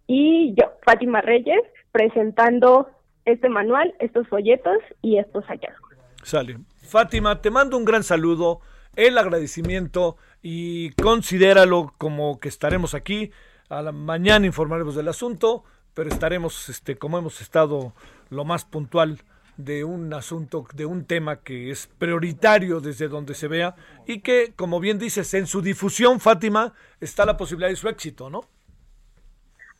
y 0.07 0.53
yo, 0.55 0.71
Fátima 0.83 1.21
Reyes, 1.21 1.61
presentando 1.91 2.89
este 3.25 3.49
manual, 3.49 3.93
estos 3.99 4.27
folletos 4.27 4.77
y 5.01 5.17
estos 5.17 5.45
hallazgos. 5.45 5.89
Sale. 6.23 6.57
Fátima, 6.81 7.41
te 7.41 7.51
mando 7.51 7.77
un 7.77 7.85
gran 7.85 8.03
saludo, 8.03 8.61
el 8.95 9.17
agradecimiento 9.17 10.17
y 10.41 10.91
considéralo 10.91 11.93
como 11.97 12.39
que 12.39 12.49
estaremos 12.49 12.93
aquí. 12.93 13.31
A 13.69 13.81
la 13.81 13.91
mañana 13.91 14.45
informaremos 14.45 14.95
del 14.95 15.07
asunto, 15.07 15.63
pero 15.93 16.09
estaremos, 16.09 16.69
este, 16.69 16.97
como 16.97 17.17
hemos 17.17 17.41
estado, 17.41 17.93
lo 18.29 18.45
más 18.45 18.65
puntual 18.65 19.19
de 19.57 19.83
un 19.83 20.13
asunto, 20.13 20.65
de 20.73 20.85
un 20.85 21.05
tema 21.05 21.41
que 21.41 21.69
es 21.69 21.87
prioritario 21.99 22.79
desde 22.79 23.09
donde 23.09 23.33
se 23.33 23.49
vea 23.49 23.75
y 24.07 24.21
que, 24.21 24.53
como 24.55 24.79
bien 24.79 24.97
dices, 24.97 25.33
en 25.33 25.47
su 25.47 25.61
difusión, 25.61 26.21
Fátima, 26.21 26.73
está 27.01 27.25
la 27.25 27.35
posibilidad 27.35 27.69
de 27.69 27.75
su 27.75 27.89
éxito, 27.89 28.29
¿no? 28.29 28.41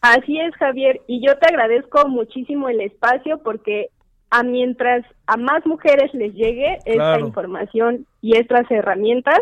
Así 0.02 0.40
es, 0.40 0.54
Javier, 0.56 1.02
y 1.08 1.26
yo 1.26 1.38
te 1.38 1.48
agradezco 1.48 2.08
muchísimo 2.08 2.70
el 2.70 2.82
espacio 2.82 3.42
porque 3.42 3.90
a 4.30 4.44
mientras 4.44 5.06
a 5.28 5.38
más 5.38 5.66
mujeres 5.66 6.14
les 6.14 6.34
llegue 6.34 6.80
esta 6.86 7.20
información 7.20 8.06
y 8.22 8.38
estas 8.38 8.70
herramientas, 8.70 9.40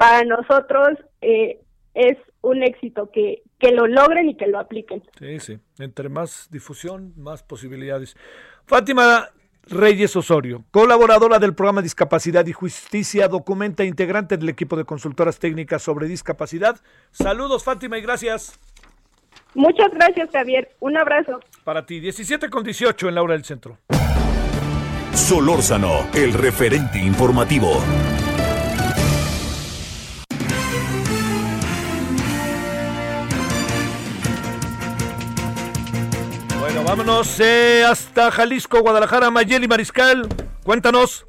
para 0.00 0.24
nosotros 0.24 0.96
eh, 1.20 1.60
es 1.92 2.16
un 2.40 2.62
éxito 2.62 3.10
que, 3.12 3.42
que 3.58 3.70
lo 3.70 3.86
logren 3.86 4.30
y 4.30 4.34
que 4.34 4.46
lo 4.46 4.58
apliquen. 4.58 5.02
Sí, 5.18 5.38
sí, 5.40 5.58
entre 5.78 6.08
más 6.08 6.48
difusión, 6.50 7.12
más 7.18 7.42
posibilidades. 7.42 8.16
Fátima, 8.64 9.28
Reyes 9.64 10.16
Osorio, 10.16 10.64
colaboradora 10.70 11.38
del 11.38 11.54
programa 11.54 11.82
Discapacidad 11.82 12.46
y 12.46 12.52
Justicia, 12.54 13.28
documenta 13.28 13.84
integrante 13.84 14.38
del 14.38 14.48
equipo 14.48 14.74
de 14.74 14.86
consultoras 14.86 15.38
técnicas 15.38 15.82
sobre 15.82 16.08
discapacidad. 16.08 16.80
Saludos, 17.10 17.62
Fátima, 17.62 17.98
y 17.98 18.00
gracias. 18.00 18.58
Muchas 19.52 19.90
gracias, 19.92 20.30
Javier. 20.32 20.74
Un 20.80 20.96
abrazo. 20.96 21.40
Para 21.62 21.84
ti, 21.84 22.00
17 22.00 22.48
con 22.48 22.64
18 22.64 23.06
en 23.06 23.14
la 23.14 23.22
hora 23.22 23.34
del 23.34 23.44
centro. 23.44 23.76
Solórzano, 25.12 26.08
el 26.14 26.32
referente 26.32 26.98
informativo. 26.98 27.82
Vámonos 36.90 37.38
eh, 37.38 37.84
hasta 37.84 38.32
Jalisco, 38.32 38.80
Guadalajara, 38.80 39.30
Mayeli 39.30 39.68
Mariscal. 39.68 40.26
Cuéntanos. 40.64 41.24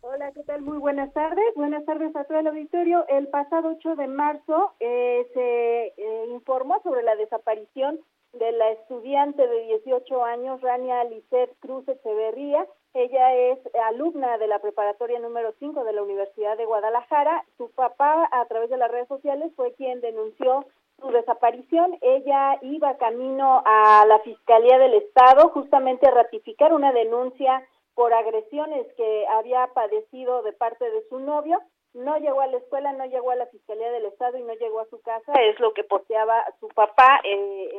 Hola, 0.00 0.32
¿qué 0.32 0.42
tal? 0.42 0.62
Muy 0.62 0.78
buenas 0.78 1.12
tardes. 1.12 1.44
Buenas 1.54 1.84
tardes 1.84 2.16
a 2.16 2.24
todo 2.24 2.40
el 2.40 2.48
auditorio. 2.48 3.06
El 3.08 3.28
pasado 3.28 3.76
8 3.78 3.94
de 3.94 4.08
marzo 4.08 4.72
eh, 4.80 5.24
se 5.34 5.94
eh, 5.96 6.26
informó 6.32 6.80
sobre 6.82 7.04
la 7.04 7.14
desaparición 7.14 8.00
de 8.32 8.50
la 8.50 8.70
estudiante 8.72 9.46
de 9.46 9.78
18 9.84 10.24
años, 10.24 10.60
Rania 10.62 11.04
Lisset 11.04 11.56
Cruz 11.60 11.86
Echeverría. 11.86 12.66
Ella 12.92 13.36
es 13.36 13.58
alumna 13.90 14.36
de 14.38 14.48
la 14.48 14.58
preparatoria 14.58 15.20
número 15.20 15.54
5 15.60 15.84
de 15.84 15.92
la 15.92 16.02
Universidad 16.02 16.56
de 16.56 16.66
Guadalajara. 16.66 17.44
Su 17.56 17.70
papá, 17.70 18.28
a 18.32 18.44
través 18.46 18.68
de 18.68 18.78
las 18.78 18.90
redes 18.90 19.06
sociales, 19.06 19.52
fue 19.54 19.74
quien 19.74 20.00
denunció 20.00 20.66
su 21.00 21.10
desaparición. 21.10 21.96
Ella 22.00 22.58
iba 22.62 22.96
camino 22.98 23.62
a 23.64 24.04
la 24.06 24.18
Fiscalía 24.20 24.78
del 24.78 24.94
Estado 24.94 25.50
justamente 25.50 26.06
a 26.06 26.12
ratificar 26.12 26.72
una 26.72 26.92
denuncia 26.92 27.66
por 27.94 28.12
agresiones 28.12 28.86
que 28.96 29.26
había 29.26 29.66
padecido 29.74 30.42
de 30.42 30.52
parte 30.52 30.84
de 30.90 31.02
su 31.08 31.18
novio. 31.18 31.60
No 31.94 32.16
llegó 32.18 32.40
a 32.40 32.46
la 32.46 32.58
escuela, 32.58 32.92
no 32.92 33.06
llegó 33.06 33.30
a 33.30 33.36
la 33.36 33.46
Fiscalía 33.46 33.90
del 33.90 34.04
Estado 34.06 34.38
y 34.38 34.42
no 34.42 34.54
llegó 34.54 34.80
a 34.80 34.88
su 34.88 35.00
casa. 35.00 35.32
Es 35.40 35.58
lo 35.58 35.72
que 35.72 35.84
posteaba 35.84 36.44
su 36.60 36.68
papá. 36.68 37.20
Eh, 37.24 37.74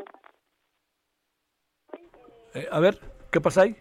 a 2.71 2.79
ver, 2.79 2.99
¿qué 3.31 3.39
pasa 3.39 3.61
ahí? 3.61 3.75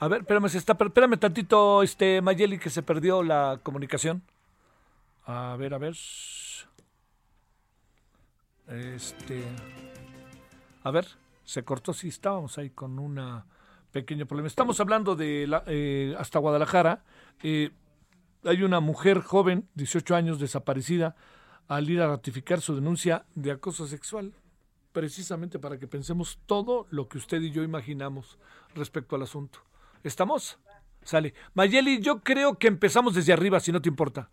A 0.00 0.06
ver, 0.06 0.20
espérame, 0.20 0.48
se 0.48 0.58
está, 0.58 0.76
espérame 0.78 1.18
tantito, 1.18 1.82
este 1.82 2.20
Mayeli, 2.20 2.58
que 2.58 2.70
se 2.70 2.84
perdió 2.84 3.22
la 3.24 3.58
comunicación. 3.62 4.22
A 5.26 5.56
ver, 5.58 5.74
a 5.74 5.78
ver. 5.78 5.94
Este. 8.68 9.42
A 10.82 10.90
ver, 10.90 11.06
se 11.44 11.64
cortó, 11.64 11.92
sí, 11.92 12.08
estábamos 12.08 12.58
ahí 12.58 12.70
con 12.70 12.98
un 12.98 13.42
pequeño 13.90 14.26
problema. 14.26 14.48
Estamos 14.48 14.80
hablando 14.80 15.16
de 15.16 15.46
la, 15.46 15.64
eh, 15.66 16.14
hasta 16.18 16.38
Guadalajara. 16.38 17.04
Eh, 17.42 17.70
hay 18.44 18.62
una 18.62 18.80
mujer 18.80 19.20
joven, 19.20 19.68
18 19.74 20.14
años, 20.14 20.38
desaparecida, 20.38 21.16
al 21.66 21.88
ir 21.90 22.00
a 22.00 22.08
ratificar 22.08 22.60
su 22.60 22.74
denuncia 22.74 23.24
de 23.34 23.50
acoso 23.50 23.86
sexual, 23.86 24.32
precisamente 24.92 25.58
para 25.58 25.78
que 25.78 25.86
pensemos 25.86 26.38
todo 26.46 26.86
lo 26.90 27.08
que 27.08 27.18
usted 27.18 27.40
y 27.40 27.50
yo 27.50 27.62
imaginamos 27.62 28.38
respecto 28.74 29.16
al 29.16 29.22
asunto. 29.22 29.60
¿Estamos? 30.04 30.58
Sale. 31.02 31.34
Mayeli, 31.54 32.00
yo 32.00 32.20
creo 32.20 32.58
que 32.58 32.68
empezamos 32.68 33.14
desde 33.14 33.32
arriba, 33.32 33.60
si 33.60 33.72
no 33.72 33.82
te 33.82 33.88
importa. 33.88 34.30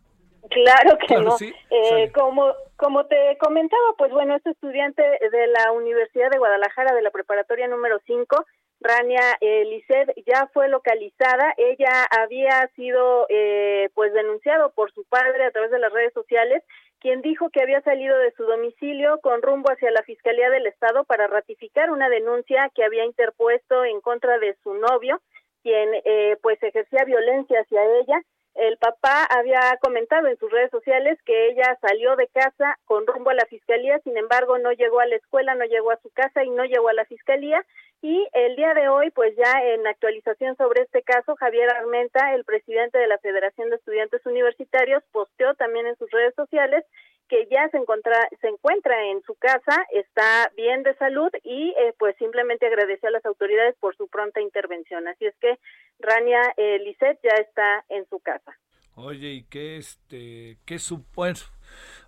Claro 0.49 0.97
que 0.97 1.17
no. 1.17 1.35
Eh, 1.69 2.11
como, 2.13 2.53
como 2.75 3.05
te 3.05 3.37
comentaba, 3.39 3.93
pues 3.97 4.11
bueno, 4.11 4.35
este 4.35 4.51
estudiante 4.51 5.01
de 5.01 5.47
la 5.47 5.71
Universidad 5.71 6.29
de 6.29 6.37
Guadalajara, 6.37 6.93
de 6.93 7.01
la 7.01 7.11
preparatoria 7.11 7.67
número 7.67 7.99
5, 8.05 8.45
Rania 8.81 9.37
eh, 9.41 9.83
ya 10.25 10.47
fue 10.53 10.67
localizada. 10.69 11.53
Ella 11.57 12.05
había 12.19 12.69
sido 12.75 13.25
eh, 13.29 13.89
pues 13.93 14.13
denunciado 14.13 14.71
por 14.73 14.91
su 14.91 15.05
padre 15.05 15.45
a 15.45 15.51
través 15.51 15.71
de 15.71 15.79
las 15.79 15.91
redes 15.91 16.13
sociales, 16.13 16.63
quien 16.99 17.21
dijo 17.21 17.49
que 17.49 17.61
había 17.61 17.81
salido 17.81 18.17
de 18.17 18.31
su 18.31 18.43
domicilio 18.43 19.19
con 19.21 19.41
rumbo 19.41 19.71
hacia 19.71 19.91
la 19.91 20.03
Fiscalía 20.03 20.49
del 20.49 20.67
Estado 20.67 21.03
para 21.05 21.27
ratificar 21.27 21.91
una 21.91 22.09
denuncia 22.09 22.69
que 22.75 22.83
había 22.83 23.05
interpuesto 23.05 23.85
en 23.85 24.01
contra 24.01 24.37
de 24.39 24.55
su 24.63 24.73
novio, 24.73 25.21
quien 25.63 25.89
eh, 26.05 26.37
pues 26.41 26.61
ejercía 26.61 27.05
violencia 27.05 27.61
hacia 27.61 27.83
ella 28.01 28.21
el 28.55 28.77
papá 28.77 29.25
había 29.25 29.77
comentado 29.81 30.27
en 30.27 30.37
sus 30.37 30.49
redes 30.49 30.71
sociales 30.71 31.19
que 31.25 31.49
ella 31.49 31.77
salió 31.81 32.15
de 32.15 32.27
casa 32.27 32.79
con 32.85 33.05
rumbo 33.05 33.29
a 33.29 33.33
la 33.33 33.45
fiscalía, 33.45 33.99
sin 33.99 34.17
embargo 34.17 34.57
no 34.57 34.71
llegó 34.71 35.01
a 35.01 35.05
la 35.05 35.17
escuela, 35.17 35.55
no 35.55 35.65
llegó 35.65 35.91
a 35.91 35.99
su 36.01 36.09
casa 36.11 36.43
y 36.43 36.49
no 36.49 36.63
llegó 36.63 36.87
a 36.87 36.93
la 36.93 37.05
fiscalía. 37.05 37.65
Y 38.01 38.27
el 38.33 38.55
día 38.55 38.73
de 38.73 38.87
hoy, 38.87 39.09
pues 39.11 39.35
ya 39.35 39.61
en 39.61 39.85
actualización 39.87 40.55
sobre 40.57 40.83
este 40.83 41.01
caso, 41.01 41.35
Javier 41.35 41.69
Armenta, 41.71 42.33
el 42.33 42.45
presidente 42.45 42.97
de 42.97 43.07
la 43.07 43.17
Federación 43.17 43.69
de 43.69 43.77
Estudiantes 43.77 44.25
Universitarios, 44.25 45.03
posteó 45.11 45.55
también 45.55 45.87
en 45.87 45.97
sus 45.97 46.09
redes 46.11 46.33
sociales 46.35 46.85
que 47.27 47.47
ya 47.49 47.67
se 47.69 47.77
encuentra, 47.77 48.17
se 48.41 48.47
encuentra 48.47 49.03
en 49.07 49.21
su 49.23 49.35
casa, 49.35 49.85
está 49.91 50.51
bien 50.55 50.83
de 50.83 50.95
salud 50.95 51.29
y 51.43 51.73
eh, 51.77 51.93
pues 51.97 52.15
simplemente 52.17 52.67
agradeció 52.67 53.09
a 53.09 53.13
las 53.13 53.25
autoridades 53.25 53.75
por 53.79 53.95
su 53.95 54.07
pronta 54.07 54.41
intervención. 54.41 55.07
Así 55.07 55.25
es 55.25 55.35
que 55.37 55.57
Rania 55.99 56.41
eh, 56.57 56.79
Lisset 56.79 57.19
ya 57.23 57.35
está 57.41 57.83
en 57.89 58.07
su 58.09 58.19
casa. 58.19 58.55
Oye, 58.97 59.29
y 59.29 59.43
qué 59.43 59.77
este, 59.77 60.57
qué 60.65 60.79
supone 60.79 61.39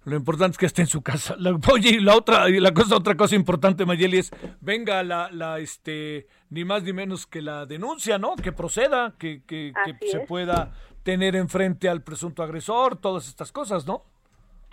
lo 0.06 0.16
importante 0.16 0.54
es 0.54 0.58
que 0.58 0.66
esté 0.68 0.84
en 0.84 0.88
su 0.88 1.02
casa. 1.02 1.36
oye, 1.72 1.90
y 1.90 2.00
la 2.00 2.16
otra, 2.16 2.50
y 2.50 2.60
la 2.62 2.74
cosa, 2.74 2.96
otra 2.96 3.16
cosa 3.16 3.36
importante, 3.36 3.86
Mayeli, 3.86 4.20
es 4.20 4.32
venga 4.62 5.04
la, 5.04 5.30
la, 5.32 5.60
este, 5.60 6.28
ni 6.50 6.64
más 6.64 6.84
ni 6.84 6.94
menos 6.94 7.28
que 7.28 7.42
la 7.42 7.66
denuncia, 7.66 8.18
¿no? 8.18 8.36
Que 8.38 8.54
proceda, 8.54 9.16
que, 9.20 9.42
que, 9.46 9.74
que 10.00 10.08
se 10.08 10.22
pueda 10.22 10.72
tener 11.04 11.36
enfrente 11.36 11.90
al 11.90 12.04
presunto 12.04 12.42
agresor, 12.42 12.96
todas 12.96 13.28
estas 13.28 13.52
cosas, 13.52 13.86
¿no? 13.86 14.06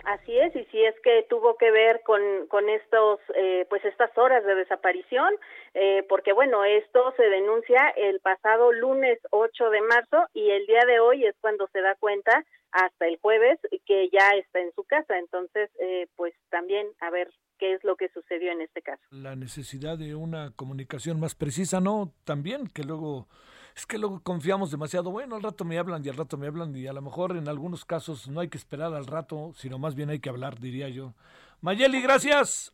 Así 0.05 0.37
es, 0.37 0.55
y 0.55 0.63
si 0.65 0.83
es 0.83 0.95
que 1.03 1.25
tuvo 1.29 1.57
que 1.57 1.71
ver 1.71 2.01
con, 2.03 2.21
con 2.47 2.69
estos, 2.69 3.19
eh, 3.35 3.65
pues 3.69 3.83
estas 3.85 4.15
horas 4.17 4.45
de 4.45 4.53
desaparición, 4.53 5.33
eh, 5.73 6.05
porque 6.07 6.31
bueno, 6.31 6.63
esto 6.63 7.13
se 7.17 7.23
denuncia 7.23 7.89
el 7.97 8.19
pasado 8.19 8.71
lunes 8.71 9.17
8 9.31 9.69
de 9.71 9.81
marzo 9.81 10.25
y 10.33 10.51
el 10.51 10.67
día 10.67 10.85
de 10.85 10.99
hoy 10.99 11.25
es 11.25 11.35
cuando 11.41 11.67
se 11.73 11.81
da 11.81 11.95
cuenta 11.95 12.45
hasta 12.71 13.07
el 13.07 13.17
jueves 13.17 13.59
que 13.85 14.09
ya 14.09 14.29
está 14.37 14.59
en 14.59 14.71
su 14.73 14.83
casa. 14.83 15.17
Entonces, 15.17 15.71
eh, 15.79 16.07
pues 16.15 16.33
también 16.49 16.87
a 16.99 17.09
ver 17.09 17.31
qué 17.57 17.73
es 17.73 17.83
lo 17.83 17.95
que 17.95 18.09
sucedió 18.09 18.51
en 18.51 18.61
este 18.61 18.81
caso. 18.81 19.01
La 19.09 19.35
necesidad 19.35 19.97
de 19.97 20.13
una 20.13 20.51
comunicación 20.55 21.19
más 21.19 21.35
precisa, 21.35 21.79
¿no? 21.79 22.13
También 22.25 22.67
que 22.67 22.83
luego 22.83 23.27
es 23.75 23.85
que 23.85 23.97
luego 23.97 24.21
confiamos 24.23 24.71
demasiado, 24.71 25.11
bueno, 25.11 25.35
al 25.35 25.43
rato 25.43 25.65
me 25.65 25.77
hablan 25.77 26.03
y 26.05 26.09
al 26.09 26.15
rato 26.15 26.37
me 26.37 26.47
hablan 26.47 26.73
y 26.75 26.87
a 26.87 26.93
lo 26.93 27.01
mejor 27.01 27.35
en 27.35 27.49
algunos 27.49 27.83
casos 27.83 28.29
no 28.29 28.39
hay 28.39 28.47
que 28.47 28.57
esperar 28.57 28.93
al 28.93 29.05
rato, 29.05 29.51
sino 29.55 29.77
más 29.77 29.95
bien 29.95 30.09
hay 30.09 30.19
que 30.19 30.29
hablar, 30.29 30.59
diría 30.59 30.87
yo. 30.87 31.13
Mayeli, 31.61 32.01
gracias. 32.01 32.73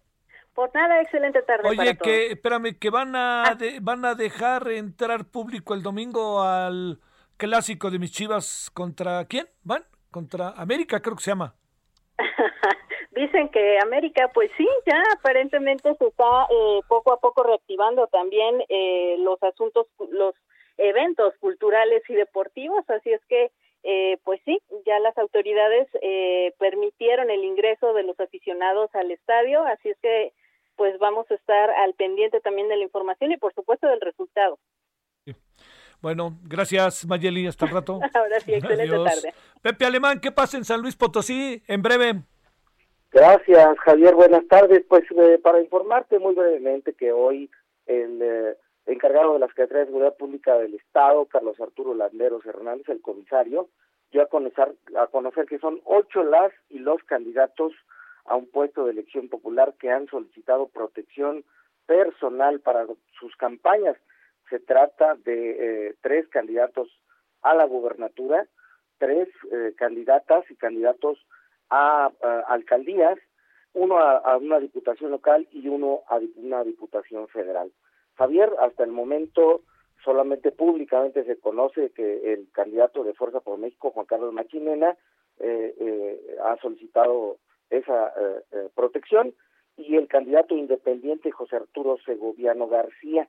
Por 0.53 0.69
nada, 0.75 1.01
excelente 1.01 1.41
tarde. 1.41 1.67
Oye, 1.67 1.97
que 1.97 2.27
espérame, 2.27 2.77
que 2.77 2.89
van 2.89 3.15
a 3.15 3.43
ah. 3.43 3.57
van 3.81 4.05
a 4.05 4.15
dejar 4.15 4.67
entrar 4.69 5.25
público 5.25 5.73
el 5.73 5.81
domingo 5.81 6.41
al 6.41 6.99
clásico 7.37 7.89
de 7.89 7.97
mis 7.97 8.11
Chivas 8.11 8.69
contra 8.71 9.25
quién? 9.25 9.47
¿Van? 9.63 9.83
Contra 10.11 10.49
América, 10.49 11.01
creo 11.01 11.15
que 11.15 11.23
se 11.23 11.31
llama. 11.31 11.55
Dicen 13.11 13.49
que 13.49 13.79
América, 13.81 14.29
pues 14.33 14.51
sí, 14.57 14.67
ya 14.85 15.01
aparentemente 15.17 15.95
se 15.95 16.05
está 16.05 16.47
eh, 16.49 16.81
poco 16.87 17.13
a 17.13 17.19
poco 17.19 17.43
reactivando 17.43 18.07
también 18.07 18.61
eh, 18.69 19.15
los 19.19 19.41
asuntos, 19.41 19.87
los 20.11 20.35
eventos 20.77 21.35
culturales 21.39 22.03
y 22.09 22.15
deportivos, 22.15 22.83
así 22.89 23.11
es 23.11 23.21
que 23.25 23.51
eh, 23.83 24.19
pues 24.23 24.39
sí, 24.45 24.61
ya 24.85 24.99
las 24.99 25.17
autoridades 25.17 25.87
eh, 26.01 26.53
permitieron 26.59 27.31
el 27.31 27.43
ingreso 27.43 27.93
de 27.93 28.03
los 28.03 28.19
aficionados 28.19 28.93
al 28.93 29.09
estadio, 29.09 29.63
así 29.65 29.89
es 29.89 29.97
que 30.01 30.33
pues 30.75 30.97
vamos 30.99 31.29
a 31.31 31.35
estar 31.35 31.69
al 31.71 31.93
pendiente 31.95 32.41
también 32.41 32.69
de 32.69 32.77
la 32.77 32.83
información 32.83 33.31
y 33.31 33.37
por 33.37 33.53
supuesto 33.53 33.87
del 33.87 34.01
resultado. 34.01 34.59
Bueno, 35.99 36.37
gracias 36.43 37.05
Mayeli, 37.05 37.47
hasta 37.47 37.65
el 37.65 37.71
rato. 37.71 37.99
Ahora 38.13 38.39
sí, 38.39 38.53
excelente 38.53 38.95
tarde. 38.95 39.33
Pepe 39.61 39.85
Alemán, 39.85 40.19
¿qué 40.19 40.31
pasa 40.31 40.57
en 40.57 40.65
San 40.65 40.81
Luis 40.81 40.95
Potosí? 40.95 41.63
En 41.67 41.81
breve. 41.81 42.21
Gracias, 43.11 43.77
Javier. 43.79 44.15
Buenas 44.15 44.47
tardes. 44.47 44.83
Pues 44.87 45.03
eh, 45.11 45.39
para 45.43 45.59
informarte 45.59 46.17
muy 46.17 46.33
brevemente 46.33 46.93
que 46.93 47.11
hoy 47.11 47.49
el 47.85 48.55
encargado 48.85 49.33
de 49.33 49.39
la 49.39 49.47
Secretaría 49.47 49.81
de 49.81 49.85
Seguridad 49.87 50.17
Pública 50.17 50.57
del 50.57 50.75
Estado, 50.75 51.25
Carlos 51.25 51.59
Arturo 51.59 51.93
Landeros 51.93 52.45
Hernández, 52.45 52.89
el 52.89 53.01
comisario, 53.01 53.69
dio 54.11 54.23
a 54.23 54.27
conocer, 54.27 54.75
a 54.97 55.07
conocer 55.07 55.45
que 55.45 55.59
son 55.59 55.81
ocho 55.85 56.23
las 56.23 56.51
y 56.69 56.79
los 56.79 57.03
candidatos 57.03 57.73
a 58.25 58.35
un 58.35 58.47
puesto 58.47 58.85
de 58.85 58.91
elección 58.91 59.29
popular 59.29 59.73
que 59.79 59.89
han 59.89 60.07
solicitado 60.07 60.67
protección 60.67 61.43
personal 61.85 62.59
para 62.59 62.85
sus 63.19 63.35
campañas. 63.35 63.97
Se 64.49 64.59
trata 64.59 65.15
de 65.15 65.87
eh, 65.89 65.95
tres 66.01 66.27
candidatos 66.27 66.89
a 67.41 67.55
la 67.55 67.65
gubernatura, 67.65 68.47
tres 68.97 69.27
eh, 69.51 69.73
candidatas 69.77 70.49
y 70.51 70.55
candidatos 70.55 71.17
a, 71.69 72.11
alcaldías, 72.47 73.17
uno 73.73 73.97
a, 73.97 74.37
una 74.37 74.59
diputación 74.59 75.11
local 75.11 75.47
y 75.51 75.69
uno 75.69 76.01
a 76.07 76.19
una 76.35 76.63
diputación 76.63 77.27
federal. 77.29 77.71
Javier, 78.21 78.53
hasta 78.59 78.83
el 78.83 78.91
momento 78.91 79.61
solamente 80.03 80.51
públicamente 80.51 81.23
se 81.23 81.39
conoce 81.39 81.89
que 81.89 82.33
el 82.33 82.51
candidato 82.51 83.03
de 83.03 83.15
Fuerza 83.15 83.39
por 83.39 83.57
México, 83.57 83.89
Juan 83.89 84.05
Carlos 84.05 84.31
Machinena, 84.31 84.95
eh, 85.39 85.73
eh, 85.79 86.37
ha 86.43 86.55
solicitado 86.57 87.37
esa 87.71 88.13
eh, 88.51 88.69
protección 88.75 89.33
y 89.75 89.95
el 89.95 90.07
candidato 90.07 90.55
independiente 90.55 91.31
José 91.31 91.55
Arturo 91.55 91.97
Segoviano 92.05 92.67
García. 92.67 93.27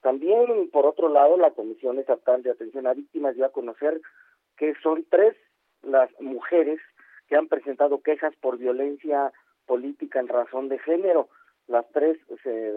También, 0.00 0.70
por 0.72 0.86
otro 0.86 1.08
lado, 1.08 1.36
la 1.36 1.52
Comisión 1.52 2.00
Estatal 2.00 2.42
de 2.42 2.50
Atención 2.50 2.88
a 2.88 2.94
Víctimas 2.94 3.36
dio 3.36 3.46
a 3.46 3.52
conocer 3.52 4.00
que 4.56 4.74
son 4.82 5.06
tres 5.08 5.36
las 5.82 6.10
mujeres 6.20 6.80
que 7.28 7.36
han 7.36 7.46
presentado 7.46 8.02
quejas 8.02 8.34
por 8.40 8.58
violencia 8.58 9.32
política 9.66 10.18
en 10.18 10.26
razón 10.26 10.68
de 10.68 10.80
género. 10.80 11.28
Las 11.68 11.88
tres 11.92 12.18
se, 12.42 12.72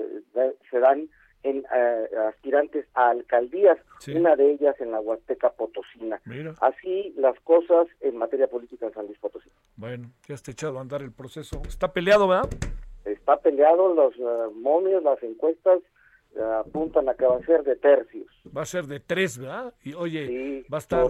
se 0.69 0.79
dan 0.79 1.09
en 1.45 1.63
eh, 1.73 2.07
aspirantes 2.27 2.87
a 2.95 3.11
alcaldías, 3.11 3.77
una 4.13 4.35
de 4.35 4.53
ellas 4.53 4.75
en 4.81 4.91
la 4.91 4.99
Huasteca 4.99 5.51
Potosina. 5.51 6.19
Así 6.59 7.13
las 7.17 7.39
cosas 7.41 7.87
en 8.01 8.17
materia 8.17 8.47
política 8.47 8.87
en 8.87 8.93
San 8.93 9.05
Luis 9.05 9.19
Potosí. 9.19 9.49
Bueno, 9.75 10.09
ya 10.27 10.33
está 10.33 10.51
echado 10.51 10.79
a 10.79 10.81
andar 10.81 11.03
el 11.03 11.11
proceso. 11.11 11.61
Está 11.67 11.93
peleado, 11.93 12.27
¿verdad? 12.27 12.49
Está 13.05 13.37
peleado, 13.37 13.93
los 13.93 14.17
uh, 14.17 14.51
momios, 14.55 15.03
las 15.03 15.21
encuestas 15.21 15.81
uh, 16.35 16.41
apuntan 16.65 17.07
a 17.09 17.13
que 17.13 17.25
va 17.25 17.37
a 17.37 17.45
ser 17.45 17.63
de 17.63 17.75
tercios. 17.75 18.27
Va 18.55 18.63
a 18.63 18.65
ser 18.65 18.85
de 18.85 18.99
tres, 18.99 19.37
¿verdad? 19.37 19.71
Y 19.83 19.93
oye, 19.93 20.65
va 20.73 20.77
a 20.77 20.79
estar, 20.79 21.05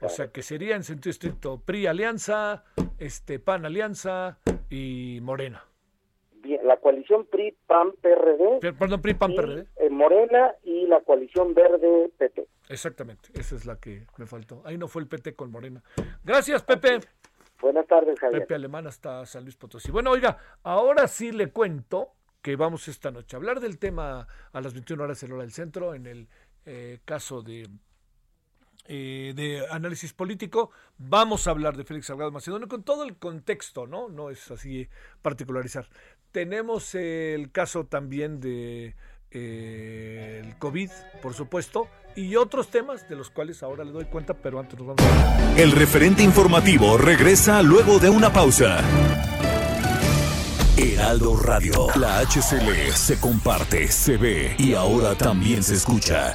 o 0.00 0.08
sea, 0.08 0.28
que 0.28 0.42
sería 0.42 0.76
en 0.76 0.82
sentido 0.82 1.10
estricto 1.10 1.60
PRI 1.60 1.88
Alianza, 1.88 2.64
este 2.98 3.38
PAN 3.38 3.66
Alianza 3.66 4.38
y 4.70 5.18
Morena 5.20 5.62
la 6.62 6.76
coalición 6.76 7.26
PRI-PAN-PRD. 7.26 8.72
Perdón, 8.78 9.02
PRI-PAN-PRD. 9.02 9.66
Eh, 9.76 9.90
Morena 9.90 10.54
y 10.62 10.86
la 10.86 11.00
coalición 11.00 11.54
Verde-PT. 11.54 12.46
Exactamente, 12.68 13.28
esa 13.34 13.56
es 13.56 13.66
la 13.66 13.76
que 13.76 14.06
me 14.16 14.26
faltó. 14.26 14.62
Ahí 14.64 14.78
no 14.78 14.88
fue 14.88 15.02
el 15.02 15.08
PT 15.08 15.34
con 15.34 15.50
Morena. 15.50 15.82
Gracias, 16.24 16.62
Pepe. 16.62 17.00
Buenas 17.60 17.86
tardes, 17.86 18.18
Javier. 18.18 18.42
Pepe 18.42 18.54
Alemán 18.54 18.86
hasta 18.86 19.24
San 19.26 19.44
Luis 19.44 19.56
Potosí. 19.56 19.90
Bueno, 19.90 20.10
oiga, 20.10 20.38
ahora 20.62 21.08
sí 21.08 21.32
le 21.32 21.50
cuento 21.50 22.12
que 22.42 22.56
vamos 22.56 22.88
esta 22.88 23.10
noche 23.10 23.36
a 23.36 23.38
hablar 23.38 23.60
del 23.60 23.78
tema 23.78 24.26
a 24.52 24.60
las 24.60 24.74
21 24.74 25.02
horas 25.02 25.22
en 25.22 25.32
hora 25.32 25.42
del 25.42 25.52
centro, 25.52 25.94
en 25.94 26.06
el 26.06 26.28
eh, 26.66 26.98
caso 27.04 27.42
de 27.42 27.68
eh, 28.86 29.32
de 29.34 29.66
análisis 29.70 30.12
político. 30.12 30.70
Vamos 30.98 31.46
a 31.46 31.52
hablar 31.52 31.74
de 31.74 31.84
Félix 31.84 32.06
Salgado 32.06 32.30
Macedonio 32.30 32.68
con 32.68 32.82
todo 32.82 33.04
el 33.04 33.16
contexto, 33.16 33.86
¿no? 33.86 34.10
No 34.10 34.28
es 34.28 34.50
así 34.50 34.86
particularizar. 35.22 35.88
Tenemos 36.34 36.96
el 36.96 37.52
caso 37.52 37.84
también 37.84 38.40
de 38.40 38.96
eh, 39.30 40.42
el 40.44 40.58
COVID, 40.58 40.90
por 41.22 41.32
supuesto, 41.32 41.86
y 42.16 42.34
otros 42.34 42.72
temas 42.72 43.08
de 43.08 43.14
los 43.14 43.30
cuales 43.30 43.62
ahora 43.62 43.84
le 43.84 43.92
doy 43.92 44.06
cuenta, 44.06 44.34
pero 44.34 44.58
antes 44.58 44.76
nos 44.76 44.88
vamos 44.88 45.00
a... 45.00 45.54
El 45.56 45.70
referente 45.70 46.24
informativo 46.24 46.98
regresa 46.98 47.62
luego 47.62 48.00
de 48.00 48.10
una 48.10 48.32
pausa. 48.32 48.80
Heraldo 50.76 51.36
Radio, 51.36 51.86
la 51.94 52.18
HCL 52.18 52.90
se 52.92 53.20
comparte, 53.20 53.86
se 53.86 54.16
ve 54.16 54.56
y 54.58 54.74
ahora 54.74 55.14
también 55.14 55.62
se 55.62 55.74
escucha. 55.74 56.34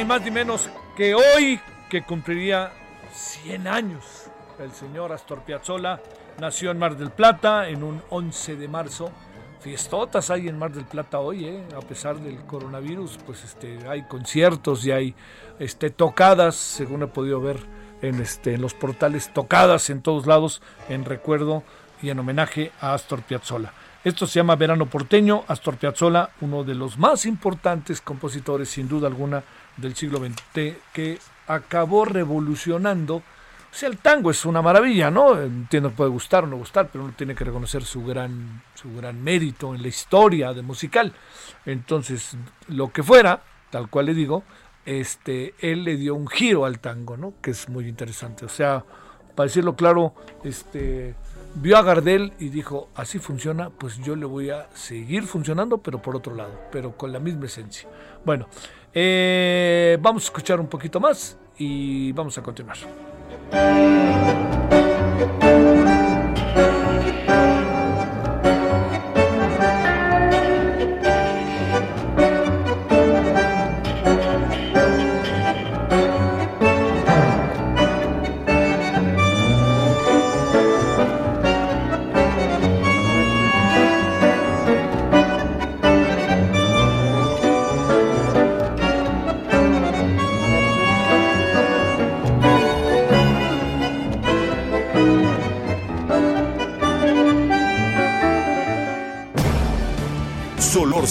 Ni 0.00 0.06
más 0.06 0.22
ni 0.22 0.30
menos 0.30 0.70
que 0.96 1.14
hoy, 1.14 1.60
que 1.90 2.02
cumpliría 2.02 2.72
100 3.12 3.68
años, 3.68 4.30
el 4.58 4.72
señor 4.72 5.12
Astor 5.12 5.40
Piazzolla 5.40 6.00
nació 6.40 6.70
en 6.70 6.78
Mar 6.78 6.96
del 6.96 7.10
Plata 7.10 7.68
en 7.68 7.82
un 7.82 8.00
11 8.08 8.56
de 8.56 8.66
marzo. 8.66 9.10
Fiestotas 9.60 10.30
hay 10.30 10.48
en 10.48 10.58
Mar 10.58 10.72
del 10.72 10.86
Plata 10.86 11.18
hoy, 11.18 11.44
¿eh? 11.44 11.62
a 11.76 11.82
pesar 11.82 12.18
del 12.18 12.38
coronavirus, 12.46 13.18
pues 13.26 13.44
este, 13.44 13.86
hay 13.86 14.04
conciertos 14.04 14.86
y 14.86 14.90
hay 14.90 15.14
este, 15.58 15.90
tocadas, 15.90 16.56
según 16.56 17.02
he 17.02 17.06
podido 17.06 17.42
ver 17.42 17.58
en, 18.00 18.22
este, 18.22 18.54
en 18.54 18.62
los 18.62 18.72
portales, 18.72 19.30
tocadas 19.34 19.90
en 19.90 20.00
todos 20.00 20.26
lados 20.26 20.62
en 20.88 21.04
recuerdo 21.04 21.62
y 22.00 22.08
en 22.08 22.18
homenaje 22.18 22.72
a 22.80 22.94
Astor 22.94 23.20
Piazzolla. 23.20 23.74
Esto 24.02 24.26
se 24.26 24.38
llama 24.38 24.56
Verano 24.56 24.86
Porteño, 24.86 25.44
Astor 25.46 25.76
Piazzolla, 25.76 26.30
uno 26.40 26.64
de 26.64 26.74
los 26.74 26.96
más 26.96 27.26
importantes 27.26 28.00
compositores, 28.00 28.70
sin 28.70 28.88
duda 28.88 29.08
alguna, 29.08 29.44
del 29.80 29.94
siglo 29.94 30.18
XX, 30.18 30.74
que 30.92 31.18
acabó 31.46 32.04
revolucionando. 32.04 33.16
O 33.16 33.74
sea, 33.74 33.88
el 33.88 33.98
tango 33.98 34.30
es 34.30 34.44
una 34.44 34.62
maravilla, 34.62 35.10
¿no? 35.10 35.40
Entiendo 35.40 35.90
que 35.90 35.96
puede 35.96 36.10
gustar 36.10 36.44
o 36.44 36.46
no 36.46 36.56
gustar, 36.56 36.88
pero 36.92 37.04
uno 37.04 37.14
tiene 37.16 37.34
que 37.34 37.44
reconocer 37.44 37.84
su 37.84 38.04
gran, 38.04 38.62
su 38.74 38.94
gran 38.94 39.22
mérito 39.22 39.74
en 39.74 39.82
la 39.82 39.88
historia 39.88 40.52
de 40.52 40.62
musical. 40.62 41.12
Entonces, 41.66 42.36
lo 42.68 42.92
que 42.92 43.02
fuera, 43.02 43.42
tal 43.70 43.88
cual 43.88 44.06
le 44.06 44.14
digo, 44.14 44.42
este, 44.84 45.54
él 45.60 45.84
le 45.84 45.96
dio 45.96 46.14
un 46.14 46.26
giro 46.26 46.64
al 46.64 46.80
tango, 46.80 47.16
¿no? 47.16 47.34
Que 47.40 47.52
es 47.52 47.68
muy 47.68 47.86
interesante. 47.86 48.44
O 48.44 48.48
sea, 48.48 48.84
para 49.36 49.46
decirlo 49.46 49.76
claro, 49.76 50.14
este, 50.42 51.14
vio 51.54 51.76
a 51.76 51.82
Gardel 51.82 52.32
y 52.38 52.48
dijo, 52.48 52.88
así 52.94 53.18
funciona, 53.18 53.70
pues 53.70 53.98
yo 53.98 54.16
le 54.16 54.26
voy 54.26 54.50
a 54.50 54.68
seguir 54.74 55.24
funcionando, 55.24 55.78
pero 55.78 56.00
por 56.02 56.16
otro 56.16 56.34
lado, 56.34 56.52
pero 56.72 56.96
con 56.96 57.12
la 57.12 57.20
misma 57.20 57.46
esencia. 57.46 57.88
Bueno, 58.24 58.48
eh, 58.94 59.98
vamos 60.00 60.24
a 60.24 60.26
escuchar 60.26 60.60
un 60.60 60.66
poquito 60.66 61.00
más 61.00 61.36
y 61.58 62.12
vamos 62.12 62.36
a 62.38 62.42
continuar. 62.42 62.78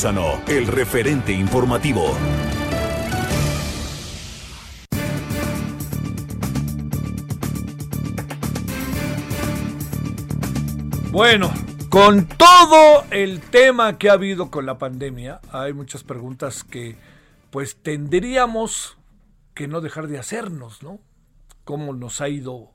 El 0.02 0.66
referente 0.68 1.34
informativo. 1.34 2.16
Bueno, 11.12 11.52
con 11.90 12.28
todo 12.28 13.04
el 13.12 13.42
tema 13.42 13.98
que 13.98 14.10
ha 14.10 14.14
habido 14.14 14.50
con 14.50 14.66
la 14.66 14.78
pandemia, 14.78 15.42
hay 15.52 15.74
muchas 15.74 16.06
preguntas 16.06 16.64
que 16.64 16.96
pues 17.50 17.76
tendríamos 17.76 18.98
que 19.54 19.68
no 19.68 19.82
dejar 19.82 20.08
de 20.08 20.18
hacernos, 20.18 20.82
¿no? 20.82 21.02
¿Cómo 21.66 21.92
nos 21.92 22.22
ha 22.22 22.30
ido 22.30 22.72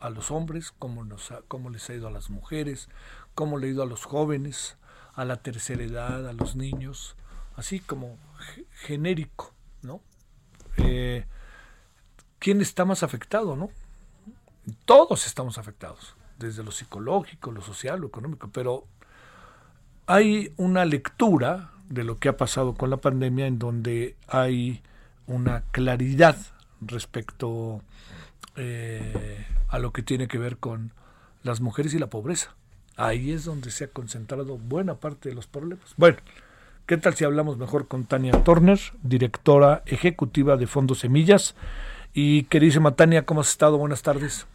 a 0.00 0.10
los 0.10 0.32
hombres? 0.32 0.72
¿Cómo, 0.76 1.04
nos 1.04 1.32
cómo 1.46 1.70
les 1.70 1.88
ha 1.90 1.94
ido 1.94 2.08
a 2.08 2.10
las 2.10 2.28
mujeres? 2.28 2.88
¿Cómo 3.36 3.56
le 3.56 3.68
ha 3.68 3.70
ido 3.70 3.84
a 3.84 3.86
los 3.86 4.04
jóvenes? 4.04 4.76
A 5.16 5.24
la 5.24 5.36
tercera 5.36 5.82
edad, 5.82 6.28
a 6.28 6.32
los 6.32 6.54
niños, 6.54 7.16
así 7.56 7.80
como 7.80 8.16
genérico, 8.70 9.52
¿no? 9.82 10.02
Eh, 10.76 11.24
¿Quién 12.38 12.60
está 12.60 12.84
más 12.84 13.02
afectado, 13.02 13.56
no? 13.56 13.70
Todos 14.84 15.26
estamos 15.26 15.58
afectados, 15.58 16.14
desde 16.38 16.62
lo 16.62 16.70
psicológico, 16.70 17.50
lo 17.50 17.62
social, 17.62 18.00
lo 18.00 18.08
económico, 18.08 18.50
pero 18.52 18.86
hay 20.06 20.52
una 20.58 20.84
lectura 20.84 21.70
de 21.88 22.04
lo 22.04 22.18
que 22.18 22.28
ha 22.28 22.36
pasado 22.36 22.74
con 22.74 22.90
la 22.90 22.98
pandemia 22.98 23.46
en 23.46 23.58
donde 23.58 24.16
hay 24.28 24.82
una 25.26 25.62
claridad 25.70 26.36
respecto 26.80 27.80
eh, 28.56 29.46
a 29.68 29.78
lo 29.78 29.92
que 29.92 30.02
tiene 30.02 30.28
que 30.28 30.38
ver 30.38 30.58
con 30.58 30.92
las 31.42 31.60
mujeres 31.60 31.94
y 31.94 31.98
la 31.98 32.10
pobreza. 32.10 32.54
Ahí 32.96 33.32
es 33.32 33.44
donde 33.44 33.70
se 33.70 33.84
ha 33.84 33.88
concentrado 33.88 34.56
buena 34.56 34.94
parte 34.94 35.28
de 35.28 35.34
los 35.34 35.46
problemas. 35.46 35.94
Bueno, 35.98 36.16
¿qué 36.86 36.96
tal 36.96 37.14
si 37.14 37.24
hablamos 37.24 37.58
mejor 37.58 37.88
con 37.88 38.04
Tania 38.04 38.32
Turner, 38.42 38.80
directora 39.02 39.82
ejecutiva 39.84 40.56
de 40.56 40.66
Fondos 40.66 41.00
Semillas? 41.00 41.54
Y 42.14 42.44
queridísima 42.44 42.92
Tania, 42.92 43.26
¿cómo 43.26 43.42
has 43.42 43.50
estado? 43.50 43.76
Buenas 43.76 44.00
tardes. 44.00 44.46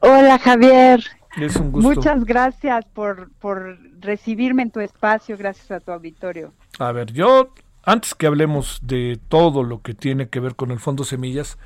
Hola 0.00 0.38
Javier. 0.38 1.02
Es 1.40 1.56
un 1.56 1.72
gusto. 1.72 1.88
Muchas 1.88 2.24
gracias 2.24 2.84
por, 2.86 3.30
por 3.40 3.78
recibirme 4.00 4.62
en 4.62 4.70
tu 4.70 4.80
espacio, 4.80 5.38
gracias 5.38 5.70
a 5.70 5.80
tu 5.80 5.90
auditorio. 5.92 6.52
A 6.78 6.92
ver, 6.92 7.12
yo, 7.12 7.54
antes 7.82 8.14
que 8.14 8.26
hablemos 8.26 8.80
de 8.82 9.18
todo 9.28 9.62
lo 9.62 9.80
que 9.80 9.94
tiene 9.94 10.28
que 10.28 10.40
ver 10.40 10.54
con 10.54 10.70
el 10.70 10.80
Fondo 10.80 11.04
Semillas, 11.04 11.56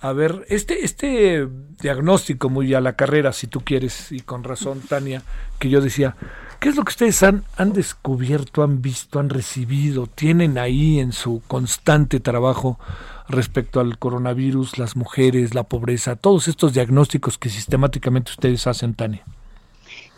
a 0.00 0.12
ver, 0.12 0.44
este, 0.48 0.84
este 0.84 1.48
diagnóstico 1.80 2.50
muy 2.50 2.74
a 2.74 2.80
la 2.80 2.96
carrera, 2.96 3.32
si 3.32 3.46
tú 3.46 3.60
quieres, 3.60 4.12
y 4.12 4.20
con 4.20 4.44
razón, 4.44 4.80
Tania, 4.80 5.22
que 5.58 5.70
yo 5.70 5.80
decía, 5.80 6.16
¿qué 6.60 6.68
es 6.68 6.76
lo 6.76 6.84
que 6.84 6.90
ustedes 6.90 7.22
han, 7.22 7.44
han 7.56 7.72
descubierto, 7.72 8.62
han 8.62 8.82
visto, 8.82 9.18
han 9.18 9.30
recibido, 9.30 10.06
tienen 10.06 10.58
ahí 10.58 11.00
en 11.00 11.12
su 11.12 11.42
constante 11.46 12.20
trabajo 12.20 12.78
respecto 13.28 13.80
al 13.80 13.98
coronavirus, 13.98 14.78
las 14.78 14.96
mujeres, 14.96 15.54
la 15.54 15.64
pobreza, 15.64 16.16
todos 16.16 16.48
estos 16.48 16.74
diagnósticos 16.74 17.38
que 17.38 17.48
sistemáticamente 17.48 18.30
ustedes 18.32 18.66
hacen, 18.66 18.94
Tania? 18.94 19.24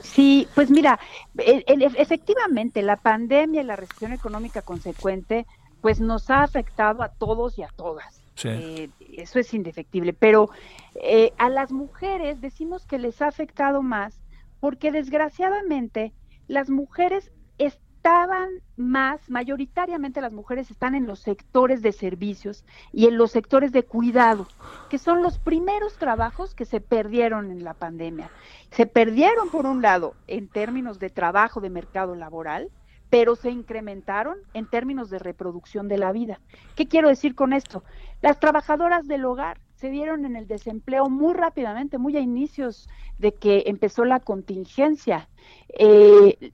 Sí, 0.00 0.48
pues 0.54 0.70
mira, 0.70 0.98
efectivamente 1.36 2.82
la 2.82 2.96
pandemia 2.96 3.62
y 3.62 3.64
la 3.64 3.76
recesión 3.76 4.12
económica 4.12 4.62
consecuente 4.62 5.46
pues 5.80 6.00
nos 6.00 6.28
ha 6.30 6.42
afectado 6.42 7.02
a 7.02 7.08
todos 7.08 7.58
y 7.58 7.62
a 7.62 7.68
todas. 7.68 8.17
Eh, 8.44 8.90
eso 9.16 9.38
es 9.38 9.52
indefectible. 9.54 10.12
Pero 10.12 10.50
eh, 10.94 11.32
a 11.38 11.48
las 11.48 11.72
mujeres 11.72 12.40
decimos 12.40 12.86
que 12.86 12.98
les 12.98 13.20
ha 13.22 13.28
afectado 13.28 13.82
más 13.82 14.20
porque 14.60 14.90
desgraciadamente 14.90 16.12
las 16.46 16.70
mujeres 16.70 17.30
estaban 17.58 18.48
más, 18.76 19.28
mayoritariamente 19.28 20.20
las 20.20 20.32
mujeres 20.32 20.70
están 20.70 20.94
en 20.94 21.06
los 21.06 21.20
sectores 21.20 21.82
de 21.82 21.92
servicios 21.92 22.64
y 22.92 23.06
en 23.06 23.18
los 23.18 23.32
sectores 23.32 23.72
de 23.72 23.84
cuidado, 23.84 24.46
que 24.88 24.98
son 24.98 25.22
los 25.22 25.38
primeros 25.38 25.96
trabajos 25.98 26.54
que 26.54 26.64
se 26.64 26.80
perdieron 26.80 27.50
en 27.50 27.64
la 27.64 27.74
pandemia. 27.74 28.30
Se 28.70 28.86
perdieron, 28.86 29.50
por 29.50 29.66
un 29.66 29.82
lado, 29.82 30.14
en 30.26 30.48
términos 30.48 30.98
de 30.98 31.10
trabajo 31.10 31.60
de 31.60 31.70
mercado 31.70 32.14
laboral, 32.14 32.70
pero 33.10 33.36
se 33.36 33.50
incrementaron 33.50 34.38
en 34.54 34.66
términos 34.66 35.10
de 35.10 35.18
reproducción 35.18 35.88
de 35.88 35.98
la 35.98 36.12
vida. 36.12 36.40
¿Qué 36.76 36.86
quiero 36.86 37.08
decir 37.08 37.34
con 37.34 37.52
esto? 37.52 37.82
Las 38.20 38.40
trabajadoras 38.40 39.06
del 39.06 39.24
hogar 39.24 39.58
se 39.76 39.90
vieron 39.90 40.24
en 40.24 40.34
el 40.34 40.48
desempleo 40.48 41.08
muy 41.08 41.34
rápidamente, 41.34 41.98
muy 41.98 42.16
a 42.16 42.20
inicios 42.20 42.88
de 43.18 43.32
que 43.32 43.64
empezó 43.66 44.04
la 44.04 44.20
contingencia. 44.20 45.28
Eh, 45.68 46.52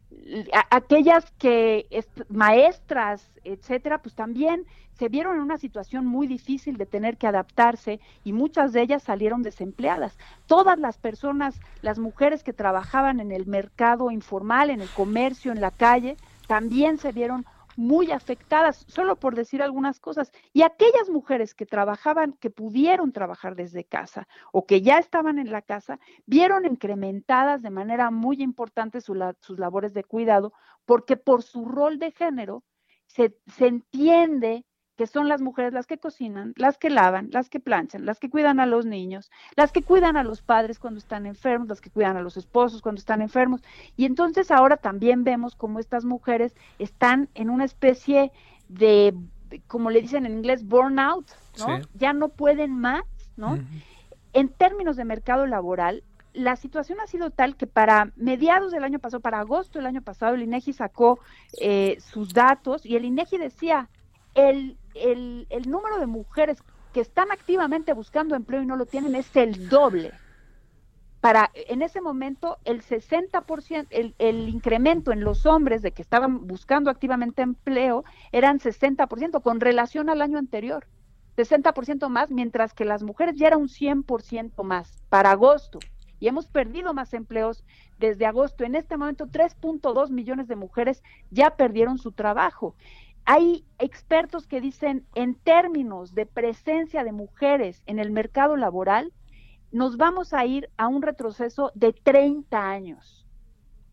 aquellas 0.71 1.31
que 1.33 1.87
maestras, 2.29 3.31
etcétera, 3.45 3.99
pues 3.99 4.15
también 4.15 4.67
se 4.93 5.09
vieron 5.09 5.37
en 5.37 5.43
una 5.43 5.59
situación 5.59 6.07
muy 6.07 6.27
difícil 6.27 6.77
de 6.77 6.87
tener 6.87 7.17
que 7.17 7.27
adaptarse 7.27 7.99
y 8.25 8.33
muchas 8.33 8.73
de 8.73 8.83
ellas 8.83 9.03
salieron 9.03 9.43
desempleadas. 9.43 10.17
Todas 10.47 10.79
las 10.79 10.99
personas, 10.99 11.59
las 11.83 11.99
mujeres 11.99 12.45
que 12.45 12.53
trabajaban 12.53 13.21
en 13.21 13.33
el 13.33 13.47
mercado 13.47 14.11
informal, 14.11 14.71
en 14.71 14.81
el 14.81 14.89
comercio, 14.91 15.51
en 15.51 15.61
la 15.61 15.71
calle, 15.71 16.17
también 16.47 16.99
se 16.99 17.11
vieron 17.13 17.45
muy 17.77 18.13
afectadas, 18.13 18.85
solo 18.89 19.17
por 19.17 19.35
decir 19.35 19.63
algunas 19.63 20.01
cosas. 20.01 20.31
Y 20.53 20.63
aquellas 20.63 21.09
mujeres 21.11 21.55
que 21.55 21.67
trabajaban, 21.67 22.33
que 22.35 22.51
pudieron 22.51 23.13
trabajar 23.13 23.57
desde 23.57 23.85
casa 23.85 24.27
o 24.53 24.67
que 24.67 24.83
ya 24.83 24.99
estaban 24.99 25.39
en 25.39 25.51
la 25.51 25.63
casa, 25.63 25.99
vieron 26.27 26.65
incrementadas 26.65 27.63
de 27.63 27.71
manera 27.71 28.11
muy 28.11 28.43
importante 28.43 29.01
sus 29.01 29.59
labores 29.59 29.95
de 29.95 30.05
cuidado, 30.05 30.53
porque 30.85 31.17
por 31.17 31.43
su 31.43 31.65
rol 31.65 31.99
de 31.99 32.13
género 32.13 32.65
se, 33.07 33.37
se 33.47 33.67
entiende 33.67 34.65
que 34.97 35.07
son 35.07 35.29
las 35.29 35.41
mujeres 35.41 35.73
las 35.73 35.87
que 35.87 35.99
cocinan, 35.99 36.53
las 36.57 36.79
que 36.79 36.91
lavan, 36.91 37.29
las 37.33 37.49
que 37.49 37.61
planchan, 37.61 38.07
las 38.07 38.21
que 38.21 38.31
cuidan 38.31 38.61
a 38.61 38.67
los 38.67 38.87
niños, 38.87 39.31
las 39.57 39.73
que 39.73 39.83
cuidan 39.83 40.17
a 40.17 40.25
los 40.25 40.43
padres 40.43 40.79
cuando 40.79 40.99
están 40.99 41.27
enfermos, 41.27 41.69
las 41.69 41.81
que 41.81 41.91
cuidan 41.91 42.17
a 42.17 42.23
los 42.23 42.37
esposos 42.37 42.83
cuando 42.83 43.01
están 43.01 43.23
enfermos. 43.23 43.63
Y 43.97 44.05
entonces 44.05 44.51
ahora 44.51 44.77
también 44.77 45.25
vemos 45.25 45.57
cómo 45.57 45.81
estas 45.81 46.05
mujeres 46.05 46.55
están 46.79 47.29
en 47.35 47.51
una 47.51 47.65
especie 47.65 48.31
de 48.69 49.15
como 49.67 49.91
le 49.91 50.03
dicen 50.03 50.27
en 50.27 50.33
inglés, 50.33 50.67
burnout, 50.67 51.27
¿no? 51.59 51.81
Ya 51.95 52.13
no 52.13 52.29
pueden 52.29 52.79
más, 52.79 53.05
¿no? 53.37 53.59
En 54.33 54.49
términos 54.49 54.97
de 54.97 55.05
mercado 55.05 55.47
laboral, 55.47 56.03
la 56.33 56.57
situación 56.57 56.99
ha 57.01 57.07
sido 57.07 57.31
tal 57.31 57.57
que 57.57 57.67
para 57.67 58.13
mediados 58.17 58.73
del 58.73 58.83
año 58.83 58.99
pasado, 58.99 59.21
para 59.21 59.39
agosto 59.39 59.79
del 59.79 59.87
año 59.87 60.03
pasado, 60.03 60.35
el 60.35 60.43
INEGI 60.43 60.73
sacó 60.73 61.21
eh, 61.61 61.99
sus 62.01 62.35
datos 62.35 62.85
y 62.85 62.97
el 62.97 63.05
INEGI 63.05 63.39
decía, 63.39 63.89
el, 64.35 64.77
el, 64.95 65.47
el 65.51 65.71
número 65.71 65.99
de 65.99 66.07
mujeres 66.07 66.63
que 66.93 67.01
están 67.01 67.33
activamente 67.33 67.93
buscando 67.93 68.35
empleo 68.35 68.63
y 68.63 68.67
no 68.67 68.77
lo 68.77 68.87
tienen 68.87 69.15
es 69.15 69.35
el 69.37 69.69
doble 69.69 70.13
para 71.25 71.51
en 71.55 71.81
ese 71.81 72.03
momento 72.03 72.59
el 72.67 72.83
60%, 72.83 73.87
el, 73.89 74.15
el 74.19 74.47
incremento 74.51 75.11
en 75.11 75.25
los 75.25 75.47
hombres 75.47 75.81
de 75.81 75.93
que 75.93 76.03
estaban 76.03 76.47
buscando 76.47 76.91
activamente 76.91 77.41
empleo 77.41 78.05
eran 78.31 78.59
60% 78.59 79.41
con 79.41 79.59
relación 79.59 80.11
al 80.11 80.21
año 80.21 80.37
anterior. 80.37 80.87
60% 81.39 82.11
más, 82.11 82.31
mientras 82.31 82.75
que 82.75 82.85
las 82.85 83.03
mujeres 83.03 83.37
ya 83.37 83.47
era 83.47 83.57
un 83.57 83.69
100% 83.69 84.63
más 84.65 85.03
para 85.09 85.31
agosto. 85.31 85.79
Y 86.21 86.29
hemos 86.29 86.47
perdido 86.47 86.93
más 86.93 87.15
empleos 87.15 87.65
desde 87.99 88.27
agosto. 88.27 88.65
En 88.65 88.75
este 88.75 88.99
momento, 88.99 89.27
3.2 89.27 90.11
millones 90.11 90.47
de 90.47 90.57
mujeres 90.57 91.03
ya 91.31 91.57
perdieron 91.57 91.97
su 91.97 92.13
trabajo. 92.13 92.75
Hay 93.27 93.65
expertos 93.79 94.47
que 94.47 94.61
dicen, 94.61 95.07
en 95.15 95.35
términos 95.35 96.15
de 96.15 96.27
presencia 96.27 97.05
de 97.05 97.13
mujeres 97.13 97.83
en 97.87 97.99
el 97.99 98.11
mercado 98.11 98.57
laboral, 98.57 99.13
nos 99.73 99.97
vamos 99.97 100.33
a 100.33 100.45
ir 100.45 100.71
a 100.77 100.89
un 100.89 101.03
retroceso 101.03 101.73
de 101.75 101.93
30 101.93 102.71
años, 102.71 103.27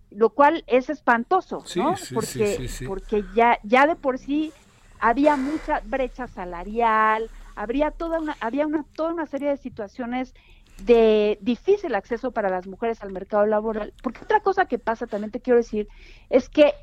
lo 0.09 0.29
cual 0.31 0.63
es 0.67 0.89
espantoso, 0.89 1.63
¿no? 1.75 1.95
porque, 2.13 2.69
porque 2.85 3.23
ya, 3.33 3.57
ya 3.63 3.87
de 3.87 3.95
por 3.95 4.19
sí 4.19 4.51
había 4.99 5.37
mucha 5.37 5.81
brecha 5.85 6.27
salarial, 6.27 7.29
habría 7.55 7.91
toda 7.91 8.19
una, 8.19 8.37
había 8.39 8.67
una, 8.67 8.85
toda 8.95 9.13
una 9.13 9.25
serie 9.25 9.49
de 9.49 9.57
situaciones 9.57 10.35
de 10.85 11.39
difícil 11.41 11.95
acceso 11.95 12.31
para 12.31 12.49
las 12.49 12.67
mujeres 12.67 13.01
al 13.01 13.11
mercado 13.11 13.45
laboral. 13.45 13.93
Porque 14.03 14.23
otra 14.23 14.41
cosa 14.41 14.65
que 14.65 14.77
pasa, 14.77 15.07
también 15.07 15.31
te 15.31 15.39
quiero 15.39 15.57
decir, 15.57 15.87
es 16.29 16.49
que 16.49 16.73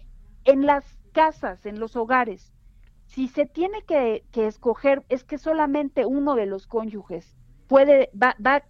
en 0.44 0.66
las 0.66 0.84
casas, 1.08 1.66
en 1.66 1.80
los 1.80 1.96
hogares, 1.96 2.52
si 3.06 3.28
se 3.28 3.46
tiene 3.46 3.82
que, 3.82 4.24
que 4.32 4.46
escoger, 4.46 5.04
es 5.08 5.24
que 5.24 5.38
solamente 5.38 6.06
uno 6.06 6.34
de 6.34 6.46
los 6.46 6.66
cónyuges 6.66 7.36
puede, 7.66 8.10
va, 8.14 8.36
va 8.44 8.62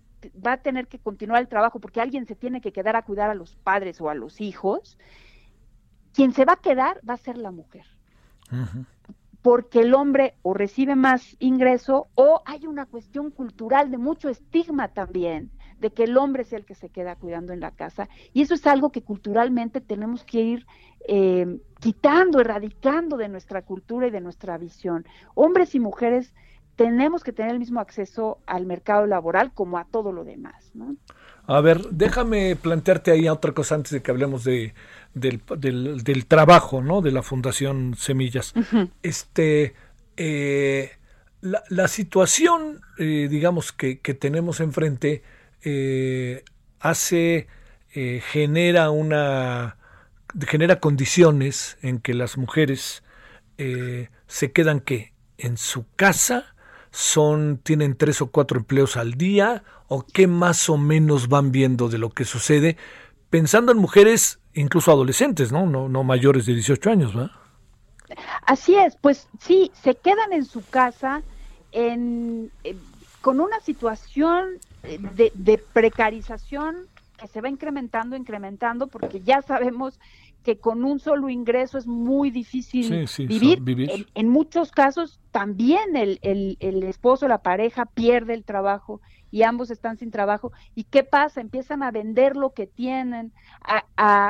va 0.44 0.52
a 0.52 0.62
tener 0.62 0.88
que 0.88 0.98
continuar 0.98 1.40
el 1.40 1.48
trabajo 1.48 1.80
porque 1.80 2.00
alguien 2.00 2.26
se 2.26 2.34
tiene 2.34 2.60
que 2.60 2.72
quedar 2.72 2.96
a 2.96 3.02
cuidar 3.02 3.30
a 3.30 3.34
los 3.34 3.56
padres 3.56 4.00
o 4.00 4.08
a 4.08 4.14
los 4.14 4.40
hijos, 4.40 4.98
quien 6.12 6.32
se 6.32 6.44
va 6.44 6.54
a 6.54 6.60
quedar 6.60 7.00
va 7.08 7.14
a 7.14 7.18
ser 7.18 7.38
la 7.38 7.50
mujer. 7.50 7.86
Porque 9.42 9.80
el 9.80 9.94
hombre 9.94 10.34
o 10.42 10.54
recibe 10.54 10.96
más 10.96 11.36
ingreso 11.38 12.08
o 12.14 12.42
hay 12.44 12.66
una 12.66 12.86
cuestión 12.86 13.30
cultural 13.30 13.90
de 13.90 13.98
mucho 13.98 14.28
estigma 14.28 14.88
también, 14.88 15.50
de 15.80 15.90
que 15.90 16.04
el 16.04 16.16
hombre 16.16 16.42
es 16.42 16.52
el 16.52 16.64
que 16.64 16.74
se 16.74 16.88
queda 16.88 17.16
cuidando 17.16 17.52
en 17.52 17.60
la 17.60 17.70
casa. 17.70 18.08
Y 18.32 18.42
eso 18.42 18.54
es 18.54 18.66
algo 18.66 18.90
que 18.90 19.02
culturalmente 19.02 19.80
tenemos 19.80 20.24
que 20.24 20.40
ir 20.40 20.66
eh, 21.06 21.58
quitando, 21.80 22.40
erradicando 22.40 23.16
de 23.16 23.28
nuestra 23.28 23.62
cultura 23.62 24.08
y 24.08 24.10
de 24.10 24.20
nuestra 24.20 24.58
visión. 24.58 25.06
Hombres 25.34 25.74
y 25.74 25.80
mujeres 25.80 26.34
tenemos 26.76 27.24
que 27.24 27.32
tener 27.32 27.52
el 27.52 27.58
mismo 27.58 27.80
acceso 27.80 28.38
al 28.46 28.64
mercado 28.64 29.04
laboral 29.06 29.52
como 29.52 29.78
a 29.78 29.84
todo 29.84 30.12
lo 30.12 30.24
demás. 30.24 30.70
¿no? 30.74 30.96
A 31.48 31.60
ver, 31.60 31.80
déjame 31.90 32.56
plantearte 32.56 33.10
ahí 33.10 33.28
otra 33.28 33.52
cosa 33.52 33.74
antes 33.74 33.90
de 33.90 34.02
que 34.02 34.10
hablemos 34.10 34.44
de, 34.44 34.74
del, 35.14 35.40
del, 35.58 36.26
trabajo, 36.26 36.82
¿no? 36.82 37.00
De 37.00 37.10
la 37.10 37.22
Fundación 37.22 37.94
Semillas. 37.96 38.54
Este, 39.02 39.74
eh, 40.16 40.90
la, 41.40 41.64
la, 41.68 41.88
situación, 41.88 42.80
eh, 42.98 43.28
digamos, 43.30 43.72
que, 43.72 43.98
que, 43.98 44.14
tenemos 44.14 44.60
enfrente 44.60 45.22
eh, 45.62 46.44
hace, 46.80 47.48
genera 47.90 48.90
una, 48.90 49.76
genera 50.46 50.78
condiciones 50.78 51.78
en 51.82 51.98
que 51.98 52.14
las 52.14 52.38
mujeres 52.38 53.02
se 53.56 54.52
quedan, 54.52 54.80
¿qué? 54.80 55.14
En 55.36 55.56
su 55.56 55.84
casa, 55.96 56.54
son 56.90 57.58
tienen 57.58 57.96
tres 57.96 58.20
o 58.22 58.30
cuatro 58.30 58.58
empleos 58.58 58.96
al 58.96 59.14
día 59.14 59.62
o 59.88 60.04
qué 60.04 60.26
más 60.26 60.68
o 60.68 60.76
menos 60.76 61.28
van 61.28 61.52
viendo 61.52 61.88
de 61.88 61.98
lo 61.98 62.10
que 62.10 62.24
sucede 62.24 62.76
pensando 63.30 63.72
en 63.72 63.78
mujeres 63.78 64.40
incluso 64.54 64.90
adolescentes 64.90 65.52
no 65.52 65.66
no, 65.66 65.88
no 65.88 66.04
mayores 66.04 66.46
de 66.46 66.54
18 66.54 66.90
años 66.90 67.14
¿verdad? 67.14 67.30
así 68.46 68.74
es 68.74 68.96
pues 68.96 69.28
sí 69.40 69.70
se 69.82 69.94
quedan 69.94 70.32
en 70.32 70.44
su 70.44 70.64
casa 70.64 71.22
en, 71.72 72.50
con 73.20 73.40
una 73.40 73.60
situación 73.60 74.58
de, 74.82 75.32
de 75.34 75.58
precarización 75.58 76.86
que 77.18 77.26
se 77.26 77.40
va 77.40 77.48
incrementando 77.48 78.16
incrementando 78.16 78.86
porque 78.86 79.20
ya 79.20 79.42
sabemos 79.42 79.98
que 80.48 80.58
con 80.58 80.84
un 80.84 80.98
solo 80.98 81.28
ingreso 81.28 81.76
es 81.76 81.86
muy 81.86 82.30
difícil 82.30 83.06
vivir. 83.18 84.06
En, 84.14 84.28
muchos 84.28 84.70
casos 84.70 85.20
también 85.30 85.94
el, 85.94 86.18
el, 86.22 86.56
el, 86.60 86.84
esposo, 86.84 87.28
la 87.28 87.42
pareja 87.42 87.84
pierde 87.84 88.32
el 88.34 88.44
trabajo 88.44 89.02
y 89.30 89.42
ambos 89.42 89.70
están 89.70 89.98
sin 89.98 90.10
trabajo. 90.10 90.52
¿Y 90.74 90.84
qué 90.84 91.02
pasa? 91.02 91.42
Empiezan 91.42 91.82
a 91.82 91.90
vender 91.90 92.34
lo 92.34 92.54
que 92.54 92.66
tienen, 92.66 93.32
a, 93.62 93.84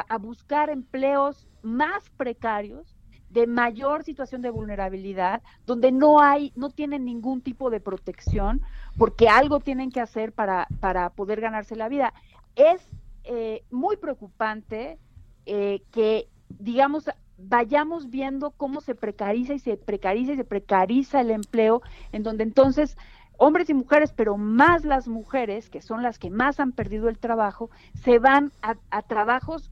a, 0.08 0.18
buscar 0.18 0.70
empleos 0.70 1.46
más 1.62 2.10
precarios 2.16 2.96
de 3.30 3.46
mayor 3.46 4.04
situación 4.04 4.42
de 4.42 4.50
vulnerabilidad, 4.50 5.42
donde 5.66 5.92
no 5.92 6.20
hay, 6.20 6.52
no 6.56 6.70
tienen 6.70 7.04
ningún 7.04 7.40
tipo 7.40 7.70
de 7.70 7.80
protección, 7.80 8.62
porque 8.96 9.28
algo 9.28 9.60
tienen 9.60 9.90
que 9.90 10.00
hacer 10.00 10.32
para, 10.32 10.66
para 10.80 11.10
poder 11.10 11.40
ganarse 11.40 11.76
la 11.76 11.88
vida. 11.88 12.14
Es 12.56 12.82
eh, 13.24 13.62
muy 13.70 13.96
preocupante 13.96 14.98
eh, 15.46 15.82
que, 15.92 16.28
digamos, 16.58 17.10
vayamos 17.38 18.10
viendo 18.10 18.50
cómo 18.50 18.80
se 18.80 18.94
precariza 18.94 19.54
y 19.54 19.58
se 19.58 19.76
precariza 19.76 20.32
y 20.32 20.36
se 20.36 20.44
precariza 20.44 21.20
el 21.20 21.30
empleo, 21.30 21.82
en 22.12 22.22
donde 22.22 22.42
entonces 22.42 22.96
hombres 23.38 23.70
y 23.70 23.74
mujeres, 23.74 24.12
pero 24.12 24.36
más 24.36 24.84
las 24.84 25.08
mujeres, 25.08 25.70
que 25.70 25.80
son 25.80 26.02
las 26.02 26.18
que 26.18 26.28
más 26.28 26.60
han 26.60 26.72
perdido 26.72 27.08
el 27.08 27.18
trabajo, 27.18 27.70
se 28.02 28.18
van 28.18 28.52
a, 28.62 29.02
trabajos, 29.02 29.70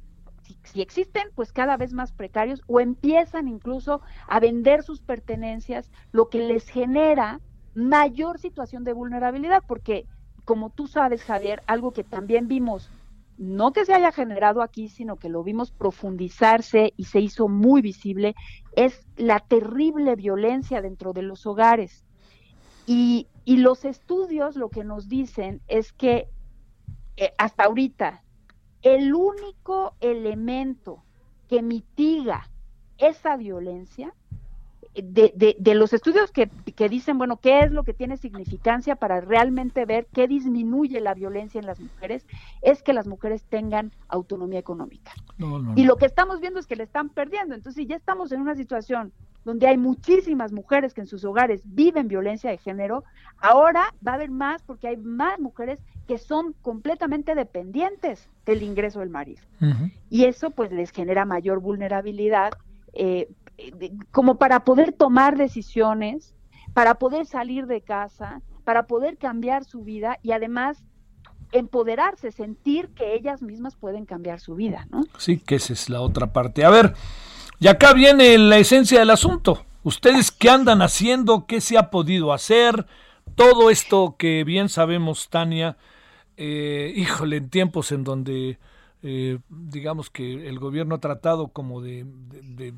si, 0.65 0.81
existen, 0.81 1.29
pues 1.35 1.53
cada 1.53 1.77
vez 1.77 1.93
más 1.93 2.13
precarios, 2.13 2.63
o 2.67 2.81
empiezan 2.81 3.49
incluso 3.49 4.01
a 4.29 4.41
vender 4.41 4.83
sus 4.83 5.01
pertenencias, 5.01 5.91
lo 6.13 6.29
que 6.29 6.39
les 6.39 6.69
genera 6.69 7.41
mayor 7.75 8.39
situación 8.39 8.85
de 8.85 8.93
vulnerabilidad, 8.93 9.63
porque 9.67 10.07
como 10.45 10.71
tú 10.71 10.87
sabes, 10.87 11.25
Javier, 11.25 11.63
algo 11.67 11.93
que 11.93 12.05
también 12.05 12.47
vimos 12.47 12.91
no 13.39 13.73
que 13.73 13.85
se 13.85 13.93
haya 13.93 14.13
generado 14.13 14.63
aquí, 14.63 14.89
sino 14.89 15.17
que 15.17 15.29
lo 15.29 15.43
vimos 15.43 15.71
profundizarse 15.71 16.95
y 16.97 17.05
se 17.05 17.21
hizo 17.21 17.49
muy 17.49 17.83
visible, 17.83 18.35
es 18.75 19.07
la 19.17 19.41
terrible 19.41 20.17
violencia 20.17 20.81
dentro 20.81 21.13
de 21.13 21.23
los 21.23 21.47
hogares. 21.47 22.05
Y, 22.87 23.29
los 23.47 23.85
estudios 23.85 24.57
lo 24.57 24.71
que 24.71 24.85
nos 24.85 25.09
dicen 25.09 25.61
es 25.69 25.93
que 25.93 26.29
eh, 27.17 27.33
hasta 27.39 27.65
ahorita 27.65 28.23
el 28.95 29.15
único 29.15 29.95
elemento 30.01 31.03
que 31.49 31.61
mitiga 31.61 32.49
esa 32.99 33.37
violencia 33.37 34.15
de, 34.95 35.57
de, 35.59 35.75
los 35.75 35.93
estudios 35.93 36.31
que, 36.31 36.49
que, 36.75 36.89
dicen, 36.89 37.19
bueno, 37.19 37.37
qué 37.37 37.61
es 37.61 37.73
lo 37.73 37.83
que 37.83 37.93
tiene 37.93 38.17
significancia 38.17 38.97
para 38.97 39.21
realmente 39.21 39.85
ver 39.85 40.07
qué 40.13 40.27
disminuye 40.27 41.01
la 41.01 41.13
violencia 41.15 41.59
en 41.59 41.67
las 41.67 41.81
mujeres, 41.81 42.27
es 42.63 42.83
que 42.83 42.95
las 42.95 43.07
mujeres 43.07 43.45
tengan 43.45 43.93
autonomía 44.09 44.61
económica. 44.61 45.13
Y 45.75 45.85
lo 45.85 45.97
que 45.97 46.07
estamos 46.07 46.41
viendo 46.41 46.61
es 46.61 46.67
que 46.67 46.77
le 46.77 46.85
están 46.85 47.11
perdiendo. 47.11 47.55
Entonces, 47.55 47.83
si 47.83 47.87
ya 47.87 47.97
estamos 47.97 48.33
en 48.33 48.41
una 48.41 48.55
situación 48.55 49.13
donde 49.45 49.67
hay 49.67 49.77
muchísimas 49.77 50.53
mujeres 50.53 50.95
que 50.95 51.03
en 51.03 51.07
sus 51.07 51.25
hogares 51.25 51.61
viven 51.65 52.09
violencia 52.09 52.51
de 52.51 52.57
género, 52.57 53.05
ahora 53.39 53.95
va 54.07 54.13
a 54.13 54.15
haber 54.15 54.31
más 54.31 54.63
porque 54.63 54.89
hay 54.89 54.97
más 54.97 55.39
mujeres 55.41 55.79
que 56.07 56.19
son 56.19 56.55
completamente 56.63 57.35
dependientes 57.35 58.29
del 58.45 58.63
ingreso 58.63 59.01
del 59.01 59.11
marido. 59.11 59.43
Y 60.11 60.25
eso 60.25 60.51
pues 60.51 60.71
les 60.71 60.91
genera 60.91 61.25
mayor 61.25 61.61
vulnerabilidad 61.61 62.53
eh, 62.93 63.29
como 64.11 64.39
para 64.39 64.61
poder 64.61 64.93
tomar 64.93 65.37
decisiones, 65.37 66.35
para 66.75 66.95
poder 66.97 67.27
salir 67.27 67.67
de 67.67 67.81
casa, 67.81 68.43
para 68.65 68.87
poder 68.87 69.17
cambiar 69.17 69.65
su 69.65 69.83
vida 69.83 70.19
y 70.23 70.33
además 70.33 70.85
empoderarse, 71.53 72.33
sentir 72.33 72.89
que 72.91 73.15
ellas 73.15 73.43
mismas 73.43 73.77
pueden 73.77 74.05
cambiar 74.05 74.41
su 74.41 74.55
vida, 74.55 74.87
¿no? 74.91 75.05
Sí, 75.19 75.39
que 75.39 75.57
esa 75.57 75.73
es 75.73 75.89
la 75.89 76.01
otra 76.01 76.33
parte. 76.33 76.65
A 76.65 76.71
ver, 76.71 76.95
y 77.59 77.69
acá 77.69 77.93
viene 77.93 78.37
la 78.39 78.59
esencia 78.59 78.99
del 78.99 79.11
asunto. 79.11 79.65
¿Ustedes 79.83 80.31
qué 80.31 80.51
andan 80.51 80.83
haciendo? 80.83 81.47
¿Qué 81.47 81.61
se 81.61 81.79
ha 81.79 81.91
podido 81.91 82.33
hacer? 82.33 82.87
Todo 83.37 83.71
esto 83.71 84.17
que 84.19 84.45
bien 84.45 84.69
sabemos, 84.69 85.29
Tania, 85.29 85.77
eh, 86.37 86.93
híjole, 86.95 87.37
en 87.37 87.51
tiempos 87.51 87.93
en 87.93 88.05
donde 88.05 88.59
eh, 89.03 89.39
digamos 89.49 90.11
que 90.11 90.49
el 90.49 90.59
gobierno 90.59 90.97
ha 90.97 91.01
tratado 91.01 91.49
como 91.49 91.81
de, 91.81 92.05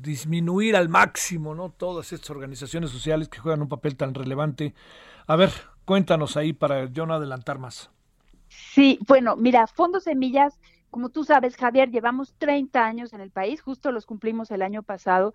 disminuir 0.01 0.75
al 0.75 0.89
máximo, 0.89 1.55
¿no? 1.55 1.69
Todas 1.69 2.13
estas 2.13 2.29
organizaciones 2.29 2.91
sociales 2.91 3.29
que 3.29 3.39
juegan 3.39 3.61
un 3.61 3.69
papel 3.69 3.95
tan 3.95 4.13
relevante. 4.13 4.73
A 5.27 5.35
ver, 5.35 5.51
cuéntanos 5.85 6.37
ahí 6.37 6.53
para 6.53 6.85
yo 6.85 7.05
no 7.05 7.13
adelantar 7.13 7.57
más. 7.57 7.89
Sí, 8.47 8.99
bueno, 9.07 9.35
mira, 9.37 9.65
Fondos 9.67 10.03
Semillas, 10.03 10.59
como 10.89 11.09
tú 11.09 11.23
sabes, 11.23 11.55
Javier, 11.55 11.89
llevamos 11.89 12.33
30 12.37 12.83
años 12.83 13.13
en 13.13 13.21
el 13.21 13.31
país, 13.31 13.61
justo 13.61 13.91
los 13.91 14.05
cumplimos 14.05 14.51
el 14.51 14.61
año 14.61 14.83
pasado, 14.83 15.33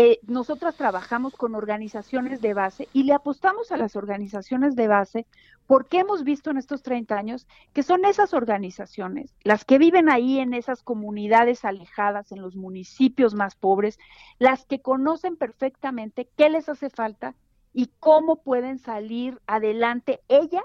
eh, 0.00 0.20
nosotras 0.28 0.76
trabajamos 0.76 1.34
con 1.34 1.56
organizaciones 1.56 2.40
de 2.40 2.54
base 2.54 2.88
y 2.92 3.02
le 3.02 3.14
apostamos 3.14 3.72
a 3.72 3.76
las 3.76 3.96
organizaciones 3.96 4.76
de 4.76 4.86
base 4.86 5.26
porque 5.66 5.98
hemos 5.98 6.22
visto 6.22 6.52
en 6.52 6.56
estos 6.56 6.84
30 6.84 7.16
años 7.16 7.48
que 7.72 7.82
son 7.82 8.04
esas 8.04 8.32
organizaciones, 8.32 9.34
las 9.42 9.64
que 9.64 9.76
viven 9.76 10.08
ahí 10.08 10.38
en 10.38 10.54
esas 10.54 10.84
comunidades 10.84 11.64
alejadas, 11.64 12.30
en 12.30 12.42
los 12.42 12.54
municipios 12.54 13.34
más 13.34 13.56
pobres, 13.56 13.98
las 14.38 14.64
que 14.66 14.80
conocen 14.80 15.36
perfectamente 15.36 16.28
qué 16.36 16.48
les 16.48 16.68
hace 16.68 16.90
falta 16.90 17.34
y 17.74 17.90
cómo 17.98 18.36
pueden 18.36 18.78
salir 18.78 19.40
adelante 19.48 20.20
ellas, 20.28 20.62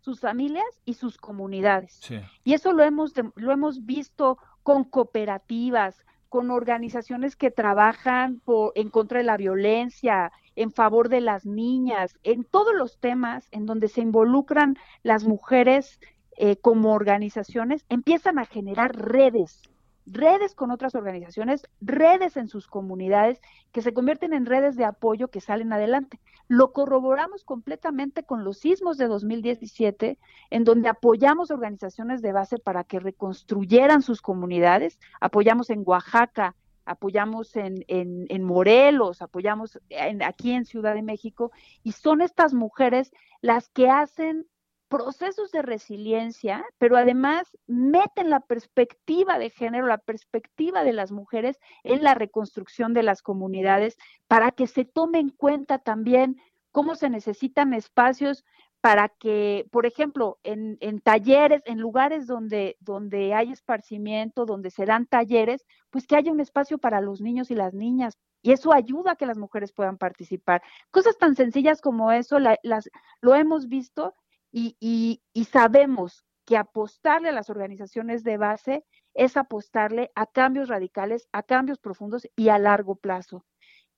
sus 0.00 0.18
familias 0.18 0.66
y 0.84 0.94
sus 0.94 1.18
comunidades. 1.18 2.00
Y 2.42 2.54
eso 2.54 2.72
lo 2.72 2.82
hemos, 2.82 3.12
lo 3.36 3.52
hemos 3.52 3.86
visto 3.86 4.38
con 4.64 4.82
cooperativas, 4.82 6.04
con 6.32 6.50
organizaciones 6.50 7.36
que 7.36 7.50
trabajan 7.50 8.40
por, 8.40 8.72
en 8.74 8.88
contra 8.88 9.18
de 9.18 9.24
la 9.24 9.36
violencia, 9.36 10.32
en 10.56 10.72
favor 10.72 11.10
de 11.10 11.20
las 11.20 11.44
niñas, 11.44 12.16
en 12.22 12.44
todos 12.44 12.74
los 12.74 12.98
temas 12.98 13.48
en 13.50 13.66
donde 13.66 13.88
se 13.88 14.00
involucran 14.00 14.78
las 15.02 15.24
mujeres 15.24 16.00
eh, 16.38 16.56
como 16.56 16.94
organizaciones, 16.94 17.84
empiezan 17.90 18.38
a 18.38 18.46
generar 18.46 18.96
redes 18.96 19.60
redes 20.06 20.54
con 20.54 20.70
otras 20.70 20.94
organizaciones, 20.94 21.68
redes 21.80 22.36
en 22.36 22.48
sus 22.48 22.66
comunidades 22.66 23.40
que 23.72 23.82
se 23.82 23.94
convierten 23.94 24.32
en 24.32 24.46
redes 24.46 24.76
de 24.76 24.84
apoyo 24.84 25.28
que 25.28 25.40
salen 25.40 25.72
adelante. 25.72 26.20
Lo 26.48 26.72
corroboramos 26.72 27.44
completamente 27.44 28.24
con 28.24 28.44
los 28.44 28.58
sismos 28.58 28.98
de 28.98 29.06
2017, 29.06 30.18
en 30.50 30.64
donde 30.64 30.88
apoyamos 30.88 31.50
organizaciones 31.50 32.22
de 32.22 32.32
base 32.32 32.58
para 32.58 32.84
que 32.84 33.00
reconstruyeran 33.00 34.02
sus 34.02 34.20
comunidades, 34.20 34.98
apoyamos 35.20 35.70
en 35.70 35.82
Oaxaca, 35.84 36.54
apoyamos 36.84 37.54
en, 37.56 37.84
en, 37.88 38.26
en 38.28 38.42
Morelos, 38.42 39.22
apoyamos 39.22 39.78
aquí 40.24 40.52
en 40.52 40.64
Ciudad 40.64 40.94
de 40.94 41.02
México, 41.02 41.52
y 41.82 41.92
son 41.92 42.22
estas 42.22 42.54
mujeres 42.54 43.12
las 43.40 43.68
que 43.68 43.88
hacen 43.88 44.46
procesos 44.92 45.50
de 45.52 45.62
resiliencia, 45.62 46.66
pero 46.76 46.98
además 46.98 47.56
meten 47.66 48.28
la 48.28 48.40
perspectiva 48.40 49.38
de 49.38 49.48
género, 49.48 49.86
la 49.86 49.96
perspectiva 49.96 50.84
de 50.84 50.92
las 50.92 51.12
mujeres 51.12 51.58
en 51.82 52.02
la 52.02 52.12
reconstrucción 52.12 52.92
de 52.92 53.02
las 53.02 53.22
comunidades 53.22 53.96
para 54.28 54.50
que 54.50 54.66
se 54.66 54.84
tome 54.84 55.18
en 55.18 55.30
cuenta 55.30 55.78
también 55.78 56.36
cómo 56.72 56.94
se 56.94 57.08
necesitan 57.08 57.72
espacios 57.72 58.44
para 58.82 59.08
que, 59.08 59.66
por 59.70 59.86
ejemplo, 59.86 60.38
en, 60.42 61.00
talleres, 61.00 61.62
en 61.64 61.78
lugares 61.78 62.26
donde, 62.26 62.76
donde 62.80 63.32
hay 63.32 63.50
esparcimiento, 63.50 64.44
donde 64.44 64.70
se 64.70 64.84
dan 64.84 65.06
talleres, 65.06 65.64
pues 65.88 66.06
que 66.06 66.16
haya 66.16 66.32
un 66.32 66.40
espacio 66.40 66.76
para 66.76 67.00
los 67.00 67.22
niños 67.22 67.50
y 67.50 67.54
las 67.54 67.72
niñas. 67.72 68.18
Y 68.42 68.52
eso 68.52 68.74
ayuda 68.74 69.12
a 69.12 69.16
que 69.16 69.24
las 69.24 69.38
mujeres 69.38 69.72
puedan 69.72 69.96
participar. 69.96 70.62
Cosas 70.90 71.16
tan 71.16 71.34
sencillas 71.34 71.80
como 71.80 72.12
eso 72.12 72.38
las, 72.40 72.90
lo 73.22 73.34
hemos 73.36 73.68
visto 73.68 74.14
y, 74.52 75.22
sabemos 75.50 76.24
que 76.44 76.56
apostarle 76.56 77.30
a 77.30 77.32
las 77.32 77.50
organizaciones 77.50 78.24
de 78.24 78.36
base 78.36 78.84
es 79.14 79.36
apostarle 79.36 80.10
a 80.14 80.26
cambios 80.26 80.68
radicales, 80.68 81.28
a 81.32 81.42
cambios 81.42 81.78
profundos 81.78 82.28
y 82.36 82.48
a 82.48 82.58
largo 82.58 82.96
plazo. 82.96 83.44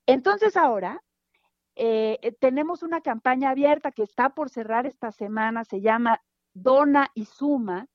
Entonces 0.06 0.56
ahora 0.56 1.02
eh, 1.76 2.18
eh, 2.22 2.32
tenemos 2.32 2.82
una 2.82 3.00
campaña 3.00 3.50
abierta 3.50 3.92
que 3.92 4.02
está 4.02 4.30
por 4.30 4.50
cerrar 4.50 4.86
esta 4.86 5.10
semana, 5.10 5.64
se 5.64 5.80
llama 5.80 6.20
Dona 6.52 7.10
y 7.14 7.24
Suma. 7.24 7.88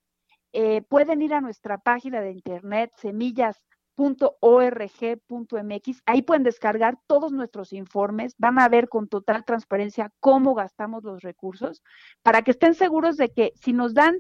Eh, 0.52 0.82
pueden 0.82 1.22
ir 1.22 1.34
a 1.34 1.42
nuestra 1.42 1.78
página 1.78 2.22
de 2.22 2.32
internet, 2.32 2.92
semillas 2.98 3.62
.org.mx. 4.00 6.02
Ahí 6.06 6.22
pueden 6.22 6.44
descargar 6.44 6.98
todos 7.06 7.34
nuestros 7.34 7.74
informes, 7.74 8.34
van 8.38 8.60
a 8.60 8.70
ver 8.70 8.88
con 8.88 9.10
total 9.10 9.44
transparencia 9.44 10.14
cómo 10.20 10.56
gastamos 10.56 11.04
los 11.04 11.22
recursos, 11.22 11.84
para 12.24 12.42
que 12.42 12.52
estén 12.52 12.76
seguros 12.76 13.18
de 13.18 13.30
que 13.30 13.52
si 13.56 13.74
nos 13.74 13.94
dan 13.94 14.20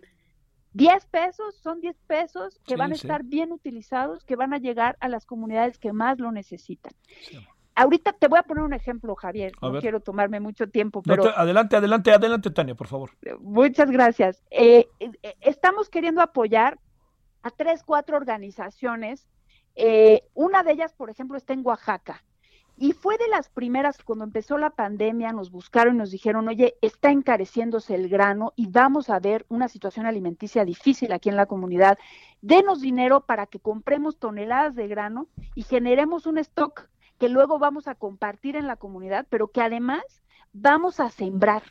10 0.73 1.05
pesos, 1.07 1.55
son 1.55 1.79
10 1.79 1.95
pesos 2.07 2.59
que 2.65 2.75
van 2.75 2.91
a 2.91 2.95
estar 2.95 3.23
bien 3.23 3.53
utilizados, 3.53 4.25
que 4.25 4.35
van 4.35 4.53
a 4.53 4.57
llegar 4.57 4.97
a 4.99 5.07
las 5.07 5.25
comunidades 5.25 5.79
que 5.79 5.93
más 5.93 6.19
lo 6.19 6.31
necesitan. 6.31 6.91
Ahorita 7.73 8.11
te 8.11 8.27
voy 8.27 8.39
a 8.39 8.43
poner 8.43 8.65
un 8.65 8.73
ejemplo, 8.73 9.15
Javier. 9.15 9.53
no 9.61 9.79
quiero 9.79 10.01
tomarme 10.01 10.41
mucho 10.41 10.69
tiempo, 10.69 11.01
pero... 11.01 11.33
adelante, 11.35 11.77
adelante, 11.77 12.11
adelante, 12.11 12.51
Tania, 12.51 12.75
por 12.75 12.87
favor. 12.87 13.11
Muchas 13.39 13.89
gracias. 13.89 14.43
Eh, 14.51 14.89
eh, 14.99 15.35
estamos 15.39 15.89
queriendo 15.89 16.21
apoyar 16.21 16.77
a 17.41 17.49
tres, 17.49 17.81
cuatro 17.83 18.17
organizaciones 18.17 19.25
eh, 19.81 20.23
una 20.33 20.61
de 20.63 20.73
ellas, 20.73 20.93
por 20.93 21.09
ejemplo, 21.09 21.37
está 21.37 21.53
en 21.53 21.65
Oaxaca. 21.65 22.21
Y 22.75 22.91
fue 22.91 23.17
de 23.17 23.27
las 23.29 23.49
primeras, 23.49 24.03
cuando 24.03 24.25
empezó 24.25 24.57
la 24.57 24.71
pandemia, 24.71 25.31
nos 25.31 25.51
buscaron 25.51 25.95
y 25.95 25.97
nos 25.97 26.11
dijeron, 26.11 26.47
oye, 26.49 26.75
está 26.81 27.11
encareciéndose 27.11 27.95
el 27.95 28.09
grano 28.09 28.51
y 28.55 28.67
vamos 28.67 29.09
a 29.09 29.19
ver 29.19 29.45
una 29.49 29.67
situación 29.69 30.05
alimenticia 30.05 30.65
difícil 30.65 31.13
aquí 31.13 31.29
en 31.29 31.35
la 31.37 31.45
comunidad. 31.45 31.97
Denos 32.41 32.81
dinero 32.81 33.25
para 33.25 33.47
que 33.47 33.59
compremos 33.59 34.17
toneladas 34.17 34.75
de 34.75 34.87
grano 34.87 35.27
y 35.55 35.63
generemos 35.63 36.25
un 36.25 36.37
stock 36.39 36.89
que 37.17 37.29
luego 37.29 37.57
vamos 37.57 37.87
a 37.87 37.95
compartir 37.95 38.55
en 38.55 38.67
la 38.67 38.75
comunidad, 38.75 39.27
pero 39.29 39.49
que 39.49 39.61
además 39.61 40.03
vamos 40.51 40.99
a 40.99 41.09
sembrar. 41.09 41.63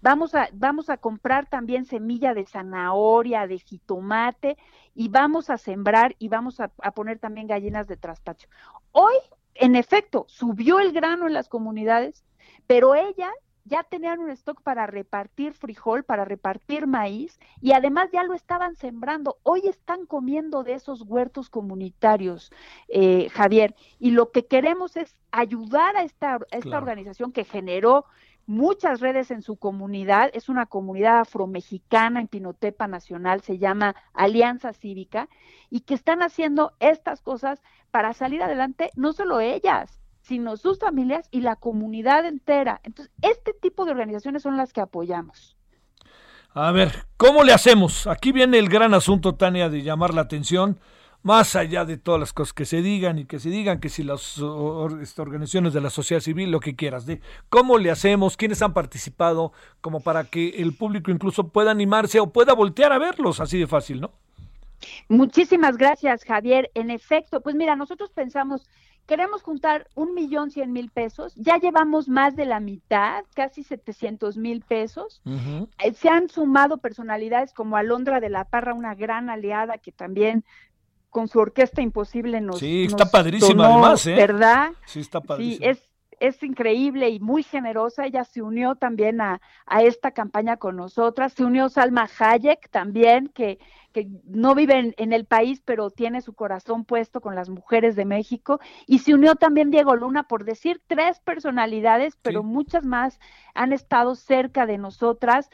Vamos 0.00 0.34
a, 0.34 0.48
vamos 0.52 0.90
a 0.90 0.96
comprar 0.96 1.48
también 1.48 1.84
semilla 1.84 2.34
de 2.34 2.46
zanahoria, 2.46 3.46
de 3.46 3.58
jitomate 3.58 4.56
y 4.94 5.08
vamos 5.08 5.50
a 5.50 5.58
sembrar 5.58 6.14
y 6.18 6.28
vamos 6.28 6.60
a, 6.60 6.68
poner 6.68 7.18
también 7.18 7.46
gallinas 7.46 7.86
de 7.86 7.96
traspacho. 7.96 8.48
Hoy, 8.92 9.14
en 9.54 9.76
efecto, 9.76 10.24
subió 10.28 10.80
el 10.80 10.92
grano 10.92 11.26
en 11.26 11.32
las 11.32 11.48
comunidades, 11.48 12.24
pero 12.66 12.94
ellas 12.94 13.32
ya 13.64 13.82
tenían 13.82 14.20
un 14.20 14.30
stock 14.30 14.62
para 14.62 14.86
repartir 14.86 15.52
frijol, 15.52 16.02
para 16.02 16.24
repartir 16.24 16.86
maíz 16.86 17.38
y 17.60 17.72
además 17.72 18.08
ya 18.12 18.22
lo 18.22 18.34
estaban 18.34 18.76
sembrando. 18.76 19.38
Hoy 19.42 19.62
están 19.66 20.06
comiendo 20.06 20.64
de 20.64 20.74
esos 20.74 21.02
huertos 21.02 21.50
comunitarios, 21.50 22.50
eh, 22.88 23.28
Javier, 23.30 23.74
y 23.98 24.12
lo 24.12 24.30
que 24.30 24.46
queremos 24.46 24.96
es 24.96 25.16
ayudar 25.30 25.96
a 25.96 26.02
esta, 26.02 26.38
esta 26.50 26.78
organización 26.78 27.30
que 27.32 27.44
generó 27.44 28.06
muchas 28.48 29.00
redes 29.00 29.30
en 29.30 29.42
su 29.42 29.56
comunidad, 29.56 30.30
es 30.32 30.48
una 30.48 30.66
comunidad 30.66 31.20
afromexicana 31.20 32.18
en 32.20 32.28
Pinotepa 32.28 32.88
Nacional, 32.88 33.42
se 33.42 33.58
llama 33.58 33.94
Alianza 34.14 34.72
Cívica, 34.72 35.28
y 35.70 35.80
que 35.80 35.94
están 35.94 36.22
haciendo 36.22 36.72
estas 36.80 37.20
cosas 37.20 37.62
para 37.90 38.14
salir 38.14 38.42
adelante, 38.42 38.90
no 38.96 39.12
solo 39.12 39.40
ellas, 39.40 40.00
sino 40.22 40.56
sus 40.56 40.78
familias 40.78 41.28
y 41.30 41.42
la 41.42 41.56
comunidad 41.56 42.24
entera. 42.24 42.80
Entonces, 42.84 43.14
este 43.20 43.52
tipo 43.52 43.84
de 43.84 43.92
organizaciones 43.92 44.42
son 44.42 44.56
las 44.56 44.72
que 44.72 44.80
apoyamos. 44.80 45.56
A 46.54 46.72
ver, 46.72 47.06
¿cómo 47.18 47.44
le 47.44 47.52
hacemos? 47.52 48.06
Aquí 48.06 48.32
viene 48.32 48.58
el 48.58 48.70
gran 48.70 48.94
asunto, 48.94 49.34
Tania, 49.34 49.68
de 49.68 49.82
llamar 49.82 50.14
la 50.14 50.22
atención 50.22 50.80
más 51.28 51.56
allá 51.56 51.84
de 51.84 51.98
todas 51.98 52.18
las 52.18 52.32
cosas 52.32 52.54
que 52.54 52.64
se 52.64 52.80
digan 52.80 53.18
y 53.18 53.26
que 53.26 53.38
se 53.38 53.50
digan 53.50 53.80
que 53.80 53.90
si 53.90 54.02
las 54.02 54.40
este, 55.02 55.20
organizaciones 55.20 55.74
de 55.74 55.82
la 55.82 55.90
sociedad 55.90 56.22
civil, 56.22 56.50
lo 56.50 56.58
que 56.58 56.74
quieras, 56.74 57.04
de 57.04 57.20
cómo 57.50 57.76
le 57.76 57.90
hacemos, 57.90 58.38
quiénes 58.38 58.62
han 58.62 58.72
participado, 58.72 59.52
como 59.82 60.00
para 60.00 60.24
que 60.24 60.48
el 60.62 60.74
público 60.74 61.10
incluso 61.10 61.48
pueda 61.48 61.70
animarse 61.70 62.18
o 62.18 62.32
pueda 62.32 62.54
voltear 62.54 62.94
a 62.94 62.98
verlos, 62.98 63.40
así 63.40 63.58
de 63.58 63.66
fácil, 63.66 64.00
¿no? 64.00 64.10
Muchísimas 65.10 65.76
gracias, 65.76 66.24
Javier. 66.24 66.70
En 66.72 66.90
efecto, 66.90 67.42
pues 67.42 67.54
mira, 67.54 67.76
nosotros 67.76 68.10
pensamos, 68.10 68.66
queremos 69.06 69.42
juntar 69.42 69.86
un 69.96 70.14
millón 70.14 70.50
cien 70.50 70.72
mil 70.72 70.88
pesos, 70.88 71.34
ya 71.34 71.58
llevamos 71.58 72.08
más 72.08 72.36
de 72.36 72.46
la 72.46 72.58
mitad, 72.58 73.24
casi 73.34 73.64
setecientos 73.64 74.38
mil 74.38 74.62
pesos. 74.62 75.20
Eh, 75.84 75.92
se 75.92 76.08
han 76.08 76.30
sumado 76.30 76.78
personalidades 76.78 77.52
como 77.52 77.76
Alondra 77.76 78.18
de 78.18 78.30
la 78.30 78.44
Parra, 78.44 78.72
una 78.72 78.94
gran 78.94 79.28
aliada 79.28 79.76
que 79.76 79.92
también 79.92 80.42
con 81.10 81.28
su 81.28 81.38
orquesta 81.38 81.82
imposible 81.82 82.40
nos. 82.40 82.58
Sí, 82.58 82.84
está 82.84 83.10
padrísima 83.10 83.66
además, 83.66 84.06
¿eh? 84.06 84.14
¿Verdad? 84.14 84.70
Sí, 84.86 85.00
está 85.00 85.20
padrísima. 85.20 85.64
Sí, 85.64 85.70
es, 85.70 85.88
es 86.20 86.42
increíble 86.42 87.08
y 87.08 87.20
muy 87.20 87.42
generosa. 87.42 88.06
Ella 88.06 88.24
se 88.24 88.42
unió 88.42 88.74
también 88.74 89.20
a, 89.20 89.40
a, 89.66 89.82
esta 89.82 90.10
campaña 90.10 90.56
con 90.56 90.76
nosotras. 90.76 91.32
Se 91.32 91.44
unió 91.44 91.68
Salma 91.68 92.08
Hayek 92.18 92.68
también, 92.70 93.28
que, 93.28 93.58
que 93.92 94.08
no 94.24 94.54
vive 94.54 94.94
en, 94.96 95.12
el 95.12 95.24
país, 95.24 95.62
pero 95.64 95.90
tiene 95.90 96.20
su 96.20 96.34
corazón 96.34 96.84
puesto 96.84 97.20
con 97.20 97.34
las 97.34 97.48
mujeres 97.48 97.96
de 97.96 98.04
México. 98.04 98.60
Y 98.86 99.00
se 99.00 99.14
unió 99.14 99.34
también 99.34 99.70
Diego 99.70 99.96
Luna, 99.96 100.24
por 100.24 100.44
decir 100.44 100.80
tres 100.86 101.20
personalidades, 101.20 102.16
pero 102.20 102.42
muchas 102.42 102.84
más 102.84 103.18
han 103.54 103.72
estado 103.72 104.14
cerca 104.14 104.66
de 104.66 104.78
nosotras 104.78 105.50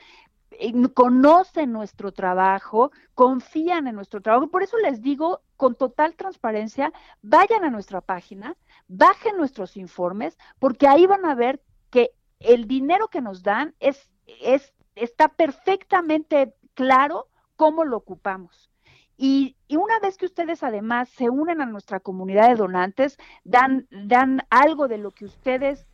conocen 0.95 1.73
nuestro 1.73 2.13
trabajo, 2.13 2.91
confían 3.15 3.87
en 3.87 3.95
nuestro 3.95 4.21
trabajo. 4.21 4.49
Por 4.49 4.63
eso 4.63 4.77
les 4.79 5.03
digo 5.03 5.41
con 5.57 5.75
total 5.75 6.15
transparencia, 6.15 6.93
vayan 7.23 7.65
a 7.65 7.71
nuestra 7.71 8.01
página, 8.01 8.57
bajen 8.89 9.37
nuestros 9.37 9.77
informes, 9.77 10.39
porque 10.59 10.87
ahí 10.89 11.07
van 11.07 11.25
a 11.25 11.35
ver 11.35 11.63
que 11.91 12.13
el 12.41 12.67
dinero 12.67 13.09
que 13.09 13.21
nos 13.21 13.43
dan 13.43 13.75
es, 13.81 14.11
es 14.27 14.75
está 14.95 15.29
perfectamente 15.29 16.55
claro 16.75 17.29
cómo 17.57 17.85
lo 17.85 17.97
ocupamos. 17.97 18.71
Y, 19.17 19.57
y, 19.69 19.77
una 19.77 20.01
vez 20.01 20.17
que 20.17 20.27
ustedes 20.27 20.65
además 20.65 21.09
se 21.09 21.31
unen 21.31 21.61
a 21.61 21.67
nuestra 21.67 22.01
comunidad 22.01 22.49
de 22.49 22.57
donantes, 22.57 23.17
dan, 23.45 23.87
dan 23.91 24.43
algo 24.51 24.89
de 24.89 24.99
lo 24.99 25.13
que 25.13 25.25
ustedes 25.25 25.87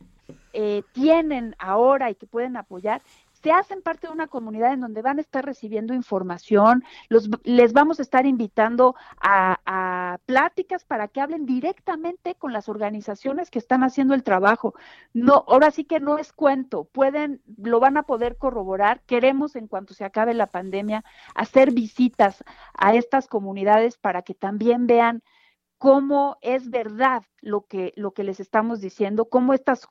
eh, 0.53 0.83
tienen 0.93 1.55
ahora 1.59 2.09
y 2.09 2.15
que 2.15 2.27
pueden 2.27 2.57
apoyar, 2.57 3.01
se 3.41 3.51
hacen 3.51 3.81
parte 3.81 4.07
de 4.07 4.13
una 4.13 4.27
comunidad 4.27 4.73
en 4.73 4.81
donde 4.81 5.01
van 5.01 5.17
a 5.17 5.21
estar 5.21 5.45
recibiendo 5.45 5.93
información, 5.93 6.83
los, 7.09 7.29
les 7.43 7.73
vamos 7.73 7.99
a 7.99 8.01
estar 8.01 8.25
invitando 8.25 8.95
a, 9.19 9.59
a, 9.65 10.17
pláticas 10.25 10.85
para 10.85 11.07
que 11.07 11.21
hablen 11.21 11.45
directamente 11.45 12.35
con 12.35 12.53
las 12.53 12.69
organizaciones 12.69 13.49
que 13.49 13.59
están 13.59 13.83
haciendo 13.83 14.13
el 14.13 14.23
trabajo. 14.23 14.73
No, 15.13 15.43
ahora 15.47 15.71
sí 15.71 15.85
que 15.85 15.99
no 15.99 16.17
es 16.17 16.33
cuento, 16.33 16.85
pueden, 16.85 17.41
lo 17.57 17.79
van 17.79 17.97
a 17.97 18.03
poder 18.03 18.37
corroborar. 18.37 19.01
Queremos 19.05 19.55
en 19.55 19.67
cuanto 19.67 19.93
se 19.93 20.05
acabe 20.05 20.33
la 20.33 20.47
pandemia 20.47 21.03
hacer 21.35 21.71
visitas 21.71 22.43
a 22.77 22.93
estas 22.95 23.27
comunidades 23.27 23.97
para 23.97 24.21
que 24.21 24.33
también 24.33 24.87
vean 24.87 25.23
cómo 25.81 26.37
es 26.41 26.69
verdad 26.69 27.23
lo 27.41 27.65
que, 27.65 27.91
lo 27.95 28.11
que 28.11 28.23
les 28.23 28.39
estamos 28.39 28.81
diciendo, 28.81 29.25
cómo 29.25 29.55
estas, 29.55 29.87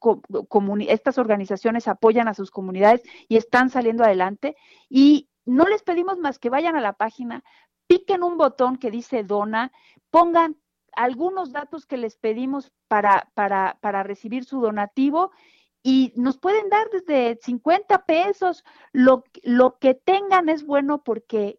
estas 0.86 1.18
organizaciones 1.18 1.88
apoyan 1.88 2.28
a 2.28 2.34
sus 2.34 2.52
comunidades 2.52 3.02
y 3.26 3.36
están 3.36 3.70
saliendo 3.70 4.04
adelante. 4.04 4.54
Y 4.88 5.30
no 5.44 5.64
les 5.64 5.82
pedimos 5.82 6.16
más 6.20 6.38
que 6.38 6.48
vayan 6.48 6.76
a 6.76 6.80
la 6.80 6.92
página, 6.92 7.42
piquen 7.88 8.22
un 8.22 8.38
botón 8.38 8.76
que 8.76 8.92
dice 8.92 9.24
dona, 9.24 9.72
pongan 10.10 10.58
algunos 10.92 11.50
datos 11.50 11.86
que 11.86 11.96
les 11.96 12.16
pedimos 12.16 12.70
para, 12.86 13.28
para, 13.34 13.76
para 13.80 14.04
recibir 14.04 14.44
su 14.44 14.60
donativo 14.60 15.32
y 15.82 16.12
nos 16.14 16.38
pueden 16.38 16.68
dar 16.68 16.88
desde 16.90 17.36
50 17.42 18.06
pesos, 18.06 18.64
lo, 18.92 19.24
lo 19.42 19.76
que 19.80 19.94
tengan 19.94 20.50
es 20.50 20.64
bueno 20.64 21.02
porque 21.02 21.58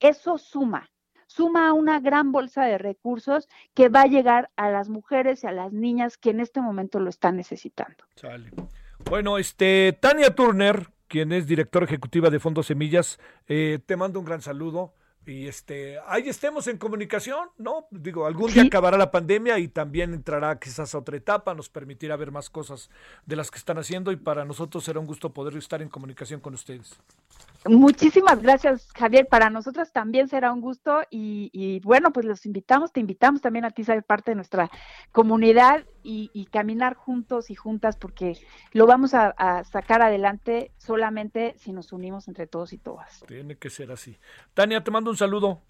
eso 0.00 0.38
suma 0.38 0.88
suma 1.36 1.72
una 1.74 2.00
gran 2.00 2.32
bolsa 2.32 2.64
de 2.64 2.78
recursos 2.78 3.48
que 3.74 3.88
va 3.88 4.02
a 4.02 4.06
llegar 4.06 4.50
a 4.56 4.70
las 4.70 4.88
mujeres 4.88 5.44
y 5.44 5.46
a 5.46 5.52
las 5.52 5.72
niñas 5.72 6.16
que 6.16 6.30
en 6.30 6.40
este 6.40 6.60
momento 6.60 6.98
lo 6.98 7.10
están 7.10 7.36
necesitando. 7.36 8.04
Bueno, 9.04 9.36
este 9.36 9.96
Tania 10.00 10.34
Turner, 10.34 10.88
quien 11.08 11.32
es 11.32 11.46
directora 11.46 11.84
ejecutiva 11.84 12.30
de 12.30 12.40
Fondos 12.40 12.66
Semillas, 12.66 13.18
eh, 13.48 13.78
te 13.84 13.96
mando 13.96 14.18
un 14.18 14.24
gran 14.24 14.40
saludo 14.40 14.94
y 15.26 15.48
este 15.48 15.98
ahí 16.06 16.28
estemos 16.28 16.66
en 16.68 16.78
comunicación, 16.78 17.48
¿no? 17.58 17.86
Digo, 17.90 18.26
algún 18.26 18.52
día 18.52 18.62
acabará 18.62 18.96
la 18.96 19.10
pandemia 19.10 19.58
y 19.58 19.68
también 19.68 20.14
entrará 20.14 20.58
quizás 20.58 20.94
a 20.94 20.98
otra 20.98 21.16
etapa, 21.16 21.54
nos 21.54 21.68
permitirá 21.68 22.16
ver 22.16 22.30
más 22.30 22.48
cosas 22.48 22.90
de 23.26 23.36
las 23.36 23.50
que 23.50 23.58
están 23.58 23.78
haciendo 23.78 24.12
y 24.12 24.16
para 24.16 24.44
nosotros 24.44 24.84
será 24.84 25.00
un 25.00 25.06
gusto 25.06 25.30
poder 25.30 25.56
estar 25.56 25.82
en 25.82 25.88
comunicación 25.88 26.40
con 26.40 26.54
ustedes. 26.54 26.98
Muchísimas 27.64 28.40
gracias, 28.42 28.88
Javier. 28.92 29.26
Para 29.26 29.50
nosotras 29.50 29.92
también 29.92 30.28
será 30.28 30.52
un 30.52 30.60
gusto 30.60 31.02
y, 31.10 31.80
bueno, 31.80 32.12
pues 32.12 32.24
los 32.24 32.46
invitamos, 32.46 32.92
te 32.92 33.00
invitamos 33.00 33.40
también 33.40 33.64
a 33.64 33.70
ti 33.70 33.82
a 33.82 33.86
ser 33.86 34.04
parte 34.04 34.30
de 34.30 34.36
nuestra 34.36 34.70
comunidad 35.10 35.84
y, 36.06 36.46
caminar 36.52 36.94
juntos 36.94 37.50
y 37.50 37.54
juntas 37.54 37.96
porque 37.96 38.38
lo 38.72 38.86
vamos 38.86 39.14
a, 39.14 39.28
a, 39.36 39.64
sacar 39.64 40.00
adelante 40.02 40.70
solamente 40.78 41.54
si 41.58 41.72
nos 41.72 41.92
unimos 41.92 42.28
entre 42.28 42.46
todos 42.46 42.72
y 42.72 42.78
todas. 42.78 43.24
Tiene 43.26 43.56
que 43.56 43.70
ser 43.70 43.90
así. 43.90 44.16
Tania, 44.54 44.82
te 44.82 44.90
mando 44.90 45.10
un 45.10 45.16
saludo. 45.16 45.60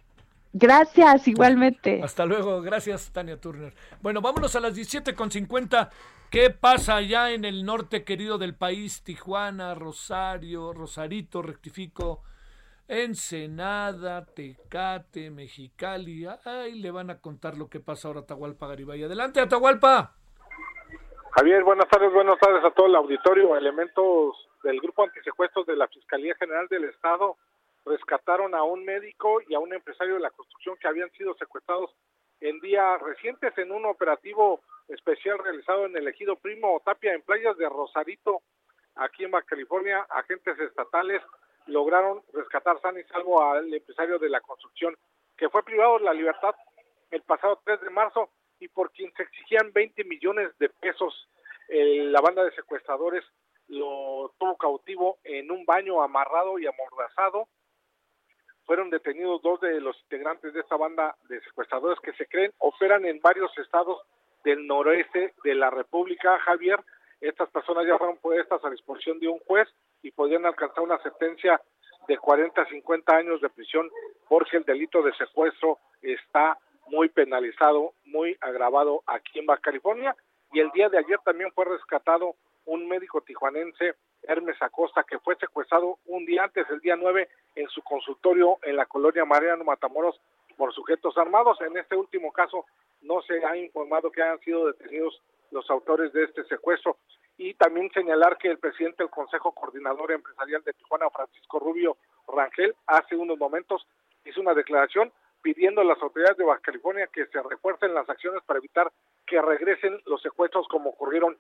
Gracias, 0.59 1.29
igualmente. 1.29 2.01
Hasta 2.03 2.25
luego, 2.25 2.63
gracias 2.63 3.11
Tania 3.13 3.39
Turner. 3.39 3.75
Bueno, 4.01 4.23
vámonos 4.23 4.57
a 4.57 4.61
las 4.61 4.75
17.50. 4.75 5.91
¿Qué 6.31 6.49
pasa 6.49 6.97
allá 6.97 7.31
en 7.33 7.45
el 7.45 7.67
norte 7.67 8.05
querido 8.05 8.39
del 8.39 8.55
país? 8.55 9.03
Tijuana, 9.03 9.75
Rosario, 9.75 10.73
Rosarito, 10.73 11.43
rectifico, 11.43 12.23
Ensenada, 12.89 14.25
Tecate, 14.25 15.31
Mexicali. 15.31 16.27
Ay, 16.45 16.81
le 16.81 16.91
van 16.91 17.11
a 17.11 17.19
contar 17.19 17.59
lo 17.59 17.69
que 17.69 17.81
pasa 17.81 18.09
ahora 18.09 18.21
a 18.21 18.23
Atahualpa 18.23 18.67
Garibay. 18.67 19.03
Adelante, 19.03 19.41
Atahualpa. 19.41 20.15
Javier, 21.39 21.65
buenas 21.65 21.87
tardes, 21.91 22.11
buenas 22.15 22.39
tardes 22.39 22.65
a 22.65 22.71
todo 22.71 22.87
el 22.87 22.95
auditorio. 22.95 23.59
Elementos 23.59 24.49
del 24.63 24.81
Grupo 24.81 25.03
Antisecuestros 25.03 25.67
de 25.67 25.77
la 25.77 25.87
Fiscalía 25.87 26.35
General 26.37 26.67
del 26.69 26.85
Estado 26.85 27.37
rescataron 27.85 28.55
a 28.55 28.63
un 28.63 28.87
médico 28.87 29.43
y 29.47 29.55
a 29.55 29.59
un 29.59 29.75
empresario 29.75 30.15
de 30.15 30.21
la 30.21 30.31
construcción 30.31 30.79
que 30.81 30.89
habían 30.89 31.11
sido 31.11 31.35
secuestrados 31.35 31.91
en 32.41 32.59
días 32.61 33.03
recientes 33.03 33.53
en 33.59 33.71
un 33.71 33.85
operativo 33.85 34.63
especial 34.89 35.39
realizado 35.39 35.85
en 35.85 35.95
el 35.99 36.09
ejido 36.09 36.37
Primo 36.37 36.81
Tapia 36.83 37.13
en 37.13 37.21
playas 37.21 37.55
de 37.59 37.69
Rosarito, 37.69 38.41
aquí 38.95 39.25
en 39.25 39.33
Baja 39.33 39.45
California. 39.45 40.07
Agentes 40.09 40.59
estatales 40.59 41.21
lograron 41.67 42.23
rescatar 42.33 42.81
san 42.81 42.99
y 42.99 43.03
salvo 43.03 43.43
al 43.43 43.75
empresario 43.75 44.19
de 44.19 44.31
la 44.31 44.41
construcción 44.41 44.97
que 45.37 45.51
fue 45.51 45.63
privado 45.65 45.99
de 45.99 46.05
la 46.07 46.15
libertad 46.15 46.55
el 47.11 47.21
pasado 47.21 47.61
3 47.63 47.83
de 47.83 47.91
marzo 47.91 48.31
y 48.61 48.69
por 48.69 48.91
quien 48.93 49.13
se 49.15 49.23
exigían 49.23 49.73
20 49.73 50.05
millones 50.05 50.57
de 50.59 50.69
pesos. 50.69 51.29
la 51.69 52.21
banda 52.21 52.45
de 52.45 52.53
secuestradores 52.53 53.25
lo 53.69 54.33
tuvo 54.39 54.57
cautivo 54.57 55.19
en 55.25 55.51
un 55.51 55.65
baño 55.65 56.03
amarrado 56.03 56.59
y 56.59 56.67
amordazado 56.67 57.49
fueron 58.67 58.91
detenidos 58.91 59.41
dos 59.43 59.61
de 59.61 59.81
los 59.81 59.97
integrantes 60.03 60.53
de 60.53 60.61
esta 60.61 60.77
banda 60.77 61.17
de 61.29 61.41
secuestradores 61.43 61.99
que 62.01 62.13
se 62.15 62.27
creen 62.27 62.53
operan 62.59 63.05
en 63.07 63.21
varios 63.21 63.57
estados 63.59 64.03
del 64.45 64.67
noroeste 64.67 65.35
de 65.45 65.55
la 65.55 65.71
República, 65.71 66.39
Javier. 66.41 66.79
Estas 67.21 67.49
personas 67.51 67.87
ya 67.87 67.97
fueron 67.97 68.19
puestas 68.19 68.63
a 68.65 68.71
disposición 68.71 69.21
de 69.21 69.29
un 69.29 69.39
juez 69.41 69.69
y 70.03 70.11
podrían 70.11 70.45
alcanzar 70.45 70.83
una 70.83 70.99
sentencia 70.99 71.61
de 72.09 72.19
40 72.19 72.61
a 72.61 72.69
50 72.69 73.17
años 73.17 73.41
de 73.41 73.49
prisión 73.49 73.91
porque 74.29 74.57
el 74.57 74.65
delito 74.65 75.01
de 75.03 75.15
secuestro 75.15 75.79
está 76.03 76.59
muy 76.87 77.09
penalizado, 77.09 77.93
muy 78.05 78.37
agravado 78.41 79.03
aquí 79.07 79.39
en 79.39 79.47
Baja 79.47 79.61
California. 79.63 80.17
Y 80.53 80.61
el 80.61 80.71
día 80.71 80.89
de 80.89 80.99
ayer 80.99 81.19
también 81.25 81.51
fue 81.53 81.65
rescatado 81.65 82.37
un 82.65 82.89
médico 82.89 83.21
tijuanense 83.21 83.95
Hermes 84.23 84.61
Acosta, 84.61 85.05
que 85.05 85.19
fue 85.21 85.37
secuestrado 85.37 85.99
un 86.07 86.27
día 86.27 86.45
antes, 86.45 86.69
el 86.71 86.81
día 86.81 86.97
9, 86.97 87.29
en 87.55 87.69
su 87.69 87.83
consultorio 87.83 88.59
en 88.63 88.77
la 88.77 88.87
colonia 88.87 89.25
Mariano 89.25 89.65
Matamoros 89.65 90.21
por 90.57 90.73
sujetos 90.75 91.17
armados. 91.17 91.61
En 91.61 91.77
este 91.77 91.97
último 91.97 92.33
caso 92.33 92.67
no 93.03 93.23
se 93.23 93.45
ha 93.45 93.57
informado 93.57 94.11
que 94.11 94.23
hayan 94.23 94.41
sido 94.41 94.67
detenidos 94.67 95.21
los 95.51 95.69
autores 95.71 96.13
de 96.13 96.25
este 96.25 96.45
secuestro. 96.45 96.97
Y 97.39 97.55
también 97.55 97.91
señalar 97.93 98.39
que 98.39 98.49
el 98.49 98.59
presidente 98.59 99.03
del 99.03 99.11
Consejo 99.11 99.53
Coordinador 99.53 100.11
Empresarial 100.13 100.63
de 100.65 100.73
Tijuana, 100.73 101.11
Francisco 101.11 101.59
Rubio 101.59 101.97
Rangel, 102.27 102.75
hace 102.87 103.15
unos 103.15 103.39
momentos 103.39 103.87
hizo 104.25 104.41
una 104.41 104.55
declaración 104.55 105.13
pidiendo 105.43 105.81
a 105.81 105.85
las 105.85 106.01
autoridades 106.03 106.37
de 106.37 106.45
Baja 106.45 106.61
California 106.61 107.09
que 107.13 107.27
se 107.27 107.43
refuercen 107.43 107.95
las 107.95 108.09
acciones 108.09 108.43
para 108.45 108.59
evitar 108.59 108.91
que 109.27 109.41
regresen 109.41 110.01
los 110.07 110.23
secuestros 110.23 110.67
como 110.69 110.91
ocurrieron 110.91 111.37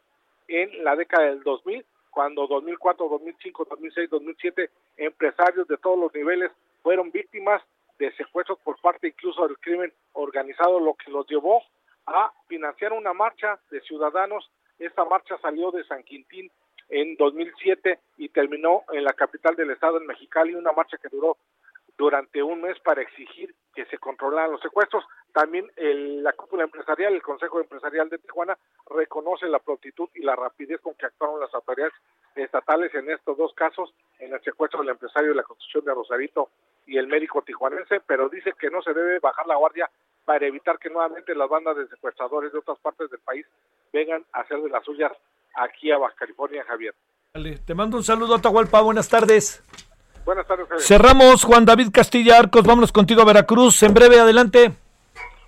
en 0.48 0.84
la 0.84 0.96
década 0.96 1.26
del 1.26 1.42
2000 1.42 1.84
cuando 2.10 2.46
2004, 2.46 3.08
2005, 3.10 3.66
2006, 3.68 4.08
2007 4.08 4.70
empresarios 4.96 5.68
de 5.68 5.76
todos 5.76 5.98
los 5.98 6.14
niveles 6.14 6.50
fueron 6.82 7.10
víctimas 7.10 7.62
de 7.98 8.10
secuestros 8.16 8.58
por 8.60 8.80
parte 8.80 9.08
incluso 9.08 9.46
del 9.46 9.58
crimen 9.58 9.92
organizado, 10.14 10.80
lo 10.80 10.94
que 10.94 11.10
los 11.10 11.26
llevó 11.28 11.62
a 12.06 12.32
financiar 12.46 12.94
una 12.94 13.12
marcha 13.12 13.58
de 13.70 13.80
ciudadanos. 13.82 14.50
Esta 14.78 15.04
marcha 15.04 15.36
salió 15.42 15.70
de 15.70 15.84
San 15.84 16.02
Quintín 16.04 16.50
en 16.88 17.16
2007 17.16 17.98
y 18.16 18.28
terminó 18.28 18.84
en 18.92 19.04
la 19.04 19.12
capital 19.12 19.54
del 19.56 19.72
estado, 19.72 19.98
en 19.98 20.06
Mexicali, 20.06 20.54
una 20.54 20.72
marcha 20.72 20.96
que 20.96 21.08
duró 21.08 21.36
durante 21.96 22.42
un 22.42 22.60
mes 22.60 22.78
para 22.80 23.02
exigir 23.02 23.54
que 23.74 23.86
se 23.86 23.98
controlaran 23.98 24.52
los 24.52 24.60
secuestros. 24.60 25.04
También 25.32 25.70
el, 25.76 26.22
la 26.22 26.32
cúpula 26.32 26.64
empresarial, 26.64 27.14
el 27.14 27.22
Consejo 27.22 27.60
Empresarial 27.60 28.08
de 28.08 28.18
Tijuana, 28.18 28.56
reconoce 28.90 29.46
la 29.48 29.58
prontitud 29.58 30.08
y 30.14 30.22
la 30.22 30.34
rapidez 30.34 30.80
con 30.80 30.94
que 30.94 31.06
actuaron 31.06 31.40
las 31.40 31.52
autoridades 31.54 31.94
estatales 32.34 32.94
en 32.94 33.10
estos 33.10 33.36
dos 33.36 33.52
casos, 33.54 33.92
en 34.18 34.32
el 34.32 34.40
secuestro 34.42 34.80
del 34.80 34.90
empresario 34.90 35.30
de 35.30 35.36
la 35.36 35.42
construcción 35.42 35.84
de 35.84 35.94
Rosarito 35.94 36.50
y 36.86 36.98
el 36.98 37.06
médico 37.06 37.42
tijuanense, 37.42 38.00
pero 38.06 38.28
dice 38.28 38.52
que 38.58 38.70
no 38.70 38.82
se 38.82 38.94
debe 38.94 39.18
bajar 39.18 39.46
la 39.46 39.56
guardia 39.56 39.90
para 40.24 40.46
evitar 40.46 40.78
que 40.78 40.90
nuevamente 40.90 41.34
las 41.34 41.48
bandas 41.48 41.76
de 41.76 41.88
secuestradores 41.88 42.52
de 42.52 42.58
otras 42.58 42.78
partes 42.78 43.10
del 43.10 43.20
país 43.20 43.46
vengan 43.92 44.24
a 44.32 44.40
hacer 44.40 44.60
de 44.60 44.68
las 44.68 44.84
suyas 44.84 45.12
aquí 45.54 45.90
a 45.90 45.98
Baja 45.98 46.14
California, 46.16 46.64
Javier. 46.64 46.94
te 47.64 47.74
mando 47.74 47.96
un 47.96 48.02
saludo 48.02 48.34
a 48.34 48.40
Tahualpa, 48.40 48.80
buenas 48.80 49.08
tardes. 49.08 49.62
Buenas 50.26 50.48
tardes, 50.48 50.66
Cerramos, 50.84 51.44
Juan 51.44 51.64
David 51.64 51.90
Castilla 51.92 52.36
Arcos, 52.40 52.66
vámonos 52.66 52.90
contigo 52.90 53.22
a 53.22 53.24
Veracruz, 53.24 53.80
en 53.84 53.94
breve, 53.94 54.18
adelante. 54.18 54.72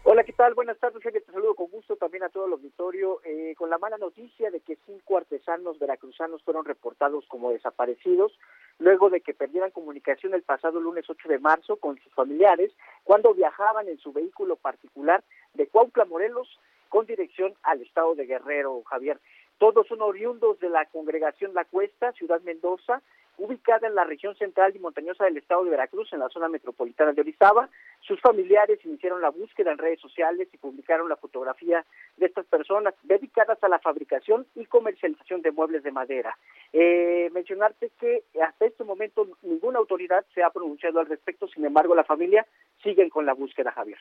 Hola, 0.04 0.22
¿qué 0.22 0.32
tal? 0.32 0.54
Buenas 0.54 0.78
tardes, 0.78 1.02
Te 1.02 1.32
saludo 1.32 1.56
con 1.56 1.66
gusto 1.66 1.96
también 1.96 2.22
a 2.22 2.28
todo 2.28 2.46
el 2.46 2.52
auditorio. 2.52 3.18
Eh, 3.24 3.56
con 3.58 3.70
la 3.70 3.78
mala 3.78 3.98
noticia 3.98 4.52
de 4.52 4.60
que 4.60 4.78
cinco 4.86 5.16
artesanos 5.16 5.80
veracruzanos 5.80 6.44
fueron 6.44 6.64
reportados 6.64 7.24
como 7.26 7.50
desaparecidos 7.50 8.38
luego 8.78 9.10
de 9.10 9.20
que 9.20 9.34
perdieran 9.34 9.72
comunicación 9.72 10.32
el 10.32 10.44
pasado 10.44 10.78
lunes 10.78 11.06
8 11.08 11.28
de 11.28 11.40
marzo 11.40 11.78
con 11.78 11.98
sus 11.98 12.14
familiares 12.14 12.70
cuando 13.02 13.34
viajaban 13.34 13.88
en 13.88 13.98
su 13.98 14.12
vehículo 14.12 14.54
particular 14.54 15.24
de 15.54 15.66
Cuautla, 15.66 16.04
Morelos, 16.04 16.48
con 16.88 17.04
dirección 17.04 17.52
al 17.64 17.82
estado 17.82 18.14
de 18.14 18.26
Guerrero, 18.26 18.80
Javier. 18.84 19.18
Todos 19.58 19.88
son 19.88 20.02
oriundos 20.02 20.60
de 20.60 20.68
la 20.68 20.86
congregación 20.86 21.52
La 21.52 21.64
Cuesta, 21.64 22.12
Ciudad 22.12 22.40
Mendoza, 22.42 23.02
ubicada 23.38 23.86
en 23.86 23.94
la 23.94 24.04
región 24.04 24.36
central 24.36 24.74
y 24.74 24.78
montañosa 24.78 25.24
del 25.24 25.36
estado 25.36 25.64
de 25.64 25.70
Veracruz, 25.70 26.12
en 26.12 26.18
la 26.18 26.28
zona 26.28 26.48
metropolitana 26.48 27.12
de 27.12 27.20
Orizaba. 27.20 27.68
Sus 28.00 28.20
familiares 28.20 28.78
iniciaron 28.84 29.20
la 29.20 29.30
búsqueda 29.30 29.72
en 29.72 29.78
redes 29.78 30.00
sociales 30.00 30.48
y 30.52 30.58
publicaron 30.58 31.08
la 31.08 31.16
fotografía 31.16 31.84
de 32.16 32.26
estas 32.26 32.46
personas 32.46 32.94
dedicadas 33.02 33.62
a 33.62 33.68
la 33.68 33.78
fabricación 33.78 34.46
y 34.54 34.66
comercialización 34.66 35.42
de 35.42 35.52
muebles 35.52 35.82
de 35.82 35.92
madera. 35.92 36.36
Eh, 36.72 37.30
mencionarte 37.32 37.90
que 37.98 38.24
hasta 38.42 38.66
este 38.66 38.84
momento 38.84 39.26
ninguna 39.42 39.78
autoridad 39.78 40.26
se 40.34 40.42
ha 40.42 40.50
pronunciado 40.50 41.00
al 41.00 41.06
respecto, 41.06 41.48
sin 41.48 41.64
embargo 41.64 41.94
la 41.94 42.04
familia 42.04 42.46
sigue 42.82 43.08
con 43.08 43.24
la 43.24 43.34
búsqueda, 43.34 43.72
Javier. 43.72 43.98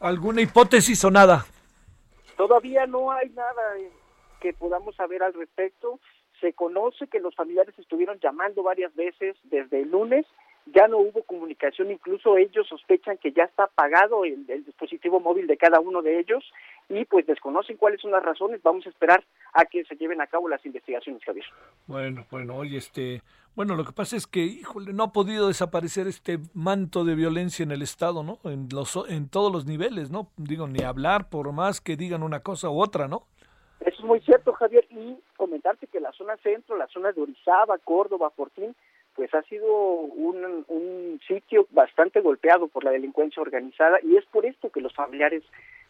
¿Alguna 0.00 0.40
hipótesis 0.42 1.04
o 1.04 1.10
nada? 1.10 1.44
Todavía 2.36 2.86
no 2.86 3.12
hay 3.12 3.28
nada 3.30 3.76
que 4.40 4.52
podamos 4.52 4.96
saber 4.96 5.22
al 5.22 5.34
respecto. 5.34 6.00
Se 6.40 6.52
conoce 6.52 7.06
que 7.06 7.20
los 7.20 7.34
familiares 7.34 7.78
estuvieron 7.78 8.18
llamando 8.20 8.62
varias 8.62 8.94
veces 8.94 9.36
desde 9.44 9.82
el 9.82 9.90
lunes, 9.90 10.26
ya 10.66 10.88
no 10.88 10.98
hubo 10.98 11.22
comunicación, 11.24 11.90
incluso 11.90 12.36
ellos 12.36 12.66
sospechan 12.68 13.18
que 13.18 13.32
ya 13.32 13.44
está 13.44 13.64
apagado 13.64 14.24
el, 14.24 14.46
dispositivo 14.46 15.20
móvil 15.20 15.46
de 15.46 15.56
cada 15.56 15.80
uno 15.80 16.02
de 16.02 16.20
ellos 16.20 16.44
y 16.88 17.04
pues 17.04 17.26
desconocen 17.26 17.76
cuáles 17.76 18.00
son 18.00 18.12
las 18.12 18.22
razones. 18.22 18.62
Vamos 18.62 18.86
a 18.86 18.90
esperar 18.90 19.24
a 19.54 19.64
que 19.64 19.84
se 19.84 19.96
lleven 19.96 20.20
a 20.20 20.26
cabo 20.26 20.48
las 20.48 20.64
investigaciones, 20.64 21.24
Javier. 21.24 21.46
Bueno, 21.86 22.26
bueno, 22.30 22.56
oye, 22.56 22.78
este, 22.78 23.22
bueno, 23.56 23.74
lo 23.74 23.84
que 23.84 23.92
pasa 23.92 24.16
es 24.16 24.26
que, 24.26 24.40
híjole, 24.40 24.92
no 24.92 25.04
ha 25.04 25.12
podido 25.12 25.48
desaparecer 25.48 26.06
este 26.06 26.38
manto 26.54 27.04
de 27.04 27.14
violencia 27.14 27.62
en 27.62 27.72
el 27.72 27.82
Estado, 27.82 28.22
¿no? 28.22 28.38
En, 28.44 28.68
los, 28.72 28.96
en 29.08 29.28
todos 29.28 29.52
los 29.52 29.66
niveles, 29.66 30.10
¿no? 30.10 30.30
Digo, 30.36 30.66
ni 30.68 30.82
hablar 30.82 31.28
por 31.30 31.52
más 31.52 31.80
que 31.80 31.96
digan 31.96 32.22
una 32.22 32.40
cosa 32.40 32.70
u 32.70 32.80
otra, 32.80 33.08
¿no? 33.08 33.26
Eso 33.80 33.98
es 33.98 34.04
muy 34.04 34.20
cierto, 34.20 34.52
Javier, 34.52 34.86
y 34.90 35.18
comentarte 35.36 35.86
que 35.86 36.00
la 36.00 36.12
zona 36.12 36.36
centro, 36.38 36.76
la 36.76 36.86
zona 36.88 37.12
de 37.12 37.22
Orizaba, 37.22 37.78
Córdoba, 37.78 38.30
Fortín, 38.30 38.74
pues 39.14 39.32
ha 39.34 39.42
sido 39.42 39.66
un, 39.66 40.64
un 40.68 41.20
sitio 41.26 41.66
bastante 41.70 42.20
golpeado 42.20 42.68
por 42.68 42.84
la 42.84 42.90
delincuencia 42.90 43.42
organizada 43.42 43.98
y 44.02 44.16
es 44.16 44.24
por 44.26 44.46
esto 44.46 44.70
que 44.70 44.80
los 44.80 44.94
familiares 44.94 45.42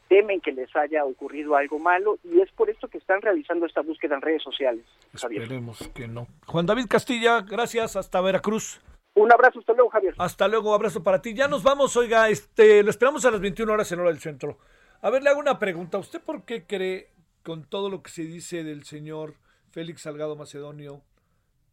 temen 0.09 0.41
que 0.41 0.51
les 0.51 0.75
haya 0.75 1.05
ocurrido 1.05 1.55
algo 1.55 1.79
malo 1.79 2.19
y 2.25 2.41
es 2.41 2.51
por 2.53 2.69
esto 2.69 2.89
que 2.89 2.99
están 2.99 3.23
realizando 3.23 3.67
esta 3.67 3.83
búsqueda 3.83 4.17
en 4.17 4.23
redes 4.23 4.43
sociales. 4.43 4.85
Esperemos 5.15 5.89
que 5.95 6.09
no. 6.09 6.27
Juan 6.47 6.67
David 6.67 6.87
Castilla, 6.89 7.43
gracias, 7.43 7.95
hasta 7.95 8.21
Veracruz. 8.21 8.81
Un 9.15 9.33
abrazo, 9.33 9.61
hasta 9.61 9.73
luego, 9.73 9.91
Javier. 9.91 10.15
Hasta 10.19 10.49
luego, 10.49 10.75
abrazo 10.75 11.03
para 11.03 11.23
ti. 11.23 11.35
Ya 11.35 11.47
nos 11.47 11.63
vamos, 11.63 11.97
oiga, 11.97 12.29
este, 12.29 12.83
lo 12.83 12.91
esperamos 12.91 13.25
a 13.25 13.31
las 13.31 13.41
21 13.41 13.73
horas 13.73 13.91
en 13.93 14.01
hora 14.01 14.11
del 14.11 14.19
centro. 14.19 14.59
A 15.03 15.11
ver, 15.11 15.23
le 15.23 15.31
hago 15.31 15.39
una 15.39 15.59
pregunta. 15.59 15.99
¿Usted 15.99 16.21
por 16.21 16.45
qué 16.45 16.65
cree 16.65 17.09
con 17.43 17.65
todo 17.65 17.91
lo 17.91 18.03
que 18.03 18.11
se 18.11 18.23
dice 18.23 18.65
del 18.65 18.85
señor 18.85 19.37
Félix 19.71 20.03
Salgado 20.03 20.37
Macedonio, 20.37 21.03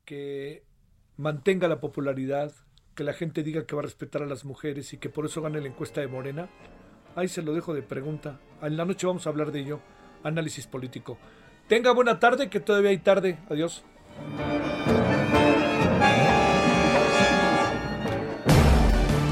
que 0.05 0.63
mantenga 1.17 1.67
la 1.67 1.79
popularidad, 1.79 2.53
que 2.95 3.03
la 3.03 3.13
gente 3.13 3.43
diga 3.43 3.65
que 3.65 3.75
va 3.75 3.81
a 3.81 3.85
respetar 3.85 4.23
a 4.23 4.27
las 4.27 4.45
mujeres 4.45 4.93
y 4.93 4.97
que 4.97 5.09
por 5.09 5.25
eso 5.25 5.41
gane 5.41 5.61
la 5.61 5.67
encuesta 5.67 6.01
de 6.01 6.07
Morena? 6.07 6.49
Ahí 7.15 7.27
se 7.27 7.41
lo 7.41 7.53
dejo 7.53 7.73
de 7.73 7.81
pregunta. 7.81 8.39
En 8.61 8.77
la 8.77 8.85
noche 8.85 9.07
vamos 9.07 9.25
a 9.25 9.29
hablar 9.29 9.51
de 9.51 9.59
ello. 9.59 9.79
Análisis 10.23 10.67
político. 10.67 11.17
Tenga 11.67 11.91
buena 11.91 12.19
tarde, 12.19 12.49
que 12.49 12.59
todavía 12.59 12.91
hay 12.91 12.99
tarde. 12.99 13.39
Adiós. 13.49 13.83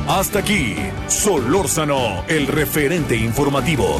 Hasta 0.07 0.39
aquí, 0.39 0.75
Solórzano, 1.07 2.23
el 2.27 2.47
referente 2.47 3.15
informativo. 3.15 3.99